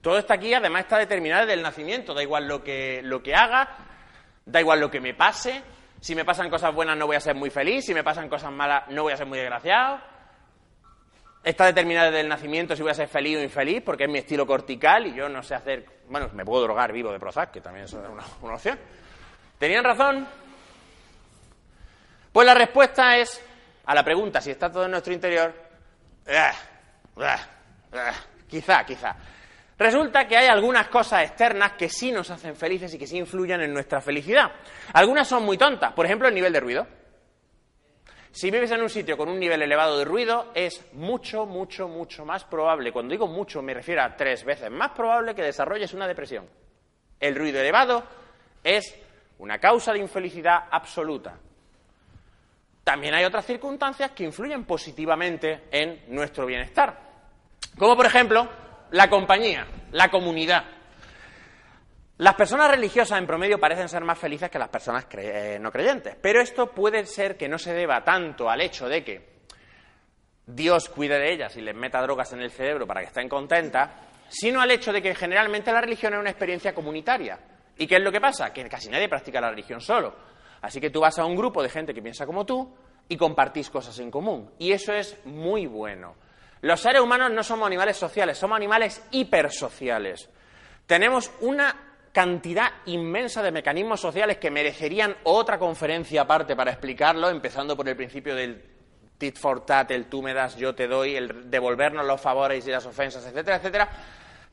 Todo 0.00 0.18
está 0.18 0.34
aquí, 0.34 0.54
además 0.54 0.82
está 0.84 0.98
determinado 0.98 1.42
desde 1.42 1.54
el 1.54 1.62
nacimiento. 1.62 2.14
Da 2.14 2.22
igual 2.22 2.48
lo 2.48 2.64
que, 2.64 3.02
lo 3.04 3.22
que 3.22 3.34
haga, 3.34 3.68
da 4.46 4.60
igual 4.60 4.80
lo 4.80 4.90
que 4.90 5.00
me 5.00 5.12
pase. 5.12 5.62
Si 6.00 6.14
me 6.14 6.24
pasan 6.24 6.48
cosas 6.48 6.74
buenas 6.74 6.96
no 6.96 7.06
voy 7.06 7.16
a 7.16 7.20
ser 7.20 7.34
muy 7.34 7.50
feliz, 7.50 7.84
si 7.84 7.92
me 7.92 8.02
pasan 8.02 8.30
cosas 8.30 8.50
malas 8.50 8.88
no 8.88 9.02
voy 9.02 9.12
a 9.12 9.18
ser 9.18 9.26
muy 9.26 9.38
desgraciado. 9.38 10.00
Está 11.44 11.66
determinado 11.66 12.06
desde 12.06 12.20
el 12.20 12.28
nacimiento 12.28 12.74
si 12.74 12.82
voy 12.82 12.90
a 12.90 12.94
ser 12.94 13.08
feliz 13.08 13.36
o 13.36 13.42
infeliz, 13.42 13.82
porque 13.82 14.04
es 14.04 14.10
mi 14.10 14.18
estilo 14.18 14.46
cortical 14.46 15.06
y 15.06 15.14
yo 15.14 15.28
no 15.28 15.42
sé 15.42 15.54
hacer... 15.54 15.84
Bueno, 16.08 16.30
me 16.32 16.44
puedo 16.44 16.62
drogar 16.62 16.92
vivo 16.92 17.12
de 17.12 17.18
Prozac, 17.18 17.50
que 17.50 17.60
también 17.60 17.84
es 17.84 17.92
una, 17.92 18.54
opción. 18.54 18.78
¿Tenían 19.58 19.84
razón? 19.84 20.26
Pues 22.32 22.46
la 22.46 22.54
respuesta 22.54 23.18
es, 23.18 23.42
a 23.84 23.94
la 23.94 24.04
pregunta 24.04 24.40
si 24.40 24.50
está 24.50 24.72
todo 24.72 24.86
en 24.86 24.90
nuestro 24.90 25.12
interior, 25.12 25.54
eh, 26.26 26.36
eh, 26.36 27.22
eh, 27.22 27.36
quizá, 28.48 28.84
quizá. 28.84 29.16
Resulta 29.78 30.28
que 30.28 30.36
hay 30.36 30.46
algunas 30.46 30.88
cosas 30.88 31.22
externas 31.22 31.72
que 31.72 31.88
sí 31.88 32.12
nos 32.12 32.30
hacen 32.30 32.54
felices 32.54 32.92
y 32.92 32.98
que 32.98 33.06
sí 33.06 33.16
influyen 33.16 33.62
en 33.62 33.72
nuestra 33.72 34.00
felicidad. 34.00 34.52
Algunas 34.92 35.26
son 35.26 35.42
muy 35.42 35.56
tontas, 35.56 35.94
por 35.94 36.04
ejemplo, 36.04 36.28
el 36.28 36.34
nivel 36.34 36.52
de 36.52 36.60
ruido. 36.60 36.86
Si 38.32 38.50
vives 38.50 38.70
en 38.70 38.82
un 38.82 38.90
sitio 38.90 39.16
con 39.16 39.28
un 39.28 39.40
nivel 39.40 39.60
elevado 39.62 39.98
de 39.98 40.04
ruido, 40.04 40.52
es 40.54 40.84
mucho, 40.92 41.46
mucho, 41.46 41.88
mucho 41.88 42.24
más 42.24 42.44
probable, 42.44 42.92
cuando 42.92 43.10
digo 43.10 43.26
mucho 43.26 43.60
me 43.60 43.74
refiero 43.74 44.02
a 44.02 44.14
tres 44.14 44.44
veces 44.44 44.70
más 44.70 44.92
probable 44.92 45.34
que 45.34 45.42
desarrolles 45.42 45.94
una 45.94 46.06
depresión. 46.06 46.46
El 47.18 47.34
ruido 47.34 47.60
elevado 47.60 48.04
es 48.62 48.94
una 49.38 49.58
causa 49.58 49.92
de 49.92 49.98
infelicidad 49.98 50.64
absoluta. 50.70 51.38
También 52.84 53.14
hay 53.14 53.24
otras 53.24 53.46
circunstancias 53.46 54.12
que 54.12 54.24
influyen 54.24 54.64
positivamente 54.64 55.64
en 55.72 56.04
nuestro 56.08 56.46
bienestar, 56.46 57.09
como 57.80 57.96
por 57.96 58.04
ejemplo 58.04 58.46
la 58.90 59.08
compañía, 59.08 59.66
la 59.92 60.10
comunidad. 60.10 60.64
Las 62.18 62.34
personas 62.34 62.70
religiosas 62.70 63.18
en 63.18 63.26
promedio 63.26 63.58
parecen 63.58 63.88
ser 63.88 64.04
más 64.04 64.18
felices 64.18 64.50
que 64.50 64.58
las 64.58 64.68
personas 64.68 65.06
eh, 65.12 65.56
no 65.58 65.72
creyentes, 65.72 66.14
pero 66.20 66.42
esto 66.42 66.72
puede 66.72 67.06
ser 67.06 67.38
que 67.38 67.48
no 67.48 67.56
se 67.56 67.72
deba 67.72 68.04
tanto 68.04 68.50
al 68.50 68.60
hecho 68.60 68.86
de 68.86 69.02
que 69.02 69.30
Dios 70.44 70.90
cuide 70.90 71.18
de 71.18 71.32
ellas 71.32 71.56
y 71.56 71.62
les 71.62 71.74
meta 71.74 72.02
drogas 72.02 72.30
en 72.34 72.42
el 72.42 72.50
cerebro 72.50 72.86
para 72.86 73.00
que 73.00 73.06
estén 73.06 73.30
contentas, 73.30 73.88
sino 74.28 74.60
al 74.60 74.70
hecho 74.70 74.92
de 74.92 75.00
que 75.00 75.14
generalmente 75.14 75.72
la 75.72 75.80
religión 75.80 76.12
es 76.12 76.20
una 76.20 76.28
experiencia 76.28 76.74
comunitaria. 76.74 77.38
¿Y 77.78 77.86
qué 77.86 77.96
es 77.96 78.02
lo 78.02 78.12
que 78.12 78.20
pasa? 78.20 78.52
Que 78.52 78.68
casi 78.68 78.90
nadie 78.90 79.08
practica 79.08 79.40
la 79.40 79.48
religión 79.48 79.80
solo. 79.80 80.14
Así 80.60 80.82
que 80.82 80.90
tú 80.90 81.00
vas 81.00 81.18
a 81.18 81.24
un 81.24 81.34
grupo 81.34 81.62
de 81.62 81.70
gente 81.70 81.94
que 81.94 82.02
piensa 82.02 82.26
como 82.26 82.44
tú 82.44 82.76
y 83.08 83.16
compartís 83.16 83.70
cosas 83.70 83.98
en 84.00 84.10
común. 84.10 84.50
Y 84.58 84.72
eso 84.72 84.92
es 84.92 85.16
muy 85.24 85.64
bueno. 85.66 86.14
Los 86.62 86.80
seres 86.80 87.00
humanos 87.00 87.30
no 87.30 87.42
somos 87.42 87.66
animales 87.66 87.96
sociales, 87.96 88.36
somos 88.36 88.56
animales 88.56 89.02
hipersociales. 89.10 90.28
Tenemos 90.86 91.30
una 91.40 91.74
cantidad 92.12 92.70
inmensa 92.86 93.42
de 93.42 93.52
mecanismos 93.52 94.00
sociales 94.00 94.38
que 94.38 94.50
merecerían 94.50 95.16
otra 95.22 95.58
conferencia 95.58 96.22
aparte 96.22 96.56
para 96.56 96.72
explicarlo, 96.72 97.30
empezando 97.30 97.76
por 97.76 97.88
el 97.88 97.96
principio 97.96 98.34
del 98.34 98.62
tit 99.16 99.38
for 99.38 99.64
tat, 99.64 99.90
el 99.90 100.06
tú 100.06 100.22
me 100.22 100.34
das, 100.34 100.56
yo 100.56 100.74
te 100.74 100.88
doy, 100.88 101.14
el 101.14 101.50
devolvernos 101.50 102.04
los 102.06 102.20
favores 102.20 102.66
y 102.66 102.70
las 102.70 102.84
ofensas, 102.86 103.24
etcétera, 103.26 103.56
etcétera, 103.58 103.88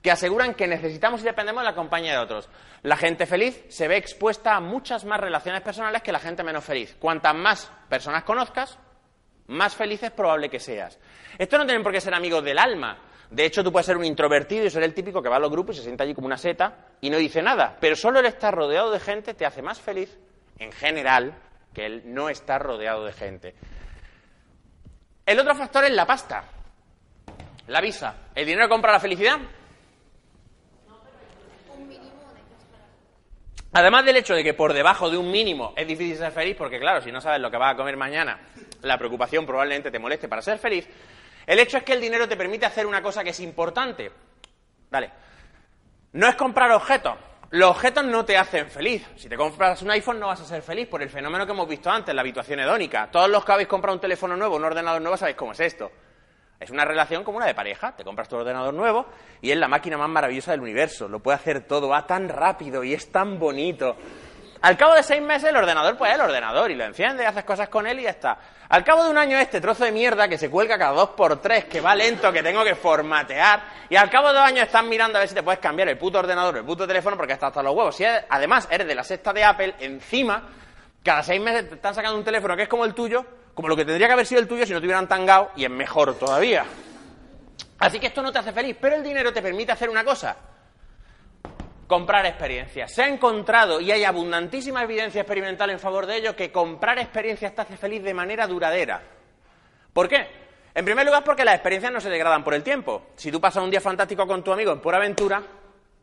que 0.01 0.12
aseguran 0.12 0.53
que 0.53 0.68
necesitamos 0.68 1.22
y 1.22 1.24
dependemos 1.24 1.64
de 1.64 1.70
la 1.70 1.76
compañía 1.76 2.14
de 2.14 2.20
otros. 2.20 2.49
La 2.84 2.97
gente 2.97 3.26
feliz 3.26 3.66
se 3.70 3.88
ve 3.88 3.97
expuesta 3.97 4.55
a 4.55 4.60
muchas 4.60 5.05
más 5.05 5.20
relaciones 5.20 5.62
personales 5.62 6.03
que 6.03 6.12
la 6.12 6.20
gente 6.20 6.43
menos 6.43 6.64
feliz. 6.64 6.95
Cuantas 6.99 7.34
más 7.34 7.72
personas 7.89 8.24
conozcas, 8.24 8.78
más 9.48 9.76
feliz 9.76 10.04
es 10.04 10.12
probable 10.12 10.50
que 10.50 10.60
seas. 10.60 11.00
Esto 11.38 11.58
no 11.58 11.66
tiene 11.66 11.84
por 11.84 11.91
qué 11.91 12.02
ser 12.02 12.14
amigos 12.14 12.43
del 12.43 12.60
alma. 12.60 12.98
De 13.30 13.45
hecho, 13.45 13.64
tú 13.64 13.72
puedes 13.72 13.86
ser 13.86 13.98
un 13.98 14.06
introvertido 14.06 14.66
y 14.66 14.70
ser 14.70 14.84
el 14.84 14.93
típico 14.93 15.22
que 15.22 15.30
va 15.30 15.36
a 15.36 15.39
los 15.39 15.52
grupos 15.52 15.76
y 15.76 15.80
se 15.80 15.86
sienta 15.86 16.04
allí 16.04 16.14
como 16.14 16.28
una 16.28 16.38
seta 16.38 16.76
y 17.02 17.10
no 17.10 17.18
dice 17.18 17.41
nada. 17.41 17.78
Pero 17.80 17.95
solo 17.95 18.20
el 18.20 18.26
estar 18.26 18.54
rodeado 18.54 18.91
de 18.91 19.00
gente 19.00 19.34
te 19.34 19.45
hace 19.45 19.62
más 19.62 19.82
feliz, 19.82 20.18
en 20.60 20.72
general, 20.72 21.34
que 21.74 21.86
el 21.86 22.14
no 22.14 22.30
estar 22.30 22.62
rodeado 22.62 23.06
de 23.06 23.14
gente. 23.14 23.56
El 25.26 25.39
otro 25.39 25.56
factor 25.56 25.84
es 25.84 25.91
la 25.91 26.06
pasta, 26.06 26.45
la 27.68 27.82
visa. 27.82 28.16
¿El 28.34 28.45
dinero 28.45 28.70
compra 28.70 28.93
la 28.93 29.00
felicidad? 29.00 29.38
Además 33.74 34.05
del 34.05 34.18
hecho 34.18 34.34
de 34.34 34.43
que 34.43 34.53
por 34.53 34.74
debajo 34.74 35.09
de 35.09 35.18
un 35.18 35.30
mínimo 35.30 35.74
es 35.76 35.88
difícil 35.88 36.18
ser 36.18 36.32
feliz, 36.32 36.55
porque 36.57 36.80
claro, 36.80 37.01
si 37.01 37.11
no 37.11 37.22
sabes 37.22 37.41
lo 37.41 37.51
que 37.51 37.57
vas 37.57 37.74
a 37.74 37.78
comer 37.78 37.97
mañana, 37.97 38.39
la 38.82 38.97
preocupación 38.97 39.45
probablemente 39.45 39.91
te 39.91 39.99
moleste 39.99 40.28
para 40.28 40.41
ser 40.41 40.57
feliz, 40.57 40.88
el 41.45 41.59
hecho 41.59 41.78
es 41.78 41.84
que 41.84 41.93
el 41.93 42.01
dinero 42.01 42.28
te 42.28 42.36
permite 42.36 42.65
hacer 42.65 42.86
una 42.86 43.01
cosa 43.01 43.24
que 43.24 43.32
es 43.32 43.39
importante. 43.39 44.11
Dale. 44.89 45.11
No 46.13 46.28
es 46.28 46.36
comprar 46.36 46.72
objetos. 46.72 47.15
Los 47.51 47.72
objetos 47.72 48.03
no 48.03 48.26
te 48.26 48.38
hacen 48.38 48.70
feliz. 48.70 49.05
Si 49.15 49.30
te 49.30 49.38
compras 49.38 49.82
un 49.82 49.91
iPhone 49.91 50.20
no 50.20 50.28
vas 50.28 50.41
a 50.41 50.45
ser 50.45 50.61
feliz 50.61 50.88
por 50.88 51.01
el 51.01 51.09
fenómeno 51.09 51.45
que 51.45 51.53
hemos 51.53 51.68
visto 51.68 51.89
antes, 51.89 52.13
la 52.13 52.22
habituación 52.22 52.59
hedónica. 52.59 53.09
Todos 53.09 53.30
los 53.30 53.45
que 53.45 53.51
habéis 53.53 53.70
comprado 53.70 53.95
un 53.95 54.01
teléfono 54.01 54.36
nuevo, 54.36 54.57
un 54.57 54.65
ordenador 54.65 55.01
nuevo, 55.01 55.15
sabéis 55.15 55.38
cómo 55.38 55.53
es 55.53 55.59
esto. 55.61 55.91
Es 56.60 56.72
una 56.72 56.86
relación 56.86 57.24
como 57.24 57.38
una 57.38 57.45
de 57.45 57.53
pareja. 57.53 57.95
Te 57.95 58.03
compras 58.03 58.28
tu 58.28 58.36
ordenador 58.36 58.74
nuevo 58.74 59.05
y 59.41 59.51
es 59.51 59.58
la 59.58 59.68
máquina 59.68 59.97
más 59.97 60.10
maravillosa 60.10 60.51
del 60.51 60.62
universo. 60.62 61.08
Lo 61.08 61.20
puede 61.20 61.36
hacer 61.36 61.68
todo, 61.68 61.89
va 61.89 62.05
tan 62.08 62.30
rápido 62.30 62.84
y 62.84 62.93
es 62.93 63.12
tan 63.12 63.38
bonito. 63.38 63.95
Al 64.62 64.76
cabo 64.76 64.95
de 64.95 65.03
seis 65.03 65.22
meses 65.22 65.49
el 65.49 65.55
ordenador 65.55 65.97
pues 65.97 66.10
es 66.10 66.16
el 66.16 66.22
ordenador 66.22 66.72
y 66.72 66.76
lo 66.76 66.84
enciende, 66.84 67.26
haces 67.26 67.43
cosas 67.43 67.70
con 67.70 67.86
él 67.86 67.99
y 67.99 68.03
ya 68.03 68.10
está. 68.10 68.39
Al 68.70 68.84
cabo 68.84 69.03
de 69.03 69.12
un 69.12 69.18
año 69.18 69.38
este 69.38 69.62
trozo 69.62 69.86
de 69.86 69.91
mierda 69.91 70.28
que 70.28 70.38
se 70.38 70.49
cuelga 70.49 70.80
cada 70.80 70.93
dos 70.93 71.10
por 71.10 71.39
tres, 71.39 71.66
que 71.66 71.80
va 71.80 71.95
lento, 71.95 72.34
que 72.34 72.41
tengo 72.41 72.64
que 72.64 72.74
formatear, 72.74 73.62
y 73.89 73.95
al 73.95 74.10
cabo 74.10 74.30
de 74.30 74.34
dos 74.34 74.43
años 74.43 74.66
estás 74.66 74.84
mirando 74.84 75.18
a 75.18 75.22
ver 75.22 75.30
si 75.30 75.36
te 75.36 75.43
puedes 75.43 75.60
cambiar 75.60 75.89
el 75.89 75.97
puto 75.97 76.20
ordenador 76.20 76.58
el 76.58 76.66
puto 76.66 76.88
teléfono 76.88 77.16
porque 77.16 77.34
está 77.34 77.47
hasta 77.47 77.62
los 77.62 77.76
huevos. 77.76 77.95
Si 77.95 78.03
además 78.03 78.68
eres 78.72 78.88
de 78.88 78.95
la 78.95 79.03
sexta 79.03 79.32
de 79.32 79.43
Apple, 79.43 79.76
encima, 79.80 80.49
cada 81.03 81.22
seis 81.22 81.39
meses 81.39 81.70
te 81.70 81.76
están 81.76 81.93
sacando 81.93 82.18
un 82.18 82.24
teléfono 82.24 82.55
que 82.55 82.64
es 82.64 82.70
como 82.70 82.84
el 82.84 82.95
tuyo, 82.95 83.26
como 83.58 83.70
lo 83.70 83.76
que 83.76 83.86
tendría 83.86 84.05
que 84.05 84.14
haber 84.14 84.28
sido 84.28 84.39
el 84.39 84.47
tuyo 84.47 84.68
si 84.68 84.74
no 84.74 84.80
te 84.80 84.86
hubieran 84.86 85.08
tangado, 85.08 85.49
y 85.55 85.66
es 85.66 85.72
mejor 85.72 86.14
todavía. 86.14 86.64
Así 87.80 87.99
que 87.99 88.05
esto 88.05 88.22
no 88.22 88.32
te 88.32 88.38
hace 88.38 88.51
feliz, 88.51 88.78
pero 88.80 88.95
el 88.95 89.01
dinero 89.01 89.34
te 89.34 89.41
permite 89.41 89.72
hacer 89.72 89.89
una 89.89 90.03
cosa. 90.03 90.38
Comprar 91.88 92.28
experiencias. 92.28 92.93
Se 92.93 93.01
ha 93.01 93.08
encontrado, 93.08 93.82
y 93.82 93.91
hay 93.91 94.03
abundantísima 94.03 94.84
evidencia 94.84 95.22
experimental 95.22 95.72
en 95.72 95.80
favor 95.80 96.05
de 96.05 96.18
ello, 96.18 96.36
que 96.36 96.51
comprar 96.51 96.99
experiencias 96.99 97.55
te 97.55 97.62
hace 97.62 97.78
feliz 97.78 98.03
de 98.03 98.14
manera 98.14 98.45
duradera. 98.45 99.01
¿Por 99.91 100.08
qué? 100.08 100.28
En 100.76 100.86
primer 100.86 101.08
lugar, 101.08 101.24
porque 101.24 101.43
las 101.43 101.55
experiencias 101.55 101.91
no 101.91 101.99
se 101.99 102.12
degradan 102.12 102.43
por 102.43 102.53
el 102.53 102.62
tiempo. 102.62 103.08
Si 103.16 103.32
tú 103.32 103.41
pasas 103.41 103.64
un 103.64 103.72
día 103.72 103.82
fantástico 103.82 104.28
con 104.28 104.43
tu 104.43 104.53
amigo 104.53 104.72
en 104.72 104.82
pura 104.82 104.97
aventura, 104.97 105.41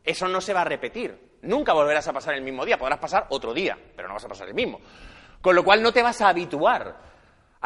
eso 0.03 0.27
no 0.27 0.41
se 0.41 0.53
va 0.53 0.59
a 0.59 0.65
repetir. 0.65 1.37
Nunca 1.43 1.71
volverás 1.71 2.05
a 2.05 2.11
pasar 2.11 2.33
el 2.33 2.41
mismo 2.41 2.65
día, 2.65 2.77
podrás 2.77 2.99
pasar 2.99 3.27
otro 3.29 3.53
día, 3.53 3.77
pero 3.95 4.09
no 4.09 4.15
vas 4.15 4.25
a 4.25 4.27
pasar 4.27 4.49
el 4.49 4.53
mismo. 4.53 4.81
Con 5.39 5.55
lo 5.55 5.63
cual 5.63 5.81
no 5.81 5.93
te 5.93 6.03
vas 6.03 6.19
a 6.19 6.27
habituar. 6.27 7.14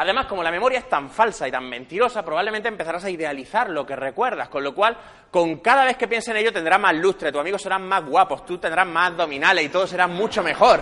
Además, 0.00 0.24
como 0.24 0.42
la 0.42 0.50
memoria 0.50 0.78
es 0.78 0.88
tan 0.88 1.10
falsa 1.10 1.46
y 1.46 1.50
tan 1.50 1.68
mentirosa, 1.68 2.24
probablemente 2.24 2.68
empezarás 2.68 3.04
a 3.04 3.10
idealizar 3.10 3.68
lo 3.68 3.84
que 3.84 3.94
recuerdas, 3.94 4.48
con 4.48 4.64
lo 4.64 4.74
cual, 4.74 4.96
con 5.30 5.58
cada 5.58 5.84
vez 5.84 5.98
que 5.98 6.08
pienses 6.08 6.30
en 6.30 6.38
ello 6.38 6.54
tendrás 6.54 6.80
más 6.80 6.94
lustre, 6.94 7.30
tus 7.30 7.42
amigos 7.42 7.60
serán 7.60 7.86
más 7.86 8.02
guapos, 8.06 8.46
tú 8.46 8.56
tendrás 8.56 8.86
más 8.86 9.08
abdominales 9.08 9.62
y 9.62 9.68
todo 9.68 9.86
será 9.86 10.06
mucho 10.06 10.42
mejor. 10.42 10.80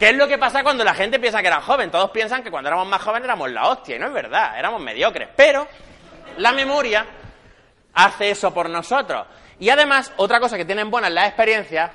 ¿Qué 0.00 0.08
es 0.08 0.16
lo 0.16 0.26
que 0.26 0.36
pasa 0.36 0.64
cuando 0.64 0.82
la 0.82 0.94
gente 0.94 1.20
piensa 1.20 1.42
que 1.42 1.46
era 1.46 1.60
joven? 1.60 1.92
Todos 1.92 2.10
piensan 2.10 2.42
que 2.42 2.50
cuando 2.50 2.66
éramos 2.70 2.88
más 2.88 3.00
jóvenes 3.02 3.26
éramos 3.26 3.52
la 3.52 3.68
hostia, 3.68 3.94
y 3.94 3.98
no 4.00 4.08
es 4.08 4.12
verdad, 4.12 4.58
éramos 4.58 4.82
mediocres. 4.82 5.28
Pero 5.36 5.68
la 6.38 6.50
memoria 6.50 7.06
hace 7.92 8.30
eso 8.30 8.52
por 8.52 8.68
nosotros. 8.68 9.28
Y 9.60 9.68
además, 9.68 10.12
otra 10.16 10.40
cosa 10.40 10.56
que 10.56 10.64
tienen 10.64 10.90
buenas 10.90 11.12
las 11.12 11.28
experiencias 11.28 11.92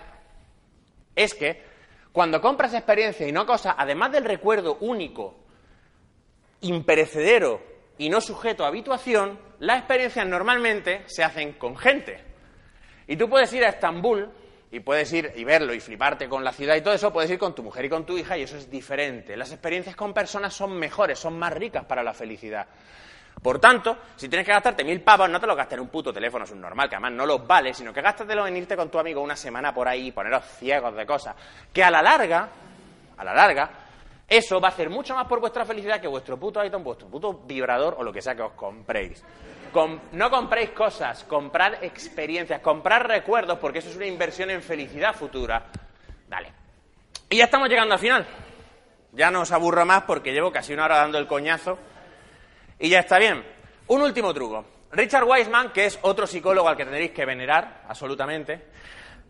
es 1.18 1.34
que 1.34 1.66
cuando 2.14 2.40
compras 2.40 2.74
experiencia 2.74 3.28
y 3.28 3.34
no 3.34 3.46
cosas, 3.46 3.76
además 3.78 4.14
del 4.14 4.24
recuerdo 4.24 4.78
único, 4.80 5.49
imperecedero 6.62 7.62
y 7.98 8.10
no 8.10 8.22
sujeto 8.22 8.64
a 8.64 8.68
habituación, 8.68 9.40
las 9.60 9.80
experiencias 9.80 10.26
normalmente 10.26 11.04
se 11.08 11.24
hacen 11.24 11.54
con 11.54 11.78
gente. 11.78 12.24
Y 13.08 13.18
tú 13.18 13.30
puedes 13.30 13.52
ir 13.54 13.64
a 13.66 13.70
Estambul 13.70 14.32
y 14.72 14.80
puedes 14.82 15.12
ir 15.14 15.34
y 15.36 15.44
verlo 15.44 15.74
y 15.74 15.80
fliparte 15.80 16.30
con 16.30 16.44
la 16.44 16.54
ciudad 16.54 16.76
y 16.76 16.82
todo 16.82 16.94
eso, 16.94 17.12
puedes 17.12 17.32
ir 17.32 17.40
con 17.40 17.56
tu 17.56 17.64
mujer 17.64 17.86
y 17.86 17.90
con 17.90 18.06
tu 18.06 18.18
hija 18.18 18.38
y 18.38 18.44
eso 18.44 18.56
es 18.56 18.70
diferente. 18.70 19.36
Las 19.36 19.52
experiencias 19.52 19.96
con 19.96 20.14
personas 20.14 20.54
son 20.54 20.78
mejores, 20.78 21.20
son 21.20 21.38
más 21.38 21.54
ricas 21.54 21.86
para 21.86 22.04
la 22.04 22.14
felicidad. 22.14 22.68
Por 23.42 23.60
tanto, 23.60 23.98
si 24.16 24.28
tienes 24.28 24.46
que 24.46 24.52
gastarte 24.52 24.84
mil 24.84 25.02
pavos, 25.02 25.30
no 25.30 25.40
te 25.40 25.48
lo 25.48 25.56
gastes 25.56 25.76
en 25.76 25.82
un 25.82 25.88
puto 25.88 26.12
teléfono 26.12 26.46
subnormal, 26.46 26.90
que 26.90 26.96
además 26.96 27.14
no 27.14 27.26
los 27.26 27.48
vale, 27.48 27.74
sino 27.74 27.94
que 27.94 28.02
gástatelo 28.02 28.46
en 28.46 28.58
irte 28.58 28.76
con 28.76 28.90
tu 28.90 29.00
amigo 29.00 29.22
una 29.22 29.36
semana 29.36 29.74
por 29.74 29.88
ahí 29.88 30.08
y 30.08 30.12
poneros 30.12 30.44
ciegos 30.58 30.96
de 30.96 31.06
cosas. 31.06 31.36
Que 31.72 31.84
a 31.84 31.90
la 31.90 32.02
larga, 32.02 32.50
a 33.18 33.24
la 33.24 33.34
larga, 33.34 33.70
eso 34.30 34.62
va 34.62 34.68
a 34.68 34.72
hacer 34.72 34.90
mucho 34.90 35.16
más 35.16 35.28
por 35.28 35.40
vuestra 35.40 35.66
felicidad 35.66 36.00
que 36.00 36.08
vuestro 36.08 36.40
puto 36.40 36.64
item, 36.64 36.84
vuestro 36.84 37.08
puto 37.08 37.34
vibrador 37.46 37.96
o 37.98 38.04
lo 38.04 38.14
que 38.14 38.22
sea 38.22 38.36
que 38.36 38.44
os 38.44 38.54
compréis. 38.54 39.24
no 40.12 40.30
compréis 40.30 40.70
cosas, 40.70 41.24
comprad 41.24 41.84
experiencias, 41.84 42.62
comprad 42.62 43.02
recuerdos, 43.02 43.58
porque 43.58 43.80
eso 43.80 43.90
es 43.90 43.96
una 43.96 44.06
inversión 44.06 44.52
en 44.52 44.62
felicidad 44.62 45.16
futura. 45.16 45.66
Dale. 46.28 46.54
Y 47.28 47.38
ya 47.38 47.46
estamos 47.46 47.70
llegando 47.70 47.96
al 47.96 48.00
final. 48.00 48.28
Ya 49.14 49.32
no 49.32 49.42
os 49.42 49.52
aburro 49.52 49.86
más 49.86 50.04
porque 50.04 50.32
llevo 50.32 50.52
casi 50.52 50.74
una 50.74 50.86
hora 50.86 50.98
dando 50.98 51.18
el 51.18 51.26
coñazo 51.26 51.80
y 52.78 52.90
ya 52.90 53.00
está 53.00 53.18
bien. 53.18 53.44
Un 53.88 54.02
último 54.04 54.32
truco. 54.32 54.64
Richard 54.92 55.24
Wiseman, 55.24 55.72
que 55.72 55.86
es 55.86 56.00
otro 56.04 56.28
psicólogo 56.28 56.70
al 56.70 56.78
que 56.78 56.84
tendréis 56.84 57.12
que 57.12 57.26
venerar, 57.26 57.84
absolutamente, 57.88 58.68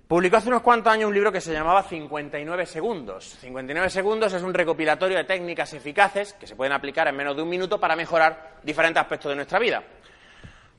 publicó 0.10 0.38
hace 0.38 0.48
unos 0.48 0.64
cuantos 0.64 0.92
años 0.92 1.08
un 1.08 1.14
libro 1.14 1.32
que 1.32 1.40
se 1.40 1.54
llamaba 1.54 1.84
59 1.84 2.66
segundos. 2.66 3.26
59 3.42 3.92
segundos 3.92 4.34
es 4.34 4.42
un 4.42 4.56
recopilatorio 4.56 5.16
de 5.16 5.24
técnicas 5.24 5.72
eficaces 5.76 6.34
que 6.34 6.48
se 6.48 6.56
pueden 6.56 6.74
aplicar 6.74 7.08
en 7.08 7.16
menos 7.16 7.36
de 7.36 7.44
un 7.44 7.50
minuto 7.50 7.80
para 7.80 7.96
mejorar 7.96 8.56
diferentes 8.64 9.00
aspectos 9.00 9.30
de 9.30 9.36
nuestra 9.36 9.60
vida. 9.60 9.84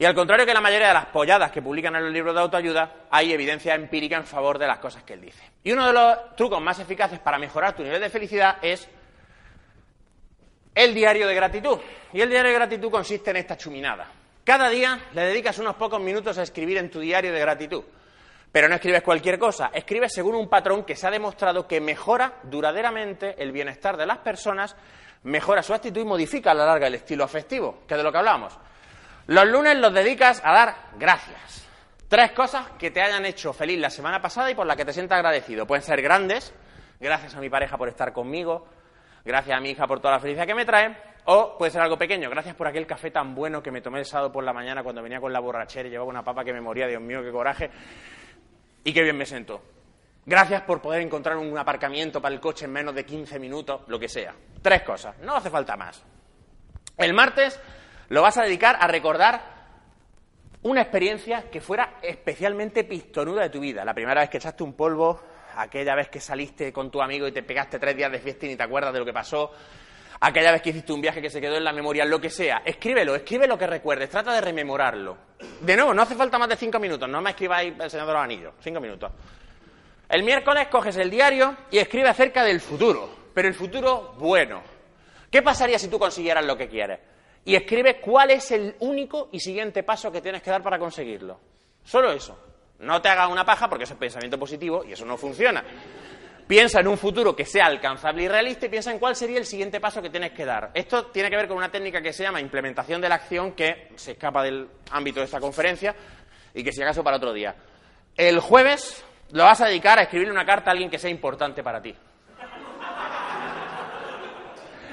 Y 0.00 0.04
al 0.04 0.16
contrario 0.16 0.44
que 0.44 0.52
la 0.52 0.60
mayoría 0.60 0.88
de 0.88 0.94
las 0.94 1.06
polladas 1.06 1.52
que 1.52 1.62
publican 1.62 1.94
en 1.94 2.06
los 2.06 2.12
libros 2.12 2.34
de 2.34 2.40
autoayuda, 2.40 3.06
hay 3.08 3.32
evidencia 3.32 3.76
empírica 3.76 4.16
en 4.16 4.26
favor 4.26 4.58
de 4.58 4.66
las 4.66 4.80
cosas 4.80 5.04
que 5.04 5.12
él 5.12 5.20
dice. 5.20 5.44
Y 5.62 5.70
uno 5.70 5.86
de 5.86 5.92
los 5.92 6.34
trucos 6.34 6.60
más 6.60 6.80
eficaces 6.80 7.20
para 7.20 7.38
mejorar 7.38 7.76
tu 7.76 7.84
nivel 7.84 8.00
de 8.00 8.10
felicidad 8.10 8.56
es 8.62 8.88
el 10.74 10.92
diario 10.92 11.28
de 11.28 11.34
gratitud. 11.36 11.78
Y 12.12 12.20
el 12.20 12.30
diario 12.30 12.50
de 12.50 12.56
gratitud 12.56 12.90
consiste 12.90 13.30
en 13.30 13.36
esta 13.36 13.56
chuminada. 13.56 14.10
Cada 14.42 14.68
día 14.68 14.98
le 15.12 15.22
dedicas 15.22 15.56
unos 15.60 15.76
pocos 15.76 16.00
minutos 16.00 16.36
a 16.36 16.42
escribir 16.42 16.78
en 16.78 16.90
tu 16.90 16.98
diario 16.98 17.32
de 17.32 17.38
gratitud. 17.38 17.84
Pero 18.52 18.68
no 18.68 18.74
escribes 18.74 19.02
cualquier 19.02 19.38
cosa, 19.38 19.70
escribes 19.72 20.12
según 20.12 20.34
un 20.34 20.48
patrón 20.48 20.84
que 20.84 20.96
se 20.96 21.06
ha 21.06 21.10
demostrado 21.10 21.68
que 21.68 21.80
mejora 21.80 22.34
duraderamente 22.42 23.40
el 23.40 23.52
bienestar 23.52 23.96
de 23.96 24.06
las 24.06 24.18
personas, 24.18 24.76
mejora 25.22 25.62
su 25.62 25.72
actitud 25.72 26.00
y 26.00 26.04
modifica 26.04 26.50
a 26.50 26.54
la 26.54 26.66
larga 26.66 26.88
el 26.88 26.94
estilo 26.94 27.24
afectivo, 27.24 27.80
que 27.86 27.94
es 27.94 27.98
de 27.98 28.04
lo 28.04 28.10
que 28.10 28.18
hablamos. 28.18 28.58
Los 29.28 29.46
lunes 29.46 29.76
los 29.76 29.94
dedicas 29.94 30.42
a 30.44 30.52
dar 30.52 30.76
gracias. 30.98 31.68
Tres 32.08 32.32
cosas 32.32 32.66
que 32.76 32.90
te 32.90 33.00
hayan 33.00 33.24
hecho 33.24 33.52
feliz 33.52 33.78
la 33.78 33.90
semana 33.90 34.20
pasada 34.20 34.50
y 34.50 34.56
por 34.56 34.66
las 34.66 34.76
que 34.76 34.84
te 34.84 34.92
sientas 34.92 35.16
agradecido. 35.16 35.64
Pueden 35.64 35.84
ser 35.84 36.02
grandes, 36.02 36.52
gracias 36.98 37.36
a 37.36 37.40
mi 37.40 37.48
pareja 37.48 37.78
por 37.78 37.88
estar 37.88 38.12
conmigo, 38.12 38.66
gracias 39.24 39.56
a 39.56 39.60
mi 39.60 39.70
hija 39.70 39.86
por 39.86 40.00
toda 40.00 40.14
la 40.14 40.20
felicidad 40.20 40.46
que 40.46 40.54
me 40.56 40.64
trae, 40.64 40.96
o 41.26 41.56
puede 41.56 41.70
ser 41.70 41.82
algo 41.82 41.96
pequeño, 41.96 42.28
gracias 42.28 42.56
por 42.56 42.66
aquel 42.66 42.86
café 42.86 43.12
tan 43.12 43.32
bueno 43.32 43.62
que 43.62 43.70
me 43.70 43.80
tomé 43.80 44.00
el 44.00 44.06
sábado 44.06 44.32
por 44.32 44.42
la 44.42 44.52
mañana 44.52 44.82
cuando 44.82 45.00
venía 45.02 45.20
con 45.20 45.32
la 45.32 45.38
borrachera 45.38 45.86
y 45.86 45.92
llevaba 45.92 46.10
una 46.10 46.24
papa 46.24 46.42
que 46.42 46.52
me 46.52 46.60
moría, 46.60 46.88
Dios 46.88 47.00
mío, 47.00 47.22
qué 47.22 47.30
coraje, 47.30 47.70
y 48.84 48.92
qué 48.92 49.02
bien 49.02 49.16
me 49.16 49.26
siento. 49.26 49.62
Gracias 50.26 50.62
por 50.62 50.80
poder 50.80 51.02
encontrar 51.02 51.36
un 51.36 51.56
aparcamiento 51.56 52.20
para 52.20 52.34
el 52.34 52.40
coche 52.40 52.66
en 52.66 52.72
menos 52.72 52.94
de 52.94 53.04
15 53.04 53.38
minutos, 53.38 53.82
lo 53.88 53.98
que 53.98 54.08
sea. 54.08 54.34
Tres 54.62 54.82
cosas, 54.82 55.18
no 55.18 55.36
hace 55.36 55.50
falta 55.50 55.76
más. 55.76 56.02
El 56.96 57.14
martes 57.14 57.58
lo 58.08 58.22
vas 58.22 58.36
a 58.36 58.42
dedicar 58.42 58.76
a 58.80 58.86
recordar 58.86 59.60
una 60.62 60.82
experiencia 60.82 61.50
que 61.50 61.60
fuera 61.60 61.98
especialmente 62.02 62.84
pistonuda 62.84 63.42
de 63.42 63.50
tu 63.50 63.60
vida. 63.60 63.84
La 63.84 63.94
primera 63.94 64.20
vez 64.20 64.28
que 64.28 64.36
echaste 64.36 64.62
un 64.62 64.74
polvo 64.74 65.20
aquella 65.56 65.94
vez 65.94 66.08
que 66.08 66.20
saliste 66.20 66.72
con 66.72 66.90
tu 66.90 67.00
amigo 67.00 67.26
y 67.26 67.32
te 67.32 67.42
pegaste 67.42 67.78
tres 67.78 67.96
días 67.96 68.12
de 68.12 68.18
fiesta 68.18 68.46
y 68.46 68.50
ni 68.50 68.56
te 68.56 68.62
acuerdas 68.62 68.92
de 68.92 68.98
lo 68.98 69.04
que 69.04 69.12
pasó, 69.12 69.52
aquella 70.20 70.52
vez 70.52 70.62
que 70.62 70.70
hiciste 70.70 70.92
un 70.92 71.00
viaje 71.00 71.22
que 71.22 71.30
se 71.30 71.40
quedó 71.40 71.56
en 71.56 71.64
la 71.64 71.72
memoria, 71.72 72.04
lo 72.04 72.20
que 72.20 72.30
sea, 72.30 72.62
escríbelo, 72.64 73.14
escribe 73.14 73.46
lo 73.46 73.58
que 73.58 73.66
recuerdes, 73.66 74.10
trata 74.10 74.32
de 74.34 74.40
rememorarlo. 74.40 75.16
De 75.60 75.74
nuevo, 75.74 75.94
no 75.94 76.02
hace 76.02 76.14
falta 76.14 76.38
más 76.38 76.48
de 76.48 76.56
cinco 76.56 76.78
minutos, 76.78 77.08
no 77.08 77.20
me 77.20 77.30
escribáis 77.30 77.74
el 77.80 77.90
Señor 77.90 78.06
de 78.06 78.12
los 78.12 78.22
Anillos, 78.22 78.54
cinco 78.60 78.80
minutos. 78.80 79.10
El 80.08 80.22
miércoles 80.22 80.68
coges 80.68 80.96
el 80.96 81.10
diario 81.10 81.56
y 81.70 81.78
escribe 81.78 82.08
acerca 82.08 82.44
del 82.44 82.60
futuro, 82.60 83.08
pero 83.32 83.48
el 83.48 83.54
futuro 83.54 84.14
bueno. 84.18 84.62
¿Qué 85.30 85.42
pasaría 85.42 85.78
si 85.78 85.88
tú 85.88 85.98
consiguieras 85.98 86.44
lo 86.44 86.56
que 86.56 86.68
quieres? 86.68 86.98
Y 87.44 87.54
escribe 87.54 88.00
cuál 88.00 88.30
es 88.32 88.50
el 88.50 88.74
único 88.80 89.28
y 89.32 89.40
siguiente 89.40 89.82
paso 89.82 90.10
que 90.12 90.20
tienes 90.20 90.42
que 90.42 90.50
dar 90.50 90.62
para 90.62 90.78
conseguirlo. 90.78 91.40
Solo 91.84 92.12
eso. 92.12 92.38
No 92.80 93.00
te 93.00 93.08
hagas 93.08 93.30
una 93.30 93.44
paja 93.44 93.68
porque 93.68 93.84
eso 93.84 93.94
es 93.94 93.98
pensamiento 94.00 94.38
positivo 94.38 94.84
y 94.84 94.92
eso 94.92 95.04
no 95.04 95.16
funciona. 95.16 95.62
Piensa 96.50 96.80
en 96.80 96.88
un 96.88 96.98
futuro 96.98 97.36
que 97.36 97.44
sea 97.44 97.66
alcanzable 97.66 98.24
y 98.24 98.28
realista 98.28 98.66
y 98.66 98.68
piensa 98.68 98.90
en 98.90 98.98
cuál 98.98 99.14
sería 99.14 99.38
el 99.38 99.46
siguiente 99.46 99.78
paso 99.78 100.02
que 100.02 100.10
tienes 100.10 100.32
que 100.32 100.44
dar. 100.44 100.72
Esto 100.74 101.06
tiene 101.06 101.30
que 101.30 101.36
ver 101.36 101.46
con 101.46 101.56
una 101.56 101.70
técnica 101.70 102.02
que 102.02 102.12
se 102.12 102.24
llama 102.24 102.40
implementación 102.40 103.00
de 103.00 103.08
la 103.08 103.14
acción 103.14 103.52
que 103.52 103.92
se 103.94 104.10
escapa 104.10 104.42
del 104.42 104.68
ámbito 104.90 105.20
de 105.20 105.26
esta 105.26 105.38
conferencia 105.38 105.94
y 106.52 106.64
que 106.64 106.72
si 106.72 106.82
acaso 106.82 107.04
para 107.04 107.18
otro 107.18 107.32
día. 107.32 107.54
El 108.16 108.40
jueves 108.40 109.04
lo 109.30 109.44
vas 109.44 109.60
a 109.60 109.66
dedicar 109.66 110.00
a 110.00 110.02
escribirle 110.02 110.32
una 110.32 110.44
carta 110.44 110.70
a 110.70 110.72
alguien 110.72 110.90
que 110.90 110.98
sea 110.98 111.08
importante 111.08 111.62
para 111.62 111.80
ti. 111.80 111.94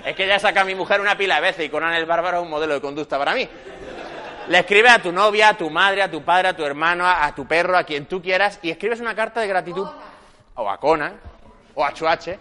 Es 0.05 0.15
que 0.15 0.27
ya 0.27 0.37
saca 0.37 0.61
a 0.61 0.63
mi 0.63 0.75
mujer 0.75 1.01
una 1.01 1.17
pila 1.17 1.37
de 1.37 1.41
veces 1.41 1.65
y 1.65 1.69
Conan 1.69 1.95
el 1.95 2.05
Bárbaro 2.05 2.37
es 2.37 2.43
un 2.43 2.51
modelo 2.51 2.75
de 2.75 2.81
conducta 2.81 3.17
para 3.17 3.33
mí. 3.33 3.49
Le 4.47 4.59
escribes 4.59 4.91
a 4.91 5.01
tu 5.01 5.11
novia, 5.11 5.49
a 5.49 5.57
tu 5.57 5.71
madre, 5.71 6.03
a 6.03 6.11
tu 6.11 6.21
padre, 6.21 6.49
a 6.49 6.55
tu 6.55 6.63
hermano, 6.63 7.07
a, 7.07 7.33
tu 7.33 7.47
perro, 7.47 7.75
a 7.75 7.83
quien 7.83 8.05
tú 8.05 8.21
quieras, 8.21 8.59
y 8.61 8.69
escribes 8.69 8.99
una 8.99 9.15
carta 9.15 9.41
de 9.41 9.47
gratitud. 9.47 9.87
O 10.53 10.69
a 10.69 10.79
Conan, 10.79 11.19
o 11.77 11.85
a 11.85 11.93
Chuache, 11.93 12.39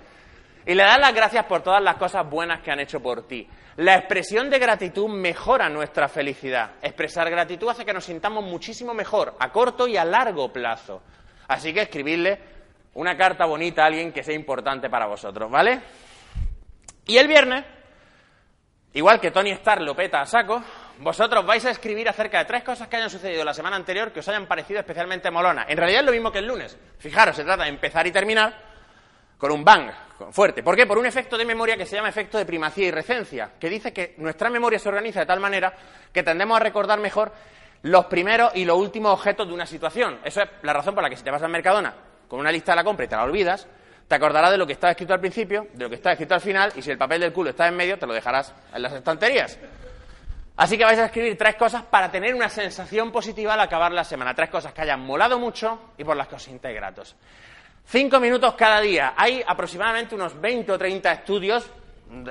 y 0.64 0.74
le 0.74 0.82
das 0.82 0.98
las 0.98 1.14
gracias 1.14 1.44
por 1.44 1.62
todas 1.62 1.82
las 1.82 1.96
cosas 1.96 2.28
buenas 2.28 2.60
que 2.60 2.70
han 2.70 2.80
hecho 2.80 3.00
por 3.00 3.28
ti. 3.28 3.46
La 3.76 3.96
expresión 3.96 4.48
de 4.48 4.58
gratitud 4.58 5.08
mejora 5.08 5.68
nuestra 5.68 6.08
felicidad. 6.08 6.72
Expresar 6.80 7.30
gratitud 7.30 7.68
hace 7.68 7.84
que 7.84 7.92
nos 7.92 8.04
sintamos 8.04 8.42
muchísimo 8.42 8.94
mejor 8.94 9.36
a 9.38 9.52
corto 9.52 9.86
y 9.86 9.98
a 9.98 10.04
largo 10.04 10.50
plazo. 10.50 11.02
Así 11.48 11.72
que 11.74 11.82
escribirle 11.82 12.40
una 12.94 13.16
carta 13.16 13.44
bonita 13.44 13.82
a 13.82 13.86
alguien 13.86 14.10
que 14.10 14.22
sea 14.22 14.34
importante 14.34 14.88
para 14.88 15.06
vosotros, 15.06 15.50
¿vale? 15.50 15.80
Y 17.04 17.18
el 17.18 17.28
viernes, 17.28 17.62
igual 18.94 19.20
que 19.20 19.30
Tony 19.30 19.50
Starr 19.50 19.82
lo 19.82 19.94
peta 19.94 20.22
a 20.22 20.26
saco, 20.26 20.64
vosotros 20.98 21.44
vais 21.44 21.64
a 21.66 21.70
escribir 21.70 22.08
acerca 22.08 22.38
de 22.38 22.46
tres 22.46 22.64
cosas 22.64 22.88
que 22.88 22.96
hayan 22.96 23.10
sucedido 23.10 23.44
la 23.44 23.52
semana 23.52 23.76
anterior 23.76 24.10
que 24.10 24.20
os 24.20 24.28
hayan 24.28 24.46
parecido 24.46 24.80
especialmente 24.80 25.30
molonas. 25.30 25.66
En 25.68 25.76
realidad 25.76 26.00
es 26.00 26.06
lo 26.06 26.12
mismo 26.12 26.32
que 26.32 26.38
el 26.38 26.46
lunes. 26.46 26.78
Fijaros, 26.98 27.36
se 27.36 27.44
trata 27.44 27.64
de 27.64 27.68
empezar 27.68 28.06
y 28.06 28.12
terminar 28.12 28.65
con 29.38 29.52
un 29.52 29.64
bang, 29.64 29.90
fuerte. 30.30 30.62
¿Por 30.62 30.76
qué? 30.76 30.86
Por 30.86 30.98
un 30.98 31.06
efecto 31.06 31.36
de 31.36 31.44
memoria 31.44 31.76
que 31.76 31.86
se 31.86 31.96
llama 31.96 32.08
efecto 32.08 32.38
de 32.38 32.46
primacía 32.46 32.86
y 32.86 32.90
recencia, 32.90 33.52
que 33.60 33.68
dice 33.68 33.92
que 33.92 34.14
nuestra 34.18 34.50
memoria 34.50 34.78
se 34.78 34.88
organiza 34.88 35.20
de 35.20 35.26
tal 35.26 35.40
manera 35.40 35.72
que 36.12 36.22
tendemos 36.22 36.56
a 36.56 36.60
recordar 36.60 36.98
mejor 37.00 37.32
los 37.82 38.06
primeros 38.06 38.52
y 38.54 38.64
los 38.64 38.78
últimos 38.78 39.12
objetos 39.12 39.46
de 39.46 39.54
una 39.54 39.66
situación. 39.66 40.20
Eso 40.24 40.42
es 40.42 40.48
la 40.62 40.72
razón 40.72 40.94
por 40.94 41.02
la 41.02 41.10
que 41.10 41.16
si 41.16 41.22
te 41.22 41.30
vas 41.30 41.42
al 41.42 41.50
Mercadona 41.50 41.94
con 42.28 42.40
una 42.40 42.50
lista 42.50 42.72
de 42.72 42.76
la 42.76 42.84
compra 42.84 43.04
y 43.04 43.08
te 43.08 43.16
la 43.16 43.22
olvidas, 43.22 43.68
te 44.08 44.14
acordarás 44.14 44.50
de 44.50 44.58
lo 44.58 44.66
que 44.66 44.72
estaba 44.72 44.92
escrito 44.92 45.12
al 45.14 45.20
principio, 45.20 45.68
de 45.72 45.84
lo 45.84 45.88
que 45.88 45.96
está 45.96 46.12
escrito 46.12 46.34
al 46.34 46.40
final, 46.40 46.72
y 46.76 46.82
si 46.82 46.90
el 46.90 46.98
papel 46.98 47.20
del 47.20 47.32
culo 47.32 47.50
está 47.50 47.66
en 47.68 47.76
medio, 47.76 47.98
te 47.98 48.06
lo 48.06 48.14
dejarás 48.14 48.52
en 48.74 48.82
las 48.82 48.92
estanterías. 48.92 49.58
Así 50.56 50.78
que 50.78 50.84
vais 50.84 50.98
a 50.98 51.06
escribir 51.06 51.36
tres 51.36 51.56
cosas 51.56 51.82
para 51.82 52.10
tener 52.10 52.34
una 52.34 52.48
sensación 52.48 53.12
positiva 53.12 53.54
al 53.54 53.60
acabar 53.60 53.92
la 53.92 54.04
semana. 54.04 54.34
Tres 54.34 54.48
cosas 54.48 54.72
que 54.72 54.80
hayan 54.80 55.00
molado 55.00 55.38
mucho 55.38 55.92
y 55.98 56.04
por 56.04 56.16
las 56.16 56.28
que 56.28 56.36
os 56.36 56.42
sintáis 56.42 56.74
gratos. 56.74 57.14
Cinco 57.88 58.18
minutos 58.18 58.54
cada 58.54 58.80
día. 58.80 59.14
Hay 59.16 59.44
aproximadamente 59.46 60.16
unos 60.16 60.40
20 60.40 60.72
o 60.72 60.78
30 60.78 61.12
estudios 61.12 61.70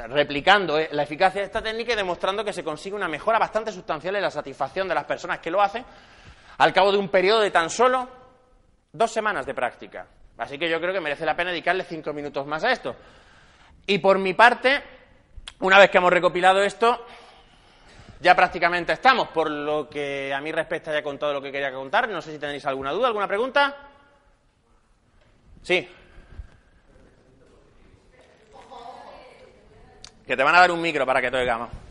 replicando 0.09 0.77
eh, 0.77 0.89
la 0.91 1.03
eficacia 1.03 1.39
de 1.39 1.47
esta 1.47 1.61
técnica 1.61 1.93
y 1.93 1.95
demostrando 1.95 2.43
que 2.43 2.51
se 2.51 2.61
consigue 2.61 2.93
una 2.93 3.07
mejora 3.07 3.39
bastante 3.39 3.71
sustancial 3.71 4.17
en 4.17 4.21
la 4.21 4.31
satisfacción 4.31 4.85
de 4.87 4.95
las 4.95 5.05
personas 5.05 5.39
que 5.39 5.49
lo 5.49 5.61
hacen 5.61 5.85
al 6.57 6.73
cabo 6.73 6.91
de 6.91 6.97
un 6.97 7.07
periodo 7.07 7.39
de 7.39 7.51
tan 7.51 7.69
solo 7.69 8.05
dos 8.91 9.09
semanas 9.09 9.45
de 9.45 9.53
práctica. 9.53 10.05
Así 10.37 10.57
que 10.57 10.69
yo 10.69 10.81
creo 10.81 10.93
que 10.93 10.99
merece 10.99 11.25
la 11.25 11.37
pena 11.37 11.51
dedicarle 11.51 11.85
cinco 11.85 12.11
minutos 12.11 12.45
más 12.45 12.65
a 12.65 12.71
esto. 12.73 12.93
Y 13.87 13.99
por 13.99 14.19
mi 14.19 14.33
parte, 14.33 14.83
una 15.61 15.79
vez 15.79 15.89
que 15.89 15.99
hemos 15.99 16.11
recopilado 16.11 16.61
esto, 16.63 17.05
ya 18.19 18.35
prácticamente 18.35 18.91
estamos. 18.91 19.29
Por 19.29 19.49
lo 19.49 19.89
que 19.89 20.33
a 20.33 20.41
mí 20.41 20.51
respecta 20.51 20.91
ya 20.91 21.01
con 21.01 21.17
todo 21.17 21.31
lo 21.31 21.41
que 21.41 21.53
quería 21.53 21.71
contar. 21.71 22.09
No 22.09 22.21
sé 22.21 22.33
si 22.33 22.39
tenéis 22.39 22.65
alguna 22.65 22.91
duda, 22.91 23.07
alguna 23.07 23.27
pregunta. 23.27 23.94
Sí. 25.65 25.87
Que 30.27 30.37
te 30.37 30.43
van 30.43 30.53
a 30.53 30.59
dar 30.59 30.71
un 30.71 30.79
micro 30.79 31.07
para 31.07 31.19
que 31.21 31.31
te 31.31 31.37
oigamos. 31.37 31.84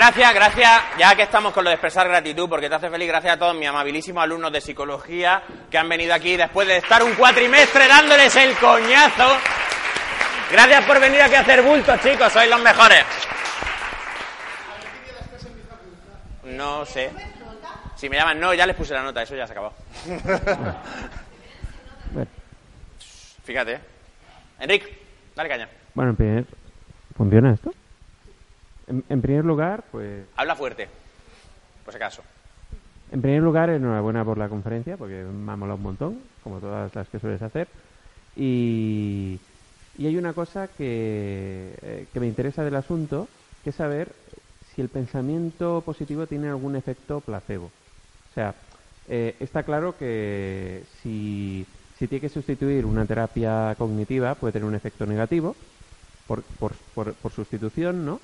Gracias, 0.00 0.32
gracias. 0.32 0.82
Ya 0.98 1.14
que 1.14 1.24
estamos 1.24 1.52
con 1.52 1.62
lo 1.62 1.68
de 1.68 1.74
expresar 1.74 2.08
gratitud, 2.08 2.48
porque 2.48 2.70
te 2.70 2.74
hace 2.74 2.88
feliz, 2.88 3.06
gracias 3.06 3.34
a 3.34 3.38
todos 3.38 3.54
mis 3.54 3.68
amabilísimos 3.68 4.24
alumnos 4.24 4.50
de 4.50 4.62
psicología 4.62 5.42
que 5.70 5.76
han 5.76 5.90
venido 5.90 6.14
aquí 6.14 6.38
después 6.38 6.66
de 6.66 6.78
estar 6.78 7.02
un 7.02 7.12
cuatrimestre 7.12 7.86
dándoles 7.86 8.34
el 8.34 8.56
coñazo. 8.56 9.28
Gracias 10.50 10.86
por 10.86 10.98
venir 11.00 11.20
aquí 11.20 11.34
a 11.34 11.40
hacer 11.40 11.60
bultos, 11.60 12.00
chicos, 12.00 12.32
sois 12.32 12.48
los 12.48 12.62
mejores. 12.62 13.04
No 16.44 16.86
sé. 16.86 17.10
Si 17.94 18.08
me 18.08 18.16
llaman, 18.16 18.40
no, 18.40 18.54
ya 18.54 18.64
les 18.64 18.76
puse 18.76 18.94
la 18.94 19.02
nota, 19.02 19.20
eso 19.20 19.36
ya 19.36 19.46
se 19.46 19.52
acabó. 19.52 19.74
Fíjate. 23.44 23.74
¿eh? 23.74 23.80
Enrique, 24.60 24.98
dale 25.36 25.48
caña. 25.50 25.68
Bueno, 25.92 26.12
en 26.12 26.16
primer... 26.16 26.46
¿Funciona 27.14 27.52
esto? 27.52 27.74
En, 28.90 29.04
en 29.08 29.22
primer 29.22 29.44
lugar, 29.44 29.84
pues... 29.92 30.24
Habla 30.36 30.56
fuerte, 30.56 30.88
por 31.84 31.94
si 31.94 31.96
acaso. 31.96 32.22
En 33.12 33.22
primer 33.22 33.40
lugar, 33.40 33.70
enhorabuena 33.70 34.24
por 34.24 34.36
la 34.36 34.48
conferencia, 34.48 34.96
porque 34.96 35.22
me 35.22 35.52
ha 35.52 35.56
molado 35.56 35.76
un 35.76 35.82
montón, 35.82 36.18
como 36.42 36.58
todas 36.58 36.92
las 36.94 37.08
que 37.08 37.20
sueles 37.20 37.40
hacer. 37.40 37.68
Y, 38.34 39.38
y 39.96 40.06
hay 40.06 40.16
una 40.16 40.32
cosa 40.32 40.66
que, 40.66 41.72
eh, 41.82 42.06
que 42.12 42.20
me 42.20 42.26
interesa 42.26 42.64
del 42.64 42.74
asunto, 42.74 43.28
que 43.62 43.70
es 43.70 43.76
saber 43.76 44.08
si 44.74 44.80
el 44.80 44.88
pensamiento 44.88 45.82
positivo 45.86 46.26
tiene 46.26 46.48
algún 46.48 46.74
efecto 46.74 47.20
placebo. 47.20 47.66
O 47.66 48.34
sea, 48.34 48.54
eh, 49.08 49.36
está 49.38 49.62
claro 49.62 49.96
que 49.96 50.82
si, 51.00 51.64
si 51.96 52.08
tiene 52.08 52.22
que 52.22 52.28
sustituir 52.28 52.86
una 52.86 53.06
terapia 53.06 53.74
cognitiva 53.78 54.34
puede 54.34 54.52
tener 54.52 54.66
un 54.66 54.74
efecto 54.74 55.06
negativo 55.06 55.54
por, 56.26 56.42
por, 56.42 56.72
por, 56.94 57.14
por 57.14 57.32
sustitución, 57.32 58.04
¿no? 58.04 58.20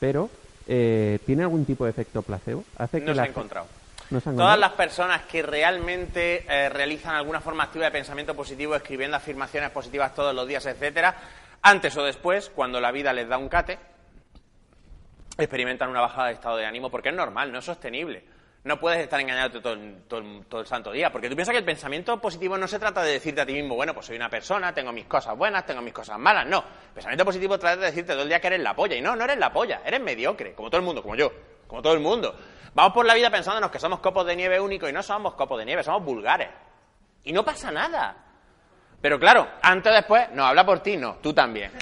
Pero, 0.00 0.30
eh, 0.66 1.18
¿tiene 1.26 1.42
algún 1.42 1.64
tipo 1.64 1.84
de 1.84 1.90
efecto 1.90 2.22
placebo? 2.22 2.64
Hace 2.76 3.00
No 3.00 3.08
se 3.08 3.14
la- 3.14 3.22
ha 3.22 3.26
encontrado. 3.26 3.66
¿No 4.10 4.20
se 4.20 4.30
ha 4.30 4.32
Todas 4.32 4.58
las 4.58 4.72
personas 4.72 5.22
que 5.22 5.42
realmente 5.42 6.44
eh, 6.48 6.68
realizan 6.70 7.14
alguna 7.14 7.40
forma 7.40 7.64
activa 7.64 7.84
de 7.86 7.90
pensamiento 7.90 8.34
positivo, 8.34 8.74
escribiendo 8.74 9.16
afirmaciones 9.16 9.70
positivas 9.70 10.14
todos 10.14 10.34
los 10.34 10.46
días, 10.48 10.64
etcétera, 10.66 11.14
antes 11.62 11.96
o 11.96 12.04
después, 12.04 12.50
cuando 12.54 12.80
la 12.80 12.90
vida 12.92 13.12
les 13.12 13.28
da 13.28 13.36
un 13.36 13.48
cate, 13.48 13.78
experimentan 15.36 15.90
una 15.90 16.00
bajada 16.00 16.28
de 16.28 16.34
estado 16.34 16.56
de 16.56 16.66
ánimo, 16.66 16.90
porque 16.90 17.10
es 17.10 17.14
normal, 17.14 17.52
no 17.52 17.58
es 17.58 17.64
sostenible. 17.64 18.24
No 18.68 18.78
puedes 18.78 19.00
estar 19.00 19.18
el- 19.18 20.44
todo 20.46 20.60
el 20.60 20.66
santo 20.66 20.92
día, 20.92 21.10
porque 21.10 21.30
tú 21.30 21.34
piensas 21.34 21.54
que 21.54 21.58
el 21.60 21.64
pensamiento 21.64 22.20
positivo 22.20 22.58
no 22.58 22.68
se 22.68 22.78
trata 22.78 23.02
de 23.02 23.12
decirte 23.12 23.40
a 23.40 23.46
ti 23.46 23.54
mismo, 23.54 23.74
bueno, 23.76 23.94
pues 23.94 24.04
soy 24.04 24.16
una 24.16 24.28
persona, 24.28 24.74
tengo 24.74 24.92
mis 24.92 25.06
cosas 25.06 25.38
buenas, 25.38 25.64
tengo 25.64 25.80
mis 25.80 25.94
cosas 25.94 26.18
malas. 26.18 26.46
No, 26.46 26.58
el 26.58 26.92
pensamiento 26.92 27.24
positivo 27.24 27.58
trata 27.58 27.76
de 27.80 27.86
decirte 27.86 28.12
todo 28.12 28.24
el 28.24 28.28
día 28.28 28.40
que 28.40 28.48
eres 28.48 28.60
la 28.60 28.76
polla, 28.76 28.94
y 28.94 29.00
no, 29.00 29.16
no 29.16 29.24
eres 29.24 29.38
la 29.38 29.50
polla, 29.50 29.80
eres 29.86 30.02
mediocre, 30.02 30.52
como 30.52 30.68
todo 30.68 30.80
el 30.80 30.84
mundo, 30.84 31.00
como 31.00 31.16
yo, 31.16 31.32
como 31.66 31.80
todo 31.80 31.94
el 31.94 32.00
mundo. 32.00 32.36
Vamos 32.74 32.92
por 32.92 33.06
la 33.06 33.14
vida 33.14 33.30
pensándonos 33.30 33.70
que 33.70 33.78
somos 33.78 34.00
copos 34.00 34.26
de 34.26 34.36
nieve 34.36 34.60
únicos 34.60 34.90
y 34.90 34.92
no 34.92 35.02
somos 35.02 35.32
copos 35.32 35.58
de 35.58 35.64
nieve, 35.64 35.82
somos 35.82 36.04
vulgares. 36.04 36.50
Y 37.24 37.32
no 37.32 37.42
pasa 37.46 37.70
nada. 37.70 38.16
Pero 39.00 39.18
claro, 39.18 39.48
antes 39.62 39.90
o 39.90 39.94
después, 39.94 40.28
no, 40.32 40.44
habla 40.44 40.66
por 40.66 40.80
ti, 40.80 40.98
no, 40.98 41.14
tú 41.22 41.32
también. 41.32 41.72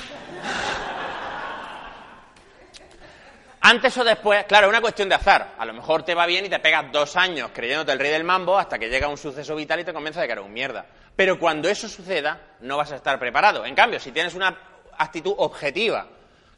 Antes 3.68 3.98
o 3.98 4.04
después, 4.04 4.44
claro, 4.44 4.68
es 4.68 4.70
una 4.70 4.80
cuestión 4.80 5.08
de 5.08 5.16
azar. 5.16 5.54
A 5.58 5.64
lo 5.64 5.72
mejor 5.72 6.04
te 6.04 6.14
va 6.14 6.24
bien 6.24 6.46
y 6.46 6.48
te 6.48 6.60
pegas 6.60 6.92
dos 6.92 7.16
años 7.16 7.50
creyéndote 7.52 7.90
el 7.90 7.98
rey 7.98 8.12
del 8.12 8.22
mambo 8.22 8.56
hasta 8.56 8.78
que 8.78 8.88
llega 8.88 9.08
un 9.08 9.16
suceso 9.16 9.56
vital 9.56 9.80
y 9.80 9.84
te 9.84 9.92
convence 9.92 10.20
de 10.20 10.26
que 10.26 10.34
eres 10.34 10.44
un 10.44 10.52
mierda. 10.52 10.86
Pero 11.16 11.36
cuando 11.36 11.68
eso 11.68 11.88
suceda, 11.88 12.40
no 12.60 12.76
vas 12.76 12.92
a 12.92 12.94
estar 12.94 13.18
preparado. 13.18 13.66
En 13.66 13.74
cambio, 13.74 13.98
si 13.98 14.12
tienes 14.12 14.36
una 14.36 14.56
actitud 14.96 15.34
objetiva, 15.38 16.06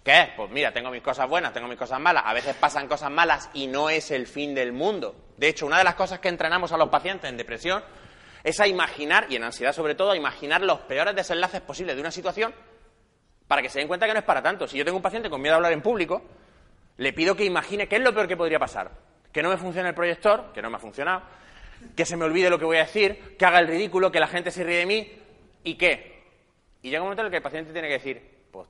que 0.04 0.20
es, 0.20 0.28
pues 0.36 0.50
mira, 0.50 0.70
tengo 0.70 0.90
mis 0.90 1.00
cosas 1.00 1.26
buenas, 1.26 1.54
tengo 1.54 1.66
mis 1.66 1.78
cosas 1.78 1.98
malas, 1.98 2.24
a 2.26 2.34
veces 2.34 2.54
pasan 2.56 2.86
cosas 2.86 3.10
malas 3.10 3.48
y 3.54 3.68
no 3.68 3.88
es 3.88 4.10
el 4.10 4.26
fin 4.26 4.54
del 4.54 4.74
mundo. 4.74 5.14
De 5.38 5.48
hecho, 5.48 5.64
una 5.64 5.78
de 5.78 5.84
las 5.84 5.94
cosas 5.94 6.18
que 6.18 6.28
entrenamos 6.28 6.72
a 6.72 6.76
los 6.76 6.90
pacientes 6.90 7.30
en 7.30 7.38
depresión 7.38 7.82
es 8.44 8.60
a 8.60 8.66
imaginar, 8.66 9.28
y 9.30 9.36
en 9.36 9.44
ansiedad 9.44 9.72
sobre 9.72 9.94
todo, 9.94 10.10
a 10.10 10.16
imaginar 10.18 10.60
los 10.60 10.80
peores 10.80 11.16
desenlaces 11.16 11.62
posibles 11.62 11.94
de 11.94 12.02
una 12.02 12.10
situación 12.10 12.54
para 13.46 13.62
que 13.62 13.70
se 13.70 13.78
den 13.78 13.88
cuenta 13.88 14.06
que 14.06 14.12
no 14.12 14.18
es 14.18 14.26
para 14.26 14.42
tanto. 14.42 14.68
Si 14.68 14.76
yo 14.76 14.84
tengo 14.84 14.98
un 14.98 15.02
paciente 15.02 15.30
con 15.30 15.40
miedo 15.40 15.54
a 15.54 15.56
hablar 15.56 15.72
en 15.72 15.80
público, 15.80 16.22
le 16.98 17.12
pido 17.12 17.34
que 17.34 17.44
imagine 17.44 17.88
qué 17.88 17.96
es 17.96 18.02
lo 18.02 18.12
peor 18.12 18.28
que 18.28 18.36
podría 18.36 18.58
pasar. 18.58 18.90
Que 19.32 19.42
no 19.42 19.48
me 19.48 19.56
funcione 19.56 19.88
el 19.88 19.94
proyector, 19.94 20.52
que 20.52 20.60
no 20.60 20.68
me 20.68 20.76
ha 20.76 20.80
funcionado, 20.80 21.22
que 21.96 22.04
se 22.04 22.16
me 22.16 22.24
olvide 22.24 22.50
lo 22.50 22.58
que 22.58 22.64
voy 22.64 22.76
a 22.78 22.84
decir, 22.84 23.36
que 23.38 23.44
haga 23.46 23.60
el 23.60 23.68
ridículo, 23.68 24.10
que 24.10 24.20
la 24.20 24.26
gente 24.26 24.50
se 24.50 24.64
ríe 24.64 24.78
de 24.78 24.86
mí, 24.86 25.12
¿y 25.64 25.74
qué? 25.76 26.24
Y 26.82 26.90
llega 26.90 27.02
un 27.02 27.06
momento 27.06 27.22
en 27.22 27.26
el 27.26 27.30
que 27.30 27.36
el 27.36 27.42
paciente 27.42 27.72
tiene 27.72 27.88
que 27.88 27.94
decir, 27.94 28.46
pues 28.50 28.68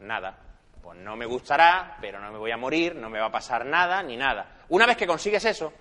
nada, 0.00 0.38
pues 0.82 0.98
no 0.98 1.14
me 1.14 1.26
gustará, 1.26 1.98
pero 2.00 2.20
no 2.20 2.32
me 2.32 2.38
voy 2.38 2.50
a 2.50 2.56
morir, 2.56 2.94
no 2.94 3.10
me 3.10 3.20
va 3.20 3.26
a 3.26 3.32
pasar 3.32 3.66
nada, 3.66 4.02
ni 4.02 4.16
nada. 4.16 4.64
Una 4.70 4.86
vez 4.86 4.96
que 4.96 5.06
consigues 5.06 5.44
eso, 5.44 5.72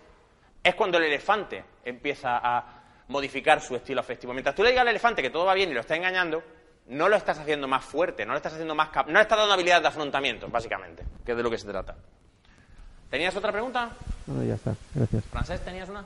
es 0.62 0.76
cuando 0.76 0.98
el 0.98 1.06
elefante 1.06 1.64
empieza 1.86 2.38
a 2.44 2.84
modificar 3.08 3.62
su 3.62 3.76
estilo 3.76 4.02
afectivo. 4.02 4.34
Mientras 4.34 4.56
tú 4.56 4.64
le 4.64 4.70
digas 4.70 4.82
al 4.82 4.90
elefante 4.90 5.22
que 5.22 5.30
todo 5.30 5.46
va 5.46 5.54
bien 5.54 5.70
y 5.70 5.74
lo 5.74 5.82
está 5.82 5.96
engañando, 5.96 6.44
no 6.88 7.10
lo 7.10 7.16
estás 7.16 7.40
haciendo 7.40 7.68
más 7.68 7.86
fuerte, 7.86 8.26
no 8.26 8.32
lo 8.32 8.38
estás 8.38 8.54
haciendo 8.54 8.76
más 8.76 8.90
cap 8.90 9.08
no 9.08 9.14
le 9.14 9.22
estás 9.22 9.38
dando 9.38 9.54
habilidades 9.54 9.84
de 9.84 9.88
afrontamiento, 9.88 10.48
básicamente, 10.50 11.04
que 11.26 11.32
es 11.32 11.38
de 11.38 11.44
lo 11.44 11.50
que 11.50 11.58
se 11.58 11.68
trata. 11.68 11.96
¿Tenías 13.10 13.36
otra 13.36 13.52
pregunta? 13.52 13.90
No, 14.28 14.44
ya 14.44 14.56
está. 14.56 14.74
Gracias. 14.96 15.26
Francés, 15.26 15.62
¿tenías 15.66 15.90
una? 15.90 16.06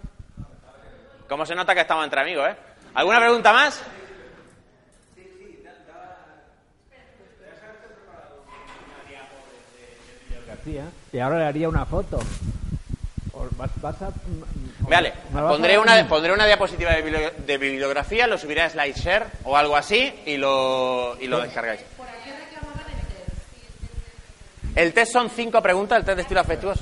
¿Cómo 1.30 1.45
se 1.45 1.56
nota 1.56 1.73
que 1.73 1.81
estamos 1.81 2.03
entre 2.03 2.22
amigos, 2.22 2.49
eh? 2.49 2.56
¿Alguna 2.93 3.19
pregunta 3.19 3.53
más? 3.53 3.84
García, 10.47 10.85
y 11.11 11.19
ahora 11.19 11.39
le 11.39 11.45
haría 11.45 11.69
una 11.69 11.85
foto. 11.85 12.19
Vas, 13.51 13.69
vas 13.81 14.01
a- 14.01 14.11
Vale, 14.80 15.13
vas 15.31 15.43
a- 15.43 15.47
pondré 15.49 15.77
una, 15.77 16.07
pondré 16.07 16.31
una 16.34 16.45
diapositiva 16.45 16.91
de, 16.91 17.01
biblio- 17.03 17.31
de 17.38 17.57
bibliografía, 17.57 18.27
lo 18.27 18.38
subiré 18.38 18.61
a 18.63 18.69
SlideShare 18.69 19.26
o 19.43 19.55
algo 19.57 19.76
así 19.76 20.13
y 20.26 20.38
lo, 20.38 21.17
y 21.19 21.27
lo 21.27 21.39
descargáis. 21.41 21.81
El 24.76 24.93
test 24.93 25.13
son 25.13 25.30
cinco 25.30 25.61
preguntas, 25.61 25.99
el 25.99 26.05
test 26.05 26.15
de 26.17 26.22
estilo 26.23 26.41
afectivos. 26.41 26.80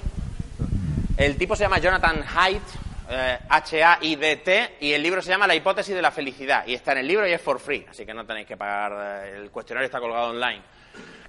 El 1.15 1.38
tipo 1.38 1.56
se 1.56 1.64
llama 1.64 1.77
Jonathan 1.77 2.23
Haidt, 2.35 2.64
eh, 3.10 3.38
H-A-I-D-T, 3.48 4.77
y 4.80 4.94
el 4.94 5.03
libro 5.03 5.22
se 5.22 5.30
llama 5.30 5.45
La 5.45 5.53
hipótesis 5.53 5.94
de 5.94 6.02
la 6.02 6.10
felicidad. 6.10 6.65
Y 6.65 6.73
está 6.73 6.94
en 6.94 6.99
el 6.99 7.07
libro 7.07 7.27
y 7.27 7.34
es 7.34 7.41
for 7.41 7.60
free, 7.60 7.85
así 7.90 8.03
que 8.06 8.14
no 8.14 8.26
tenéis 8.26 8.48
que 8.48 8.57
pagar, 8.57 8.94
eh, 9.27 9.35
el 9.38 9.52
cuestionario 9.52 9.85
está 9.85 9.99
colgado 9.99 10.30
online. 10.30 10.61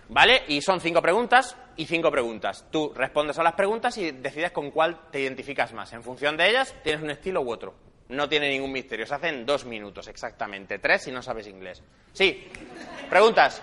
¿Vale? 0.08 0.42
Y 0.48 0.60
son 0.60 0.80
cinco 0.80 1.00
preguntas 1.00 1.56
y 1.76 1.86
cinco 1.86 2.10
preguntas. 2.10 2.66
Tú 2.70 2.92
respondes 2.94 3.38
a 3.38 3.42
las 3.42 3.54
preguntas 3.54 3.96
y 3.98 4.10
decides 4.10 4.52
con 4.52 4.70
cuál 4.70 4.98
te 5.10 5.20
identificas 5.20 5.72
más. 5.72 5.92
En 5.92 6.02
función 6.02 6.36
de 6.36 6.50
ellas, 6.50 6.74
tienes 6.82 7.02
un 7.02 7.10
estilo 7.10 7.40
u 7.40 7.50
otro. 7.50 7.74
No 8.10 8.28
tiene 8.28 8.50
ningún 8.50 8.72
misterio. 8.72 9.06
Se 9.06 9.14
hace 9.14 9.28
en 9.28 9.46
dos 9.46 9.64
minutos 9.64 10.08
exactamente. 10.08 10.78
Tres 10.78 11.02
si 11.04 11.10
no 11.10 11.22
sabes 11.22 11.48
inglés. 11.48 11.82
Sí. 12.12 12.44
Preguntas. 13.08 13.62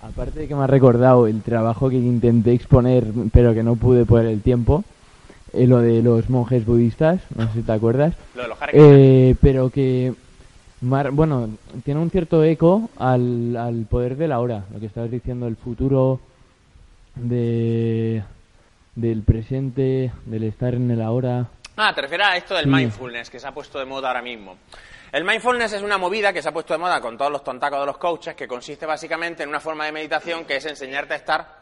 Aparte 0.00 0.40
de 0.40 0.48
que 0.48 0.54
me 0.54 0.64
ha 0.64 0.66
recordado 0.66 1.26
el 1.26 1.42
trabajo 1.42 1.90
que 1.90 1.96
intenté 1.96 2.52
exponer, 2.52 3.04
pero 3.32 3.52
que 3.52 3.62
no 3.62 3.76
pude 3.76 4.06
por 4.06 4.24
el 4.24 4.40
tiempo, 4.40 4.84
eh, 5.52 5.66
lo 5.66 5.78
de 5.78 6.02
los 6.02 6.30
monjes 6.30 6.64
budistas, 6.64 7.20
no 7.34 7.46
sé 7.48 7.54
si 7.54 7.62
te 7.62 7.72
acuerdas, 7.72 8.14
Lo 8.34 8.42
de 8.42 8.48
los 8.48 8.58
eh, 8.72 9.34
pero 9.40 9.70
que, 9.70 10.14
mar- 10.80 11.10
bueno, 11.10 11.48
tiene 11.84 12.00
un 12.00 12.10
cierto 12.10 12.42
eco 12.44 12.90
al, 12.98 13.56
al 13.56 13.86
poder 13.86 14.16
de 14.16 14.28
la 14.28 14.40
hora, 14.40 14.64
lo 14.72 14.80
que 14.80 14.86
estabas 14.86 15.10
diciendo, 15.10 15.46
el 15.46 15.56
futuro 15.56 16.20
de, 17.14 18.22
del 18.94 19.22
presente, 19.22 20.12
del 20.26 20.44
estar 20.44 20.74
en 20.74 20.90
el 20.90 21.02
ahora. 21.02 21.46
Ah, 21.76 21.92
te 21.94 22.02
refieres 22.02 22.26
a 22.26 22.36
esto 22.36 22.54
del 22.54 22.64
Sí. 22.64 22.70
mindfulness 22.70 23.30
que 23.30 23.38
se 23.38 23.46
ha 23.46 23.52
puesto 23.52 23.78
de 23.78 23.84
moda 23.84 24.08
ahora 24.08 24.22
mismo. 24.22 24.56
El 25.12 25.24
mindfulness 25.24 25.72
es 25.72 25.82
una 25.82 25.96
movida 25.96 26.32
que 26.32 26.42
se 26.42 26.48
ha 26.48 26.52
puesto 26.52 26.74
de 26.74 26.78
moda 26.78 27.00
con 27.00 27.16
todos 27.16 27.30
los 27.32 27.42
tontacos 27.42 27.80
de 27.80 27.86
los 27.86 27.96
coaches, 27.98 28.34
que 28.34 28.46
consiste 28.46 28.84
básicamente 28.84 29.42
en 29.42 29.48
una 29.48 29.60
forma 29.60 29.86
de 29.86 29.92
meditación 29.92 30.44
que 30.44 30.56
es 30.56 30.66
enseñarte 30.66 31.14
a 31.14 31.16
estar 31.16 31.58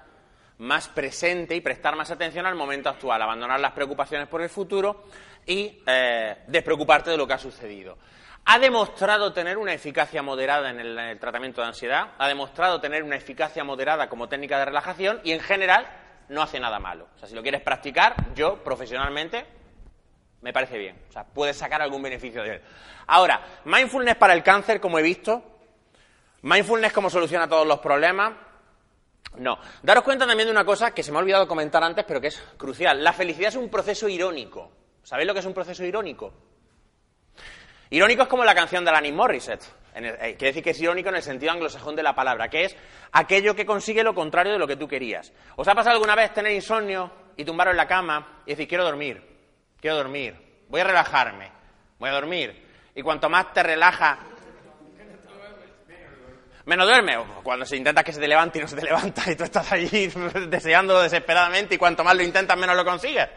más 0.58 0.88
presente 0.88 1.54
y 1.54 1.60
prestar 1.60 1.94
más 1.96 2.10
atención 2.10 2.46
al 2.46 2.54
momento 2.54 2.88
actual, 2.88 3.20
abandonar 3.22 3.60
las 3.60 3.72
preocupaciones 3.72 4.26
por 4.26 4.40
el 4.42 4.48
futuro 4.48 5.04
y 5.46 5.80
eh, 5.86 6.36
despreocuparte 6.48 7.10
de 7.10 7.16
lo 7.18 7.26
que 7.26 7.34
ha 7.34 7.38
sucedido. 7.38 7.96
Ha 8.46 8.58
demostrado 8.58 9.32
tener 9.32 9.58
una 9.58 9.74
eficacia 9.74 10.22
moderada 10.22 10.70
en 10.70 10.80
el, 10.80 10.98
en 10.98 11.04
el 11.06 11.18
tratamiento 11.18 11.60
de 11.60 11.66
ansiedad, 11.66 12.12
ha 12.16 12.28
demostrado 12.28 12.80
tener 12.80 13.02
una 13.02 13.16
eficacia 13.16 13.64
moderada 13.64 14.08
como 14.08 14.28
técnica 14.28 14.58
de 14.58 14.66
relajación 14.66 15.20
y 15.24 15.32
en 15.32 15.40
general 15.40 15.86
no 16.28 16.42
hace 16.42 16.60
nada 16.60 16.78
malo. 16.78 17.08
O 17.14 17.18
sea, 17.18 17.28
si 17.28 17.34
lo 17.34 17.42
quieres 17.42 17.60
practicar, 17.60 18.14
yo 18.34 18.62
profesionalmente 18.62 19.46
me 20.42 20.52
parece 20.52 20.78
bien. 20.78 20.96
O 21.08 21.12
sea, 21.12 21.24
puedes 21.24 21.56
sacar 21.56 21.82
algún 21.82 22.02
beneficio 22.02 22.42
de 22.42 22.54
él. 22.54 22.62
Ahora, 23.08 23.40
mindfulness 23.64 24.16
para 24.16 24.32
el 24.32 24.42
cáncer, 24.42 24.80
como 24.80 24.98
he 24.98 25.02
visto, 25.02 25.42
mindfulness 26.42 26.92
como 26.92 27.10
soluciona 27.10 27.48
todos 27.48 27.66
los 27.66 27.80
problemas, 27.80 28.32
no. 29.38 29.58
Daros 29.82 30.04
cuenta 30.04 30.26
también 30.26 30.46
de 30.46 30.52
una 30.52 30.64
cosa 30.64 30.92
que 30.92 31.02
se 31.02 31.10
me 31.10 31.18
ha 31.18 31.20
olvidado 31.20 31.46
comentar 31.46 31.82
antes, 31.82 32.04
pero 32.06 32.20
que 32.20 32.28
es 32.28 32.40
crucial. 32.56 33.02
La 33.02 33.12
felicidad 33.12 33.48
es 33.48 33.56
un 33.56 33.68
proceso 33.68 34.08
irónico. 34.08 34.70
¿Sabéis 35.02 35.26
lo 35.26 35.34
que 35.34 35.40
es 35.40 35.46
un 35.46 35.54
proceso 35.54 35.84
irónico? 35.84 36.32
Irónico 37.90 38.22
es 38.22 38.28
como 38.28 38.44
la 38.44 38.54
canción 38.54 38.84
de 38.84 38.90
Alanis 38.90 39.14
Morissette. 39.14 39.64
Eh, 39.94 40.34
quiere 40.36 40.48
decir 40.48 40.62
que 40.62 40.70
es 40.70 40.80
irónico 40.80 41.08
en 41.08 41.16
el 41.16 41.22
sentido 41.22 41.52
anglosajón 41.52 41.96
de 41.96 42.02
la 42.02 42.14
palabra, 42.14 42.48
que 42.48 42.64
es 42.64 42.76
aquello 43.12 43.54
que 43.54 43.64
consigue 43.64 44.02
lo 44.02 44.14
contrario 44.14 44.52
de 44.52 44.58
lo 44.58 44.66
que 44.66 44.76
tú 44.76 44.86
querías. 44.86 45.32
¿Os 45.56 45.66
ha 45.68 45.74
pasado 45.74 45.94
alguna 45.94 46.14
vez 46.14 46.34
tener 46.34 46.52
insomnio 46.52 47.10
y 47.36 47.44
tumbaros 47.44 47.72
en 47.72 47.78
la 47.78 47.86
cama 47.86 48.42
y 48.44 48.50
decir, 48.50 48.68
quiero 48.68 48.84
dormir, 48.84 49.22
quiero 49.80 49.96
dormir, 49.96 50.36
voy 50.68 50.82
a 50.82 50.84
relajarme, 50.84 51.50
voy 51.98 52.10
a 52.10 52.12
dormir? 52.12 52.66
Y 52.94 53.02
cuanto 53.02 53.30
más 53.30 53.52
te 53.54 53.62
relaja, 53.62 54.18
menos 56.66 56.86
duerme. 56.86 57.16
O 57.16 57.24
Cuando 57.42 57.64
se 57.64 57.76
intenta 57.76 58.04
que 58.04 58.12
se 58.12 58.20
te 58.20 58.28
levante 58.28 58.58
y 58.58 58.62
no 58.62 58.68
se 58.68 58.76
te 58.76 58.82
levanta 58.82 59.30
y 59.30 59.36
tú 59.36 59.44
estás 59.44 59.72
allí 59.72 60.08
deseando 60.48 61.00
desesperadamente 61.00 61.76
y 61.76 61.78
cuanto 61.78 62.04
más 62.04 62.14
lo 62.14 62.22
intentas, 62.22 62.56
menos 62.58 62.76
lo 62.76 62.84
consigues. 62.84 63.28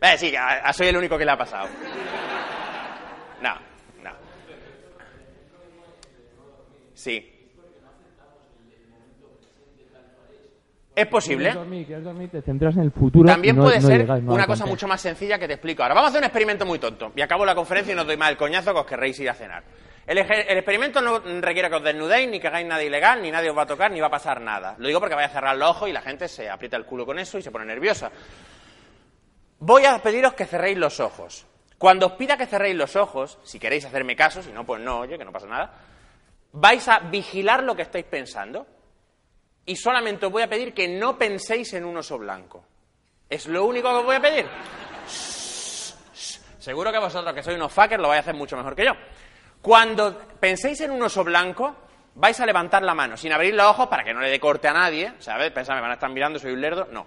Eh, 0.00 0.18
sí, 0.18 0.34
soy 0.74 0.88
el 0.88 0.96
único 0.96 1.16
que 1.16 1.24
le 1.24 1.32
ha 1.32 1.38
pasado. 1.38 1.68
No, 3.40 3.54
no. 4.02 4.10
Sí. 6.96 7.32
Es 10.94 11.06
posible. 11.08 11.50
Quieres 11.84 12.04
dormir, 12.04 12.30
te 12.30 12.40
centras 12.40 12.74
en 12.76 12.82
el 12.84 12.90
futuro. 12.90 13.26
También 13.28 13.54
no- 13.56 13.64
puede 13.64 13.80
no 13.80 13.86
ser 13.86 14.00
llegas, 14.00 14.22
no 14.22 14.32
una 14.32 14.46
cosa 14.46 14.64
mucho 14.64 14.88
más 14.88 14.98
sencilla 14.98 15.38
que 15.38 15.46
te 15.46 15.52
explico 15.54 15.82
ahora. 15.82 15.94
Vamos 15.94 16.08
a 16.08 16.10
hacer 16.10 16.20
un 16.20 16.24
experimento 16.24 16.64
muy 16.64 16.78
tonto. 16.78 17.12
Y 17.14 17.20
acabo 17.20 17.44
la 17.44 17.54
conferencia 17.54 17.92
y 17.92 17.94
no 17.94 18.00
os 18.02 18.06
doy 18.08 18.16
más 18.16 18.30
el 18.30 18.38
coñazo 18.38 18.72
que 18.72 18.80
os 18.80 18.86
querréis 18.86 19.20
ir 19.20 19.28
a 19.28 19.34
cenar. 19.34 19.62
El, 20.06 20.16
el 20.18 20.56
experimento 20.56 21.02
no 21.02 21.18
requiere 21.42 21.68
que 21.68 21.74
os 21.76 21.82
desnudéis, 21.84 22.30
ni 22.30 22.40
que 22.40 22.46
hagáis 22.46 22.66
nada 22.66 22.82
ilegal, 22.82 23.20
ni 23.20 23.30
nadie 23.30 23.50
os 23.50 23.58
va 23.58 23.62
a 23.62 23.66
tocar, 23.66 23.90
ni 23.90 24.00
va 24.00 24.06
a 24.06 24.10
pasar 24.10 24.40
nada. 24.40 24.74
Lo 24.78 24.86
digo 24.88 24.98
porque 25.00 25.14
vais 25.16 25.28
a 25.28 25.32
cerrar 25.34 25.54
los 25.56 25.68
ojos 25.68 25.88
y 25.90 25.92
la 25.92 26.00
gente 26.00 26.28
se 26.28 26.48
aprieta 26.48 26.78
el 26.78 26.86
culo 26.86 27.04
con 27.04 27.18
eso 27.18 27.36
y 27.36 27.42
se 27.42 27.50
pone 27.50 27.66
nerviosa. 27.66 28.10
Voy 29.58 29.84
a 29.84 29.98
pediros 29.98 30.32
que 30.32 30.46
cerréis 30.46 30.78
los 30.78 30.98
ojos. 31.00 31.44
Cuando 31.76 32.06
os 32.06 32.12
pida 32.12 32.38
que 32.38 32.46
cerréis 32.46 32.74
los 32.76 32.96
ojos, 32.96 33.38
si 33.42 33.58
queréis 33.58 33.84
hacerme 33.84 34.16
caso, 34.16 34.42
si 34.42 34.50
no, 34.50 34.64
pues 34.64 34.80
no, 34.80 35.00
oye, 35.00 35.18
que 35.18 35.24
no 35.26 35.32
pasa 35.32 35.46
nada, 35.46 35.74
vais 36.56 36.88
a 36.88 37.00
vigilar 37.00 37.62
lo 37.62 37.76
que 37.76 37.82
estáis 37.82 38.06
pensando 38.06 38.66
y 39.66 39.76
solamente 39.76 40.26
os 40.26 40.32
voy 40.32 40.42
a 40.42 40.48
pedir 40.48 40.72
que 40.72 40.88
no 40.88 41.18
penséis 41.18 41.74
en 41.74 41.84
un 41.84 41.98
oso 41.98 42.18
blanco. 42.18 42.64
Es 43.28 43.46
lo 43.46 43.64
único 43.66 43.88
que 43.90 43.94
os 43.96 44.04
voy 44.04 44.16
a 44.16 44.20
pedir. 44.20 44.46
Seguro 46.58 46.90
que 46.90 46.98
vosotros, 46.98 47.34
que 47.34 47.42
sois 47.42 47.56
unos 47.56 47.72
fuckers, 47.72 48.00
lo 48.00 48.08
vais 48.08 48.18
a 48.18 48.20
hacer 48.20 48.34
mucho 48.34 48.56
mejor 48.56 48.74
que 48.74 48.84
yo. 48.84 48.92
Cuando 49.60 50.18
penséis 50.40 50.80
en 50.80 50.92
un 50.92 51.02
oso 51.02 51.22
blanco, 51.24 51.76
vais 52.14 52.38
a 52.40 52.46
levantar 52.46 52.82
la 52.82 52.94
mano, 52.94 53.16
sin 53.16 53.32
abrir 53.32 53.54
los 53.54 53.66
ojos 53.66 53.88
para 53.88 54.02
que 54.02 54.14
no 54.14 54.20
le 54.20 54.30
dé 54.30 54.40
corte 54.40 54.66
a 54.66 54.72
nadie. 54.72 55.12
¿Sabes? 55.18 55.50
Pensad, 55.52 55.74
me 55.74 55.82
van 55.82 55.90
a 55.90 55.94
estar 55.94 56.10
mirando, 56.10 56.38
soy 56.38 56.52
un 56.52 56.60
lerdo. 56.60 56.88
No. 56.90 57.06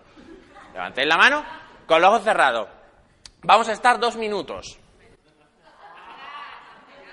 Levantéis 0.74 1.08
la 1.08 1.18
mano 1.18 1.44
con 1.88 2.02
los 2.02 2.10
ojos 2.10 2.24
cerrados. 2.24 2.68
Vamos 3.42 3.68
a 3.68 3.72
estar 3.72 4.00
dos 4.00 4.16
minutos. 4.16 4.80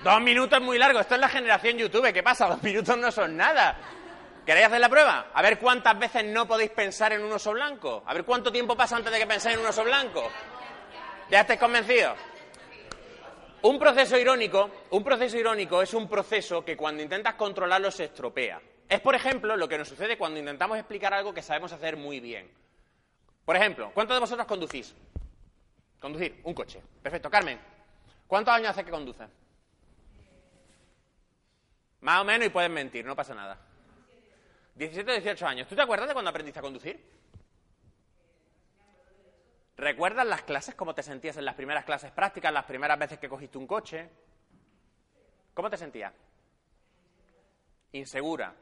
Dos 0.01 0.21
minutos 0.21 0.61
muy 0.61 0.77
largo. 0.77 0.99
Esto 0.99 1.15
es 1.15 1.21
la 1.21 1.29
generación 1.29 1.77
YouTube. 1.77 2.13
¿Qué 2.13 2.23
pasa? 2.23 2.47
Dos 2.47 2.61
minutos 2.63 2.97
no 2.97 3.11
son 3.11 3.35
nada. 3.35 3.77
¿Queréis 4.45 4.67
hacer 4.67 4.79
la 4.79 4.89
prueba? 4.89 5.27
A 5.33 5.41
ver 5.41 5.59
cuántas 5.59 5.97
veces 5.97 6.23
no 6.25 6.47
podéis 6.47 6.71
pensar 6.71 7.11
en 7.13 7.23
un 7.23 7.31
oso 7.31 7.51
blanco. 7.51 8.03
A 8.05 8.13
ver 8.13 8.23
cuánto 8.23 8.51
tiempo 8.51 8.77
pasa 8.77 8.95
antes 8.95 9.11
de 9.11 9.19
que 9.19 9.27
penséis 9.27 9.55
en 9.55 9.61
un 9.61 9.67
oso 9.67 9.83
blanco. 9.83 10.29
¿Ya 11.29 11.41
estáis 11.41 11.59
convencidos? 11.59 12.17
Un 13.63 13.79
proceso 13.79 14.17
irónico, 14.17 14.69
un 14.91 15.03
proceso 15.03 15.37
irónico 15.37 15.81
es 15.81 15.93
un 15.93 16.07
proceso 16.07 16.63
que 16.63 16.77
cuando 16.77 17.01
intentas 17.03 17.33
controlarlo 17.33 17.91
se 17.91 18.05
estropea. 18.05 18.61
Es, 18.87 19.01
por 19.01 19.15
ejemplo, 19.15 19.57
lo 19.57 19.67
que 19.67 19.77
nos 19.77 19.89
sucede 19.89 20.17
cuando 20.17 20.39
intentamos 20.39 20.77
explicar 20.77 21.13
algo 21.13 21.33
que 21.33 21.41
sabemos 21.41 21.73
hacer 21.73 21.97
muy 21.97 22.21
bien. 22.21 22.49
Por 23.43 23.57
ejemplo, 23.57 23.91
¿cuántos 23.93 24.15
de 24.15 24.21
vosotros 24.21 24.47
conducís? 24.47 24.95
Conducir, 25.99 26.39
un 26.43 26.53
coche. 26.53 26.81
Perfecto. 27.01 27.29
Carmen, 27.29 27.59
¿cuántos 28.27 28.53
años 28.53 28.69
hace 28.69 28.85
que 28.85 28.91
conduces? 28.91 29.27
Más 32.01 32.21
o 32.21 32.23
menos 32.23 32.47
y 32.47 32.49
puedes 32.49 32.69
mentir, 32.69 33.05
no 33.05 33.15
pasa 33.15 33.33
nada. 33.33 33.59
17 34.75 35.09
o 35.09 35.13
18 35.13 35.47
años. 35.47 35.67
¿Tú 35.67 35.75
te 35.75 35.81
acuerdas 35.81 36.07
de 36.07 36.13
cuando 36.13 36.29
aprendiste 36.29 36.59
a 36.59 36.61
conducir? 36.61 37.03
¿Recuerdas 39.75 40.25
las 40.25 40.41
clases, 40.43 40.75
cómo 40.75 40.93
te 40.95 41.03
sentías 41.03 41.37
en 41.37 41.45
las 41.45 41.55
primeras 41.55 41.85
clases 41.85 42.11
prácticas, 42.11 42.51
las 42.51 42.65
primeras 42.65 42.97
veces 42.97 43.19
que 43.19 43.29
cogiste 43.29 43.57
un 43.57 43.67
coche? 43.67 44.09
¿Cómo 45.53 45.69
te 45.69 45.77
sentías? 45.77 46.13
Insegura. 47.91 48.53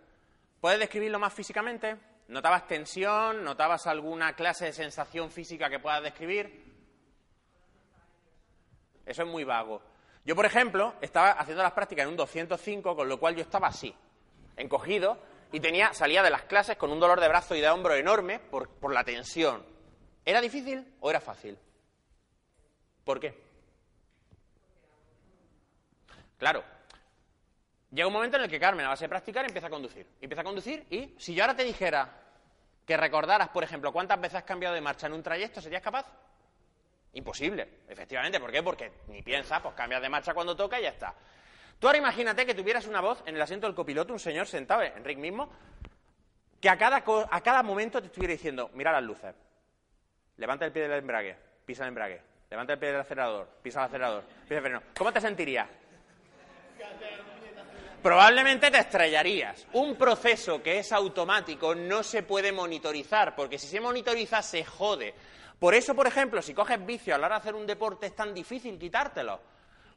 ¿Puedes 0.60 0.80
describirlo 0.80 1.20
más 1.20 1.34
físicamente? 1.34 1.98
¿Notabas 2.28 2.68
tensión? 2.68 3.44
¿Notabas 3.44 3.88
alguna 3.88 4.34
clase 4.34 4.66
de 4.66 4.74
sensación 4.74 5.30
física 5.30 5.70
que 5.70 5.80
puedas 5.80 6.04
describir? 6.04 6.64
Eso 9.06 9.24
es 9.24 9.28
muy 9.28 9.44
vago. 9.44 9.82
Yo, 10.26 10.36
por 10.36 10.46
ejemplo, 10.46 10.96
estaba 11.02 11.32
haciendo 11.32 11.62
las 11.62 11.74
prácticas 11.74 12.04
en 12.04 12.10
un 12.10 12.18
205, 12.18 12.96
con 12.96 13.08
lo 13.08 13.20
cual 13.20 13.36
yo 13.36 13.44
estaba 13.44 13.68
así, 13.68 13.96
encogido, 14.58 15.20
y 15.52 15.60
tenía, 15.60 15.94
salía 15.94 16.24
de 16.24 16.32
las 16.32 16.44
clases 16.44 16.78
con 16.78 16.92
un 16.92 17.00
dolor 17.00 17.22
de 17.22 17.28
brazo 17.28 17.56
y 17.56 17.62
de 17.62 17.70
hombro 17.70 17.94
enorme 17.94 18.40
por, 18.40 18.68
por 18.70 18.92
la 18.92 19.04
tensión. 19.04 19.64
¿Era 20.26 20.42
difícil 20.42 20.96
o 21.00 21.12
era 21.12 21.22
fácil? 21.22 21.58
¿Por 23.04 23.20
qué? 23.20 23.40
Claro. 26.40 26.64
Llega 27.92 28.08
un 28.08 28.14
momento 28.14 28.38
en 28.38 28.44
el 28.44 28.50
que 28.50 28.60
Carmen, 28.60 28.86
a 28.88 28.90
base 28.90 29.06
de 29.06 29.10
practicar, 29.10 29.46
empieza 29.46 29.68
a 29.68 29.70
conducir. 29.70 30.08
Empieza 30.20 30.42
a 30.42 30.44
conducir 30.44 30.88
y 30.90 31.14
si 31.20 31.36
yo 31.36 31.44
ahora 31.44 31.56
te 31.56 31.64
dijera 31.64 32.10
que 32.86 32.98
recordaras, 32.98 33.50
por 33.50 33.64
ejemplo, 33.64 33.94
cuántas 33.94 34.20
veces 34.20 34.38
has 34.38 34.44
cambiado 34.44 34.74
de 34.74 34.82
marcha 34.82 35.06
en 35.06 35.14
un 35.14 35.24
trayecto, 35.24 35.62
¿serías 35.62 35.84
capaz? 35.84 36.06
Imposible, 37.16 37.80
efectivamente. 37.88 38.40
¿Por 38.40 38.52
qué? 38.52 38.62
Porque 38.62 38.92
ni 39.08 39.22
piensas, 39.22 39.62
pues 39.62 39.74
cambias 39.74 40.02
de 40.02 40.10
marcha 40.10 40.34
cuando 40.34 40.56
toca 40.56 40.80
y 40.80 40.84
ya 40.84 40.90
está. 40.90 41.14
Tú 41.80 41.88
ahora 41.88 41.98
imagínate 41.98 42.46
que 42.46 42.54
tuvieras 42.54 42.88
una 42.88 43.02
voz 43.02 43.24
en 43.26 43.36
el 43.36 43.42
asiento 43.42 43.68
del 43.68 43.76
copiloto, 43.76 44.14
un 44.14 44.20
señor 44.20 44.48
sentado, 44.48 44.82
Enrique 44.84 45.20
mismo, 45.20 45.50
que 46.60 46.70
a 46.70 46.78
cada, 46.78 46.98
a 47.30 47.42
cada 47.42 47.64
momento 47.64 48.02
te 48.02 48.08
estuviera 48.08 48.34
diciendo, 48.34 48.70
mira 48.74 48.92
las 48.92 49.04
luces, 49.04 49.34
levanta 50.38 50.66
el 50.66 50.72
pie 50.72 50.84
del 50.84 51.00
embrague, 51.00 51.38
pisa 51.66 51.84
el 51.84 51.90
embrague, 51.90 52.22
levanta 52.50 52.74
el 52.74 52.80
pie 52.80 52.90
del 52.90 53.02
acelerador, 53.02 53.48
pisa 53.62 53.80
el 53.80 53.86
acelerador, 53.86 54.24
pisa 54.44 54.56
el 54.56 54.62
freno. 54.62 54.84
¿Cómo 54.98 55.14
te 55.14 55.22
sentirías? 55.22 55.70
Probablemente 58.02 58.70
te 58.70 58.80
estrellarías. 58.80 59.68
Un 59.74 59.96
proceso 59.96 60.62
que 60.62 60.80
es 60.80 60.92
automático 60.92 61.74
no 61.74 62.04
se 62.04 62.24
puede 62.24 62.52
monitorizar, 62.52 63.36
porque 63.36 63.58
si 63.58 63.68
se 63.68 63.80
monitoriza 63.80 64.42
se 64.42 64.64
jode. 64.64 65.16
Por 65.60 65.74
eso, 65.74 65.96
por 65.96 66.08
ejemplo, 66.08 66.42
si 66.42 66.54
coges 66.54 66.86
vicio 66.86 67.16
a 67.16 67.18
la 67.18 67.28
hora 67.28 67.36
de 67.36 67.42
hacer 67.42 67.56
un 67.56 67.66
deporte 67.66 68.08
es 68.08 68.16
tan 68.16 68.34
difícil 68.34 68.78
quitártelo, 68.78 69.40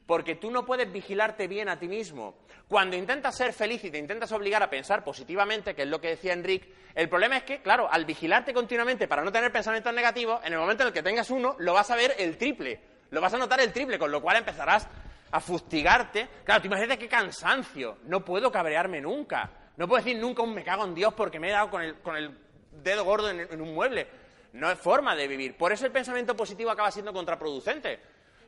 porque 0.05 0.35
tú 0.35 0.49
no 0.49 0.65
puedes 0.65 0.91
vigilarte 0.91 1.47
bien 1.47 1.69
a 1.69 1.77
ti 1.77 1.87
mismo. 1.87 2.35
Cuando 2.67 2.95
intentas 2.95 3.35
ser 3.35 3.53
feliz 3.53 3.83
y 3.83 3.91
te 3.91 3.97
intentas 3.97 4.31
obligar 4.31 4.63
a 4.63 4.69
pensar 4.69 5.03
positivamente, 5.03 5.75
que 5.75 5.83
es 5.83 5.87
lo 5.87 5.99
que 5.99 6.09
decía 6.09 6.33
Enrique, 6.33 6.73
el 6.95 7.09
problema 7.09 7.37
es 7.37 7.43
que, 7.43 7.61
claro, 7.61 7.87
al 7.91 8.05
vigilarte 8.05 8.53
continuamente 8.53 9.07
para 9.07 9.23
no 9.23 9.31
tener 9.31 9.51
pensamientos 9.51 9.93
negativos, 9.93 10.39
en 10.43 10.53
el 10.53 10.59
momento 10.59 10.83
en 10.83 10.87
el 10.87 10.93
que 10.93 11.03
tengas 11.03 11.29
uno, 11.29 11.55
lo 11.59 11.73
vas 11.73 11.91
a 11.91 11.95
ver 11.95 12.15
el 12.17 12.37
triple, 12.37 12.79
lo 13.11 13.21
vas 13.21 13.33
a 13.33 13.37
notar 13.37 13.59
el 13.59 13.73
triple, 13.73 13.99
con 13.99 14.11
lo 14.11 14.21
cual 14.21 14.37
empezarás 14.37 14.87
a 15.31 15.39
fustigarte. 15.39 16.27
Claro, 16.43 16.61
tú 16.61 16.67
imagínate 16.67 16.97
qué 16.97 17.07
cansancio. 17.07 17.97
No 18.05 18.23
puedo 18.25 18.51
cabrearme 18.51 19.01
nunca. 19.01 19.51
No 19.77 19.87
puedo 19.87 20.03
decir 20.03 20.19
nunca 20.19 20.41
un 20.41 20.53
me 20.53 20.63
cago 20.63 20.85
en 20.85 20.95
Dios 20.95 21.13
porque 21.13 21.39
me 21.39 21.49
he 21.49 21.51
dado 21.51 21.69
con 21.69 21.81
el, 21.81 21.99
con 22.01 22.15
el 22.15 22.35
dedo 22.71 23.03
gordo 23.03 23.29
en 23.29 23.61
un 23.61 23.73
mueble. 23.73 24.07
No 24.53 24.71
es 24.71 24.79
forma 24.79 25.15
de 25.15 25.27
vivir. 25.27 25.57
Por 25.57 25.71
eso 25.71 25.85
el 25.85 25.91
pensamiento 25.91 26.35
positivo 26.35 26.71
acaba 26.71 26.91
siendo 26.91 27.13
contraproducente. 27.13 27.99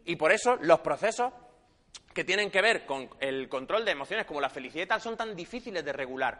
Y 0.05 0.15
por 0.15 0.31
eso 0.31 0.57
los 0.61 0.79
procesos 0.79 1.31
que 2.13 2.23
tienen 2.23 2.49
que 2.49 2.61
ver 2.61 2.85
con 2.85 3.09
el 3.19 3.47
control 3.47 3.85
de 3.85 3.91
emociones 3.91 4.25
como 4.25 4.41
la 4.41 4.49
felicidad 4.49 4.83
y 4.83 4.87
tal 4.87 5.01
son 5.01 5.15
tan 5.15 5.35
difíciles 5.35 5.83
de 5.85 5.93
regular. 5.93 6.39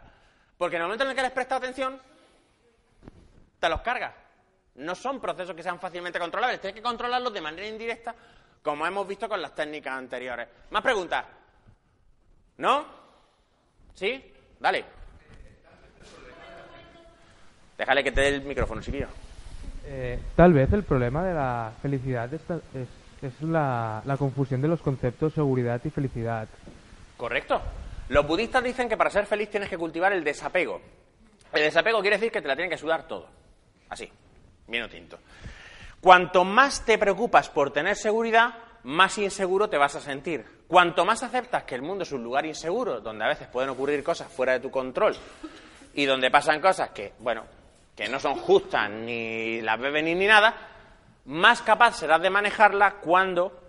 Porque 0.58 0.76
en 0.76 0.82
el 0.82 0.86
momento 0.86 1.04
en 1.04 1.10
el 1.10 1.16
que 1.16 1.22
les 1.22 1.30
prestas 1.30 1.58
atención, 1.58 2.00
te 3.58 3.68
los 3.68 3.80
cargas. 3.80 4.14
No 4.74 4.94
son 4.94 5.20
procesos 5.20 5.54
que 5.54 5.62
sean 5.62 5.78
fácilmente 5.78 6.18
controlables. 6.18 6.60
Tienes 6.60 6.74
que 6.74 6.82
controlarlos 6.82 7.32
de 7.32 7.40
manera 7.40 7.66
indirecta, 7.66 8.14
como 8.62 8.86
hemos 8.86 9.06
visto 9.06 9.28
con 9.28 9.40
las 9.40 9.54
técnicas 9.54 9.94
anteriores. 9.94 10.48
¿Más 10.70 10.82
preguntas? 10.82 11.24
¿No? 12.58 12.86
¿Sí? 13.94 14.32
Dale. 14.58 14.84
Déjale 17.76 18.04
que 18.04 18.12
te 18.12 18.20
dé 18.20 18.28
el 18.28 18.42
micrófono, 18.42 18.80
chiquillo. 18.80 19.08
Eh, 19.84 20.18
tal 20.36 20.52
vez 20.52 20.72
el 20.72 20.84
problema 20.84 21.24
de 21.24 21.34
la 21.34 21.72
felicidad 21.82 22.32
es 22.32 23.42
la, 23.42 24.02
la 24.04 24.16
confusión 24.16 24.60
de 24.62 24.68
los 24.68 24.80
conceptos 24.80 25.34
seguridad 25.34 25.80
y 25.84 25.90
felicidad. 25.90 26.48
Correcto. 27.16 27.60
Los 28.08 28.26
budistas 28.26 28.62
dicen 28.62 28.88
que 28.88 28.96
para 28.96 29.10
ser 29.10 29.26
feliz 29.26 29.50
tienes 29.50 29.68
que 29.68 29.78
cultivar 29.78 30.12
el 30.12 30.24
desapego. 30.24 30.80
El 31.52 31.62
desapego 31.62 32.00
quiere 32.00 32.16
decir 32.16 32.32
que 32.32 32.42
te 32.42 32.48
la 32.48 32.54
tienen 32.54 32.70
que 32.70 32.78
sudar 32.78 33.06
todo. 33.06 33.28
Así, 33.88 34.10
vino 34.66 34.88
tinto. 34.88 35.18
Cuanto 36.00 36.44
más 36.44 36.84
te 36.84 36.98
preocupas 36.98 37.48
por 37.48 37.72
tener 37.72 37.94
seguridad, 37.96 38.54
más 38.84 39.16
inseguro 39.18 39.68
te 39.68 39.78
vas 39.78 39.94
a 39.94 40.00
sentir. 40.00 40.44
Cuanto 40.66 41.04
más 41.04 41.22
aceptas 41.22 41.64
que 41.64 41.74
el 41.74 41.82
mundo 41.82 42.02
es 42.02 42.12
un 42.12 42.24
lugar 42.24 42.44
inseguro, 42.46 43.00
donde 43.00 43.24
a 43.24 43.28
veces 43.28 43.48
pueden 43.48 43.70
ocurrir 43.70 44.02
cosas 44.02 44.32
fuera 44.32 44.54
de 44.54 44.60
tu 44.60 44.70
control 44.70 45.14
y 45.94 46.06
donde 46.06 46.30
pasan 46.30 46.60
cosas 46.60 46.90
que, 46.90 47.12
bueno, 47.20 47.44
que 47.94 48.08
no 48.08 48.18
son 48.18 48.34
justas 48.36 48.90
ni 48.90 49.60
las 49.60 49.78
beben 49.78 50.04
ni 50.04 50.26
nada, 50.26 50.54
más 51.26 51.62
capaz 51.62 51.98
serás 51.98 52.20
de 52.22 52.30
manejarlas 52.30 52.94
cuando 53.02 53.60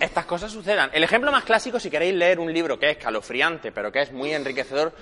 estas 0.00 0.26
cosas 0.26 0.52
sucedan. 0.52 0.90
El 0.92 1.02
ejemplo 1.04 1.32
más 1.32 1.44
clásico, 1.44 1.80
si 1.80 1.90
queréis 1.90 2.14
leer 2.14 2.38
un 2.40 2.52
libro 2.52 2.78
que 2.78 2.90
es 2.90 2.96
calofriante, 2.98 3.72
pero 3.72 3.90
que 3.90 4.02
es 4.02 4.12
muy 4.12 4.32
enriquecedor, 4.32 4.92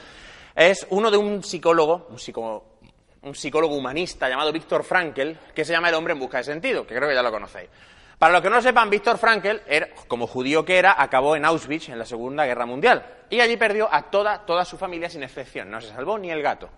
es 0.55 0.87
uno 0.91 1.11
de 1.11 1.17
un 1.17 1.43
psicólogo, 1.43 2.07
un, 2.11 2.19
psico- 2.19 2.79
un 3.23 3.35
psicólogo 3.35 3.75
humanista 3.75 4.29
llamado 4.29 4.53
Víctor 4.53 4.85
Frankl, 4.85 5.33
que 5.55 5.65
se 5.65 5.73
llama 5.73 5.89
El 5.89 5.95
hombre 5.97 6.13
en 6.13 6.21
busca 6.21 6.39
de 6.39 6.45
sentido, 6.45 6.87
que 6.87 6.95
creo 6.95 7.09
que 7.09 7.15
ya 7.15 7.23
lo 7.23 7.33
conocéis. 7.33 7.69
Para 8.19 8.33
los 8.33 8.41
que 8.43 8.49
no 8.49 8.57
lo 8.57 8.63
sepan, 8.63 8.89
Víctor 8.89 9.19
Frankl, 9.19 9.57
como 10.09 10.27
judío 10.27 10.65
que 10.65 10.79
era, 10.79 10.95
acabó 11.03 11.37
en 11.37 11.45
Auschwitz 11.45 11.91
en 11.91 11.99
la 11.99 12.07
Segunda 12.07 12.47
Guerra 12.47 12.65
Mundial. 12.65 13.05
Y 13.29 13.41
allí 13.41 13.59
perdió 13.59 13.93
a 13.93 14.05
toda, 14.11 14.47
toda 14.47 14.65
su 14.65 14.79
familia 14.79 15.11
sin 15.11 15.23
excepción. 15.23 15.71
No 15.71 15.83
se 15.83 15.89
salvó 15.89 16.17
ni 16.17 16.31
el 16.31 16.41
gato. 16.41 16.71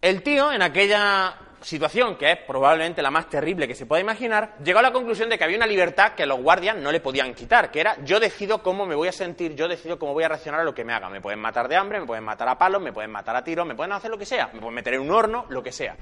El 0.00 0.22
tío, 0.22 0.52
en 0.52 0.62
aquella 0.62 1.34
situación, 1.60 2.16
que 2.16 2.30
es 2.30 2.38
probablemente 2.46 3.02
la 3.02 3.10
más 3.10 3.28
terrible 3.28 3.66
que 3.66 3.74
se 3.74 3.84
pueda 3.84 4.00
imaginar, 4.00 4.54
llegó 4.62 4.78
a 4.78 4.82
la 4.82 4.92
conclusión 4.92 5.28
de 5.28 5.36
que 5.36 5.42
había 5.42 5.56
una 5.56 5.66
libertad 5.66 6.12
que 6.12 6.24
los 6.24 6.40
guardias 6.40 6.76
no 6.76 6.92
le 6.92 7.00
podían 7.00 7.34
quitar, 7.34 7.72
que 7.72 7.80
era 7.80 7.96
yo 8.04 8.20
decido 8.20 8.62
cómo 8.62 8.86
me 8.86 8.94
voy 8.94 9.08
a 9.08 9.12
sentir, 9.12 9.56
yo 9.56 9.66
decido 9.66 9.98
cómo 9.98 10.12
voy 10.12 10.22
a 10.22 10.28
reaccionar 10.28 10.60
a 10.60 10.64
lo 10.64 10.72
que 10.72 10.84
me 10.84 10.92
haga. 10.92 11.10
Me 11.10 11.20
pueden 11.20 11.40
matar 11.40 11.66
de 11.66 11.74
hambre, 11.74 11.98
me 11.98 12.06
pueden 12.06 12.22
matar 12.22 12.48
a 12.48 12.56
palos, 12.56 12.80
me 12.80 12.92
pueden 12.92 13.10
matar 13.10 13.34
a 13.34 13.42
tiros, 13.42 13.66
me 13.66 13.74
pueden 13.74 13.92
hacer 13.92 14.08
lo 14.08 14.16
que 14.18 14.24
sea, 14.24 14.50
me 14.52 14.60
pueden 14.60 14.74
meter 14.74 14.94
en 14.94 15.00
un 15.00 15.10
horno, 15.10 15.46
lo 15.48 15.62
que 15.64 15.72
sea. 15.72 15.96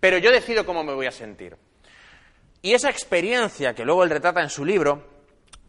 Pero 0.00 0.16
yo 0.16 0.30
decido 0.30 0.64
cómo 0.64 0.82
me 0.82 0.94
voy 0.94 1.06
a 1.06 1.12
sentir. 1.12 1.54
Y 2.62 2.72
esa 2.72 2.88
experiencia 2.88 3.74
que 3.74 3.84
luego 3.84 4.04
él 4.04 4.10
retrata 4.10 4.40
en 4.40 4.48
su 4.48 4.64
libro 4.64 5.06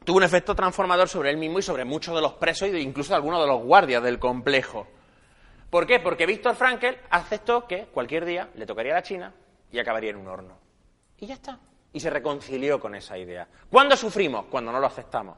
tuvo 0.06 0.18
un 0.18 0.23
efecto 0.23 0.56
transformador 0.56 1.10
sobre 1.10 1.30
él 1.30 1.35
mismo 1.35 1.60
y 1.60 1.61
sobre 1.61 1.84
muchos 1.84 2.15
de 2.15 2.22
los 2.22 2.34
presos 2.35 2.69
e 2.69 2.80
incluso 2.80 3.14
algunos 3.14 3.41
de 3.41 3.47
los 3.47 3.61
guardias 3.61 4.02
del 4.02 4.18
complejo. 4.18 4.88
¿Por 5.69 5.85
qué? 5.85 5.99
Porque 5.99 6.25
Víctor 6.25 6.55
Frankel 6.55 6.97
aceptó 7.09 7.67
que 7.67 7.85
cualquier 7.87 8.25
día 8.25 8.49
le 8.55 8.65
tocaría 8.65 8.93
a 8.93 8.95
la 8.95 9.03
China 9.03 9.33
y 9.71 9.79
acabaría 9.79 10.11
en 10.11 10.17
un 10.17 10.27
horno. 10.27 10.57
Y 11.17 11.27
ya 11.27 11.35
está. 11.35 11.59
Y 11.93 11.99
se 11.99 12.09
reconcilió 12.09 12.79
con 12.79 12.95
esa 12.95 13.17
idea. 13.17 13.47
¿Cuándo 13.69 13.95
sufrimos? 13.95 14.45
Cuando 14.45 14.71
no 14.71 14.79
lo 14.79 14.87
aceptamos. 14.87 15.37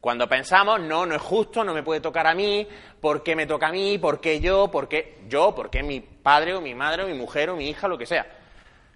Cuando 0.00 0.26
pensamos, 0.26 0.80
no, 0.80 1.04
no 1.04 1.14
es 1.14 1.20
justo, 1.20 1.62
no 1.62 1.74
me 1.74 1.82
puede 1.82 2.00
tocar 2.00 2.26
a 2.26 2.34
mí, 2.34 2.66
¿por 3.00 3.22
qué 3.22 3.36
me 3.36 3.46
toca 3.46 3.66
a 3.68 3.72
mí? 3.72 3.98
¿Por 3.98 4.18
qué 4.18 4.40
yo? 4.40 4.70
¿Por 4.70 4.88
qué 4.88 5.18
yo? 5.28 5.54
¿Por 5.54 5.68
qué 5.68 5.82
mi 5.82 6.00
padre 6.00 6.54
o 6.54 6.60
mi 6.62 6.74
madre 6.74 7.04
o 7.04 7.06
mi 7.06 7.12
mujer 7.12 7.50
o 7.50 7.56
mi 7.56 7.68
hija, 7.68 7.86
lo 7.86 7.98
que 7.98 8.06
sea? 8.06 8.26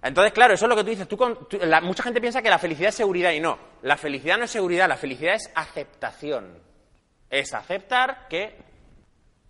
Entonces, 0.01 0.33
claro, 0.33 0.55
eso 0.55 0.65
es 0.65 0.69
lo 0.69 0.75
que 0.75 0.83
tú 0.83 0.89
dices. 0.89 1.07
Tú 1.07 1.17
mucha 1.83 2.03
gente 2.03 2.19
piensa 2.19 2.41
que 2.41 2.49
la 2.49 2.57
felicidad 2.57 2.89
es 2.89 2.95
seguridad 2.95 3.31
y 3.31 3.39
no. 3.39 3.57
La 3.83 3.97
felicidad 3.97 4.37
no 4.37 4.45
es 4.45 4.51
seguridad, 4.51 4.87
la 4.87 4.97
felicidad 4.97 5.35
es 5.35 5.51
aceptación. 5.53 6.59
Es 7.29 7.53
aceptar 7.53 8.27
que 8.27 8.55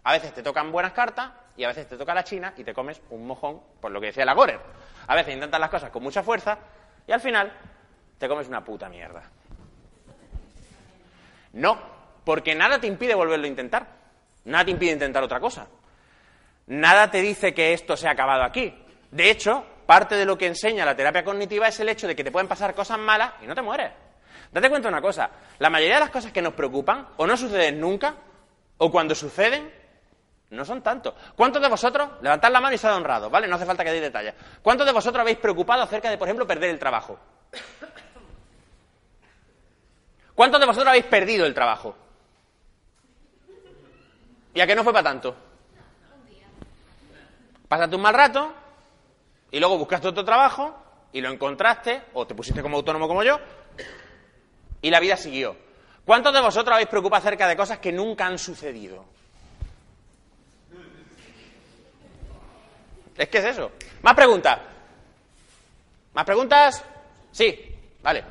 a 0.06 0.14
veces 0.14 0.34
te 0.34 0.44
tocan 0.44 0.72
buenas 0.72 0.94
cartas 0.94 1.32
y 1.58 1.64
a 1.64 1.68
veces 1.68 1.88
te 1.88 1.98
toca 1.98 2.14
la 2.14 2.24
China 2.24 2.54
y 2.56 2.64
te 2.64 2.76
comes 2.76 3.02
un 3.10 3.26
mojón, 3.26 3.60
por 3.82 3.92
lo 3.92 4.00
que 4.00 4.08
decía 4.08 4.24
la 4.24 4.34
Gorer. 4.34 4.60
A 5.08 5.16
veces 5.16 5.34
intentas 5.34 5.60
las 5.60 5.70
cosas 5.72 5.90
con 5.90 6.04
mucha 6.04 6.22
fuerza 6.22 6.60
y 7.08 7.12
al 7.12 7.20
final 7.20 7.52
te 8.20 8.28
comes 8.28 8.48
una 8.48 8.64
puta 8.64 8.88
mierda. 8.88 9.24
No, 11.54 11.80
porque 12.24 12.54
nada 12.54 12.80
te 12.80 12.86
impide 12.86 13.16
volverlo 13.16 13.46
a 13.46 13.50
intentar. 13.50 13.88
Nada 14.46 14.66
te 14.66 14.72
impide 14.72 14.92
intentar 14.92 15.24
otra 15.24 15.40
cosa. 15.40 15.68
Nada 16.68 17.10
te 17.10 17.22
dice 17.22 17.56
que 17.56 17.74
esto 17.74 17.98
se 17.98 18.08
ha 18.08 18.12
acabado 18.12 18.44
aquí. 18.44 18.76
De 19.10 19.32
hecho, 19.32 19.66
parte 19.88 20.16
de 20.16 20.26
lo 20.26 20.38
que 20.38 20.46
enseña 20.46 20.86
la 20.86 20.96
terapia 20.96 21.24
cognitiva 21.24 21.68
es 21.68 21.80
el 21.80 21.90
hecho 21.90 22.08
de 22.08 22.16
que 22.16 22.24
te 22.24 22.32
pueden 22.32 22.48
pasar 22.48 22.76
cosas 22.76 23.00
malas 23.00 23.34
y 23.42 23.48
no 23.48 23.56
te 23.56 23.64
mueres. 23.64 23.92
Date 24.52 24.70
cuenta 24.70 24.88
de 24.88 24.94
una 24.94 25.02
cosa, 25.02 25.32
la 25.58 25.72
mayoría 25.72 25.96
de 25.96 26.02
las 26.02 26.12
cosas 26.12 26.32
que 26.32 26.44
nos 26.44 26.54
preocupan 26.54 27.08
o 27.18 27.26
no 27.26 27.36
suceden 27.36 27.80
nunca 27.80 28.14
o 28.78 28.92
cuando 28.92 29.16
suceden 29.16 29.85
no 30.50 30.64
son 30.66 30.82
tantos. 30.82 31.14
¿Cuántos 31.36 31.62
de 31.62 31.68
vosotros, 31.68 32.10
levantad 32.22 32.52
la 32.52 32.62
mano 32.62 32.76
y 32.76 32.78
sed 32.78 32.94
honrados, 32.94 33.32
¿vale? 33.32 33.48
No 33.48 33.56
hace 33.56 33.66
falta 33.66 33.84
que 33.84 33.92
deis 33.92 34.04
detalles. 34.04 34.34
¿Cuántos 34.62 34.86
de 34.86 34.94
vosotros 34.94 35.22
habéis 35.22 35.38
preocupado 35.38 35.84
acerca 35.84 36.10
de, 36.10 36.18
por 36.18 36.28
ejemplo, 36.28 36.46
perder 36.46 36.70
el 36.70 36.80
trabajo? 36.80 37.20
¿Cuántos 40.36 40.60
de 40.60 40.66
vosotros 40.66 40.90
habéis 40.90 41.06
perdido 41.06 41.46
el 41.46 41.54
trabajo? 41.54 41.96
¿Y 44.54 44.62
a 44.62 44.68
qué 44.68 44.76
no 44.76 44.84
fue 44.84 44.94
para 44.94 45.04
tanto? 45.04 45.36
Pásate 47.68 47.96
un 47.96 48.02
mal 48.02 48.14
rato 48.14 48.54
y 49.52 49.60
luego 49.60 49.78
buscaste 49.78 50.08
otro 50.08 50.24
trabajo 50.24 50.76
y 51.12 51.22
lo 51.22 51.30
encontraste 51.30 52.04
o 52.14 52.28
te 52.28 52.36
pusiste 52.36 52.62
como 52.62 52.78
autónomo 52.78 53.08
como 53.08 53.24
yo 53.24 53.40
y 54.82 54.90
la 54.92 55.00
vida 55.00 55.18
siguió. 55.18 55.56
¿Cuántos 56.06 56.34
de 56.34 56.42
vosotros 56.42 56.74
habéis 56.74 56.90
preocupado 56.90 57.22
acerca 57.22 57.48
de 57.48 57.58
cosas 57.58 57.80
que 57.80 57.92
nunca 57.92 58.28
han 58.28 58.38
sucedido? 58.38 59.15
Es 63.18 63.30
que 63.30 63.38
es 63.38 63.46
eso. 63.46 63.72
¿Más 64.04 64.14
preguntas? 64.14 64.60
¿Más 66.14 66.26
preguntas? 66.26 66.84
Sí, 67.32 67.56
vale. 68.04 68.24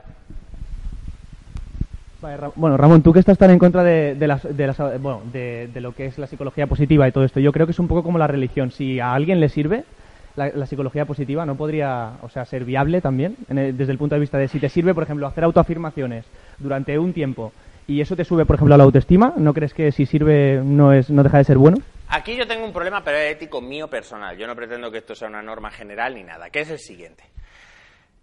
Bueno, 2.56 2.78
Ramón, 2.78 3.02
tú 3.02 3.12
que 3.12 3.18
estás 3.18 3.36
tan 3.36 3.50
en 3.50 3.58
contra 3.58 3.84
de, 3.84 4.14
de 4.14 4.26
las, 4.26 4.42
bueno, 5.00 5.20
de, 5.30 5.68
lo 5.74 5.92
que 5.94 6.06
es 6.06 6.16
la 6.16 6.26
psicología 6.26 6.66
positiva 6.66 7.06
y 7.06 7.12
todo 7.12 7.24
esto, 7.24 7.38
yo 7.38 7.52
creo 7.52 7.66
que 7.66 7.72
es 7.72 7.78
un 7.78 7.88
poco 7.88 8.02
como 8.02 8.18
la 8.18 8.26
religión. 8.26 8.70
Si 8.70 8.98
a 8.98 9.12
alguien 9.12 9.40
le 9.40 9.50
sirve 9.50 9.84
la, 10.34 10.66
psicología 10.66 11.04
positiva, 11.04 11.44
¿no 11.44 11.56
podría 11.56 12.12
o 12.22 12.30
sea, 12.30 12.46
ser 12.46 12.64
viable 12.64 13.02
también? 13.02 13.36
Desde 13.48 13.92
el 13.92 13.98
punto 13.98 14.14
de 14.14 14.22
vista 14.22 14.38
de 14.38 14.48
si 14.48 14.58
te 14.58 14.70
sirve, 14.70 14.94
por 14.94 15.02
ejemplo, 15.02 15.26
hacer 15.26 15.44
autoafirmaciones 15.44 16.24
durante 16.58 16.98
un 16.98 17.12
tiempo 17.12 17.52
y 17.86 18.00
eso 18.00 18.16
te 18.16 18.24
sube, 18.24 18.46
por 18.46 18.56
ejemplo, 18.56 18.74
a 18.74 18.78
la 18.78 18.84
autoestima, 18.84 19.34
¿no 19.36 19.52
crees 19.52 19.74
que 19.74 19.92
si 19.92 20.06
sirve 20.06 20.62
no, 20.64 20.94
es, 20.94 21.10
no 21.10 21.22
deja 21.22 21.38
de 21.38 21.44
ser 21.44 21.58
bueno? 21.58 21.76
Aquí 22.08 22.36
yo 22.36 22.46
tengo 22.46 22.64
un 22.64 22.72
problema, 22.72 23.02
pero 23.02 23.18
es 23.18 23.32
ético 23.32 23.60
mío 23.60 23.88
personal. 23.88 24.36
Yo 24.36 24.46
no 24.46 24.54
pretendo 24.54 24.90
que 24.90 24.98
esto 24.98 25.14
sea 25.14 25.28
una 25.28 25.42
norma 25.42 25.70
general 25.70 26.14
ni 26.14 26.22
nada, 26.22 26.50
que 26.50 26.60
es 26.60 26.70
el 26.70 26.78
siguiente. 26.78 27.24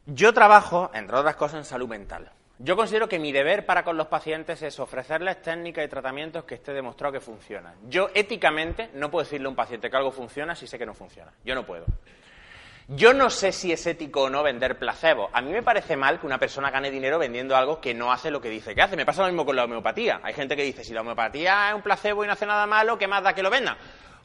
Yo 0.06 0.34
trabajo, 0.34 0.92
entre 0.94 1.18
otras 1.18 1.36
cosas, 1.36 1.60
en 1.60 1.66
salud 1.66 1.88
mental. 1.88 2.32
Yo 2.64 2.76
considero 2.76 3.10
que 3.10 3.18
mi 3.18 3.32
deber 3.32 3.66
para 3.66 3.84
con 3.84 3.98
los 3.98 4.08
pacientes 4.08 4.62
es 4.62 4.80
ofrecerles 4.80 5.42
técnicas 5.42 5.84
y 5.84 5.88
tratamientos 5.88 6.44
que 6.44 6.56
esté 6.56 6.74
demostrado 6.74 7.14
que 7.14 7.20
funcionan. 7.20 7.74
Yo 7.90 8.10
éticamente 8.14 8.92
no 8.94 9.10
puedo 9.10 9.24
decirle 9.24 9.48
a 9.48 9.50
un 9.50 9.56
paciente 9.56 9.90
que 9.90 9.98
algo 9.98 10.12
funciona 10.12 10.56
si 10.56 10.68
sé 10.68 10.78
que 10.78 10.86
no 10.86 10.94
funciona. 10.94 11.32
Yo 11.44 11.56
no 11.56 11.66
puedo. 11.66 11.86
Yo 12.94 13.14
no 13.14 13.30
sé 13.30 13.54
si 13.54 13.72
es 13.72 13.88
ético 13.88 14.24
o 14.24 14.30
no 14.30 14.44
vender 14.44 14.78
placebo. 14.78 15.30
A 15.32 15.40
mí 15.42 15.50
me 15.50 15.64
parece 15.64 15.96
mal 15.96 16.20
que 16.20 16.26
una 16.26 16.38
persona 16.38 16.70
gane 16.70 16.92
dinero 16.92 17.18
vendiendo 17.18 17.56
algo 17.56 17.80
que 17.80 17.94
no 17.94 18.12
hace 18.12 18.30
lo 18.30 18.42
que 18.42 18.50
dice 18.50 18.76
que 18.76 18.82
hace. 18.82 18.98
Me 18.98 19.06
pasa 19.06 19.22
lo 19.22 19.30
mismo 19.30 19.46
con 19.46 19.56
la 19.56 19.64
homeopatía. 19.64 20.20
Hay 20.22 20.34
gente 20.34 20.58
que 20.58 20.64
dice, 20.64 20.84
si 20.84 20.94
la 20.94 21.00
homeopatía 21.00 21.70
es 21.70 21.76
un 21.76 21.82
placebo 21.82 22.26
y 22.26 22.28
no 22.28 22.34
hace 22.34 22.46
nada 22.46 22.68
malo, 22.68 22.98
¿qué 22.98 23.08
más 23.08 23.24
da 23.24 23.34
que 23.34 23.44
lo 23.44 23.50
vendan? 23.50 23.78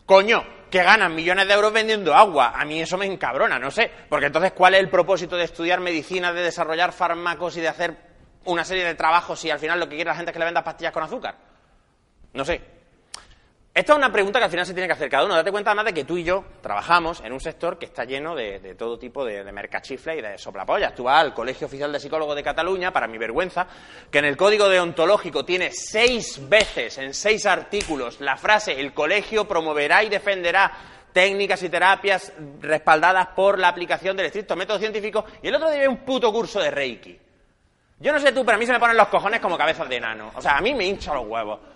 Coño, 0.04 0.44
que 0.68 0.82
ganan 0.82 1.14
millones 1.14 1.46
de 1.46 1.54
euros 1.54 1.72
vendiendo 1.72 2.12
agua. 2.12 2.54
A 2.56 2.64
mí 2.64 2.80
eso 2.80 2.98
me 2.98 3.06
encabrona, 3.06 3.56
no 3.60 3.70
sé. 3.70 3.88
Porque 4.08 4.26
entonces, 4.26 4.50
¿cuál 4.50 4.74
es 4.74 4.80
el 4.80 4.90
propósito 4.90 5.36
de 5.36 5.44
estudiar 5.44 5.78
medicina, 5.78 6.32
de 6.32 6.42
desarrollar 6.42 6.92
fármacos 6.92 7.56
y 7.56 7.60
de 7.60 7.68
hacer 7.68 7.96
una 8.46 8.64
serie 8.64 8.84
de 8.84 8.96
trabajos 8.96 9.38
si 9.38 9.48
al 9.48 9.60
final 9.60 9.78
lo 9.78 9.88
que 9.88 9.94
quiere 9.94 10.10
la 10.10 10.16
gente 10.16 10.30
es 10.30 10.32
que 10.32 10.40
le 10.40 10.44
vendas 10.44 10.64
pastillas 10.64 10.92
con 10.92 11.04
azúcar? 11.04 11.36
No 12.32 12.44
sé. 12.44 12.75
Esta 13.76 13.92
es 13.92 13.98
una 13.98 14.10
pregunta 14.10 14.38
que 14.38 14.46
al 14.46 14.50
final 14.50 14.64
se 14.64 14.72
tiene 14.72 14.86
que 14.86 14.94
hacer 14.94 15.10
cada 15.10 15.26
uno. 15.26 15.34
Date 15.34 15.50
cuenta 15.50 15.68
además 15.68 15.84
de 15.84 15.92
que 15.92 16.04
tú 16.04 16.16
y 16.16 16.24
yo 16.24 16.46
trabajamos 16.62 17.20
en 17.22 17.30
un 17.30 17.40
sector 17.40 17.78
que 17.78 17.84
está 17.84 18.06
lleno 18.06 18.34
de, 18.34 18.74
todo 18.74 18.98
tipo 18.98 19.22
de, 19.22 19.44
de 19.44 19.50
y 19.50 20.20
de 20.22 20.38
soplapollas. 20.38 20.94
Tú 20.94 21.04
vas 21.04 21.20
al 21.20 21.34
Colegio 21.34 21.66
Oficial 21.66 21.92
de 21.92 22.00
Psicólogos 22.00 22.34
de 22.36 22.42
Cataluña, 22.42 22.90
para 22.90 23.06
mi 23.06 23.18
vergüenza, 23.18 23.66
que 24.10 24.20
en 24.20 24.24
el 24.24 24.34
código 24.34 24.70
deontológico 24.70 25.44
tiene 25.44 25.72
seis 25.72 26.40
veces, 26.48 26.96
en 26.96 27.12
seis 27.12 27.44
artículos, 27.44 28.18
la 28.22 28.38
frase 28.38 28.80
el 28.80 28.94
colegio 28.94 29.46
promoverá 29.46 30.02
y 30.02 30.08
defenderá 30.08 30.72
técnicas 31.12 31.62
y 31.62 31.68
terapias 31.68 32.32
respaldadas 32.62 33.26
por 33.36 33.58
la 33.58 33.68
aplicación 33.68 34.16
del 34.16 34.24
estricto 34.24 34.56
método 34.56 34.78
científico, 34.78 35.26
y 35.42 35.48
el 35.48 35.54
otro 35.54 35.70
día 35.70 35.86
un 35.86 35.98
puto 35.98 36.32
curso 36.32 36.60
de 36.60 36.70
Reiki. 36.70 37.20
Yo 38.00 38.10
no 38.10 38.18
sé 38.20 38.32
tú, 38.32 38.42
pero 38.42 38.56
a 38.56 38.58
mí 38.58 38.64
se 38.64 38.72
me 38.72 38.80
ponen 38.80 38.96
los 38.96 39.08
cojones 39.08 39.40
como 39.40 39.58
cabezas 39.58 39.86
de 39.86 39.96
enano. 39.96 40.32
O 40.34 40.40
sea, 40.40 40.56
a 40.56 40.62
mí 40.62 40.72
me 40.72 40.86
hincha 40.86 41.12
los 41.12 41.26
huevos. 41.26 41.75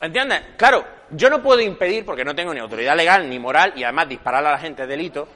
¿Entiendes? 0.00 0.42
Claro, 0.56 0.86
yo 1.10 1.28
no 1.28 1.42
puedo 1.42 1.60
impedir, 1.60 2.04
porque 2.04 2.24
no 2.24 2.34
tengo 2.34 2.54
ni 2.54 2.60
autoridad 2.60 2.96
legal 2.96 3.28
ni 3.28 3.38
moral, 3.38 3.72
y 3.76 3.84
además 3.84 4.08
disparar 4.08 4.46
a 4.46 4.52
la 4.52 4.58
gente 4.58 4.82
es 4.82 4.88
delito, 4.88 5.28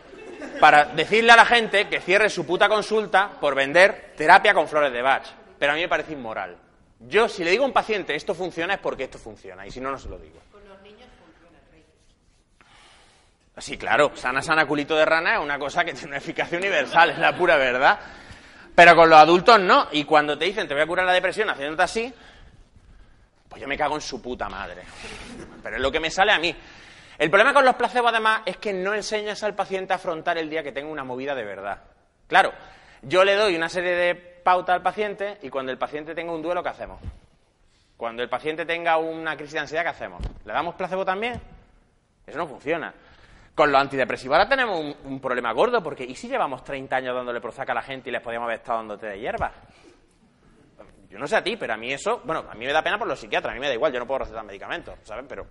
para 0.60 0.84
decirle 0.86 1.32
a 1.32 1.36
la 1.36 1.44
gente 1.44 1.89
que 1.89 2.01
cierre 2.01 2.30
su 2.30 2.47
puta 2.47 2.68
consulta 2.68 3.30
por 3.40 3.55
vender 3.55 4.12
terapia 4.16 4.55
con 4.55 4.68
flores 4.68 4.93
de 4.93 5.02
Bach. 5.02 5.24
Pero 5.59 5.72
a 5.72 5.74
mí 5.74 5.80
me 5.80 5.89
parece 5.89 6.12
inmoral. 6.12 6.56
Yo, 7.01 7.28
si 7.28 7.43
le 7.43 7.51
digo 7.51 7.64
a 7.64 7.66
un 7.66 7.72
paciente 7.72 8.14
esto 8.14 8.34
funciona, 8.34 8.74
es 8.74 8.80
porque 8.80 9.05
esto 9.05 9.18
funciona, 9.18 9.66
y 9.66 9.70
si 9.70 9.80
no, 9.80 9.90
no 9.90 9.98
se 9.98 10.09
lo 10.09 10.18
digo. 10.18 10.40
Sí, 13.59 13.76
claro, 13.76 14.12
sana, 14.14 14.43
sana, 14.43 14.66
culito 14.66 14.97
de 14.97 15.05
rana 15.05 15.34
es 15.34 15.40
una 15.40 15.59
cosa 15.59 15.84
que 15.84 15.93
tiene 15.93 16.09
una 16.09 16.16
eficacia 16.16 16.56
universal, 16.56 17.10
es 17.10 17.18
la 17.18 17.36
pura 17.36 17.56
verdad. 17.56 18.01
Pero 18.74 18.97
con 18.97 19.10
los 19.10 19.18
adultos 19.18 19.60
no. 19.60 19.89
Y 19.93 20.05
cuando 20.05 20.39
te 20.39 20.47
dicen 20.47 20.66
te 20.66 20.74
voy 20.74 20.82
a 20.82 20.86
curar 20.86 21.05
la 21.05 21.12
depresión 21.12 21.51
haciéndote 21.51 21.82
así, 21.82 22.12
pues 23.52 23.60
yo 23.60 23.68
me 23.68 23.76
cago 23.76 23.96
en 23.96 24.00
su 24.00 24.22
puta 24.22 24.48
madre. 24.48 24.82
Pero 25.62 25.76
es 25.76 25.82
lo 25.82 25.92
que 25.92 26.00
me 26.00 26.10
sale 26.10 26.32
a 26.32 26.38
mí. 26.38 26.56
El 27.18 27.28
problema 27.28 27.52
con 27.52 27.66
los 27.66 27.74
placebos, 27.74 28.10
además, 28.10 28.40
es 28.46 28.56
que 28.56 28.72
no 28.72 28.94
enseñas 28.94 29.42
al 29.42 29.54
paciente 29.54 29.92
a 29.92 29.96
afrontar 29.96 30.38
el 30.38 30.48
día 30.48 30.62
que 30.62 30.72
tenga 30.72 30.90
una 30.90 31.04
movida 31.04 31.34
de 31.34 31.44
verdad. 31.44 31.82
Claro, 32.26 32.50
yo 33.02 33.22
le 33.24 33.36
doy 33.36 33.54
una 33.54 33.68
serie 33.68 33.94
de 33.94 34.14
pautas 34.14 34.76
al 34.76 34.82
paciente 34.82 35.36
y 35.42 35.50
cuando 35.50 35.70
el 35.70 35.76
paciente 35.76 36.14
tenga 36.14 36.32
un 36.32 36.40
duelo, 36.40 36.62
¿qué 36.62 36.70
hacemos? 36.70 36.98
Cuando 37.94 38.22
el 38.22 38.30
paciente 38.30 38.64
tenga 38.64 38.96
una 38.96 39.36
crisis 39.36 39.52
de 39.52 39.60
ansiedad, 39.60 39.82
¿qué 39.82 39.90
hacemos? 39.90 40.22
¿Le 40.46 40.52
damos 40.54 40.74
placebo 40.74 41.04
también? 41.04 41.38
Eso 42.26 42.38
no 42.38 42.46
funciona. 42.46 42.94
Con 43.54 43.70
los 43.70 43.82
antidepresivos 43.82 44.34
ahora 44.34 44.48
tenemos 44.48 44.80
un, 44.80 44.96
un 45.04 45.20
problema 45.20 45.52
gordo, 45.52 45.82
porque 45.82 46.04
¿y 46.04 46.14
si 46.14 46.26
llevamos 46.26 46.64
30 46.64 46.96
años 46.96 47.14
dándole 47.14 47.38
Prozac 47.38 47.68
a 47.68 47.74
la 47.74 47.82
gente 47.82 48.08
y 48.08 48.12
les 48.12 48.22
podíamos 48.22 48.46
haber 48.46 48.60
estado 48.60 48.78
dando 48.78 48.96
té 48.96 49.08
de 49.08 49.20
hierba? 49.20 49.52
Yo 51.12 51.18
no 51.18 51.26
sé 51.26 51.36
a 51.36 51.44
ti, 51.44 51.59
pero 51.59 51.74
a 51.74 51.76
mí 51.76 51.93
eso, 51.93 52.22
bueno, 52.24 52.47
a 52.51 52.55
mí 52.55 52.64
me 52.64 52.72
da 52.72 52.82
pena 52.82 52.98
por 52.98 53.06
los 53.06 53.20
psiquiatras, 53.20 53.52
a 53.52 53.55
mí 53.55 53.60
me 53.60 53.68
da 53.68 53.74
igual, 53.74 53.93
yo 53.93 53.98
no 53.98 54.06
puedo 54.06 54.20
recetar 54.20 54.43
medicamentos, 54.47 54.94
¿saben? 55.02 55.26
Pero 55.28 55.47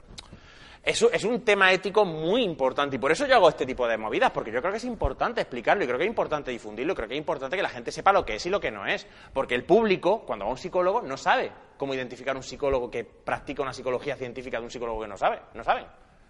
eso 0.81 1.11
es 1.11 1.23
un 1.23 1.45
tema 1.45 1.71
ético 1.71 2.03
muy 2.03 2.41
importante 2.41 2.95
y 2.95 2.99
por 2.99 3.11
eso 3.11 3.27
yo 3.27 3.35
hago 3.35 3.47
este 3.47 3.63
tipo 3.63 3.87
de 3.87 3.95
movidas, 3.95 4.31
porque 4.31 4.51
yo 4.51 4.59
creo 4.59 4.71
que 4.71 4.79
es 4.79 4.85
importante 4.85 5.39
explicarlo 5.39 5.83
y 5.83 5.85
creo 5.85 5.99
que 5.99 6.05
es 6.05 6.09
importante 6.09 6.49
difundirlo, 6.49 6.93
y 6.93 6.95
creo 6.95 7.07
que 7.07 7.13
es 7.13 7.19
importante 7.19 7.55
que 7.55 7.61
la 7.61 7.69
gente 7.69 7.91
sepa 7.91 8.11
lo 8.11 8.25
que 8.25 8.37
es 8.37 8.45
y 8.47 8.49
lo 8.49 8.59
que 8.59 8.71
no 8.71 8.87
es, 8.87 9.05
porque 9.33 9.53
el 9.53 9.63
público, 9.63 10.25
cuando 10.25 10.45
va 10.45 10.49
a 10.49 10.53
un 10.53 10.57
psicólogo, 10.57 11.03
no 11.03 11.15
sabe 11.15 11.51
cómo 11.77 11.93
identificar 11.93 12.35
un 12.35 12.41
psicólogo 12.41 12.89
que 12.89 13.03
practica 13.03 13.61
una 13.61 13.73
psicología 13.73 14.15
científica 14.15 14.57
de 14.57 14.63
un 14.63 14.71
psicólogo 14.71 14.99
que 15.01 15.07
no 15.07 15.17
sabe, 15.17 15.41
no 15.53 15.63
saben. 15.63 15.85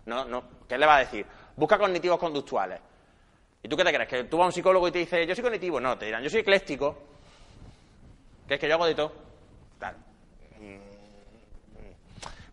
No, 0.07 0.25
no, 0.25 0.43
¿Qué 0.67 0.77
le 0.77 0.85
va 0.85 0.97
a 0.97 0.99
decir? 0.99 1.25
Busca 1.55 1.77
cognitivos 1.77 2.19
conductuales. 2.19 2.81
¿Y 3.63 3.69
tú 3.69 3.77
qué 3.77 3.85
te 3.85 3.93
crees? 3.93 4.09
¿Que 4.09 4.23
tú 4.25 4.35
vas 4.35 4.43
a 4.43 4.47
un 4.47 4.51
psicólogo 4.51 4.89
y 4.89 4.91
te 4.91 4.99
dice, 4.99 5.25
yo 5.25 5.33
soy 5.35 5.43
cognitivo? 5.43 5.79
No, 5.79 5.97
te 5.97 6.07
dirán, 6.07 6.21
yo 6.21 6.29
soy 6.29 6.41
ecléctico. 6.41 7.11
¿Qué 8.51 8.55
es 8.55 8.59
que 8.59 8.67
yo 8.67 8.73
hago 8.73 8.85
de 8.85 8.95
todo? 8.95 9.13
Tal. 9.79 9.95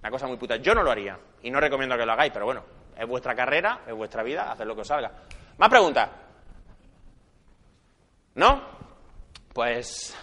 Una 0.01 0.11
cosa 0.13 0.29
muy 0.29 0.37
puta. 0.37 0.55
Yo 0.55 0.73
no 0.73 0.85
lo 0.85 0.93
haría. 0.93 1.19
Y 1.43 1.51
no 1.51 1.59
recomiendo 1.59 1.99
que 1.99 2.07
lo 2.07 2.13
hagáis, 2.13 2.31
pero 2.33 2.45
bueno, 2.45 2.63
es 2.97 3.05
vuestra 3.05 3.35
carrera, 3.35 3.81
es 3.85 3.93
vuestra 3.93 4.23
vida, 4.23 4.53
haced 4.53 4.65
lo 4.65 4.77
que 4.77 4.83
os 4.83 4.87
salga. 4.87 5.11
¿Más 5.57 5.69
preguntas? 5.69 6.09
¿No? 8.37 8.63
Pues, 9.53 10.17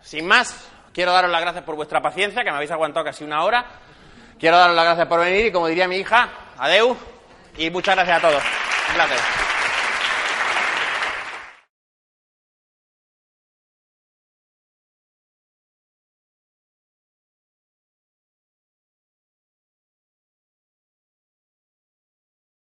sin 0.00 0.26
más, 0.26 0.68
quiero 0.92 1.12
daros 1.12 1.30
las 1.30 1.42
gracias 1.42 1.62
por 1.62 1.76
vuestra 1.76 2.02
paciencia, 2.02 2.42
que 2.42 2.50
me 2.50 2.56
habéis 2.56 2.72
aguantado 2.72 3.04
casi 3.04 3.22
una 3.22 3.44
hora. 3.44 3.66
Quiero 4.36 4.56
daros 4.56 4.74
las 4.74 4.84
gracias 4.84 5.06
por 5.06 5.20
venir 5.20 5.46
y, 5.46 5.52
como 5.52 5.68
diría 5.68 5.86
mi 5.86 5.98
hija, 5.98 6.28
adeu 6.58 6.96
y 7.56 7.70
muchas 7.70 7.94
gracias 7.94 8.18
a 8.18 8.20
todos. 8.20 8.42
Un 8.88 8.94
placer. 8.96 9.49